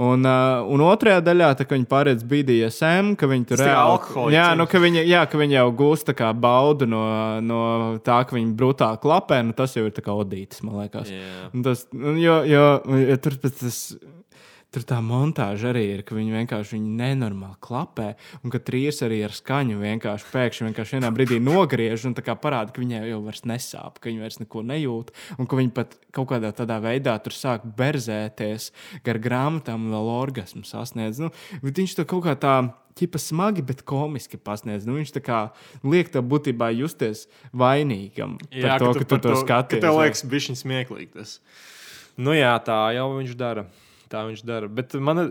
Un, 0.00 0.24
uh, 0.24 0.62
un 0.72 0.80
otrajā 0.80 1.20
daļā, 1.20 1.50
viņi 1.76 1.86
pārēc 1.90 2.22
BDSM, 2.24 3.10
ka 3.20 3.26
viņi 3.28 3.46
tur 3.50 3.58
reāli- 3.68 3.98
Jā, 4.32 4.46
nu, 4.56 4.64
ka 4.66 4.78
viņi, 4.78 5.02
jā, 5.06 5.26
ka 5.28 5.36
viņi 5.38 5.52
jau 5.58 5.66
gūst 5.76 6.08
baudu 6.32 6.86
no, 6.88 7.02
no 7.44 7.98
tā, 8.00 8.22
ka 8.26 8.36
viņi 8.36 8.54
brutāli 8.56 9.00
klapē, 9.02 9.42
nu 9.44 9.52
tas 9.52 9.74
jau 9.76 9.84
ir 9.84 9.90
odītis, 10.16 10.62
man 10.62 10.80
liekas. 10.80 11.10
Jā. 11.12 11.50
Un 11.52 11.62
Tas, 11.62 11.86
jo, 11.92 12.38
jo, 12.48 12.64
jo 13.04 13.16
tur 13.20 13.32
pēc 13.42 13.60
tas. 13.60 13.82
Tur 14.72 14.84
tā 14.88 14.96
montāža 15.04 15.68
arī 15.68 15.82
ir, 15.98 16.02
ka 16.08 16.14
viņi 16.16 16.32
vienkārši 16.32 16.78
viņi 16.78 16.92
nenormāli 16.96 17.58
klapē, 17.60 18.06
un 18.40 18.48
ka 18.54 18.56
trīs 18.64 19.02
arī 19.04 19.18
ar 19.26 19.34
skaņu 19.36 19.76
vienkārši 19.82 20.30
pēkšņi 20.32 20.64
vienkārši 20.70 20.96
vienā 20.96 21.10
brīdī 21.12 21.36
nogriež 21.44 22.06
un 22.08 22.14
tā 22.16 22.24
kā 22.24 22.32
parāda, 22.40 22.72
ka 22.72 22.80
viņai 22.80 23.02
jau 23.10 23.18
vairs 23.26 23.44
nesāp, 23.44 23.98
ka 24.00 24.08
viņi 24.08 24.22
vairs 24.24 24.40
neko 24.40 24.62
nejūt, 24.64 25.12
un 25.36 25.46
ka 25.50 25.58
viņi 25.60 25.74
pat 25.76 25.98
kaut 26.16 26.30
kādā 26.32 26.54
tādā 26.56 26.78
veidā 26.80 27.18
tur 27.20 27.36
sāk 27.36 27.66
berzēties 27.76 28.70
gar 29.04 29.20
grāmatām 29.20 29.90
vēl 29.92 30.08
orgasmu 30.14 30.64
sasniedz. 30.64 31.20
Nu, 31.20 31.28
viņš 31.60 31.98
to 32.00 32.08
kaut 32.08 32.24
kā 32.30 32.34
tā. 32.40 32.56
Ķipa 32.92 33.16
smagi, 33.16 33.62
bet 33.64 33.86
komiski 33.88 34.36
pasniedz. 34.36 34.84
Nu, 34.84 34.98
viņš 34.98 35.12
tā 35.14 35.20
kā 35.24 35.36
liek 35.80 36.10
tev 36.12 36.26
būtībā 36.28 36.66
justies 36.76 37.22
vainīgam 37.56 38.34
par 38.52 38.82
to, 38.82 38.90
ka 38.92 39.04
tu 39.04 39.06
par 39.14 39.20
to 39.24 39.30
Ka 39.32 39.38
skaties. 39.40 39.80
tev 39.80 39.94
vai- 39.96 40.08
liekas, 40.10 40.24
bija 40.28 40.40
šis 40.48 40.60
smieklīgi. 40.64 41.12
Tas. 41.14 41.40
Nu 42.20 42.32
jā, 42.36 42.52
tā 42.60 42.76
jau 42.96 43.06
viņš 43.16 43.32
dara. 43.40 43.64
Tā 44.12 44.26
viņš 44.28 44.42
dara. 44.44 44.68
Bet 44.68 44.92
man, 45.00 45.22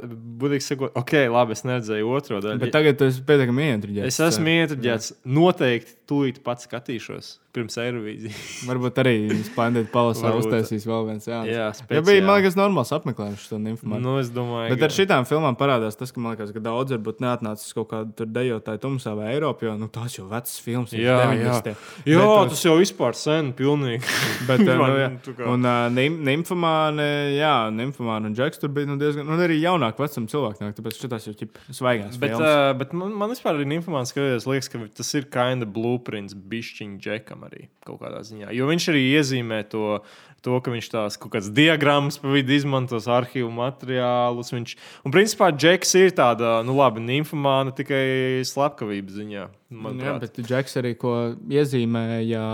būtīgi 0.42 0.66
sakot, 0.66 0.96
ok, 0.98 1.14
labi, 1.30 1.54
es 1.54 1.62
neredzēju 1.68 2.14
otro 2.18 2.40
daļu. 2.42 2.64
Bet 2.64 2.74
tagad 2.74 2.98
tu 2.98 3.06
esi 3.12 3.22
pietiekami 3.28 3.68
ieinteresēts. 3.68 4.08
Es 4.10 4.24
esmu 4.32 4.56
ietriģēts. 4.56 5.12
Noteikti 5.38 5.98
tūlīt 6.10 6.42
pats 6.46 6.66
skatīšos 6.66 7.36
pirms 7.56 7.78
Eirovīzijas. 7.82 8.42
Varbūt 8.70 9.00
arī 9.04 9.16
Spānijas 9.48 9.90
palasā 9.94 10.32
uztaisīs 10.38 10.86
vēl 10.88 11.08
viens 11.10 11.28
jauns. 11.28 11.50
Jā, 11.50 11.68
ja 11.68 11.70
speciāli. 11.76 12.06
bija, 12.08 12.26
man 12.28 12.40
liekas, 12.40 12.58
normāls 12.60 12.94
apmeklējums 12.96 13.46
šo 13.48 13.60
informāciju. 13.60 14.04
Nu, 14.06 14.16
es 14.22 14.32
domāju, 14.34 14.72
Bet 14.74 14.86
ar 14.88 14.96
šitām 14.96 15.28
filmām 15.30 15.58
parādās 15.60 16.00
tas, 16.00 16.14
ka 16.14 16.24
man 16.24 16.36
liekas, 16.36 16.54
ka 16.56 16.64
daudz 16.64 16.96
varbūt 16.96 17.22
neatnāca 17.24 17.66
uz 17.66 17.76
kaut 17.76 17.90
kādu 17.92 18.16
tur 18.22 18.30
dejotāju 18.32 18.82
tumsā 18.86 19.16
vai 19.18 19.32
Eiropā, 19.36 19.68
jo 19.68 19.76
nu, 19.80 19.90
tās 19.92 20.16
jau 20.18 20.28
vecas 20.32 20.56
filmas. 20.64 20.96
Jā, 20.96 21.18
jā. 21.36 21.58
90. 21.62 21.86
Jā, 22.12 22.22
Bet, 22.22 22.54
tas 22.54 22.64
jau 22.66 22.78
vispār 22.80 23.18
sen, 23.20 23.52
pilnīgi. 23.58 24.02
Bet, 24.50 24.64
uh, 24.68 24.72
nu, 24.82 24.90
jā. 25.02 25.10
un 25.52 25.68
uh, 25.68 26.02
Nymphomāne, 26.32 27.08
jā, 27.36 27.56
Nymphomāne 27.76 28.32
un 28.32 28.38
Džeks 28.38 28.62
tur 28.64 28.72
bija 28.74 28.90
nu, 28.90 28.98
diezgan, 29.02 29.28
un 29.30 29.44
arī 29.44 29.60
jaunāk 29.62 30.00
vecuma 30.02 30.32
cilvēki, 30.32 30.64
nāk, 30.66 30.78
tāpēc 30.80 31.02
šitās 31.04 31.28
jau 31.28 31.36
ķip 31.38 31.60
svaigās 31.70 32.18
Bet, 32.22 32.36
filmas. 32.36 32.48
uh, 32.48 32.72
bet 32.80 32.96
man, 32.98 33.14
man 33.20 33.34
vispār 33.34 33.60
ir 33.60 33.76
informācija, 33.78 34.16
ka 34.18 34.52
liekas, 34.52 34.72
ka 34.72 34.84
tas 35.02 35.14
ir 35.18 35.28
kinda 35.34 35.68
blueprints 35.70 36.38
bišķiņa 36.52 37.02
džekam 37.02 37.41
arī 37.48 37.68
kaut 37.88 38.02
kādā 38.02 38.22
ziņā. 38.26 38.52
Jo 38.56 38.68
viņš 38.70 38.88
arī 38.92 39.02
iezīmē 39.18 39.62
to, 39.72 40.00
to 40.46 40.60
ka 40.64 40.74
viņš 40.74 40.90
tās 40.94 41.18
kaut 41.22 41.34
kādas 41.36 41.52
diagrammas 41.56 42.20
pa 42.22 42.32
vidu 42.34 42.56
izmantos 42.56 43.10
arhīvu 43.12 43.52
materiālus. 43.56 44.54
Viņš, 44.56 44.76
un 45.06 45.16
principā 45.16 45.52
džeks 45.56 45.94
ir 46.00 46.16
tāda, 46.18 46.60
nu 46.68 46.78
labi, 46.78 47.04
nymfomāna 47.06 47.76
tikai 47.78 48.42
slepkavības 48.48 49.20
ziņā. 49.20 49.44
Jā, 49.44 49.52
manuprāt. 49.72 50.26
bet 50.26 50.42
Džeks 50.46 50.82
arī 50.82 50.96
ko 51.00 51.16
iezīmēja. 51.52 52.48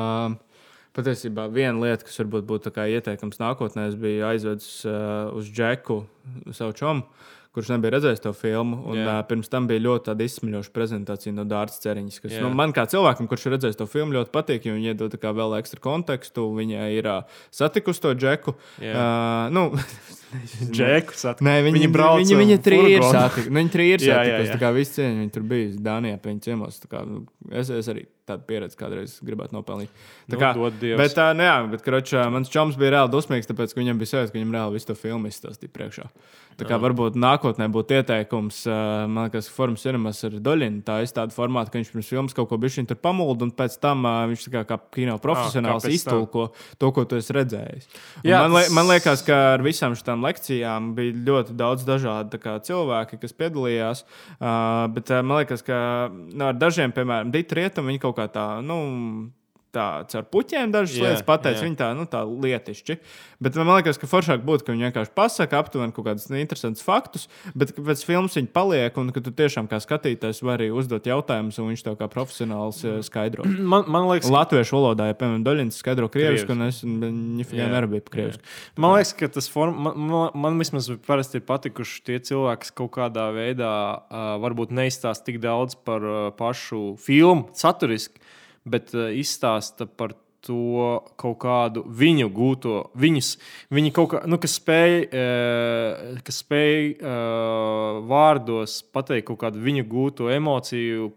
Patiesībā 0.97 1.43
viena 1.53 1.77
lieta, 1.77 2.07
kas 2.07 2.15
varbūt 2.23 2.45
būtu 2.49 2.71
ieteikums 2.73 3.38
nākotnē, 3.38 3.91
es 3.91 3.97
biju 4.01 4.23
aizvedis 4.31 4.79
uh, 4.89 5.29
uz 5.38 5.51
Džeku, 5.53 5.99
savu 6.57 6.73
čomu, 6.73 7.05
kurš 7.58 7.74
nebija 7.74 7.95
redzējis 7.97 8.22
to 8.24 8.32
filmu. 8.38 8.80
Un, 8.93 8.99
Jā. 9.01 9.18
uh, 9.18 9.24
pirms 9.28 9.49
tam 9.51 9.66
bija 9.70 9.82
ļoti 9.88 10.14
izsmeļoša 10.28 10.74
prezentācija 10.76 11.34
no 11.36 11.43
Dārza 11.49 11.82
Ceriņas, 11.84 12.22
kas 12.24 12.38
Jā. 12.38 12.43
nu, 12.45 12.53
man 12.58 12.72
kā 12.78 12.86
cilvēkam, 12.89 13.28
kurš 13.32 13.47
ir 13.49 13.55
redzējis 13.58 13.80
to 13.82 13.89
filmu, 13.89 14.16
ļoti 14.20 14.34
patīk, 14.36 14.70
jo 14.70 14.78
viņi 14.78 14.93
iedod 14.93 15.18
vēl 15.18 15.58
ekstra 15.60 15.82
kontekstu. 15.84 16.45
Viņa 16.58 16.88
ir 16.95 17.10
uh, 17.10 17.39
satikusi 17.51 18.05
to 18.05 18.14
džeku. 18.18 18.53
Jā. 18.84 18.93
Uh, 18.93 19.53
nu, 19.58 19.66
Džeku 20.76 21.16
sat- 21.16 21.41
Nē, 21.45 21.62
viņi, 21.64 21.80
Viņi 21.80 21.89
brauca 21.93 22.20
Viņi, 22.22 22.36
viņi 22.41 22.58
trīs 22.64 22.84
furgonu. 22.84 23.12
satikus. 23.16 23.49
Viņi 23.60 23.72
trīs 23.74 24.03
Jā, 24.08 24.08
jā, 24.12 24.20
satikus. 24.20 24.49
jā. 24.49 24.53
Tā 24.53 24.62
kā 24.66 24.72
visi 24.76 24.95
cieņi, 24.99 25.18
viņi 25.24 25.34
tur 25.38 25.45
bija 25.47 25.74
Dānijā, 25.88 26.20
pie 26.22 26.34
viņa 26.34 26.45
ciemos. 26.49 26.80
Nu, 27.08 27.22
es, 27.51 27.70
es 27.72 27.88
arī 27.93 28.03
tādu 28.28 28.47
pieredzi 28.49 28.80
kādreiz 28.80 29.17
gribētu 29.25 29.55
nopelnīt. 29.57 29.93
Tā 30.28 30.36
Nu, 30.36 30.41
kā, 30.41 30.53
dod 30.57 30.75
Dievs. 30.82 30.99
bet, 30.99 31.17
uh, 31.17 31.32
nu, 31.38 31.45
jā, 31.47 31.55
bet 31.71 31.86
kročā, 31.86 32.28
mans 32.34 32.51
čoms 32.53 32.78
bija 32.80 32.97
reāli 32.97 33.13
dusmīgs, 33.13 33.47
tāpēc, 33.49 33.73
ka 33.73 33.82
viņam 33.82 34.01
bija 34.01 34.13
sajūta, 34.13 34.34
ka 34.34 34.39
viņam 34.39 34.57
reāli 34.57 34.78
visu 34.80 34.91
to 34.91 34.97
filmu 34.99 35.32
izstāstīja 35.32 35.73
priekšā. 35.73 36.09
Tā 36.57 36.65
kā 36.65 36.80
varbūt 36.82 37.13
nākotnē 37.21 37.67
būtu 37.69 37.99
ieteikums, 37.99 38.63
uh, 38.65 39.05
man 39.05 39.28
liekas, 39.28 39.45
Formas 39.53 39.84
Cinemas 39.86 40.23
ar 40.25 40.39
Doļinu. 40.41 40.80
Tā 40.88 40.95
ir 41.05 41.11
tāda 41.13 41.36
formāta, 41.36 41.69
ka 41.69 41.78
viņš 41.78 41.91
pirms 41.93 42.07
filmas 42.09 42.34
kaut 42.34 42.47
ko 42.49 42.57
bišķiņ 42.63 42.88
tur 42.89 42.97
pamulda, 42.97 43.45
un 43.45 43.51
pēc 43.53 43.75
tam 43.84 44.01
uh, 44.09 44.23
viņš 44.32 44.47
kā, 44.55 44.63
kā 44.65 44.80
kino 44.95 45.19
profesionāls 45.21 45.86
tam. 45.86 45.93
iztulko 45.93 46.47
to, 46.82 46.89
ko 46.95 47.03
tu 47.05 47.19
esi 47.21 47.36
redzējis. 47.38 47.86
Un 48.23 48.25
Jā, 48.32 48.39
man, 48.41 48.55
li 48.57 48.73
man 48.73 48.89
liekas, 48.89 49.21
ka 49.28 49.38
ar 49.53 49.65
visām 49.65 49.93
šīm 49.93 50.25
lekcijām 50.25 50.89
bija 50.97 51.13
ļoti 51.30 51.53
daudz 51.61 51.86
dažādu 51.86 52.41
kā, 52.41 52.57
cilvēku, 52.65 53.21
kas 53.21 53.38
piedalījās. 53.38 54.01
Uh, 54.39 54.89
bet 54.97 55.13
uh, 55.13 55.21
man 55.21 55.43
liekas, 55.43 55.61
ka 55.61 55.78
nu, 56.09 56.41
ar 56.49 56.57
dažiem, 56.57 56.89
piemēram, 56.97 57.30
Dita 57.38 57.59
Rietam, 57.61 57.86
viņi 57.86 58.01
kaut 58.01 58.16
kā 58.18 58.28
tā. 58.34 58.45
Nu, 58.65 58.80
Tā 59.78 60.19
ar 60.21 60.28
puķiem 60.34 60.73
dažas 60.73 60.97
Jā, 60.97 61.05
lietas 61.05 61.25
pateica, 61.28 61.61
jā. 61.61 61.67
viņi 61.67 61.80
tā, 61.80 61.91
nu, 61.97 62.07
tā 62.09 62.23
lietišķi. 62.25 62.97
Bet 63.43 63.57
man 63.59 63.69
liekas, 63.78 63.99
ka 64.01 64.09
foršāk 64.09 64.41
būtu, 64.45 64.65
ka 64.65 64.73
viņi 64.73 64.88
vienkārši 64.88 65.13
pasaka 65.17 65.59
aptuveni 65.61 65.93
kaut 65.93 66.07
kādus 66.07 66.25
interesantus 66.34 66.82
faktus, 66.86 67.28
bet 67.53 67.73
ka 67.75 67.84
pēc 67.86 68.01
filmas 68.07 68.38
viņi 68.39 68.49
paliek 68.53 68.97
un 68.97 69.11
ka 69.13 69.21
tu 69.21 69.34
tiešām 69.38 69.69
kā 69.69 69.78
skatītājs 69.84 70.41
vari 70.45 70.71
uzdot 70.73 71.05
jautājumus, 71.05 71.59
un 71.61 71.69
viņš 71.69 71.86
tev 71.86 71.97
kā 71.99 72.07
profesionāls 72.09 72.82
eh, 72.88 72.99
skaidro. 73.05 73.45
Man, 73.78 73.86
man 73.91 74.07
liekas, 74.07 74.30
Latviešu 74.32 74.78
valodā, 74.78 75.09
ja 75.09 75.15
piemēram, 75.17 75.43
Doļins 75.45 75.78
skaidro 75.82 76.07
krievisku, 76.11 76.55
un 76.55 76.67
es 76.69 76.80
Jā. 76.82 77.49
viņu 77.51 77.67
nerabīju 77.73 78.05
krievisku. 78.09 78.45
Man 78.80 78.95
liekas, 78.95 79.13
ka 79.19 79.30
tas 79.38 79.49
form, 79.51 79.75
man, 79.86 79.97
man, 80.07 80.38
man 80.45 80.61
vismaz 80.61 80.89
parasti 81.07 81.41
ir 81.41 81.45
patikuši 81.47 82.03
tie 82.07 82.17
cilvēki, 82.30 82.63
kas 82.65 82.73
kaut 82.78 82.93
kādā 82.95 83.28
veidā 83.36 83.73
uh, 83.97 84.30
varbūt 84.43 84.73
neizstāsta 84.75 85.28
tik 85.28 85.41
daudz 85.43 85.78
par 85.88 86.05
uh, 86.05 86.17
pašu 86.38 86.95
filmu, 87.03 87.49
saturiski, 87.57 88.23
bet 88.70 88.93
uh, 88.95 89.09
izstāsta 89.15 89.88
par 89.88 90.15
to 90.47 91.03
kaut 91.20 91.38
kādu 91.41 91.84
viņu 91.88 92.30
gūto, 92.32 92.76
viņus, 92.97 93.34
viņi 93.74 93.93
kaut 93.95 94.11
kā, 94.13 94.22
nu, 94.30 94.39
kas 94.41 94.57
spēj, 94.59 94.97
uh, 95.07 96.20
kas 96.28 96.41
spēj 96.43 96.91
uh, 96.95 98.01
vārdos 98.07 98.80
pateikt 98.95 99.28
kaut 99.32 99.41
kādu 99.43 99.63
viņu 99.63 99.88
gūto 99.89 100.30
emociju, 100.32 101.11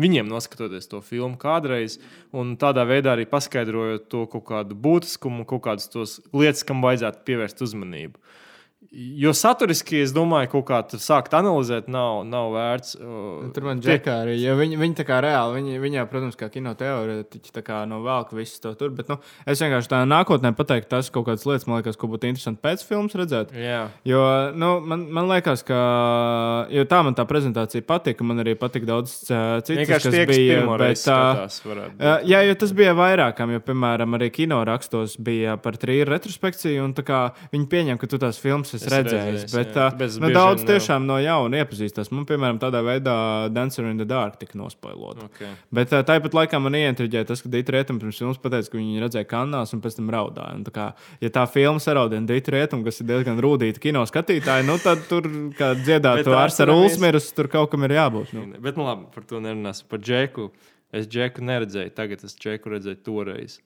viņiem 0.00 0.28
noskatoties 0.30 0.88
to 0.90 1.00
filmu 1.04 1.38
kādreiz, 1.40 1.98
un 2.32 2.54
tādā 2.60 2.86
veidā 2.88 3.16
arī 3.16 3.26
paskaidrojot 3.28 4.06
to 4.12 4.24
kaut 4.30 4.46
kādu 4.52 4.78
būtiskumu, 4.78 5.46
kaut 5.48 5.64
kādas 5.66 5.90
tos 5.92 6.20
lietas, 6.32 6.64
kam 6.66 6.84
vajadzētu 6.84 7.26
pievērst 7.26 7.64
uzmanību. 7.66 8.20
Jo 8.90 9.30
saturiski, 9.38 10.00
es 10.02 10.10
domāju, 10.10 10.48
kaut 10.50 10.64
kā 10.66 10.78
sākt 10.98 11.34
analizēt, 11.38 11.86
nav, 11.86 12.24
nav 12.26 12.48
vērts. 12.56 12.96
Tur 13.54 13.66
man 13.68 13.78
džekā 13.78 14.16
arī, 14.24 14.32
jo 14.42 14.56
viņi, 14.58 14.78
viņi 14.80 14.96
tā 14.98 15.04
kā 15.06 15.20
reāli, 15.22 15.60
viņi, 15.78 15.98
jau, 16.00 16.06
protams, 16.10 16.34
kā 16.38 16.48
kino 16.50 16.72
teorētiķi, 16.74 17.52
tā 17.54 17.62
kā 17.62 17.84
no 17.86 18.00
vēl, 18.02 18.26
ka 18.26 18.34
viss 18.34 18.58
to 18.58 18.72
tur, 18.74 18.90
bet, 18.96 19.06
nu, 19.06 19.20
es 19.46 19.62
vienkārši 19.62 19.92
tā 19.92 20.00
nākotnē 20.10 20.50
pateiktu, 20.58 20.90
tas 20.90 21.10
kaut 21.14 21.28
kādas 21.28 21.46
lietas, 21.46 21.68
man 21.70 21.78
liekas, 21.78 21.98
ko 22.00 22.10
būtu 22.10 22.26
interesanti 22.32 22.58
pēc 22.66 22.82
filmas 22.88 23.14
redzēt. 23.14 23.52
Jā, 23.54 23.84
Jo, 24.10 24.24
nu, 24.58 24.72
man, 24.82 25.06
man 25.14 25.30
liekas, 25.30 25.62
ka 25.70 25.78
jo 26.74 26.82
tā 26.90 27.00
man 27.06 27.14
tā 27.14 27.28
prezentācija 27.30 27.86
patika, 27.86 28.26
man 28.26 28.42
arī 28.42 28.56
patika 28.58 28.90
daudz 28.90 29.14
citas, 29.20 29.70
vienkārši 29.70 30.10
kas 30.16 30.34
bija, 30.34 30.58
bet, 30.66 30.82
reizi 30.82 31.06
ā, 31.06 31.20
skatās, 31.20 31.60
varētu 31.68 32.10
Jā, 32.32 32.42
jo 32.48 32.58
tas 32.64 32.74
bija 32.82 32.98
vairākam, 32.98 33.54
jo, 33.54 33.62
piemēram, 33.70 34.18
arī 34.18 34.32
kino 34.34 34.58
rakstos 34.66 35.14
bija 35.22 35.54
par 35.62 35.78
trījus 35.78 36.10
retrospekciju, 36.10 36.90
tā 36.98 37.22
viņi 37.54 37.70
pieņem, 37.70 38.02
ka 38.02 38.10
tu 38.10 38.18
tās 38.18 38.42
filmas 38.42 38.79
Esi 38.80 38.90
redzējis. 38.94 39.44
redzējis, 39.44 39.54
Bet, 39.54 39.76
jā. 39.76 39.86
uh, 39.92 40.16
nu, 40.24 40.30
daudz 40.34 40.64
tiešām 40.68 41.06
no 41.08 41.18
jauna 41.20 41.60
iepazīstās. 41.62 42.10
Man, 42.14 42.24
piemēram, 42.28 42.58
tādā 42.62 42.80
veidā 42.86 43.14
Dancer 43.52 43.84
in 43.90 44.00
the 44.00 44.06
Dark 44.08 44.38
tika 44.40 44.58
nospoilota. 44.58 45.26
Okay. 45.28 45.52
Bet 45.72 45.92
uh, 45.92 46.02
tāpat 46.08 46.36
laikā 46.36 46.60
man 46.62 46.76
ieintriģēja 46.80 47.28
tas, 47.30 47.42
ka 47.44 47.52
Dita 47.52 47.76
Rietam 47.76 48.00
pirms 48.02 48.18
filmas 48.22 48.40
pateica, 48.42 48.72
ka 48.72 48.78
viņi 48.80 49.04
redzēja 49.04 49.28
kanālus 49.30 49.74
un 49.76 49.84
pēc 49.84 49.98
tam 50.00 50.10
raudāja. 50.14 50.56
Un 50.58 50.64
tā 50.66 50.74
kā, 50.74 50.88
ja 51.20 51.32
tā 51.36 51.46
filma 51.50 51.82
saraudīja 51.84 52.26
Dita 52.32 52.56
Rietam, 52.56 52.84
kas 52.86 53.00
ir 53.04 53.10
diezgan 53.12 53.40
rūtīta 53.44 53.80
kino 53.82 54.02
skatītāja, 54.08 54.66
nu 54.66 54.78
tad 54.82 55.06
tur, 55.08 55.28
kā 55.58 55.72
dziedātu 55.78 56.32
ar 56.34 56.48
atceramies- 56.48 56.90
Ulsmirus, 56.96 57.30
tur 57.36 57.48
kaut 57.52 57.70
kam 57.70 57.84
ir 57.88 57.96
jābūt. 57.98 58.32
Nu. 58.36 58.46
Bet, 58.58 58.76
nu, 58.80 58.84
labi, 58.88 59.06
par 59.14 59.24
to 59.28 59.40
nerunāsim. 59.40 59.88
Par 59.90 59.98
džeku. 60.02 60.50
Es 60.92 61.06
džeku 61.06 61.44
neredzēju, 61.46 61.92
tagad 61.94 62.24
es 62.26 62.34
džeku 62.34 62.72
redzēju 62.72 62.98
toreiz. 63.06 63.60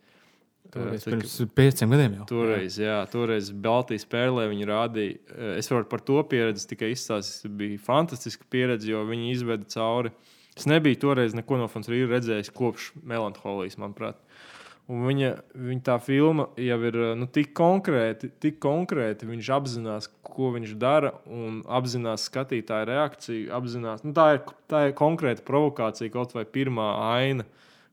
Toreiz 0.72 1.04
ka- 1.04 1.10
Pirms 1.12 1.34
pieciem 1.54 1.90
gadiem 1.90 2.14
jau. 2.18 2.24
Toreiz, 2.26 2.78
jā, 2.80 2.96
toreiz 3.12 3.50
Baltijas 3.52 4.06
pērlē 4.10 4.48
viņi 4.50 4.66
rādīja. 4.66 5.18
eh, 5.36 5.58
Es 5.58 5.68
varu 5.70 5.84
par 5.84 6.00
to 6.00 6.22
pieredzi 6.24 6.66
tikai 6.72 6.92
izstāstīt. 6.94 7.42
Tas 7.42 7.50
bija 7.52 7.78
fantastiska 7.78 8.44
pieredze, 8.50 8.88
jo 8.88 9.04
viņi 9.06 9.30
izveda 9.34 9.64
cauri. 9.68 10.10
Es 10.56 10.64
nebiju 10.66 10.96
toreiz 10.98 11.34
neko 11.34 11.58
no 11.58 11.66
Fontrīra 11.68 12.08
redzējis 12.16 12.52
kopš 12.54 12.92
melanholijas, 13.02 13.76
manuprāt. 13.76 14.14
Un 14.86 15.06
viņa, 15.06 15.30
viņa 15.56 15.82
tā 15.82 15.94
filma 16.02 16.48
jau 16.60 16.76
ir 16.84 16.94
eh, 16.96 17.14
nu, 17.16 17.26
tik 17.26 17.54
konkrēti, 17.54 18.30
tik 18.40 18.58
konkrēti. 18.60 19.24
Viņš 19.30 19.48
apzinās, 19.56 20.08
ko 20.22 20.50
viņš 20.52 20.74
dara, 20.78 21.12
un 21.26 21.62
apzinās 21.64 22.26
skatītāju 22.28 22.86
reakciju. 22.90 23.50
Apzinās, 23.56 24.04
nu, 24.04 24.12
tā, 24.12 24.34
ir, 24.34 24.42
tā 24.68 24.88
ir 24.88 24.92
konkrēta 24.98 25.40
provokācija, 25.46 26.10
kaut 26.12 26.34
vai 26.34 26.44
pirmā 26.44 26.90
aina 27.14 27.44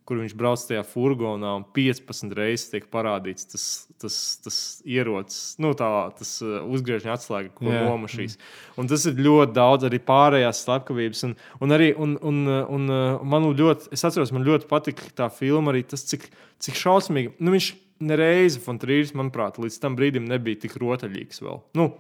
kur 0.08 0.20
viņš 0.22 0.34
brauc 0.38 0.62
tajā 0.66 0.82
furgonā 0.88 1.54
un 1.60 1.66
15 1.76 2.34
reizes 2.38 2.72
tiek 2.72 2.88
parādīts 2.92 3.48
tas, 3.52 3.66
tas, 4.02 4.16
tas 4.44 4.58
ierocis, 4.88 5.56
nu, 5.62 5.74
tā, 5.78 5.90
tas 6.18 6.34
uh, 6.44 6.60
uzgriežņa 6.74 7.14
atslēga, 7.16 7.54
ko 7.58 7.70
Jā. 7.70 7.84
nomašīs. 7.88 8.38
Un 8.82 8.90
tas 8.92 9.06
ir 9.10 9.22
ļoti 9.22 9.56
daudz 9.56 9.88
arī 9.88 10.02
pārējās 10.08 10.64
slepkavības. 10.66 11.24
Un, 11.30 11.38
un 11.62 11.78
arī 11.78 11.92
un, 11.94 12.18
un, 12.28 12.42
un, 12.50 12.90
uh, 12.92 13.24
man 13.24 13.48
ļoti, 13.54 13.92
es 13.96 14.06
atceros, 14.08 14.34
man 14.36 14.48
ļoti 14.48 14.70
patika 14.72 15.08
tā 15.24 15.30
filma, 15.34 15.74
arī 15.74 15.86
tas, 15.94 16.06
cik, 16.10 16.28
cik 16.66 16.82
šausmīgi. 16.82 17.36
Nu, 17.40 17.54
viņš 17.56 17.72
nereizi 18.02 18.62
Fontrīrs, 18.64 19.14
manuprāt, 19.18 19.62
līdz 19.62 19.78
tam 19.84 19.98
brīdim 20.00 20.26
nebija 20.30 20.64
tik 20.66 20.80
rotaļīgs 20.82 21.44
vēl. 21.46 21.62
Nu, 21.78 21.92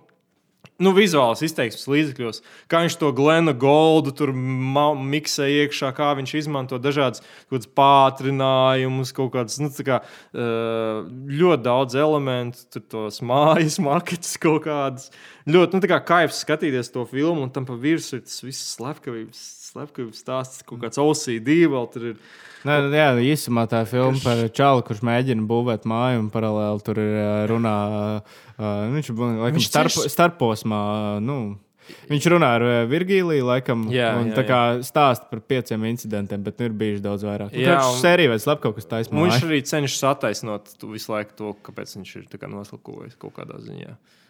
Nu, 0.81 0.91
vizuāls 0.97 1.43
izteiksmes 1.45 1.85
līdzekļos, 1.91 2.39
kā 2.71 2.79
viņš 2.81 2.95
to 2.97 3.11
Glenu 3.13 3.53
Goldu 3.61 4.13
tur 4.17 4.31
miksē 4.33 5.45
iekšā, 5.61 5.91
kā 5.93 6.09
viņš 6.17 6.33
izmanto 6.39 6.79
dažādas 6.81 7.21
pātrinājumus, 7.77 9.13
kaut 9.13 9.35
kādas 9.35 9.59
nu, 9.61 9.69
kā, 9.85 9.99
uh, 10.01 11.03
ļoti 11.29 11.61
daudz 11.67 11.97
elementu, 12.01 12.65
tur 12.73 12.87
tos 12.95 13.21
mājas 13.21 13.77
maketus 13.83 14.39
kaut 14.41 14.65
kādas. 14.65 15.11
Ļoti, 15.45 15.77
nu, 15.77 15.91
kā 15.93 16.01
kaifs 16.05 16.41
skatīties 16.45 16.89
to 16.93 17.05
filmu, 17.09 17.45
un 17.45 17.53
tam 17.53 17.69
pa 17.69 17.77
virsmu 17.77 18.17
ir 18.17 18.25
tas 18.25 18.41
viss 18.41 18.73
slepkavības, 18.75 19.45
slepkavības 19.71 20.21
stāsts, 20.23 20.61
kaut 20.67 20.81
kāds 20.83 20.99
OCD 21.01 21.65
vēl 21.71 21.89
tur 21.93 22.05
ir. 22.11 22.21
Nē, 22.67 22.75
nu, 22.85 22.91
jā, 22.93 23.07
īsumā 23.31 23.63
tā 23.71 23.81
ir 23.85 23.89
filma 23.89 24.19
par 24.21 24.43
čalu, 24.53 24.83
kurš 24.85 24.99
mēģina 25.07 25.47
būvēt 25.49 25.87
māju, 25.89 26.19
un 26.21 26.29
paralēli 26.33 26.83
tur 26.85 26.99
ir 27.01 27.49
runā. 27.49 27.75
Viņš 28.61 29.09
ir 29.09 29.21
laikam, 29.41 29.63
starp, 29.65 29.95
starposmā. 30.13 30.81
Nu, 31.25 31.39
viņš 32.11 32.27
runā 32.35 32.51
ar 32.59 32.65
Virgīliju, 32.91 33.47
laikam, 33.49 33.87
Jā, 33.91 34.11
un 34.21 34.29
jā, 34.29 34.35
tā 34.37 34.45
kā 34.47 34.59
stāsta 34.85 35.25
par 35.31 35.41
pieciem 35.41 35.87
incidentiem, 35.89 36.43
bet 36.45 36.61
nu, 36.61 36.69
ir 36.69 36.77
bijuši 36.83 37.01
daudz 37.03 37.25
vairāk. 37.25 37.57
Jā, 37.57 37.79
un- 37.81 37.97
sērija 37.99 38.29
vai 38.35 38.37
slēp 38.39 38.61
kaut 38.61 38.77
kas 38.77 38.85
Nu, 38.85 38.91
taisnīgs. 38.93 39.39
viņš 39.41 39.49
arī 39.49 39.61
cenšas 39.73 40.03
attaisnot 40.13 40.75
visu 40.93 41.11
laiku 41.15 41.35
to, 41.35 41.55
kāpēc 41.65 41.97
viņš 41.97 42.15
ir 42.21 42.29
tā 42.29 42.37
kā 42.37 42.47
noslapkavojis 42.51 43.17
kaut 43.17 43.33
kādā 43.41 43.57
ziņā. 43.59 43.95
Man 43.97 44.20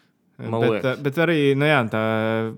Bet, 0.42 1.02
bet 1.02 1.18
arī 1.22 1.38
nu 1.58 1.66
jā, 1.68 1.78
tā 1.92 2.02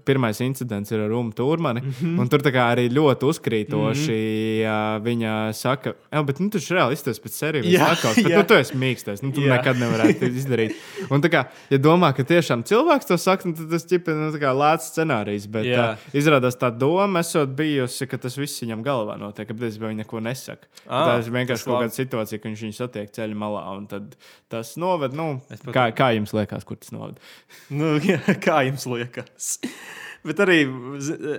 pirmais 0.07 0.41
incidents 0.45 0.93
ir 0.93 1.05
ar 1.05 1.11
Rūmu 1.11 1.35
Turmani. 1.37 1.81
Mm 1.81 1.93
-hmm. 2.01 2.21
Un 2.21 2.29
tur 2.29 2.41
arī 2.41 2.89
ļoti 2.89 3.29
uzkrītoši 3.31 4.19
mm 4.19 4.65
-hmm. 4.65 5.03
viņa 5.03 5.53
saka, 5.53 5.95
ka 6.11 6.35
nu, 6.41 6.51
tu 6.51 6.59
reāli 6.59 6.93
izturies 6.93 7.21
pēc 7.21 7.39
sērijas. 7.39 7.67
Jā, 7.67 7.89
Atkal, 7.93 8.15
bet 8.15 8.33
jā. 8.33 8.37
nu, 8.37 8.45
tu 8.49 8.55
esi 8.55 8.79
mīkstais. 8.79 9.23
Nu, 9.23 9.33
tu 9.33 9.41
Jā. 9.41 9.57
nekad 9.57 9.81
nevarētu 9.81 10.29
izdarīt. 10.41 10.77
Un, 11.11 11.23
kā, 11.23 11.45
ja 11.71 11.79
domā, 11.79 12.13
ka 12.17 12.25
tiešām 12.27 12.65
cilvēks 12.67 13.09
to 13.11 13.19
saka, 13.21 13.49
nu, 13.49 13.57
tad 13.59 13.71
tas 13.71 13.87
ir 13.93 14.01
nu, 14.07 14.31
lēts 14.61 14.91
scenārijs. 14.93 15.49
Bet 15.51 15.69
Jā. 15.69 15.77
tā, 15.77 16.19
izrādās 16.21 16.59
tā 16.61 16.71
doma, 16.75 17.21
esot 17.25 17.55
bijusi, 17.57 18.09
ka 18.11 18.19
tas 18.19 18.39
viss 18.41 18.63
viņam 18.65 18.85
galvā 18.87 19.19
notiek, 19.21 19.49
ka 19.49 19.55
viņš 19.55 19.95
neko 20.01 20.23
nesaka. 20.25 20.69
Ā, 20.87 21.03
tā 21.09 21.19
ir 21.21 21.31
vienkārši 21.39 21.69
kaut 21.69 21.85
kāda 21.85 21.95
situācija, 21.95 22.41
ka 22.41 22.49
viņš 22.51 22.65
viņu 22.67 22.79
satiek 22.79 23.11
ceļa 23.15 23.39
malā. 23.39 23.65
Un 23.77 23.87
tad 23.91 24.17
tas 24.53 24.75
noved, 24.81 25.17
nu, 25.17 25.41
pat- 25.51 25.75
kā, 25.75 25.87
kā 25.97 26.11
jums 26.17 26.35
liekas, 26.37 26.67
kur 26.67 26.77
tas 26.81 26.93
noved? 26.95 27.21
Nu, 27.75 27.97
jā, 28.03 28.21
kā 28.45 28.63
jums 28.69 28.87
liekas? 28.91 29.57
Bet 30.25 30.41
arī 30.41 30.63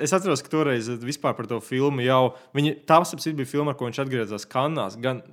es 0.05 0.13
atceros, 0.13 0.43
ka 0.45 0.51
toreiz 0.51 0.91
par 1.23 1.47
to 1.49 1.57
filmu 1.63 2.03
jau. 2.05 2.35
Viņa, 2.57 2.75
tā 2.85 2.99
apziņā 3.01 3.39
bija 3.39 3.49
filma, 3.49 3.73
ar 3.73 3.79
ko 3.79 3.87
viņš 3.87 4.01
atgriezās 4.03 4.45
Kanās. 4.49 4.97
Gan 5.01 5.23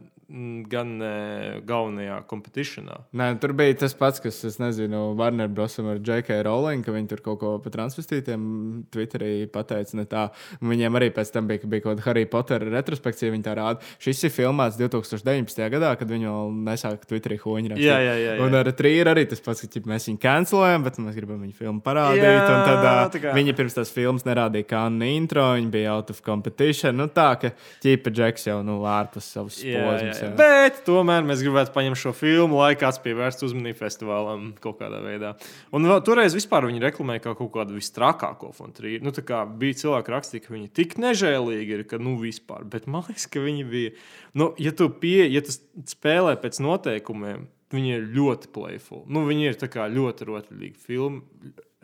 gan 0.73 0.95
ne 0.97 1.61
galvenajā 1.69 2.23
kompeticionā. 2.31 2.95
Nē, 3.21 3.27
tur 3.43 3.53
bija 3.57 3.75
tas 3.83 3.93
pats, 3.99 4.21
kas, 4.25 4.39
es 4.49 4.57
nezinu, 4.63 5.11
Warner 5.19 5.51
Brosam 5.53 5.91
ar 5.93 5.99
J.K. 6.01 6.39
Rowling, 6.47 6.81
ka 6.87 6.95
viņi 6.95 7.11
tur 7.11 7.21
kaut 7.21 7.39
ko 7.43 7.51
par 7.61 7.75
transvestītiem 7.75 8.47
Twitterī 8.93 9.47
pateica. 9.53 9.95
ne 9.99 10.07
Tā. 10.13 10.23
Viņiem 10.65 10.97
arī 10.99 11.11
pēc 11.15 11.31
tam 11.33 11.47
bija, 11.49 11.61
bija 11.69 11.85
kaut 11.85 11.99
kāda 11.99 12.07
Harry 12.07 12.25
Potter 12.27 12.65
retrospekcija, 12.73 13.33
viņi 13.33 13.45
tā 13.45 13.55
rāda. 13.57 13.81
Šis 14.03 14.25
ir 14.25 14.33
filmēts 14.33 14.79
2019. 14.81 15.69
gadā, 15.77 15.93
kad 16.01 16.09
viņi 16.09 16.29
vēl 16.29 16.57
nesāka 16.71 17.09
Twitterī 17.09 17.39
hoņu. 17.43 17.77
Jā, 17.77 17.99
jā, 18.01 18.17
jā, 18.17 18.33
jā. 18.37 18.41
Un 18.47 18.57
ar 18.59 18.73
trījus 18.73 19.13
arī 19.13 19.27
tas 19.29 19.41
pats, 19.45 19.61
ka 19.67 19.69
ķip, 19.77 19.87
mēs 19.93 20.09
viņu 20.09 20.21
cancelējam, 20.25 20.85
bet 20.89 20.97
mēs 21.05 21.17
gribam 21.21 21.45
viņu 21.45 21.57
filmu 21.61 21.85
parādīt. 21.85 22.25
Jā, 22.25 22.41
un 22.41 22.65
tad 22.69 22.89
ā, 22.89 22.97
tā 23.13 23.21
kā- 23.23 23.35
viņi 23.37 23.57
pirms 23.61 23.77
tās 23.77 23.93
filmas 23.93 24.25
nerādīja 24.25 24.65
kā 24.73 24.83
intro, 25.13 25.45
viņi 25.57 25.71
bija 25.71 25.93
out 25.97 26.11
of 26.11 26.23
competition. 26.23 26.97
Nu, 26.97 27.09
tā, 27.09 27.31
ka 27.41 27.53
ķipa 27.85 28.11
Džeks 28.13 28.47
jau 28.49 28.63
nu, 28.65 28.81
ārpus 28.89 29.29
savas 29.29 29.61
posmas. 29.63 30.22
Jā. 30.23 30.31
Bet 30.39 30.83
tomēr 30.87 31.25
mēs 31.27 31.43
gribētu 31.45 31.75
paņemt 31.75 32.01
šo 32.01 32.13
filmu, 32.17 32.59
lai 32.61 32.73
kāds 32.79 33.01
pievērstu 33.05 33.49
uzmanību 33.49 33.79
festivālam 33.81 34.51
kaut 34.63 34.79
kādā 34.81 35.01
veidā. 35.05 35.33
Un 35.75 35.89
vēl, 35.91 36.03
toreiz 36.07 36.37
viņi 36.37 36.85
reklamēja 36.85 37.25
kā 37.27 37.35
kaut 37.39 37.53
kādu 37.57 37.77
visstrakāko 37.77 38.53
fontrī. 38.57 38.97
Nu, 39.03 39.15
bija 39.61 39.81
cilvēki 39.83 40.15
rakstīja, 40.15 40.45
ka 40.47 40.55
viņi 40.55 40.71
tik 40.79 40.99
nežēlīgi 41.03 41.79
ir, 41.79 41.87
ka 41.91 42.01
nu 42.03 42.17
vispār. 42.21 42.67
Bet 42.69 42.87
man 42.91 43.07
liekas, 43.09 43.27
ka 43.33 43.43
viņi 43.43 43.67
bija. 43.69 43.97
Nu, 44.39 44.53
ja 44.63 44.75
tu 44.77 44.89
pie, 45.03 45.27
ja 45.29 45.43
tu 45.45 45.55
spēlē 45.91 46.37
pēc 46.41 46.63
noteikumiem, 46.65 47.49
viņi 47.73 47.97
ir 47.97 48.07
ļoti 48.17 48.53
playful. 48.55 49.05
Nu, 49.09 49.27
viņi 49.29 49.51
ir 49.51 49.59
ļoti 49.97 50.29
rotaļīgi 50.29 50.87
filma, 50.87 51.23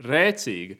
rēcīga. 0.05 0.79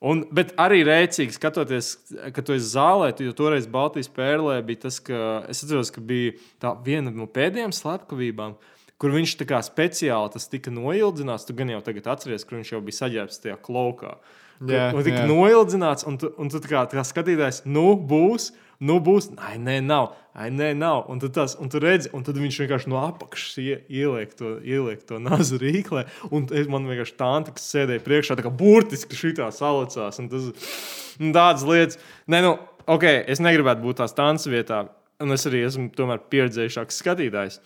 Un, 0.00 0.22
bet 0.32 0.54
arī 0.56 0.80
rēcīgi 0.88 1.34
skatoties, 1.36 1.90
kad 2.32 2.46
tu 2.48 2.54
esi 2.54 2.70
zālē, 2.72 3.10
tu, 3.12 3.26
jo 3.26 3.34
toreiz 3.36 3.66
Baltijas 3.68 4.08
pērlē 4.16 4.56
bija 4.64 4.86
tas, 4.86 4.96
ka 5.04 5.42
es 5.52 5.60
atceros, 5.60 5.90
ka 5.92 6.00
bija 6.00 6.32
tā 6.62 6.72
viena 6.86 7.12
no 7.12 7.26
pēdējām 7.28 7.74
slepkavībām, 7.76 8.54
kur 9.00 9.12
viņš 9.12 9.34
tā 9.42 9.46
kā 9.50 9.60
speciāli 9.64 10.32
tas 10.32 10.48
tika 10.48 10.72
noildzināts. 10.72 11.44
Tu 11.44 11.56
gan 11.58 11.72
jau 11.74 11.82
tagad 11.84 12.08
atceries, 12.14 12.46
kur 12.48 12.56
viņš 12.56 12.72
jau 12.72 12.80
bija 12.86 13.00
saģērbts 13.02 13.44
tajā 13.44 13.58
klaukā. 13.60 14.16
Jā, 14.68 14.88
un 14.92 15.04
tika 15.04 15.22
jā. 15.22 15.28
noildzināts, 15.28 16.08
un 16.08 16.16
tu, 16.20 16.32
un 16.40 16.52
tu 16.52 16.60
tā 16.64 16.72
kā, 16.72 16.84
tā 16.88 17.00
kā 17.00 17.04
skatītājs, 17.04 17.62
nu 17.68 17.92
būs. 17.96 18.50
Nu, 18.80 18.96
būs, 19.04 19.26
ai, 19.36 19.58
nē, 19.60 19.74
nav, 19.84 20.14
ai, 20.32 20.46
nē, 20.56 20.70
nav. 20.78 21.02
Un 21.12 21.18
tad, 21.20 21.34
tas, 21.36 21.52
un 21.60 21.68
tu 21.68 21.80
redzi, 21.82 22.08
un 22.16 22.22
tad 22.24 22.38
viņš 22.40 22.60
vienkārši 22.62 22.88
no 22.88 22.96
apakšas 23.02 23.58
ie- 23.60 23.82
ieliek 23.92 24.32
to, 24.38 24.54
ieliek 24.64 25.02
to 25.04 25.18
nazu 25.20 25.58
rīklē. 25.60 26.06
Un 26.32 26.46
es- 26.56 26.68
man 26.72 26.86
vienkārši 26.88 27.16
tā, 27.20 27.28
kas 27.52 27.66
sēdēja 27.74 28.00
priekšā, 28.06 28.36
tā 28.40 28.46
kā 28.46 28.52
burtiski 28.56 29.18
šitā 29.18 29.50
salicās. 29.52 30.18
Un 30.18 30.30
tas, 30.32 30.48
un 31.20 31.32
tādas 31.36 31.62
lietas, 31.68 31.98
nē, 32.26 32.40
nu, 32.46 32.54
ok, 32.88 33.04
es 33.28 33.38
negribētu 33.44 33.84
būt 33.84 34.00
tās 34.00 34.16
tādas 34.16 34.46
vietā, 34.48 34.88
un 35.20 35.32
es 35.32 35.44
arī 35.44 35.60
esmu 35.68 35.90
tomēr 35.92 36.18
pieredzējušāks 36.32 37.02
skatītājs. 37.04 37.60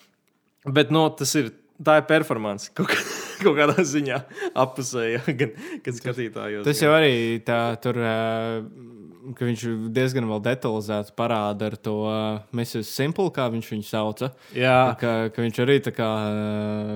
Bet 0.67 0.91
nu, 0.91 1.09
tas 1.11 1.35
ir. 1.37 1.53
Tā 1.83 1.97
ir 1.99 2.05
performance 2.07 2.69
kaut, 2.73 2.87
kā, 2.87 2.99
kaut 3.43 3.57
kādā 3.59 3.83
ziņā 3.83 4.21
apusēja, 4.55 5.25
gan, 5.41 5.51
gan 5.83 5.95
skatītājos. 5.97 6.63
Tas 6.65 6.79
jau 6.81 6.93
arī 6.95 7.43
tā, 7.43 7.57
tur, 7.83 7.99
ā, 7.99 8.13
ka 9.39 9.49
viņš 9.49 9.65
diezgan 9.95 10.29
detalizēti 10.45 11.15
parāda 11.17 11.71
ar 11.71 11.77
to 11.81 11.95
Mrs. 12.53 12.91
Simple, 12.91 13.31
kā 13.35 13.47
viņš 13.53 13.71
viņu 13.73 13.87
sauca. 13.89 14.31
Jā. 14.57 14.95
Ka, 15.01 15.13
ka 15.35 15.45
viņš 15.45 15.61
arī 15.65 15.79
tā 15.85 15.95
kā 15.97 16.09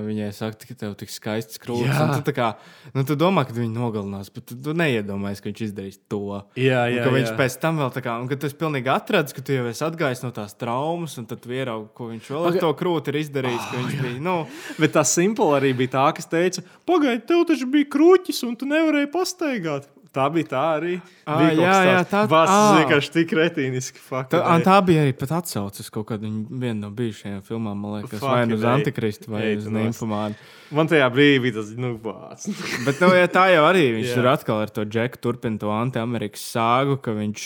viņai 0.05 0.29
saka, 0.35 0.69
ka 0.69 0.77
tev 0.83 0.95
tik 0.99 1.13
skaists 1.13 1.61
krūtis. 1.61 1.95
Un 1.99 2.15
Tu, 2.19 2.23
tā 2.27 2.33
kā, 2.35 2.47
nu, 2.95 3.05
tu 3.07 3.15
domā, 3.15 3.45
ka 3.47 3.55
viņu 3.55 3.71
nogalinās, 3.71 4.29
bet 4.33 4.49
tu, 4.49 4.57
tu 4.59 4.73
neiedomājies, 4.75 5.39
ka 5.41 5.49
viņš 5.51 5.61
izdarīs 5.69 5.99
to. 6.11 6.41
Jā, 6.59 6.83
Un 6.89 6.97
jā, 6.97 7.05
ka 7.05 7.13
viņš 7.15 7.29
jā. 7.31 7.35
pēc 7.39 7.57
tam 7.63 7.79
vēl 7.79 7.93
tā 7.95 8.03
kā, 8.03 8.17
un 8.19 8.27
ka 8.27 8.37
esi 8.49 8.57
pilnīgi 8.59 8.91
atradzis, 8.91 9.35
ka 9.37 9.45
tu 9.45 9.55
jau 9.55 9.67
esi 9.71 9.85
atgājis 9.87 10.25
no 10.25 10.33
tās 10.35 10.57
traumas, 10.59 11.15
un 11.21 11.29
tad 11.29 11.45
ieraugi, 11.47 11.89
ko 11.95 12.09
viņš 12.11 12.31
vēl 12.35 12.49
ar 12.49 12.59
to 12.59 12.73
krūti 12.81 13.13
ir 13.13 13.21
izdarījis. 13.23 13.69
ka 13.69 13.83
viņš 13.83 13.99
bija, 14.03 14.19
nu, 14.25 14.37
Bet 14.79 14.93
tā 14.95 15.03
simbola 15.07 15.59
arī 15.59 15.73
bija 15.77 15.95
tā, 15.97 16.05
kas 16.17 16.29
teica, 16.29 16.63
pagaidi, 16.87 17.25
tev 17.29 17.45
taču 17.49 17.67
bija 17.71 17.87
kruķis, 17.91 18.43
un 18.47 18.55
tu 18.59 18.67
nevarēji 18.69 19.11
pastaigāt. 19.13 19.89
Tā 20.11 20.25
bija 20.33 20.47
tā 20.49 20.61
arī. 20.79 20.95
Ā, 21.27 21.33
Bija 21.37 21.49
kaut 21.53 21.59
jā, 21.61 21.73
jā, 21.85 21.97
tā- 22.09 22.23
Vas 22.31 22.49
ā. 22.49 22.61
vienkārši 22.79 23.11
tik 23.13 23.29
retīniski. 23.37 23.99
fuck, 24.01 24.29
Tā, 24.31 24.39
nē. 24.41 24.63
tā 24.65 24.77
bija 24.85 25.03
arī 25.05 25.13
pat 25.13 25.29
atsauces 25.43 25.89
kaut 25.93 26.07
kādā 26.09 26.25
viena 26.49 26.79
no 26.87 26.89
bijušajām 26.89 27.43
filmām, 27.45 27.77
man 27.77 28.01
liekas, 28.01 28.17
Fuck 28.19 28.31
vai 28.31 28.45
nu 28.47 28.55
uz. 28.55 28.63
Antikristu, 28.63 29.29
vai 29.29 29.41
Ej, 29.51 29.57
uz. 29.57 29.65
Nīmfamānu. 29.67 30.35
Man 30.75 30.89
tajā 30.89 31.07
brīdī 31.13 31.51
tas, 31.55 31.71
nu, 31.79 31.95
vārds. 32.03 32.45
Bet 32.85 32.99
nu, 33.01 33.09
ja 33.17 33.29
tā 33.31 33.47
jau 33.53 33.63
arī 33.65 33.87
viņš 33.97 34.11
tur 34.17 34.27
atkal 34.29 34.61
ar 34.63 34.73
to 34.73 34.85
džeku 34.85 35.21
turpina 35.23 35.57
to 35.61 35.71
anti-amerikas 35.73 36.43
sāgu, 36.53 36.99
ka 37.01 37.15
viņš 37.17 37.45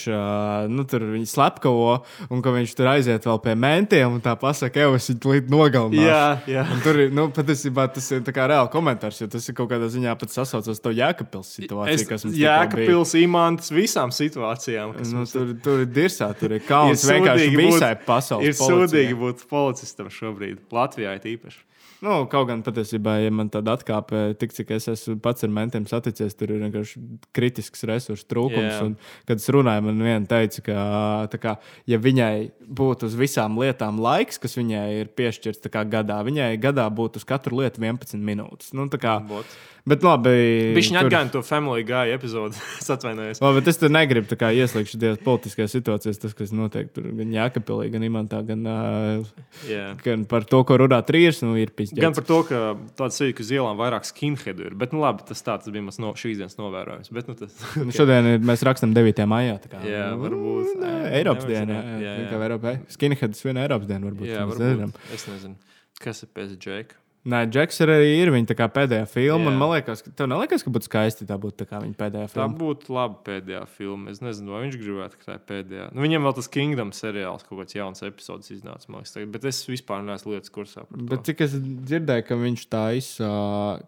nu, 0.72 0.84
tur 0.90 1.06
slepkavo 1.30 1.94
un 2.28 2.44
ka 2.44 2.52
viņš 2.54 2.74
tur 2.76 2.90
aiziet 2.92 3.28
vēl 3.28 3.40
pie 3.44 3.56
mentiem 3.56 4.18
un 4.18 4.22
tā 4.24 4.36
pasaka, 4.40 4.84
jau 4.84 4.94
es 4.98 5.08
viņu 5.10 5.34
līdz 5.34 5.54
nogalināšu. 5.54 6.04
Jā, 6.04 6.22
jā. 6.50 6.66
Un 6.74 6.84
tur 6.84 7.00
nu, 7.16 7.26
patiesībā 7.34 7.88
tas 7.96 8.10
ir 8.12 8.24
reāli 8.24 8.72
komentārs, 8.72 9.22
jo 9.22 9.30
tas 9.32 9.48
ir 9.48 9.56
kaut 9.56 9.72
kādā 9.72 9.88
ziņā 9.92 10.14
pat 10.20 10.34
sasaucas 10.34 10.82
to 10.84 10.92
Jēkabpils 10.94 11.54
situāciju, 11.58 11.94
Es, 11.94 12.04
kas 12.08 12.24
mums 12.26 12.36
tikko 12.36 12.44
jā, 12.44 12.56
ka 12.68 12.78
bija. 12.80 12.88
pils 12.90 13.14
imants 13.20 13.70
visām 13.74 14.12
situācijām. 14.14 14.96
Nu, 15.14 15.24
tur, 15.30 15.52
tur 15.64 15.84
ir 15.84 15.92
dirsā, 15.94 16.30
tur 16.38 16.56
ir 16.56 16.64
kauns 16.66 17.04
vienkārši 17.10 17.52
visai 17.56 17.92
pasaules. 18.04 18.50
Ir 18.50 18.58
sūdīgi 18.58 19.16
būt 19.20 19.46
policistam 19.50 20.10
šobrīd. 20.12 20.64
Latvijā 20.74 21.16
ir 21.18 21.30
īpaši. 21.36 21.62
Nu, 22.04 22.14
kaut 22.28 22.48
gan 22.50 22.60
patiesībā, 22.64 23.14
ja 23.22 23.32
man 23.32 23.48
tāda 23.52 23.78
atkāpe, 23.78 24.34
tik 24.40 24.52
cik 24.52 24.74
es 24.76 24.88
esmu 24.92 25.16
pats 25.24 25.46
ar 25.46 25.52
mentiem 25.54 25.86
saticies, 25.88 26.36
tur 26.36 26.52
ir 26.52 26.60
vienkārši 26.66 27.00
kritisks 27.36 27.86
resursu 27.88 28.26
trūkums. 28.28 28.74
Jā. 28.74 28.80
Un, 28.84 28.96
kad 29.28 29.40
es 29.40 29.48
runāju, 29.54 29.86
man 29.86 30.02
viena 30.04 30.28
teica, 30.28 30.64
ka, 30.66 31.38
kā, 31.40 31.54
ja 31.88 32.00
viņai 32.04 32.34
būtu 32.80 33.08
uz 33.08 33.16
visām 33.16 33.56
lietām 33.62 34.02
laiks, 34.04 34.40
kas 34.42 34.58
viņai 34.60 34.84
ir 34.98 35.12
piešķirts 35.16 35.72
kā 35.72 35.86
gadā, 35.88 36.20
viņai 36.26 36.50
gadā 36.60 36.84
būtu 36.92 37.22
uz 37.22 37.28
katru 37.28 37.62
lietu 37.62 37.80
11 37.80 38.20
minūtes. 38.20 38.74
Nu, 38.76 38.90
tā 38.92 39.00
kā, 39.00 39.16
Bot. 39.24 39.56
Bet 39.86 40.02
labi. 40.06 40.30
Viņš 40.76 40.88
tur- 40.90 40.98
atgāja 41.02 41.30
to 41.34 41.42
Family 41.44 41.82
Guy 41.84 42.12
epizodi. 42.14 42.56
es 42.80 42.88
atvainojos. 42.92 43.40
Labi, 43.44 43.58
bet 43.60 43.68
es 43.72 43.78
tur 43.82 43.92
negribu 43.92 44.28
tā 44.30 44.38
kā 44.40 44.48
ieslīgt 44.56 44.94
šajās 44.94 45.20
politiskajās 45.26 45.74
situācijās, 45.76 46.20
tas, 46.22 46.34
kas 46.38 46.54
notiek 46.56 46.88
tur 46.94 47.10
gan 47.18 47.34
Jākapilī, 47.34 47.90
gan 47.92 48.06
Imantā, 48.08 48.40
gan, 48.48 48.64
uh, 48.64 49.44
Jā. 49.68 49.90
gan 50.04 50.24
par 50.30 50.46
to, 50.48 50.62
ko 50.64 50.78
runā 50.80 51.02
trīs, 51.04 51.42
nu, 51.44 51.52
ir 51.60 51.74
pizdzēts. 51.76 52.00
Gan 52.00 52.16
par 52.16 52.24
to, 52.30 52.40
ka 52.48 52.62
sajūta, 52.96 53.36
ka 53.36 53.44
uz 53.44 53.52
ielām 53.54 53.76
vairāk 53.82 54.08
skinheadu 54.08 54.66
ir. 54.70 54.78
Bet, 54.80 54.96
nu, 54.96 55.04
labi, 55.04 55.26
tas, 55.28 55.44
tā, 55.44 55.58
tas 55.60 55.68
bija 55.74 55.84
mans 55.84 56.00
no, 56.02 56.14
šīs 56.16 56.40
dienas 56.40 56.56
novērojums. 56.60 57.12
Bet, 57.14 57.28
nu, 57.28 57.36
tas, 57.38 57.52
Nu, 57.84 57.90
Šodien 57.92 58.26
ir, 58.34 58.40
mēs 58.44 58.64
rakstām 58.66 58.96
9. 58.96 59.24
maijā. 59.28 59.60
kā, 59.68 59.84
Jā, 59.84 60.08
nu, 60.16 60.22
varbūt. 60.24 60.74
nē, 60.80 60.92
Eiropas 61.20 61.44
zināt. 61.50 61.92
Jā, 62.00 62.16
Jā, 62.24 62.40
jā. 62.64 62.74
Skinheads 62.96 63.44
viena 63.44 63.64
Eiropas 63.68 63.88
diena 63.90 64.08
varbūt. 64.08 64.28
jā, 64.32 64.44
varbūt. 64.48 65.00
Es 65.14 65.28
nezinu, 65.28 65.56
kas 66.00 66.24
ir 66.24 66.30
pēc 66.34 66.56
Džeka. 66.56 66.96
Nē, 67.24 67.38
Džeks 67.48 67.78
arī 67.80 67.94
ir 68.20 68.28
viņa 68.34 68.50
tā 68.50 68.66
pēdējā 68.68 69.04
filma. 69.08 69.48
Man 69.56 69.70
liekas, 69.72 70.02
ka 70.04 70.10
tev 70.12 70.26
neliekas, 70.28 70.60
ka 70.60 70.68
būtu 70.74 70.84
skaisti 70.90 71.24
tā 71.24 71.38
tā 71.40 71.64
kā 71.64 71.78
viņa 71.80 71.96
pēdējā 71.96 72.26
Tā 72.28 72.32
filma. 72.34 72.58
būtu 72.60 72.92
laba 72.92 73.16
pēdējā 73.24 73.62
filma. 73.72 74.10
Es 74.12 74.18
nezinu, 74.20 74.52
vai 74.52 74.58
viņš 74.66 74.76
gribētu, 74.76 75.16
ka 75.16 75.24
tā 75.30 75.36
ir 75.38 75.44
pēdējā. 75.48 75.86
Nu, 75.96 76.02
viņam 76.04 76.26
vēl 76.28 76.34
tas 76.36 76.48
Kingdom 76.52 76.90
seriāls, 76.92 77.46
kaut 77.48 77.62
kāds 77.62 77.76
jauns 77.78 78.04
epizodes 78.04 78.50
iznāca. 78.52 78.84
liekas, 78.92 79.14
Bet 79.32 79.46
es 79.48 79.62
vispār 79.64 80.04
neesmu 80.04 80.34
lietas 80.34 80.52
kursā. 80.52 80.84
Bet 80.92 81.24
cik 81.24 81.40
es 81.46 81.54
dzirdēju, 81.56 82.26
ka 82.28 82.36
viņš 82.42 82.66
taisa 82.68 83.30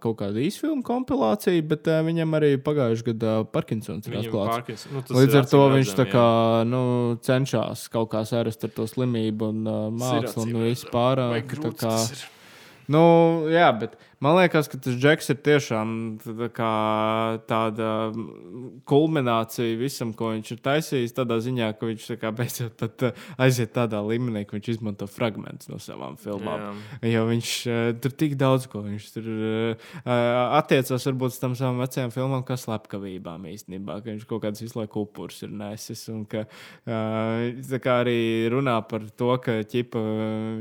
kaut 0.00 0.16
kādu 0.22 0.40
īsfilmu 0.40 0.80
kompilāciju, 0.86 1.66
bet 1.68 1.90
uh, 1.92 2.00
viņam 2.08 2.32
arī 2.40 2.56
pagājušajā 2.56 3.10
gadā 3.12 3.34
Parkinsons 3.52 4.08
ir 4.08 4.16
atklāts. 4.22 4.54
Parkinson- 4.54 4.96
nu, 4.96 5.04
Līdz 5.12 5.36
ar 5.42 5.50
to 5.52 5.60
viņš 5.76 5.92
tā 5.92 6.06
redzami, 6.06 6.14
kā, 6.16 6.64
nu, 6.72 6.82
cenšas 7.20 7.84
kaut 7.92 8.08
kā 8.16 8.24
sarast 8.24 8.64
ar 8.64 8.72
to 8.72 8.88
slimību 8.88 9.52
un 9.52 9.60
uh, 9.68 9.84
mākslu 9.92 10.48
un 10.48 10.56
pārējo. 10.88 11.36
Vai 11.36 11.42
tā 11.44 11.52
grūts 11.52 11.84
kā- 11.84 11.92
tas 11.92 12.10
ir? 12.16 12.24
Nu, 12.92 13.02
jā, 13.50 13.66
bet 13.74 13.96
man 14.22 14.36
liekas, 14.38 14.68
ka 14.70 14.78
tas 14.78 14.94
džeks 14.94 15.32
ir 15.32 15.38
tiešām 15.44 15.90
tāda 17.48 17.88
kulminācija 18.86 19.78
visam, 19.80 20.12
ko 20.16 20.30
viņš 20.34 20.52
ir 20.54 20.60
taisījis. 20.64 21.14
Tādā 21.16 21.40
ziņā, 21.42 21.72
ka 21.76 21.90
viņš 21.90 22.06
kā 22.22 22.30
beidzot 22.36 22.76
pat 22.78 23.06
uh, 23.08 23.24
aiziet 23.42 23.74
tādā 23.74 24.00
līmenī, 24.06 24.44
ka 24.46 24.56
viņš 24.56 24.70
izmanto 24.76 25.08
fragmentus 25.10 25.70
no 25.72 25.80
savām 25.82 26.14
filmām. 26.20 26.78
Jo 27.06 27.26
viņš 27.28 27.52
uh, 27.70 27.90
tur 28.02 28.14
tik 28.22 28.38
daudz 28.38 28.68
ko 28.70 28.84
viņš 28.86 29.10
tur 29.16 29.28
uh, 29.34 29.90
attiecās 30.60 31.08
varbūt 31.10 31.34
uz 31.34 31.42
tam 31.42 31.58
savam 31.58 31.82
vecajām 31.82 32.14
filmām, 32.14 32.46
kā 32.46 32.58
slepkavībām 32.60 33.50
īstenībā. 33.50 34.00
Ka 34.04 34.12
viņš 34.12 34.30
kaut 34.30 34.46
kāds 34.46 34.62
visu 34.62 34.78
laiku 34.78 35.04
upurs 35.08 35.42
ir 35.42 35.52
nesis. 35.54 36.06
Un 36.12 36.22
ka 36.30 36.46
kā 36.86 38.00
arī 38.04 38.46
runā 38.52 38.78
par 38.86 39.04
to, 39.18 39.34
ka 39.42 39.58
ķipa, 39.66 40.02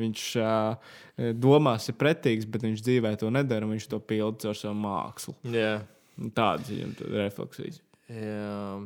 viņš 0.02 0.28
uh, 0.42 0.94
domās 1.18 1.90
ir 1.90 1.98
pretīgs, 2.00 2.48
bet 2.50 2.66
viņš 2.66 2.84
dzīvē 2.86 3.16
to 3.20 3.32
nedara 3.34 3.68
viņš 3.70 3.90
to 3.92 4.00
pilda 4.04 4.48
caur 4.48 4.60
savu 4.60 4.78
mākslu. 4.84 5.36
Jā. 5.56 5.80
Un 6.20 6.32
Tādas 6.36 6.72
viņam 6.72 6.96
refleksijas. 7.12 7.82
Jā. 8.12 8.80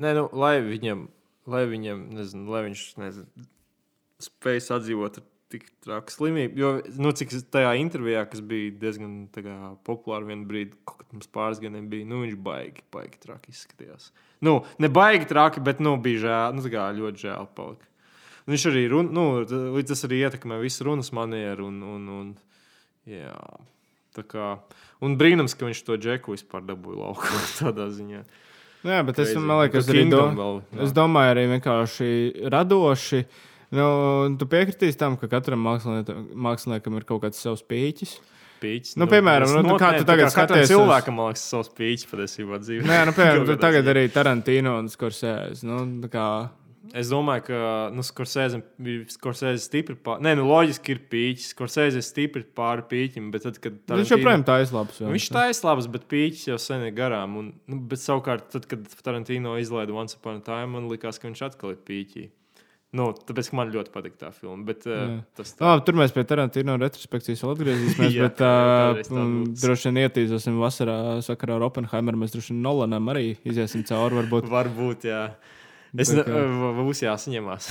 Nē, 0.00 0.14
nu, 0.16 0.26
lai 0.32 0.56
viņam, 0.64 1.06
lai 1.50 1.64
viņam, 1.70 2.08
nezinu, 2.16 2.48
lai 2.52 2.64
viņš 2.68 2.84
nezinu, 3.00 3.46
spēj 4.24 4.62
sadzīvot 4.64 5.20
ar 5.20 5.26
tik 5.54 5.66
traku 5.84 6.14
slimību. 6.14 6.58
Jo, 6.58 6.70
nu, 6.98 7.12
cik 7.16 7.34
tajā 7.52 7.74
intervijā, 7.78 8.24
kas 8.30 8.42
bija 8.44 8.72
diezgan 8.80 9.16
populāra 9.86 10.26
vienā 10.30 10.48
brīdī, 10.48 10.78
kaut 10.88 11.04
mums 11.14 11.30
pāris 11.30 11.60
gadiem 11.62 11.86
bija, 11.92 12.08
nu, 12.10 12.22
viņš 12.24 12.38
baigi, 12.44 12.84
baigi 12.94 13.20
traki 13.22 13.54
izskatījās. 13.54 14.10
Nu, 14.44 14.58
ne 14.82 14.90
baigi 14.92 15.28
traki, 15.30 15.62
bet, 15.64 15.82
nu, 15.84 15.94
bija 16.02 16.24
žēl, 16.26 16.56
nu, 16.56 16.64
tā 16.64 16.72
kā 16.74 16.88
ļoti 16.96 17.26
žēl 17.28 17.50
palika. 17.56 17.90
Viņš 18.50 18.64
arī 18.68 18.82
run, 18.92 19.06
nu, 19.16 19.22
tas 19.88 20.04
arī 20.04 20.18
ietekmē 20.26 20.58
visu 20.60 20.84
runas 20.84 21.08
manieru. 21.16 21.70
Un, 21.70 21.78
un, 21.94 22.08
un, 22.12 22.32
jā, 23.08 23.32
tā 24.16 24.24
kā, 24.28 24.48
un 25.04 25.14
brīnums, 25.20 25.54
ka 25.56 25.64
viņš 25.70 25.80
to 25.86 25.96
džeku 25.96 26.34
vispār 26.36 26.66
dabūja 26.68 27.00
laukā 27.06 27.40
tādā 27.62 27.88
ziņā. 27.94 28.20
Jā, 28.84 28.98
bet 29.08 29.16
es, 29.22 29.30
Crazy. 29.32 29.40
man 29.40 29.62
liekas, 29.62 29.86
Ka 29.88 29.94
arī 29.94 30.02
do, 30.12 30.20
vēl, 30.36 30.58
jā. 30.76 30.82
es 30.84 30.92
domāju, 30.92 31.30
arī 31.32 31.44
vienkārši 31.54 32.08
radoši. 32.52 33.22
Nu, 33.74 33.86
tu 34.38 34.44
piekritīsi 34.46 34.98
tam, 35.00 35.16
ka 35.18 35.26
katram 35.32 35.62
māksliniekam, 35.64 36.26
māksliniekam 36.44 36.98
ir 37.00 37.06
kaut 37.08 37.22
kāds 37.24 37.40
savs 37.40 37.64
pīķis. 37.64 38.12
Pīķis, 38.60 38.92
Nu, 39.00 39.08
piemēram, 39.10 39.48
es 39.48 39.56
nu, 39.56 39.62
not- 39.72 39.80
kā 39.80 39.94
tu 39.98 40.04
tagad 40.08 40.28
skaties 40.30 40.68
cilvēkam, 40.70 41.16
liekas, 41.24 41.42
savs 41.48 41.72
pīķis 41.74 42.06
patiesībā 42.12 42.60
dzīvē. 42.60 42.84
Nē, 42.92 43.00
nu, 43.08 43.16
piemēram, 43.16 43.46
tu 43.50 43.56
tagad 43.64 43.88
arī 43.94 44.04
Tarantino 44.12 44.76
un 44.78 44.92
Skorsēs. 44.92 45.64
Nu, 45.64 45.80
kā, 46.12 46.28
Es 46.92 47.08
domāju, 47.08 47.46
ka 47.46 47.58
nu, 47.94 48.02
Skorsēze 48.04 48.58
ir 48.58 49.62
stipri 49.62 49.96
pāri. 49.96 50.24
Nē, 50.26 50.34
nu, 50.36 50.44
loģiski 50.50 50.92
ir 50.92 51.00
pīķis. 51.10 51.48
Skorsēze 51.54 52.02
ir 52.02 52.04
stipri 52.04 52.44
pāri 52.44 52.84
pīķim, 52.90 53.30
bet 53.32 53.46
tad, 53.48 53.58
kad 53.62 53.78
viņš 53.88 54.12
joprojām 54.12 54.44
tā 54.44 54.58
izlabs. 54.66 55.00
vēl. 55.00 55.14
Viņš 55.16 55.28
tā 55.32 55.48
ir 55.48 55.58
labs, 55.64 55.88
bet 55.96 56.06
pīķis 56.10 56.46
jau 56.52 56.60
sen 56.60 56.84
ir 56.84 56.94
garām. 56.96 57.38
Un, 57.40 57.50
nu, 57.70 57.80
bet 57.88 58.02
savukārt, 58.04 58.50
tad, 58.52 58.68
kad 58.70 58.84
Tarantino 59.06 59.56
izlaida 59.62 59.96
Once 59.96 60.18
Upon 60.20 60.42
a 60.42 60.44
Time, 60.44 60.74
man 60.76 60.90
likās, 60.92 61.20
ka 61.22 61.30
viņš 61.30 61.46
atkal 61.48 61.72
ir 61.72 61.80
pīķī. 61.88 62.28
Nu, 62.94 63.08
tāpēc 63.26 63.48
man 63.58 63.72
ļoti 63.74 63.90
patīk 63.90 64.14
tā 64.20 64.28
filma. 64.30 64.60
Bet, 64.68 64.84
uh, 64.86 65.16
tas 65.34 65.56
tā. 65.56 65.64
No, 65.64 65.80
tur 65.82 65.96
mēs 65.98 66.12
pie 66.14 66.22
Tarantino 66.30 66.76
retrospekcijas 66.78 67.42
vēl 67.42 67.56
atgriezīsimies. 67.56 68.14
Jā, 68.20 68.28
bet 68.28 69.10
uh, 69.10 69.24
droši 69.64 69.90
vien 69.90 70.04
ietīzosim 70.04 70.60
vasarā 70.62 70.98
sakarā 71.26 71.56
ar 71.58 71.66
Oppenheimeru. 71.66 72.20
Mēs 72.22 72.36
droši 72.36 72.52
vien 72.54 72.62
Nolanam 72.62 73.10
arī 73.10 73.32
iziesim 73.42 73.82
cauri. 73.88 74.20
Varbūt. 74.20 74.46
Varbūt, 74.52 75.08
jā. 75.10 75.24
Es 75.96 76.10
Tā 76.10 76.16
ne, 76.18 76.22
kā- 76.26 76.44
v- 76.60 76.84
būs 76.88 77.02
jāsaņemās. 77.08 77.68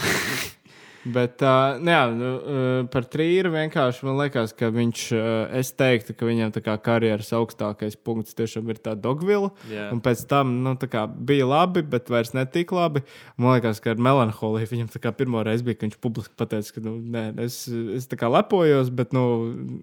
Bet 1.03 1.41
uh, 1.43 1.75
jā, 1.84 2.01
nu, 2.15 2.30
uh, 2.39 2.67
par 2.91 3.03
trīru 3.11 3.51
vienkārši 3.53 4.05
man 4.07 4.15
liekas, 4.21 4.53
ka 4.55 4.69
viņš, 4.71 5.01
uh, 5.17 5.31
es 5.59 5.73
teiktu, 5.75 6.15
ka 6.15 6.27
viņam 6.27 6.53
kā 6.63 6.77
karjeras 6.80 7.34
augstākais 7.35 7.97
punkts 7.99 8.38
tiešām 8.38 8.71
ir 8.71 8.80
tā 8.84 8.93
dogvila. 8.95 9.51
Jā. 9.71 9.89
Un 9.91 9.99
pēc 10.03 10.23
tam 10.30 10.55
nu, 10.63 10.75
kā 10.80 11.05
bija 11.11 11.47
labi, 11.49 11.84
bet 11.84 12.11
vairs 12.13 12.31
ne 12.38 12.45
tik 12.47 12.71
labi. 12.75 13.03
Man 13.35 13.57
liekas, 13.57 13.81
ka 13.84 13.91
ar 13.93 14.03
melanholiju 14.03 14.71
viņam 14.71 14.91
pirmo 15.17 15.43
reizi 15.43 15.67
bija, 15.67 15.81
ka 15.81 15.88
viņš 15.88 15.99
publiski 16.03 16.38
pateica, 16.39 16.75
ka 16.77 16.85
nu, 16.85 16.95
nē, 17.13 17.25
es, 17.43 17.65
es 17.97 18.07
lepojos, 18.23 18.91
bet 18.95 19.11
nu, 19.15 19.25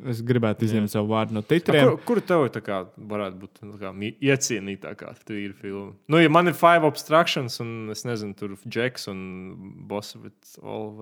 es 0.09 0.22
gribētu 0.26 0.64
izņemt 0.66 0.92
savu 0.94 1.12
vārdu 1.12 1.36
no 1.36 1.44
A, 1.44 1.48
titriem. 1.51 1.92
Kur, 2.01 2.01
kur 2.09 2.22
tev 2.24 2.47
kā, 2.64 2.80
varētu 2.97 3.40
būt 3.42 3.60
tā 3.60 3.70
kā, 3.82 3.92
iecienītākā 4.24 5.12
trījuma 5.28 5.60
filma? 5.60 5.92
Nu, 6.10 6.20
ja 6.22 6.32
man 6.32 6.48
ir 6.48 6.56
Five 6.56 6.88
Obstructions, 6.88 7.60
un 7.62 7.92
es 7.92 8.06
nezinu, 8.09 8.36
tur 8.38 8.56
Džeks 8.64 9.09
un 9.12 9.20
Boss 9.90 10.16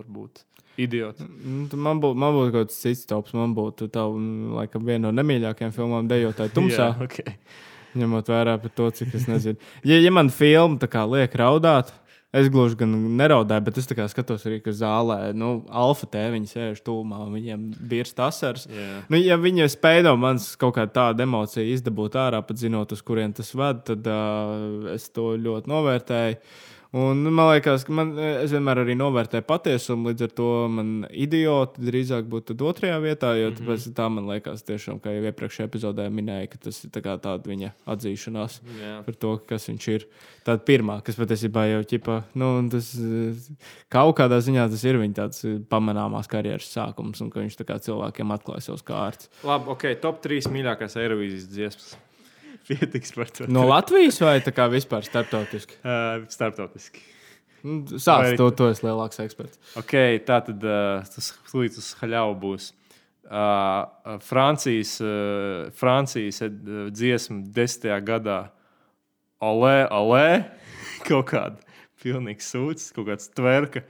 varbūt 0.08 0.44
idioti. 0.78 1.26
Nu, 1.44 1.68
Man 1.76 2.00
būtu 2.00 2.18
man 2.18 2.34
būt 2.34 2.52
kaut 2.54 2.72
kas 2.72 2.80
cits 2.82 3.06
tops. 3.08 3.34
Man 3.36 3.54
būtu 3.56 3.90
tā, 3.92 4.06
mm, 4.06 4.56
laikam, 4.58 4.84
viena 4.86 5.08
no 5.08 5.14
nemīļākajām 5.20 5.74
filmām, 5.74 6.08
dejotāja 6.08 6.54
tumsā. 6.54 6.90
Jā, 6.94 7.04
okay. 7.04 7.38
Ņemot 7.98 8.28
vērā 8.28 8.58
par 8.62 8.70
to, 8.76 8.90
cik 8.94 9.14
es 9.16 9.26
nezinu. 9.28 9.58
Ja, 9.86 9.96
ja 9.98 10.12
man 10.12 10.30
filma 10.30 10.78
kā 10.90 11.02
liek 11.08 11.32
raudāt, 11.40 11.90
es 12.36 12.50
gluži 12.52 12.76
gan 12.82 12.92
neraudāju, 13.16 13.64
bet 13.64 13.80
es 13.80 13.88
kā 13.88 14.04
skatos 14.12 14.44
arī, 14.46 14.60
ka 14.62 14.74
zālē, 14.76 15.32
nu, 15.34 15.64
alfa 15.72 16.06
tēviņi 16.12 16.52
sēž 16.52 16.82
tūmā, 16.84 17.24
viņiem 17.32 17.64
bija 17.88 18.04
tasars. 18.14 18.68
Jā. 18.68 19.00
Nu, 19.08 19.18
ja 19.18 19.40
viņi 19.40 19.70
spēj 19.72 20.04
no 20.04 20.14
manis 20.20 20.52
kaut 20.60 20.76
kādu 20.76 20.92
tādu 20.94 21.24
emociju 21.24 21.72
izdabūt 21.72 22.20
ārā, 22.20 22.44
pat 22.44 22.60
zinot, 22.60 22.92
uz 22.92 23.02
kurien 23.02 23.32
tas 23.34 23.50
ved, 23.56 23.82
tad 23.88 24.12
uh, 24.12 24.92
es 24.94 25.08
to 25.10 25.32
ļoti 25.40 25.72
novērtēju. 25.72 26.42
Un 26.96 27.20
man 27.20 27.50
liekas, 27.50 27.82
ka 27.84 27.92
man, 27.92 28.14
es 28.16 28.52
vienmēr 28.54 28.78
arī 28.80 28.94
novērtēju 28.96 29.44
patiesumu, 29.44 30.08
līdz 30.08 30.22
ar 30.24 30.30
to 30.38 30.46
man 30.72 30.92
idioti 31.12 31.82
drīzāk 31.84 32.24
būtu 32.32 32.56
otrajā 32.64 32.96
vietā, 33.04 33.34
jo 33.36 33.50
Mhm. 33.50 33.58
tāpēc 33.58 33.88
tā 33.92 34.06
man 34.08 34.24
liekas, 34.30 34.64
tiešām, 34.64 34.96
kā 35.04 35.12
jau 35.12 35.26
iepriekšējā 35.28 35.68
epizodē 35.68 36.08
minēja, 36.08 36.48
ka 36.48 36.56
tas 36.64 36.80
ir 36.84 36.90
tā 36.90 37.02
tāda 37.04 37.44
viņa 37.44 37.72
atzīšanās 37.86 38.60
Jā. 38.80 39.04
par 39.04 39.14
to, 39.14 39.36
kas 39.36 39.68
viņš 39.68 39.88
ir. 39.92 40.06
Tāda 40.48 40.64
pirmā, 40.64 41.04
kas 41.04 41.16
patiesībā 41.20 41.68
jau 41.68 41.84
ķipa, 41.84 42.24
nu, 42.34 42.68
tas 42.72 42.94
eh, 42.96 43.36
kaut 43.92 44.16
kādā 44.16 44.40
ziņā 44.40 44.70
tas 44.70 44.84
ir 44.84 44.96
viņa 44.96 45.14
tāds 45.14 45.44
eh, 45.44 45.58
pamanāmās 45.68 46.26
karjeras 46.26 46.72
sākums, 46.72 47.20
un 47.20 47.28
ka 47.28 47.40
viņš 47.40 47.60
cilvēkiem 47.84 48.32
atklāja 48.32 48.62
savus 48.64 48.82
kārtas. 48.82 49.28
Labi, 49.44 49.68
ok, 49.68 50.00
top 50.00 50.22
3 50.24 50.48
mīļākās 50.48 50.96
Eirovīzijas 50.96 51.50
dziesmas. 51.52 51.96
Pietiks 52.68 53.14
par 53.16 53.30
to. 53.32 53.46
No 53.48 53.64
Latvijas 53.68 54.18
vai 54.20 54.38
tā 54.44 54.52
kā 54.54 54.66
vispār 54.72 55.06
starptautiski? 55.06 55.78
Uh, 55.88 56.26
starptautiski. 56.32 57.00
Nu, 57.64 57.80
Sāc 57.98 58.26
arī- 58.28 58.36
to, 58.38 58.50
to 58.54 58.68
es 58.70 58.82
lielāks 58.84 59.18
eksperts. 59.24 59.58
Ok, 59.80 59.94
tā 60.28 60.36
tad 60.46 60.62
uh, 60.62 61.00
tas 61.14 61.32
līdz 61.54 61.80
uz 61.80 61.88
haļauju 62.02 62.36
būs. 62.42 62.68
Uh, 63.28 63.34
uh, 63.34 64.18
Francijas, 64.24 64.94
uh, 65.04 65.66
Francijas 65.76 66.38
uh, 66.46 66.52
dziesma 66.94 67.42
desmitajā 67.56 67.98
gadā. 68.06 68.38
Olē, 69.44 69.88
olē, 69.94 70.28
kaut 71.08 71.28
kāda 71.32 71.58
pilnīga 72.02 72.44
sūds, 72.46 72.92
kaut 72.94 73.10
kāds 73.10 73.28
tverka. 73.34 73.82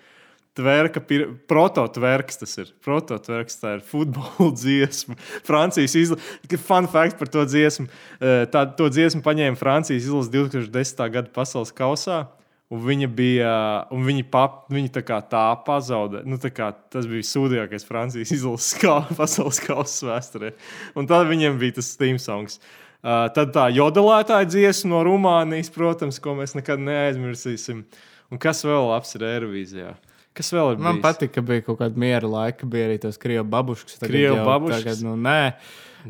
Tverka, 0.56 0.98
pir- 1.04 1.28
prototverks 1.50 2.40
tas 2.40 2.56
ir. 2.58 2.70
Prototverks 2.82 3.60
tā 3.60 3.76
ir 3.76 3.82
futbola 3.86 4.48
dziesma. 4.62 5.14
Francijas 5.46 5.94
izlase, 5.94 6.58
fun 6.58 6.88
fact 6.90 7.18
par 7.20 7.28
to 7.30 7.44
dziesmu. 7.46 7.86
Eh, 8.18 8.46
Tā, 8.50 8.64
to 8.78 8.88
dziesmu 8.90 9.22
paņēma 9.22 9.58
Francijas 9.60 10.08
izlase 10.08 10.32
2010. 10.34 11.04
gada 11.14 11.30
pasaules 11.34 11.70
kausā. 11.76 12.24
Un 12.68 12.82
viņa 12.84 13.06
bija, 13.16 13.52
un 13.96 14.02
viņa, 14.04 14.26
pap, 14.28 14.66
viņa 14.68 14.90
tā 14.98 15.00
kā 15.08 15.22
tā 15.24 15.44
pazaudēja. 15.64 16.26
Nu, 16.28 16.36
tā 16.36 16.50
kā 16.52 16.66
tas 16.92 17.06
bija 17.08 17.24
sūdīgākais 17.24 17.86
Francijas 17.88 18.34
izlases 18.36 18.74
kā, 18.82 18.98
pasaules 19.20 19.62
kausa 19.64 20.10
vēsturē. 20.10 20.50
Un 20.98 21.08
tad 21.08 21.30
viņiem 21.30 21.56
bija 21.62 21.78
tas 21.78 21.88
Steam 21.94 22.18
songs. 22.20 22.58
Uh, 22.98 23.28
tad 23.32 23.54
tā 23.54 23.68
jodelētāja 23.72 24.50
dziesma 24.50 24.90
no 24.96 25.00
Rumānijas, 25.06 25.70
protams, 25.72 26.18
ko 26.20 26.34
mēs 26.36 26.56
nekad 26.58 26.82
neaizmirsīsim. 26.82 27.84
Un 28.28 28.42
kas 28.42 28.60
vēl 28.66 28.90
labs 28.90 29.14
ir 29.16 29.24
Eirovīzijā? 29.30 29.94
Kas 30.38 30.52
vēl 30.54 30.72
ir? 30.76 30.78
Man 30.84 30.98
bijis? 31.00 31.04
patīk, 31.08 31.32
ka 31.34 31.42
bija 31.42 31.64
kaut 31.66 31.80
kāda 31.80 31.98
miera 31.98 32.28
laika, 32.30 32.66
bija 32.70 32.86
arī 32.88 32.98
tas 33.02 33.18
krievu 33.18 33.44
babuškas. 33.50 33.98
Krievu 34.04 34.38
babuškas? 34.46 34.84
Tagad, 34.84 35.02
nu, 35.06 35.16
nē. 35.18 35.40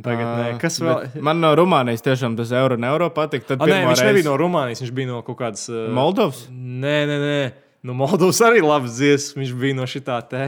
Tagad 0.05 0.26
nē. 0.28 0.48
Kas 0.60 0.76
bet 0.84 0.88
vēl? 1.16 1.22
Man 1.24 1.40
no 1.40 1.55
Rumānijas 1.56 2.05
tiešām 2.05 2.36
tas 2.38 2.52
eiro 2.52 2.76
un 2.76 2.84
eiro 2.84 3.09
patīk. 3.16 3.46
Tad 3.48 3.62
A, 3.62 3.66
nē, 3.66 3.78
pirmo 3.80 3.94
viņš 3.94 4.02
reizi- 4.05 4.10
nebija 4.12 4.28
no 4.28 4.36
Rumānijas, 4.42 4.82
viņš 4.84 4.92
bija 5.00 5.09
no 5.14 5.22
kaut 5.26 5.38
kādas. 5.40 5.64
Uh, 5.72 5.88
Moldovas? 5.96 6.44
Nē, 6.52 6.96
nē, 7.09 7.16
nē. 7.24 7.40
No 7.88 7.94
Moldovas 7.96 8.40
arī 8.44 8.60
labs 8.62 8.98
dziesmas. 8.98 9.32
Viņš 9.40 9.55
bija 9.64 9.78
no 9.80 9.88
šitā 9.88 10.20
te. 10.28 10.44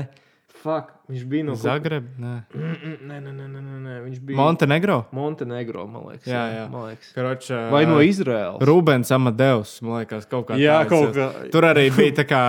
Fuck, 0.61 0.91
viņš 1.09 1.23
bija 1.25 1.45
no 1.49 1.55
Zagreb, 1.57 2.05
nē. 2.21 2.33
Nē, 2.53 3.17
nē, 3.25 3.31
nē, 3.33 3.47
nē, 3.49 3.77
nē. 3.81 3.95
Viņš 4.05 4.19
bija 4.29 4.37
Montenegro. 4.37 4.99
Montenegro, 5.17 5.87
man 5.89 6.03
liekas. 6.11 6.27
Jā, 6.29 6.43
jā. 6.53 6.65
Man 6.69 6.91
liekas. 6.91 7.09
Karoča, 7.17 7.61
Vai 7.73 7.87
no 7.89 7.97
Izraēlas? 8.05 8.61
Rūbens 8.69 9.09
Amadeus, 9.17 9.73
man 9.81 10.03
liekas, 10.03 10.29
kaut 10.29 10.51
kā 10.51 10.59
Jā, 10.61 10.83
tā 10.85 10.91
kaut 10.93 11.17
kā. 11.17 11.31
Tur 11.55 11.65
arī 11.71 11.87
bija 11.97 12.13
tā 12.21 12.27
kā 12.29 12.43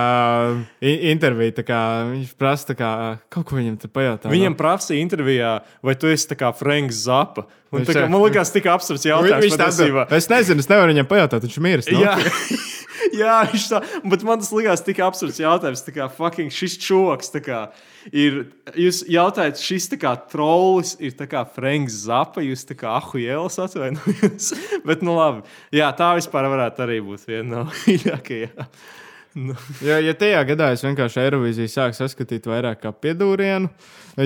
intervija, 0.84 1.56
tā 1.62 1.64
kā 1.72 1.80
viņš 2.10 2.34
prasa, 2.36 2.68
tā 2.74 2.76
kā 2.82 2.90
kaut 3.32 3.48
ko 3.48 3.56
viņam 3.56 3.80
tur 3.80 3.94
pajautā. 3.96 4.28
Viņam 4.32 4.58
prasīja 4.60 5.00
intervijā, 5.06 5.54
vai 5.80 5.96
tu 5.96 6.12
esi 6.12 6.28
tā 6.34 6.36
kā 6.36 6.52
Franks 6.56 7.06
Zappa. 7.06 7.46
Un, 7.72 7.80
Viņš 7.80 7.88
tā 7.88 7.96
kā, 7.96 8.08
man 8.12 8.20
liekas, 8.26 8.52
tik 8.52 8.66
absurds 8.68 9.06
Vi- 9.06 9.08
jautājums. 9.08 9.48
viņš 9.48 9.56
tā. 9.56 10.04
Es 10.12 10.28
nezinu, 10.28 10.60
es 10.60 10.68
nevaru 10.68 10.92
viņam 10.92 11.08
pajautāt, 11.08 11.40
viņš 11.48 11.56
ir 11.56 11.64
miris. 11.64 11.88
Nu? 11.88 12.04
Jā, 12.04 12.18
jā 13.22 13.38
viņš 13.52 13.70
tā. 13.72 13.82
Bet 14.08 14.26
man 14.26 14.42
tas 14.42 14.52
likās 14.54 14.84
tik 14.86 15.02
absurds 15.04 15.40
jautājums. 15.42 15.84
Tā 15.86 15.96
kā 15.96 16.10
fucking 16.12 16.52
šis 16.54 16.78
čoks. 16.82 17.32
tā 17.34 17.44
kā 17.44 17.64
Ir, 18.10 18.38
jūs 18.74 19.02
jautājat, 19.10 19.60
šis 19.62 19.86
tā 19.92 19.98
kā 20.02 20.16
trollis 20.30 20.96
ir 20.98 21.14
tā 21.18 21.28
kā 21.30 21.44
Franks 21.54 22.00
Zappa, 22.08 22.42
jūs 22.42 22.64
tā 22.66 22.74
kā 22.78 22.96
ahujēlis 22.98 23.60
atvainojaties. 23.62 24.48
Bet, 24.88 25.04
nu 25.06 25.14
labi. 25.14 25.44
Jā, 25.74 25.92
tā 25.98 26.10
vispār 26.18 26.50
varētu 26.50 26.82
arī 26.82 26.98
būt 27.06 27.28
viena 27.30 27.62
no 27.62 27.68
mīļākajām. 27.84 28.66
Nu. 29.32 29.54
Jo, 29.80 29.94
ja 30.04 30.12
tajā 30.12 30.42
gadā 30.44 30.66
es 30.74 30.82
vienkārši 30.84 31.22
Eirovīziju 31.22 31.70
sāku 31.72 31.96
saskatīt 31.96 32.44
vairāk 32.44 32.82
kā 32.82 32.90
piedūrienu, 32.92 33.70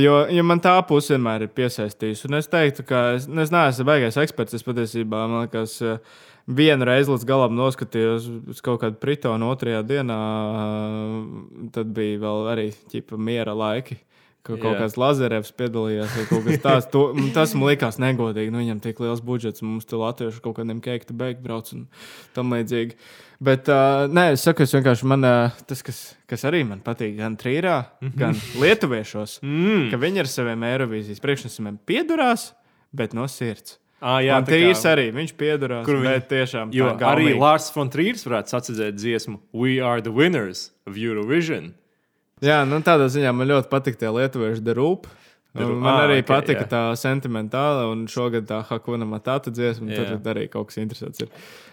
jo, 0.02 0.14
jo 0.34 0.42
man 0.42 0.58
tā 0.58 0.72
puse 0.88 1.12
vienmēr 1.14 1.44
ir 1.46 1.52
piesaistījusi. 1.54 2.26
Un 2.26 2.40
es 2.40 2.50
teiktu, 2.50 2.82
ka 2.88 3.02
es, 3.14 3.28
nu, 3.30 3.38
es 3.44 3.52
neesmu 3.54 3.86
baigais 3.86 4.18
eksperts. 4.18 4.56
Es 4.58 4.66
patiesībā, 4.66 5.20
man 5.30 5.44
liekas, 5.44 5.76
vienu 6.46 6.86
reizi 6.86 7.10
līdz 7.10 7.26
galam 7.26 7.54
noskatījos 7.58 8.26
uz 8.52 8.62
kaut 8.64 8.80
kādu 8.84 8.98
pritonu 9.02 9.50
otrajā 9.50 9.82
dienā. 9.86 10.18
Tad 11.74 11.94
bija 11.96 12.22
vēl 12.22 12.50
arī 12.54 12.66
ķipa 12.92 13.18
miera 13.18 13.56
laiki. 13.56 13.98
Ka 14.46 14.54
kaut 14.54 14.76
Jā. 14.76 14.84
kāds 14.84 14.94
Lazarevs 14.94 15.48
piedalījās, 15.58 16.12
vai 16.14 16.24
kaut 16.28 16.44
kas 16.46 16.60
tāds. 16.62 16.84
To, 16.92 17.00
tas 17.34 17.50
man 17.58 17.72
likās 17.72 17.96
negodīgi. 17.98 18.52
Nu, 18.54 18.60
viņam 18.62 18.78
tik 18.84 19.00
liels 19.02 19.18
budžets, 19.26 19.64
mums 19.66 19.88
tur 19.90 20.04
latvieši 20.04 20.38
kaut 20.44 20.60
kādiem 20.60 20.78
keikta 20.84 21.16
beigta 21.18 21.42
brauc 21.42 21.72
un 21.74 21.88
tam 22.36 22.54
līdzīgi. 22.54 22.94
Bet, 23.42 23.66
uh, 23.66 24.06
nē, 24.06 24.28
es 24.36 24.44
saku, 24.46 24.62
es 24.62 24.74
vienkārši 24.76 25.08
man, 25.10 25.26
uh, 25.26 25.56
tas, 25.66 25.82
kas, 25.84 25.98
kas 26.30 26.46
arī 26.46 26.62
man 26.68 26.78
patīk, 26.84 27.16
gan 27.18 27.34
trījā, 27.36 27.74
mm 27.98 28.06
-hmm. 28.06 28.20
gan 28.22 28.38
lietuviešos, 28.62 29.40
mm. 29.42 29.90
ka 29.90 29.98
viņi 30.00 30.22
ar 30.22 30.30
saviem 30.30 30.62
Eirovīzijas 30.70 31.20
priekšnesumiem 31.26 31.82
piedurās, 31.82 32.52
bet 32.94 33.18
no 33.18 33.26
sirds. 33.26 33.80
Ah, 34.00 34.18
Jā, 34.20 34.36
un 34.36 34.44
trīs 34.44 34.82
arī 34.84 35.06
viņš 35.14 35.30
piedurās. 35.40 35.84
Kur 35.88 36.02
bet 36.04 36.26
tiešām 36.28 36.72
tā 36.74 37.12
arī. 37.14 37.30
Lārs 37.40 37.70
Fontrīrs 37.72 38.26
varētu 38.28 38.52
sacīt 38.52 38.96
dziesmu 38.98 39.38
We 39.56 39.78
are 39.80 40.02
the 40.04 40.12
winners 40.12 40.70
of 40.86 40.98
Eurovision. 41.00 41.72
Jā, 42.44 42.66
nu 42.68 42.82
tādā 42.84 43.06
ziņā 43.08 43.32
man 43.32 43.48
ļoti 43.48 43.70
patīk 43.72 43.96
tie 43.96 44.10
lietuvieši 44.12 44.60
derūpi. 44.60 45.08
Roop. 45.56 45.78
Man 45.80 45.86
Ah, 45.88 46.02
arī 46.04 46.18
ok, 46.20 46.26
patika 46.28 46.66
jā. 46.66 46.68
tā 46.68 46.80
sentimentāla, 47.00 47.86
un 47.88 48.02
šogad 48.12 48.44
tā 48.44 48.58
Hakuna 48.68 49.06
Matata 49.08 49.48
dziesma. 49.48 49.88
Jā. 49.88 50.04
Tur 50.20 50.34
arī 50.34 50.50
kaut 50.52 50.68
kas 50.68 50.76
interesants. 50.82 51.22
Ir. 51.24 51.30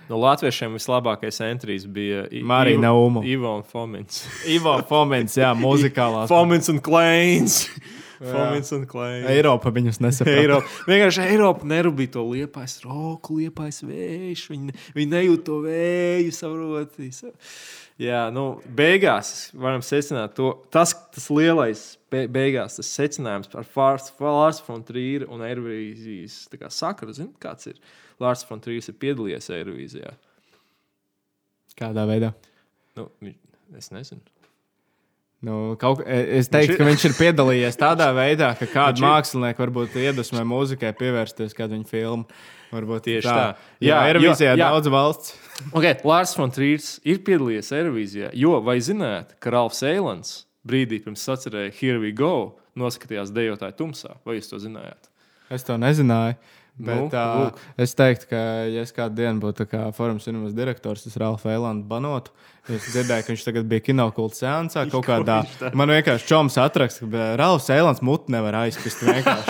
No 0.07 0.15
latviešiem 0.23 0.71
vislabākais 0.77 1.41
entrijs 1.43 1.83
bija 1.91 2.23
Marija 2.47 2.79
Naumo. 2.79 3.25
Ivo 3.27 3.57
un 3.57 3.63
Fomins. 3.67 4.21
Ivo 4.47 4.77
Fomens, 4.87 5.35
jā, 5.35 5.51
muzikālās. 5.59 6.31
Fomins 6.31 6.71
un 6.71 6.79
Kleins. 6.79 7.65
Fomins 8.25 8.71
un 8.75 8.83
Kleins. 8.89 9.27
Eiropa 9.31 9.71
viņus 9.73 9.99
nesaprot. 10.03 10.39
Eiropa. 10.41 10.73
Vienkārši 10.89 11.23
Eiropa 11.27 11.67
nerūpīja 11.69 12.13
to 12.15 12.25
liepais 12.29 12.77
roku, 12.85 13.39
liepais 13.41 13.81
vējš. 13.85 14.45
Viņi, 14.53 14.75
viņi 14.97 15.11
nejūt 15.13 15.45
to 15.47 15.59
vēju, 15.65 16.35
saproti. 16.35 17.09
Jā, 18.01 18.23
nu, 18.33 18.45
beigās 18.73 19.51
varam 19.53 19.83
secināt 19.85 20.33
to. 20.37 20.49
Tas, 20.73 20.95
tas 21.13 21.29
lielais 21.29 21.83
be, 22.11 22.25
beigās, 22.31 22.79
tas 22.79 22.89
secinājums 22.89 23.51
par 23.53 23.67
Lārs 24.33 24.63
Fontrīru 24.65 25.29
un 25.33 25.45
Eirovīzijas 25.45 26.47
tā 26.51 26.61
kā 26.61 26.71
sakaru, 26.73 27.13
zini, 27.15 27.33
kāds 27.43 27.69
ir. 27.69 27.81
Lārs 28.21 28.45
Fontrīrs 28.49 28.89
ir 28.89 28.97
piedalījies 29.01 29.51
Eirovīzijā. 29.53 30.13
Kādā 31.77 32.05
veidā? 32.09 32.33
Nu, 32.97 33.07
es 33.77 33.89
nezinu. 33.93 34.21
Nu, 35.44 35.76
kaut, 35.80 35.99
e- 36.07 36.38
es 36.40 36.48
teiktu, 36.48 36.78
ka 36.80 36.86
viņš 36.88 37.03
ir 37.10 37.14
piedalījies 37.20 37.76
tādā 37.80 38.07
veidā, 38.15 38.53
ka 38.56 38.65
Viņš 38.72 39.02
ir- 39.02 39.03
mākslinieku 39.03 39.60
varbūt 39.65 39.98
iedvesmē 39.99 40.44
mūzikai 40.48 40.94
pievērsties 40.95 41.56
kādu 41.57 41.76
viņa 41.76 41.90
filmu. 41.90 42.26
Varbūt 42.74 43.03
Tieši 43.06 43.28
tā. 43.28 43.41
Jā, 43.84 43.90
Jā, 43.91 43.98
Eirovīzijā 44.14 44.53
jo- 44.56 44.61
jā. 44.64 44.70
daudz 44.72 44.88
valsts. 44.90 45.36
Okay, 45.78 45.94
Lārs 46.07 46.32
Fontrīrs 46.34 46.95
ir 47.06 47.20
piedalījies 47.28 47.70
Eirovīzijā, 47.78 48.32
jo 48.34 48.56
vai 48.65 48.80
zināt, 48.82 49.36
ka 49.40 49.52
Ralfs 49.53 49.84
Eilants 49.86 50.32
brīdī 50.65 50.98
pirms 51.03 51.22
sacerēja 51.28 51.76
Here 51.78 51.99
We 52.02 52.10
Go 52.18 52.56
noskatījās 52.80 53.30
dejotāju 53.36 53.76
tumsā? 53.78 54.15
Vai 54.26 54.40
jūs 54.40 54.49
to 54.49 54.57
zinājāt? 54.64 55.11
Es 55.53 55.61
to 55.68 55.76
nezināju. 55.78 56.40
Bet, 56.73 56.95
Nu, 56.97 57.01
nu, 57.05 57.09
tā, 57.13 57.23
lūk. 57.37 57.57
es 57.77 57.91
teiktu, 57.93 58.27
ka, 58.31 58.37
ja 58.65 58.81
es 58.81 58.91
kādu 58.95 59.19
dienu 59.19 59.43
būtu 59.43 59.67
kā 59.69 59.83
Forums 59.93 60.25
cinemas 60.25 60.55
direktors, 60.57 61.03
tas 61.05 61.17
Ralfs 61.21 61.45
Eilands 61.45 61.85
banotu. 61.85 62.31
Es 62.65 62.87
dzirdēju, 62.89 63.25
ka 63.27 63.33
viņš 63.35 63.43
tagad 63.45 63.67
bija 63.69 63.83
kinokulta 63.91 64.39
seansā 64.39 64.85
kaut 64.89 65.05
kādā. 65.05 65.41
Man 65.77 65.91
vienkārši 65.93 66.25
čoms 66.31 66.57
atraksta, 66.57 67.05
ka 67.11 67.27
Ralfs 67.37 67.69
Eilands 67.75 68.01
mutu 68.01 68.33
nevar 68.33 68.57
aizpist. 68.63 69.03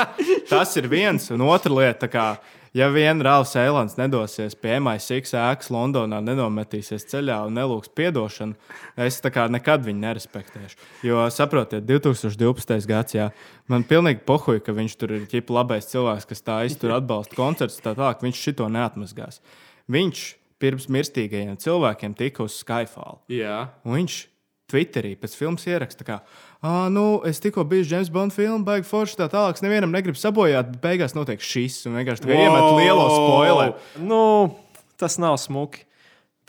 Tas 0.52 0.76
ir 0.82 0.90
viens, 0.92 1.30
un 1.32 1.46
otra 1.48 1.72
lieta. 1.72 2.10
kā, 2.12 2.26
Ja 2.74 2.88
vien 2.90 3.20
Rāvs 3.22 3.52
Eilands 3.62 4.00
nedosies 4.00 4.56
pie 4.58 4.80
MI6 4.80 5.36
ēkas 5.38 5.68
Londonā, 5.70 6.18
nenometīsies 6.26 7.06
ceļā 7.12 7.36
un 7.46 7.54
nelūgs 7.54 7.92
atdošanu, 7.94 8.56
es 8.98 9.20
nekad 9.22 9.86
viņu 9.86 10.02
nerespektēšu. 10.02 10.80
Jo, 11.06 11.28
saprotiet, 11.30 11.86
2012. 11.86 12.88
gads, 12.90 13.14
jā, 13.14 13.30
man 13.70 13.86
pilnīgi 13.86 14.26
pohuja, 14.26 14.64
ka 14.66 14.74
viņš 14.74 14.98
tur 14.98 15.14
ir 15.20 15.30
ķipa 15.30 15.54
labais 15.54 15.86
cilvēks, 15.92 16.26
kas 16.26 16.42
tā 16.42 16.58
iztur 16.66 16.96
atbalsta 16.98 17.38
koncerts, 17.38 17.78
tā 17.78 17.94
tālāk. 17.94 18.26
Viņš 18.26 18.42
šito 18.42 18.66
neatmazgās. 18.74 19.44
Viņš 19.94 20.26
pirms 20.58 20.90
mirstīgajiem 20.90 21.62
cilvēkiem 21.62 22.18
tika 22.18 22.48
uz 22.48 22.58
Skyfall. 22.58 23.22
Jā, 23.30 23.68
Un 23.86 24.00
viņš 24.00 24.33
Twitterī 24.72 25.14
pēc 25.20 25.36
filmas 25.38 25.66
ieraksta, 25.68 26.06
ka, 26.08 26.20
ah, 26.64 26.88
nu, 26.92 27.20
es 27.28 27.42
tikko 27.44 27.66
biju 27.68 27.86
James 27.90 28.12
Bond 28.14 28.34
filmā, 28.34 28.62
baigi 28.66 28.88
forši 28.88 29.20
tā 29.20 29.28
tālāk. 29.32 29.60
Nevienam 29.66 29.92
negribu 29.94 30.18
sabojāt, 30.20 30.72
bet 30.72 30.84
beigās 30.86 31.16
notiek 31.18 31.44
šis. 31.44 31.82
Un 31.90 32.00
vienkārši 32.00 32.24
tā 32.24 32.32
kā 32.32 32.38
iemet 32.40 32.70
lielo 32.80 33.10
spoileru. 33.12 33.76
Nu, 34.08 34.22
tas 35.02 35.20
nav 35.22 35.36
smuki. 35.42 35.84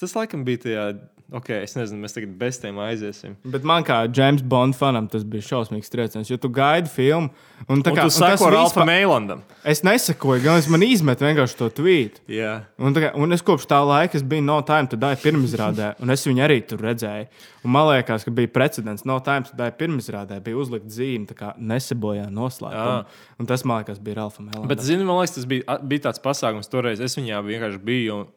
Tas 0.00 0.14
laikam 0.16 0.46
bija 0.46 0.62
tajā. 0.64 0.86
Ok, 1.34 1.48
es 1.64 1.72
nezinu, 1.74 1.98
mēs 2.04 2.14
tagad 2.14 2.30
bez 2.38 2.60
tiem 2.62 2.76
aiziesim. 2.78 3.32
Bet 3.50 3.64
man 3.66 3.82
kā 3.82 3.96
James 4.14 4.42
Bond 4.46 4.76
fanam 4.78 5.08
tas 5.10 5.24
bija 5.26 5.42
šausmīgs 5.42 5.90
trieciens, 5.90 6.28
jo 6.30 6.36
tu 6.38 6.46
gaidi 6.54 6.86
filmu. 6.92 7.32
Un, 7.66 7.80
tā 7.82 7.90
Un 7.90 7.96
kā, 7.96 8.04
tu 8.04 8.06
un 8.06 8.12
tas 8.12 8.18
sako 8.20 8.50
Ralfam 8.54 8.84
vispār- 8.86 9.00
Eilandam. 9.00 9.40
Es 9.66 9.82
nesakoju, 9.82 10.42
gan 10.44 10.60
es 10.60 10.68
man 10.70 10.84
izmetu 10.86 11.26
vienkārši 11.26 11.58
to 11.58 11.68
tvītu. 11.80 12.22
Jā. 12.30 12.52
Un, 12.78 12.94
kā, 12.94 13.10
un 13.18 13.34
es 13.34 13.42
kopš 13.42 13.66
tā 13.66 13.80
laika 13.82 14.20
biju 14.22 14.44
No 14.46 14.60
Time 14.62 14.86
to 14.92 14.96
Die 15.00 15.16
pirmizrādē, 15.24 15.94
un 16.00 16.10
es 16.14 16.22
viņu 16.28 16.44
arī 16.46 16.60
tur 16.68 16.78
redzēju. 16.86 17.26
Un 17.64 17.70
man 17.72 17.88
liekas, 17.90 18.24
ka 18.28 18.30
bija 18.30 18.52
precedents. 18.54 19.04
No 19.08 19.18
Time 19.24 19.42
to 19.48 19.56
Die 19.58 19.70
pirmizrādē 19.80 20.38
bija 20.44 20.60
uzlikta 20.60 20.92
zīme, 21.00 21.26
tā 21.26 21.34
kā 21.34 21.50
nesabojā 21.58 22.28
noslēpumu. 22.30 23.02
Jā. 23.02 23.34
Un 23.40 23.46
tas, 23.50 23.64
man 23.64 23.82
liekas, 23.82 23.98
bija 23.98 24.20
Ralfa 24.22 24.42
Melona. 24.44 24.68
Bet, 24.70 24.84
zini, 24.86 25.02
man 25.02 25.18
liekas, 25.22 25.34
tas 25.40 25.50
bija, 25.50 25.78
bija 25.82 26.06
tāds 26.10 26.22
pasākums 26.22 26.70
toreiz. 26.70 27.00
Es 27.02 27.16
viņā 27.18 27.42
vienkārši 27.42 27.82
biju. 27.82 28.20
Un, 28.22 28.32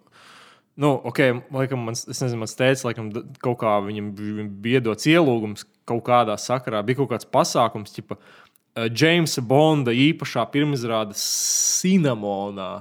nu, 0.78 0.94
ok, 1.10 1.22
laikam, 1.56 1.82
mans, 1.90 2.04
es 2.06 2.22
nezinu, 2.22 2.44
mans 2.44 2.54
tēvs, 2.58 2.86
laikam, 2.86 3.10
kaut 3.44 3.58
kā 3.64 3.78
viņam 3.86 4.12
bija 4.62 4.82
iedots 4.82 5.10
ielūgums 5.10 5.66
kaut 5.88 6.04
kādā 6.06 6.36
sakarā. 6.42 6.84
Bija 6.86 7.02
kaut 7.02 7.16
kāds 7.16 7.30
pasākums, 7.34 7.96
tipa, 7.96 8.20
uh, 8.20 8.86
Jamesa 8.86 9.42
Bonda 9.42 9.94
īpašā 9.96 10.46
pirmizrāde 10.54 11.18
Cinemonā, 11.18 12.72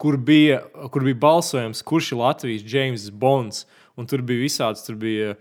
kur 0.00 0.18
bija, 0.18 0.60
kur 0.92 1.06
bija 1.06 1.20
balsojums, 1.22 1.82
kurš 1.86 2.12
ir 2.12 2.20
Latvijas 2.20 2.66
James 2.74 3.08
Bonds. 3.10 3.64
Un 3.94 4.08
tur 4.10 4.24
bija 4.26 4.42
visāds, 4.42 4.86
tur 4.86 4.98
bija. 5.00 5.36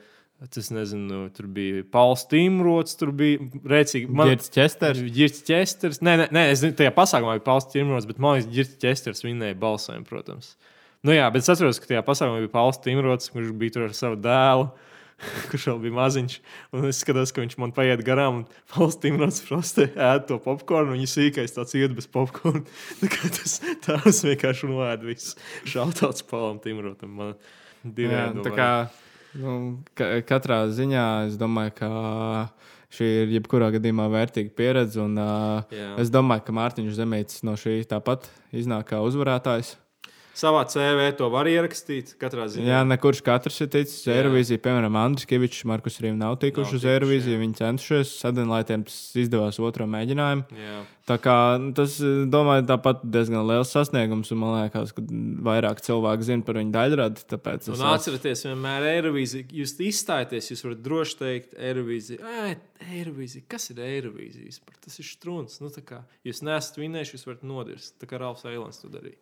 Tas 0.52 0.68
nezinu, 0.76 1.30
tur 1.32 1.46
bija 1.56 1.86
Pauls 1.88 2.26
Timrots, 2.28 2.98
tur 3.00 3.14
bija 3.16 3.40
rēcīgi. 3.64 4.10
Girts 4.12 4.52
Česters? 4.52 5.00
Girts 5.16 5.40
Česters. 5.48 6.02
Nē, 6.04 6.18
nē, 6.20 6.26
nē, 6.36 6.42
es 6.52 6.60
zinu, 6.60 6.76
tajā 6.76 6.92
pasākumā 6.92 7.38
bija 7.38 7.46
Pauls 7.46 7.70
Timrots, 7.72 8.08
bet 8.10 8.20
man 8.20 8.36
liekas, 8.36 8.50
Girts 8.52 8.82
Česters 8.82 9.24
vinnēja 9.24 9.56
balsojumu, 9.62 10.04
protams. 10.10 10.58
Nu 11.04 11.12
jā, 11.12 11.28
bet 11.34 11.44
es 11.44 11.52
atceros, 11.52 11.82
ka 11.84 11.90
tajā 11.90 12.02
pasākumā 12.08 12.40
bija 12.46 12.54
Pauls 12.54 12.80
Timrots, 12.80 13.32
kurš 13.34 13.52
bija 13.60 13.76
tur 13.76 13.88
ar 13.90 13.96
savu 13.98 14.20
dēlu. 14.24 14.72
Kurš 15.52 15.68
vēl 15.70 15.80
bija 15.86 15.96
maziņš, 15.96 16.34
un 16.76 16.88
es 16.90 17.00
skatos, 17.04 17.32
ka 17.32 17.44
viņš 17.44 17.54
man 17.62 17.72
paiet 17.76 18.02
garām, 18.04 18.42
Pauls 18.74 18.98
Timrots 19.00 19.44
frostē 19.46 19.86
ēd 19.94 20.26
to 20.28 20.40
popkornu, 20.44 20.92
un 20.92 20.98
viņa 20.98 21.12
sīkais 21.12 21.56
tāds 21.56 21.76
iet 21.80 21.94
bez 21.96 22.10
popkorna. 22.12 22.64
Tā 23.00 23.12
kā 23.14 23.32
tas 23.32 23.60
tās 23.86 24.24
vienkārši 24.26 24.72
noēd 24.72 25.06
visu. 25.08 25.38
Šautauts 25.70 26.26
Paulam 26.28 26.60
Timrotam. 26.64 27.14
Man 27.20 27.36
Jā, 27.36 27.94
diviem 28.00 28.42
tā 28.44 28.56
kā 28.56 28.70
nu, 29.40 29.58
ka, 29.98 30.10
katrā 30.28 30.64
ziņā 30.72 31.06
es 31.30 31.38
domāju, 31.40 31.76
ka 31.78 31.92
šī 32.94 33.10
ir 33.24 33.38
jebkurā 33.38 33.72
gadījumā 33.76 34.10
vērtīga 34.14 34.54
pieredze. 34.58 35.02
Un, 35.04 35.18
uh, 35.20 35.64
Jā. 35.74 35.94
es 36.04 36.12
domāju, 36.14 36.46
ka 36.48 36.56
Mārtiņš 36.56 37.00
Zemītis 37.00 37.46
no 37.48 37.56
šī 37.60 37.82
tāpat 37.90 38.30
iznāk 38.56 38.92
kā 38.94 39.02
uzvarētājs. 39.06 39.76
Savā 40.34 40.64
CV 40.66 41.12
to 41.14 41.28
var 41.30 41.46
ierakstīt 41.46 42.16
katrā 42.18 42.48
ziņā. 42.50 42.66
Jā, 42.66 42.80
nekurš 42.90 43.20
katrs 43.26 43.60
ir 43.62 43.68
ticis 43.76 44.00
uz. 44.00 44.08
Eirovīziju. 44.16 44.62
Piemēram, 44.66 44.96
Andris 44.98 45.28
Kavičs, 45.30 45.62
Markus 45.70 46.00
Rīvs 46.02 46.18
nav 46.18 46.40
tikuši 46.42 46.74
Nav 46.74 46.80
uz 46.80 46.88
Eirovīziju. 46.90 47.38
Viņi 47.44 47.60
centušies, 47.60 48.14
Sadenlaitiem 48.24 48.86
tas 48.88 48.98
izdevās 49.22 49.60
otro 49.62 49.86
mēģinājumu. 49.94 50.58
Jā. 50.58 50.80
Tā 51.06 51.20
kā 51.22 51.36
nu, 51.62 51.70
tas, 51.78 52.00
domāju, 52.34 52.66
tāpat 52.72 53.04
diezgan 53.14 53.46
liels 53.46 53.76
sasniegums, 53.76 54.32
man 54.40 54.56
liekas, 54.56 54.96
ka 54.98 55.06
vairāk 55.46 55.84
cilvēku 55.86 56.26
zina 56.26 56.48
par 56.48 56.58
viņu 56.62 56.74
daļradi. 56.80 57.28
Tāpēc 57.36 57.70
Un 57.76 57.86
atcerieties, 57.92 58.46
vienmēr 58.48 58.90
Eirovīzija. 58.96 59.52
Jūs 59.60 59.76
izstājaties, 59.86 60.50
jūs 60.50 60.66
varat 60.66 60.82
droši 60.88 61.20
teikt, 61.22 61.54
Eirovīzija. 61.62 62.34
Eirovīzija. 62.90 63.46
Kas 63.54 63.70
ir 63.70 63.86
Eirovīzija? 63.86 64.58
Tas 64.82 64.98
ir 64.98 65.12
strūns. 65.12 65.62
Nu, 65.62 65.70
kā 65.86 66.02
jūs 66.26 66.42
nesat 66.48 66.82
vinējuši, 66.82 67.20
jūs 67.20 67.30
varat 67.30 67.48
nodirst. 67.54 68.00
Tā 68.02 68.10
kā 68.10 68.24
Rāfs 68.24 68.48
Eilants 68.50 68.82
to 68.82 68.90
darīja. 68.90 69.20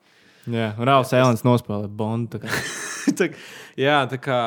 Jā, 0.50 0.72
Rāvs 0.80 1.12
Elens 1.14 1.44
nospēlē 1.46 1.90
Bondu. 1.90 2.38
tā 2.38 2.42
kā. 2.42 2.62
tā, 3.20 3.28
jā, 3.78 4.00
tā 4.10 4.18
kā 4.22 4.40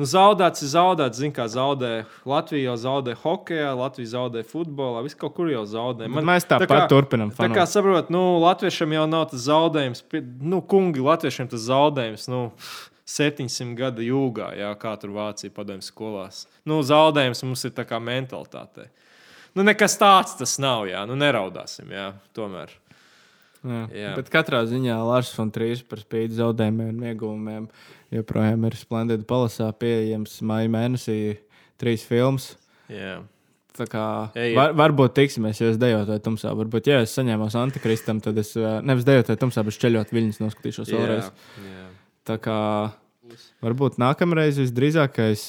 nu, 0.00 0.06
zaudēts 0.08 0.64
ir 0.64 0.70
zaudēts. 0.72 1.20
Zini, 1.20 1.34
kā 1.36 1.44
zaudē 1.52 1.92
Latvija 2.28 2.70
jau 2.70 2.76
zaudē 2.80 3.16
hokeja, 3.20 3.74
Latvija 3.76 4.14
zaudē 4.14 4.44
futbolā, 4.48 5.04
viss 5.04 5.18
kaut 5.18 5.36
kur 5.36 5.52
jau 5.52 5.64
zaudē. 5.68 6.08
Bet 6.08 6.28
mēs 6.28 6.48
tāpat 6.48 6.88
turpinam 6.92 7.32
Tā 7.34 7.50
kā 7.50 7.62
fanot. 7.66 7.72
saprot, 7.72 8.12
nu, 8.14 8.24
Latviešiem 8.44 8.96
jau 8.96 9.06
nav 9.12 9.30
tas 9.32 9.44
zaudējums. 9.48 10.04
Nu, 10.40 10.62
kungi, 10.64 11.04
Latviešiem 11.04 11.52
tas 11.52 11.68
zaudējums. 11.68 12.28
Nu, 12.32 12.46
700 13.06 13.76
gadu 13.78 14.02
jūgā, 14.02 14.50
jā, 14.58 14.72
kā 14.80 14.96
tur 14.98 15.12
Vācija 15.14 15.52
padomju 15.54 15.84
skolās. 15.86 16.46
Nu, 16.66 16.80
zaudējums 16.82 17.44
mums 17.46 17.62
ir 17.68 17.74
tā 17.76 17.84
kā 17.86 18.00
mentalitāte. 18.02 18.88
Nu, 19.54 19.62
nekas 19.64 19.94
tāds 20.00 20.34
tas 20.36 20.56
nav, 20.60 20.88
jā, 20.90 21.04
nu, 21.08 21.14
neraudāsim, 21.16 21.86
jā, 21.94 22.10
tomēr. 22.36 22.74
Jā. 23.66 23.84
Jā. 23.96 24.10
Bet 24.18 24.30
katrā 24.32 24.62
ziņā 24.68 24.96
Lārs 25.08 25.32
Fontrīs 25.36 25.82
par 25.86 26.02
spīti 26.02 26.38
zaudējumiem 26.38 26.92
un 26.94 27.06
ieguvumiem 27.10 27.70
joprojām 28.14 28.66
ir 28.68 28.76
splendidi 28.78 29.26
palasā 29.28 29.70
pieejams 29.76 30.38
maija 30.46 30.70
mēnesī 30.72 31.18
trīs 31.80 32.06
filmas. 32.06 32.52
Jā. 32.92 33.18
Tā 33.76 33.84
kā 33.92 34.04
Ej, 34.38 34.54
var, 34.56 34.72
varbūt 34.78 35.16
tiksimies, 35.18 35.58
ja 35.60 35.68
es 35.68 35.80
dejotāju 35.80 36.22
tumsā. 36.24 36.52
Varbūt, 36.56 36.88
ja 36.88 37.02
es 37.04 37.12
saņēmu 37.16 37.50
antikristam, 37.60 38.22
tad 38.24 38.38
es 38.40 38.54
eh, 38.56 38.78
nevis 38.86 39.04
dejotāju 39.04 39.42
tumsā, 39.42 39.64
bet 39.66 39.76
ceļot 39.82 40.14
viļņus 40.16 40.40
noskatīšos 40.40 40.92
vēlreiz. 40.94 41.28
jā. 41.60 41.88
Tā 42.26 42.38
kā 42.42 42.60
Varbūt 43.64 43.94
nākamreiz 43.96 44.58
visdrīzākais 44.60 45.46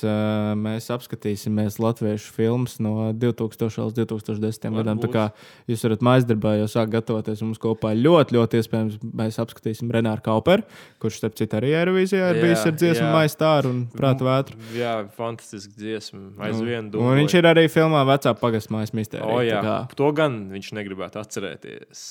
mēs 0.56 0.86
apskatīsimies 0.96 1.76
latviešu 1.84 2.30
filmas 2.32 2.78
no 2.80 3.10
2000 3.12 3.90
līdz 3.90 3.98
2010 4.00 4.78
gadam. 4.80 5.02
Tā 5.04 5.10
kā 5.12 5.26
jūs 5.68 5.84
varat 5.84 6.06
mājaslapā 6.08 6.54
jau 6.62 6.70
sākt 6.72 6.94
gatavoties 6.94 7.44
mums 7.44 7.60
kopā. 7.60 7.92
Ļoti, 8.00 8.38
ļoti 8.38 8.62
iespējams, 8.62 8.96
mēs 9.22 9.42
apskatīsim 9.44 9.92
Renāru 9.92 10.24
Kauperu, 10.24 10.64
kurš, 11.04 11.20
starp 11.20 11.36
citu, 11.42 11.60
arī 11.60 11.74
Eirovīzijā 11.82 12.32
ir 12.32 12.42
bijis 12.46 12.64
ar 12.64 12.80
dziesmu 12.80 13.12
maistāru 13.12 13.74
un 13.76 13.84
prātu 13.92 14.30
vētru. 14.30 14.62
Jā, 14.78 14.96
fantastiski 15.20 15.76
dziesma. 15.76 16.24
Aizvien 16.48 16.88
Un 16.96 17.12
viņš 17.20 17.38
ir 17.42 17.52
arī 17.52 17.68
filmā 17.72 18.08
Vecā 18.08 18.32
pagasta 18.40 18.72
mājas 18.78 18.96
mistērija. 18.96 19.28
O, 19.36 19.44
jā, 19.44 19.78
to 20.00 20.16
gan 20.16 20.46
viņš 20.56 20.72
negribētu 20.80 21.20
atcerēties. 21.26 22.08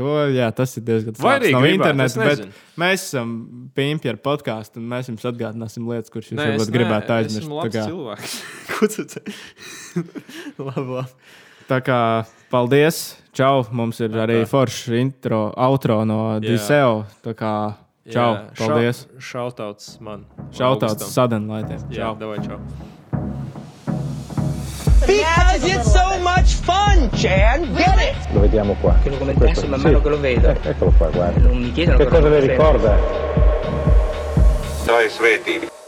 To, 0.00 0.06
jā, 0.32 0.46
tas 0.56 0.72
ir 0.80 0.84
diezgan 0.86 1.16
arī 1.28 1.50
no 1.52 1.60
interneta. 1.68 2.24
Bet 2.24 2.44
mēs 2.80 3.02
esam 3.10 3.32
pimpi 3.76 4.08
ar 4.08 4.16
podkāstu, 4.24 4.80
un 4.80 4.86
mēs 4.88 5.10
jums 5.10 5.26
atgādināsim 5.28 5.84
lietas, 5.90 6.08
kuras 6.14 6.30
jūs 6.32 6.38
varbūt 6.40 6.70
ne- 6.70 6.76
gribētu 6.78 7.12
aizmirst. 7.18 7.50
Labs 7.52 7.76
kā, 7.76 7.82
cilvēks. 7.90 8.36
Ko 8.72 8.88
tu 8.94 9.04
te? 9.12 9.20
labi, 10.70 10.86
labi. 10.96 11.34
tā 11.68 11.80
kā 11.84 11.98
paldies! 12.52 13.02
Čau! 13.36 13.66
Mums 13.72 14.00
ir 14.04 14.16
arī 14.20 14.42
foršs 14.48 14.88
intro, 14.96 15.42
outro 15.56 16.02
no. 16.08 16.18
Diseo. 16.40 17.04
Tā 17.24 17.36
kā 17.36 17.52
čau! 18.08 18.30
Jā, 18.32 18.48
Paldies! 18.58 19.04
šau- 19.12 19.28
Šautauts 19.28 19.92
man. 20.04 20.24
Šautauts 20.56 21.12
sadenlaitiem! 21.12 21.84
Jā, 21.92 22.14
davai, 22.16 22.40
čau. 22.44 22.60
Because 25.06 25.64
it's 25.64 25.90
so 25.90 26.18
much 26.20 26.54
fun, 26.54 27.10
Chan. 27.16 27.74
Get 27.74 27.98
it? 27.98 28.32
Lo 28.32 28.40
vediamo 28.40 28.76
qua. 28.80 28.96
Che 29.02 29.10
lo 29.10 29.16
commentassi 29.18 29.66
man 29.66 29.80
mano 29.80 30.00
che 30.00 30.08
lo 30.08 30.20
vedo. 30.20 30.48
Eh, 30.48 30.58
eccolo 30.70 30.92
qua, 30.96 31.08
guarda. 31.08 31.40
Non 31.40 31.58
mi 31.58 31.72
chiedono 31.72 31.98
Che 31.98 32.06
cosa 32.06 32.28
le 32.28 32.40
ricorda? 32.40 33.30
Ir 34.92 35.08
svētība. 35.10 35.81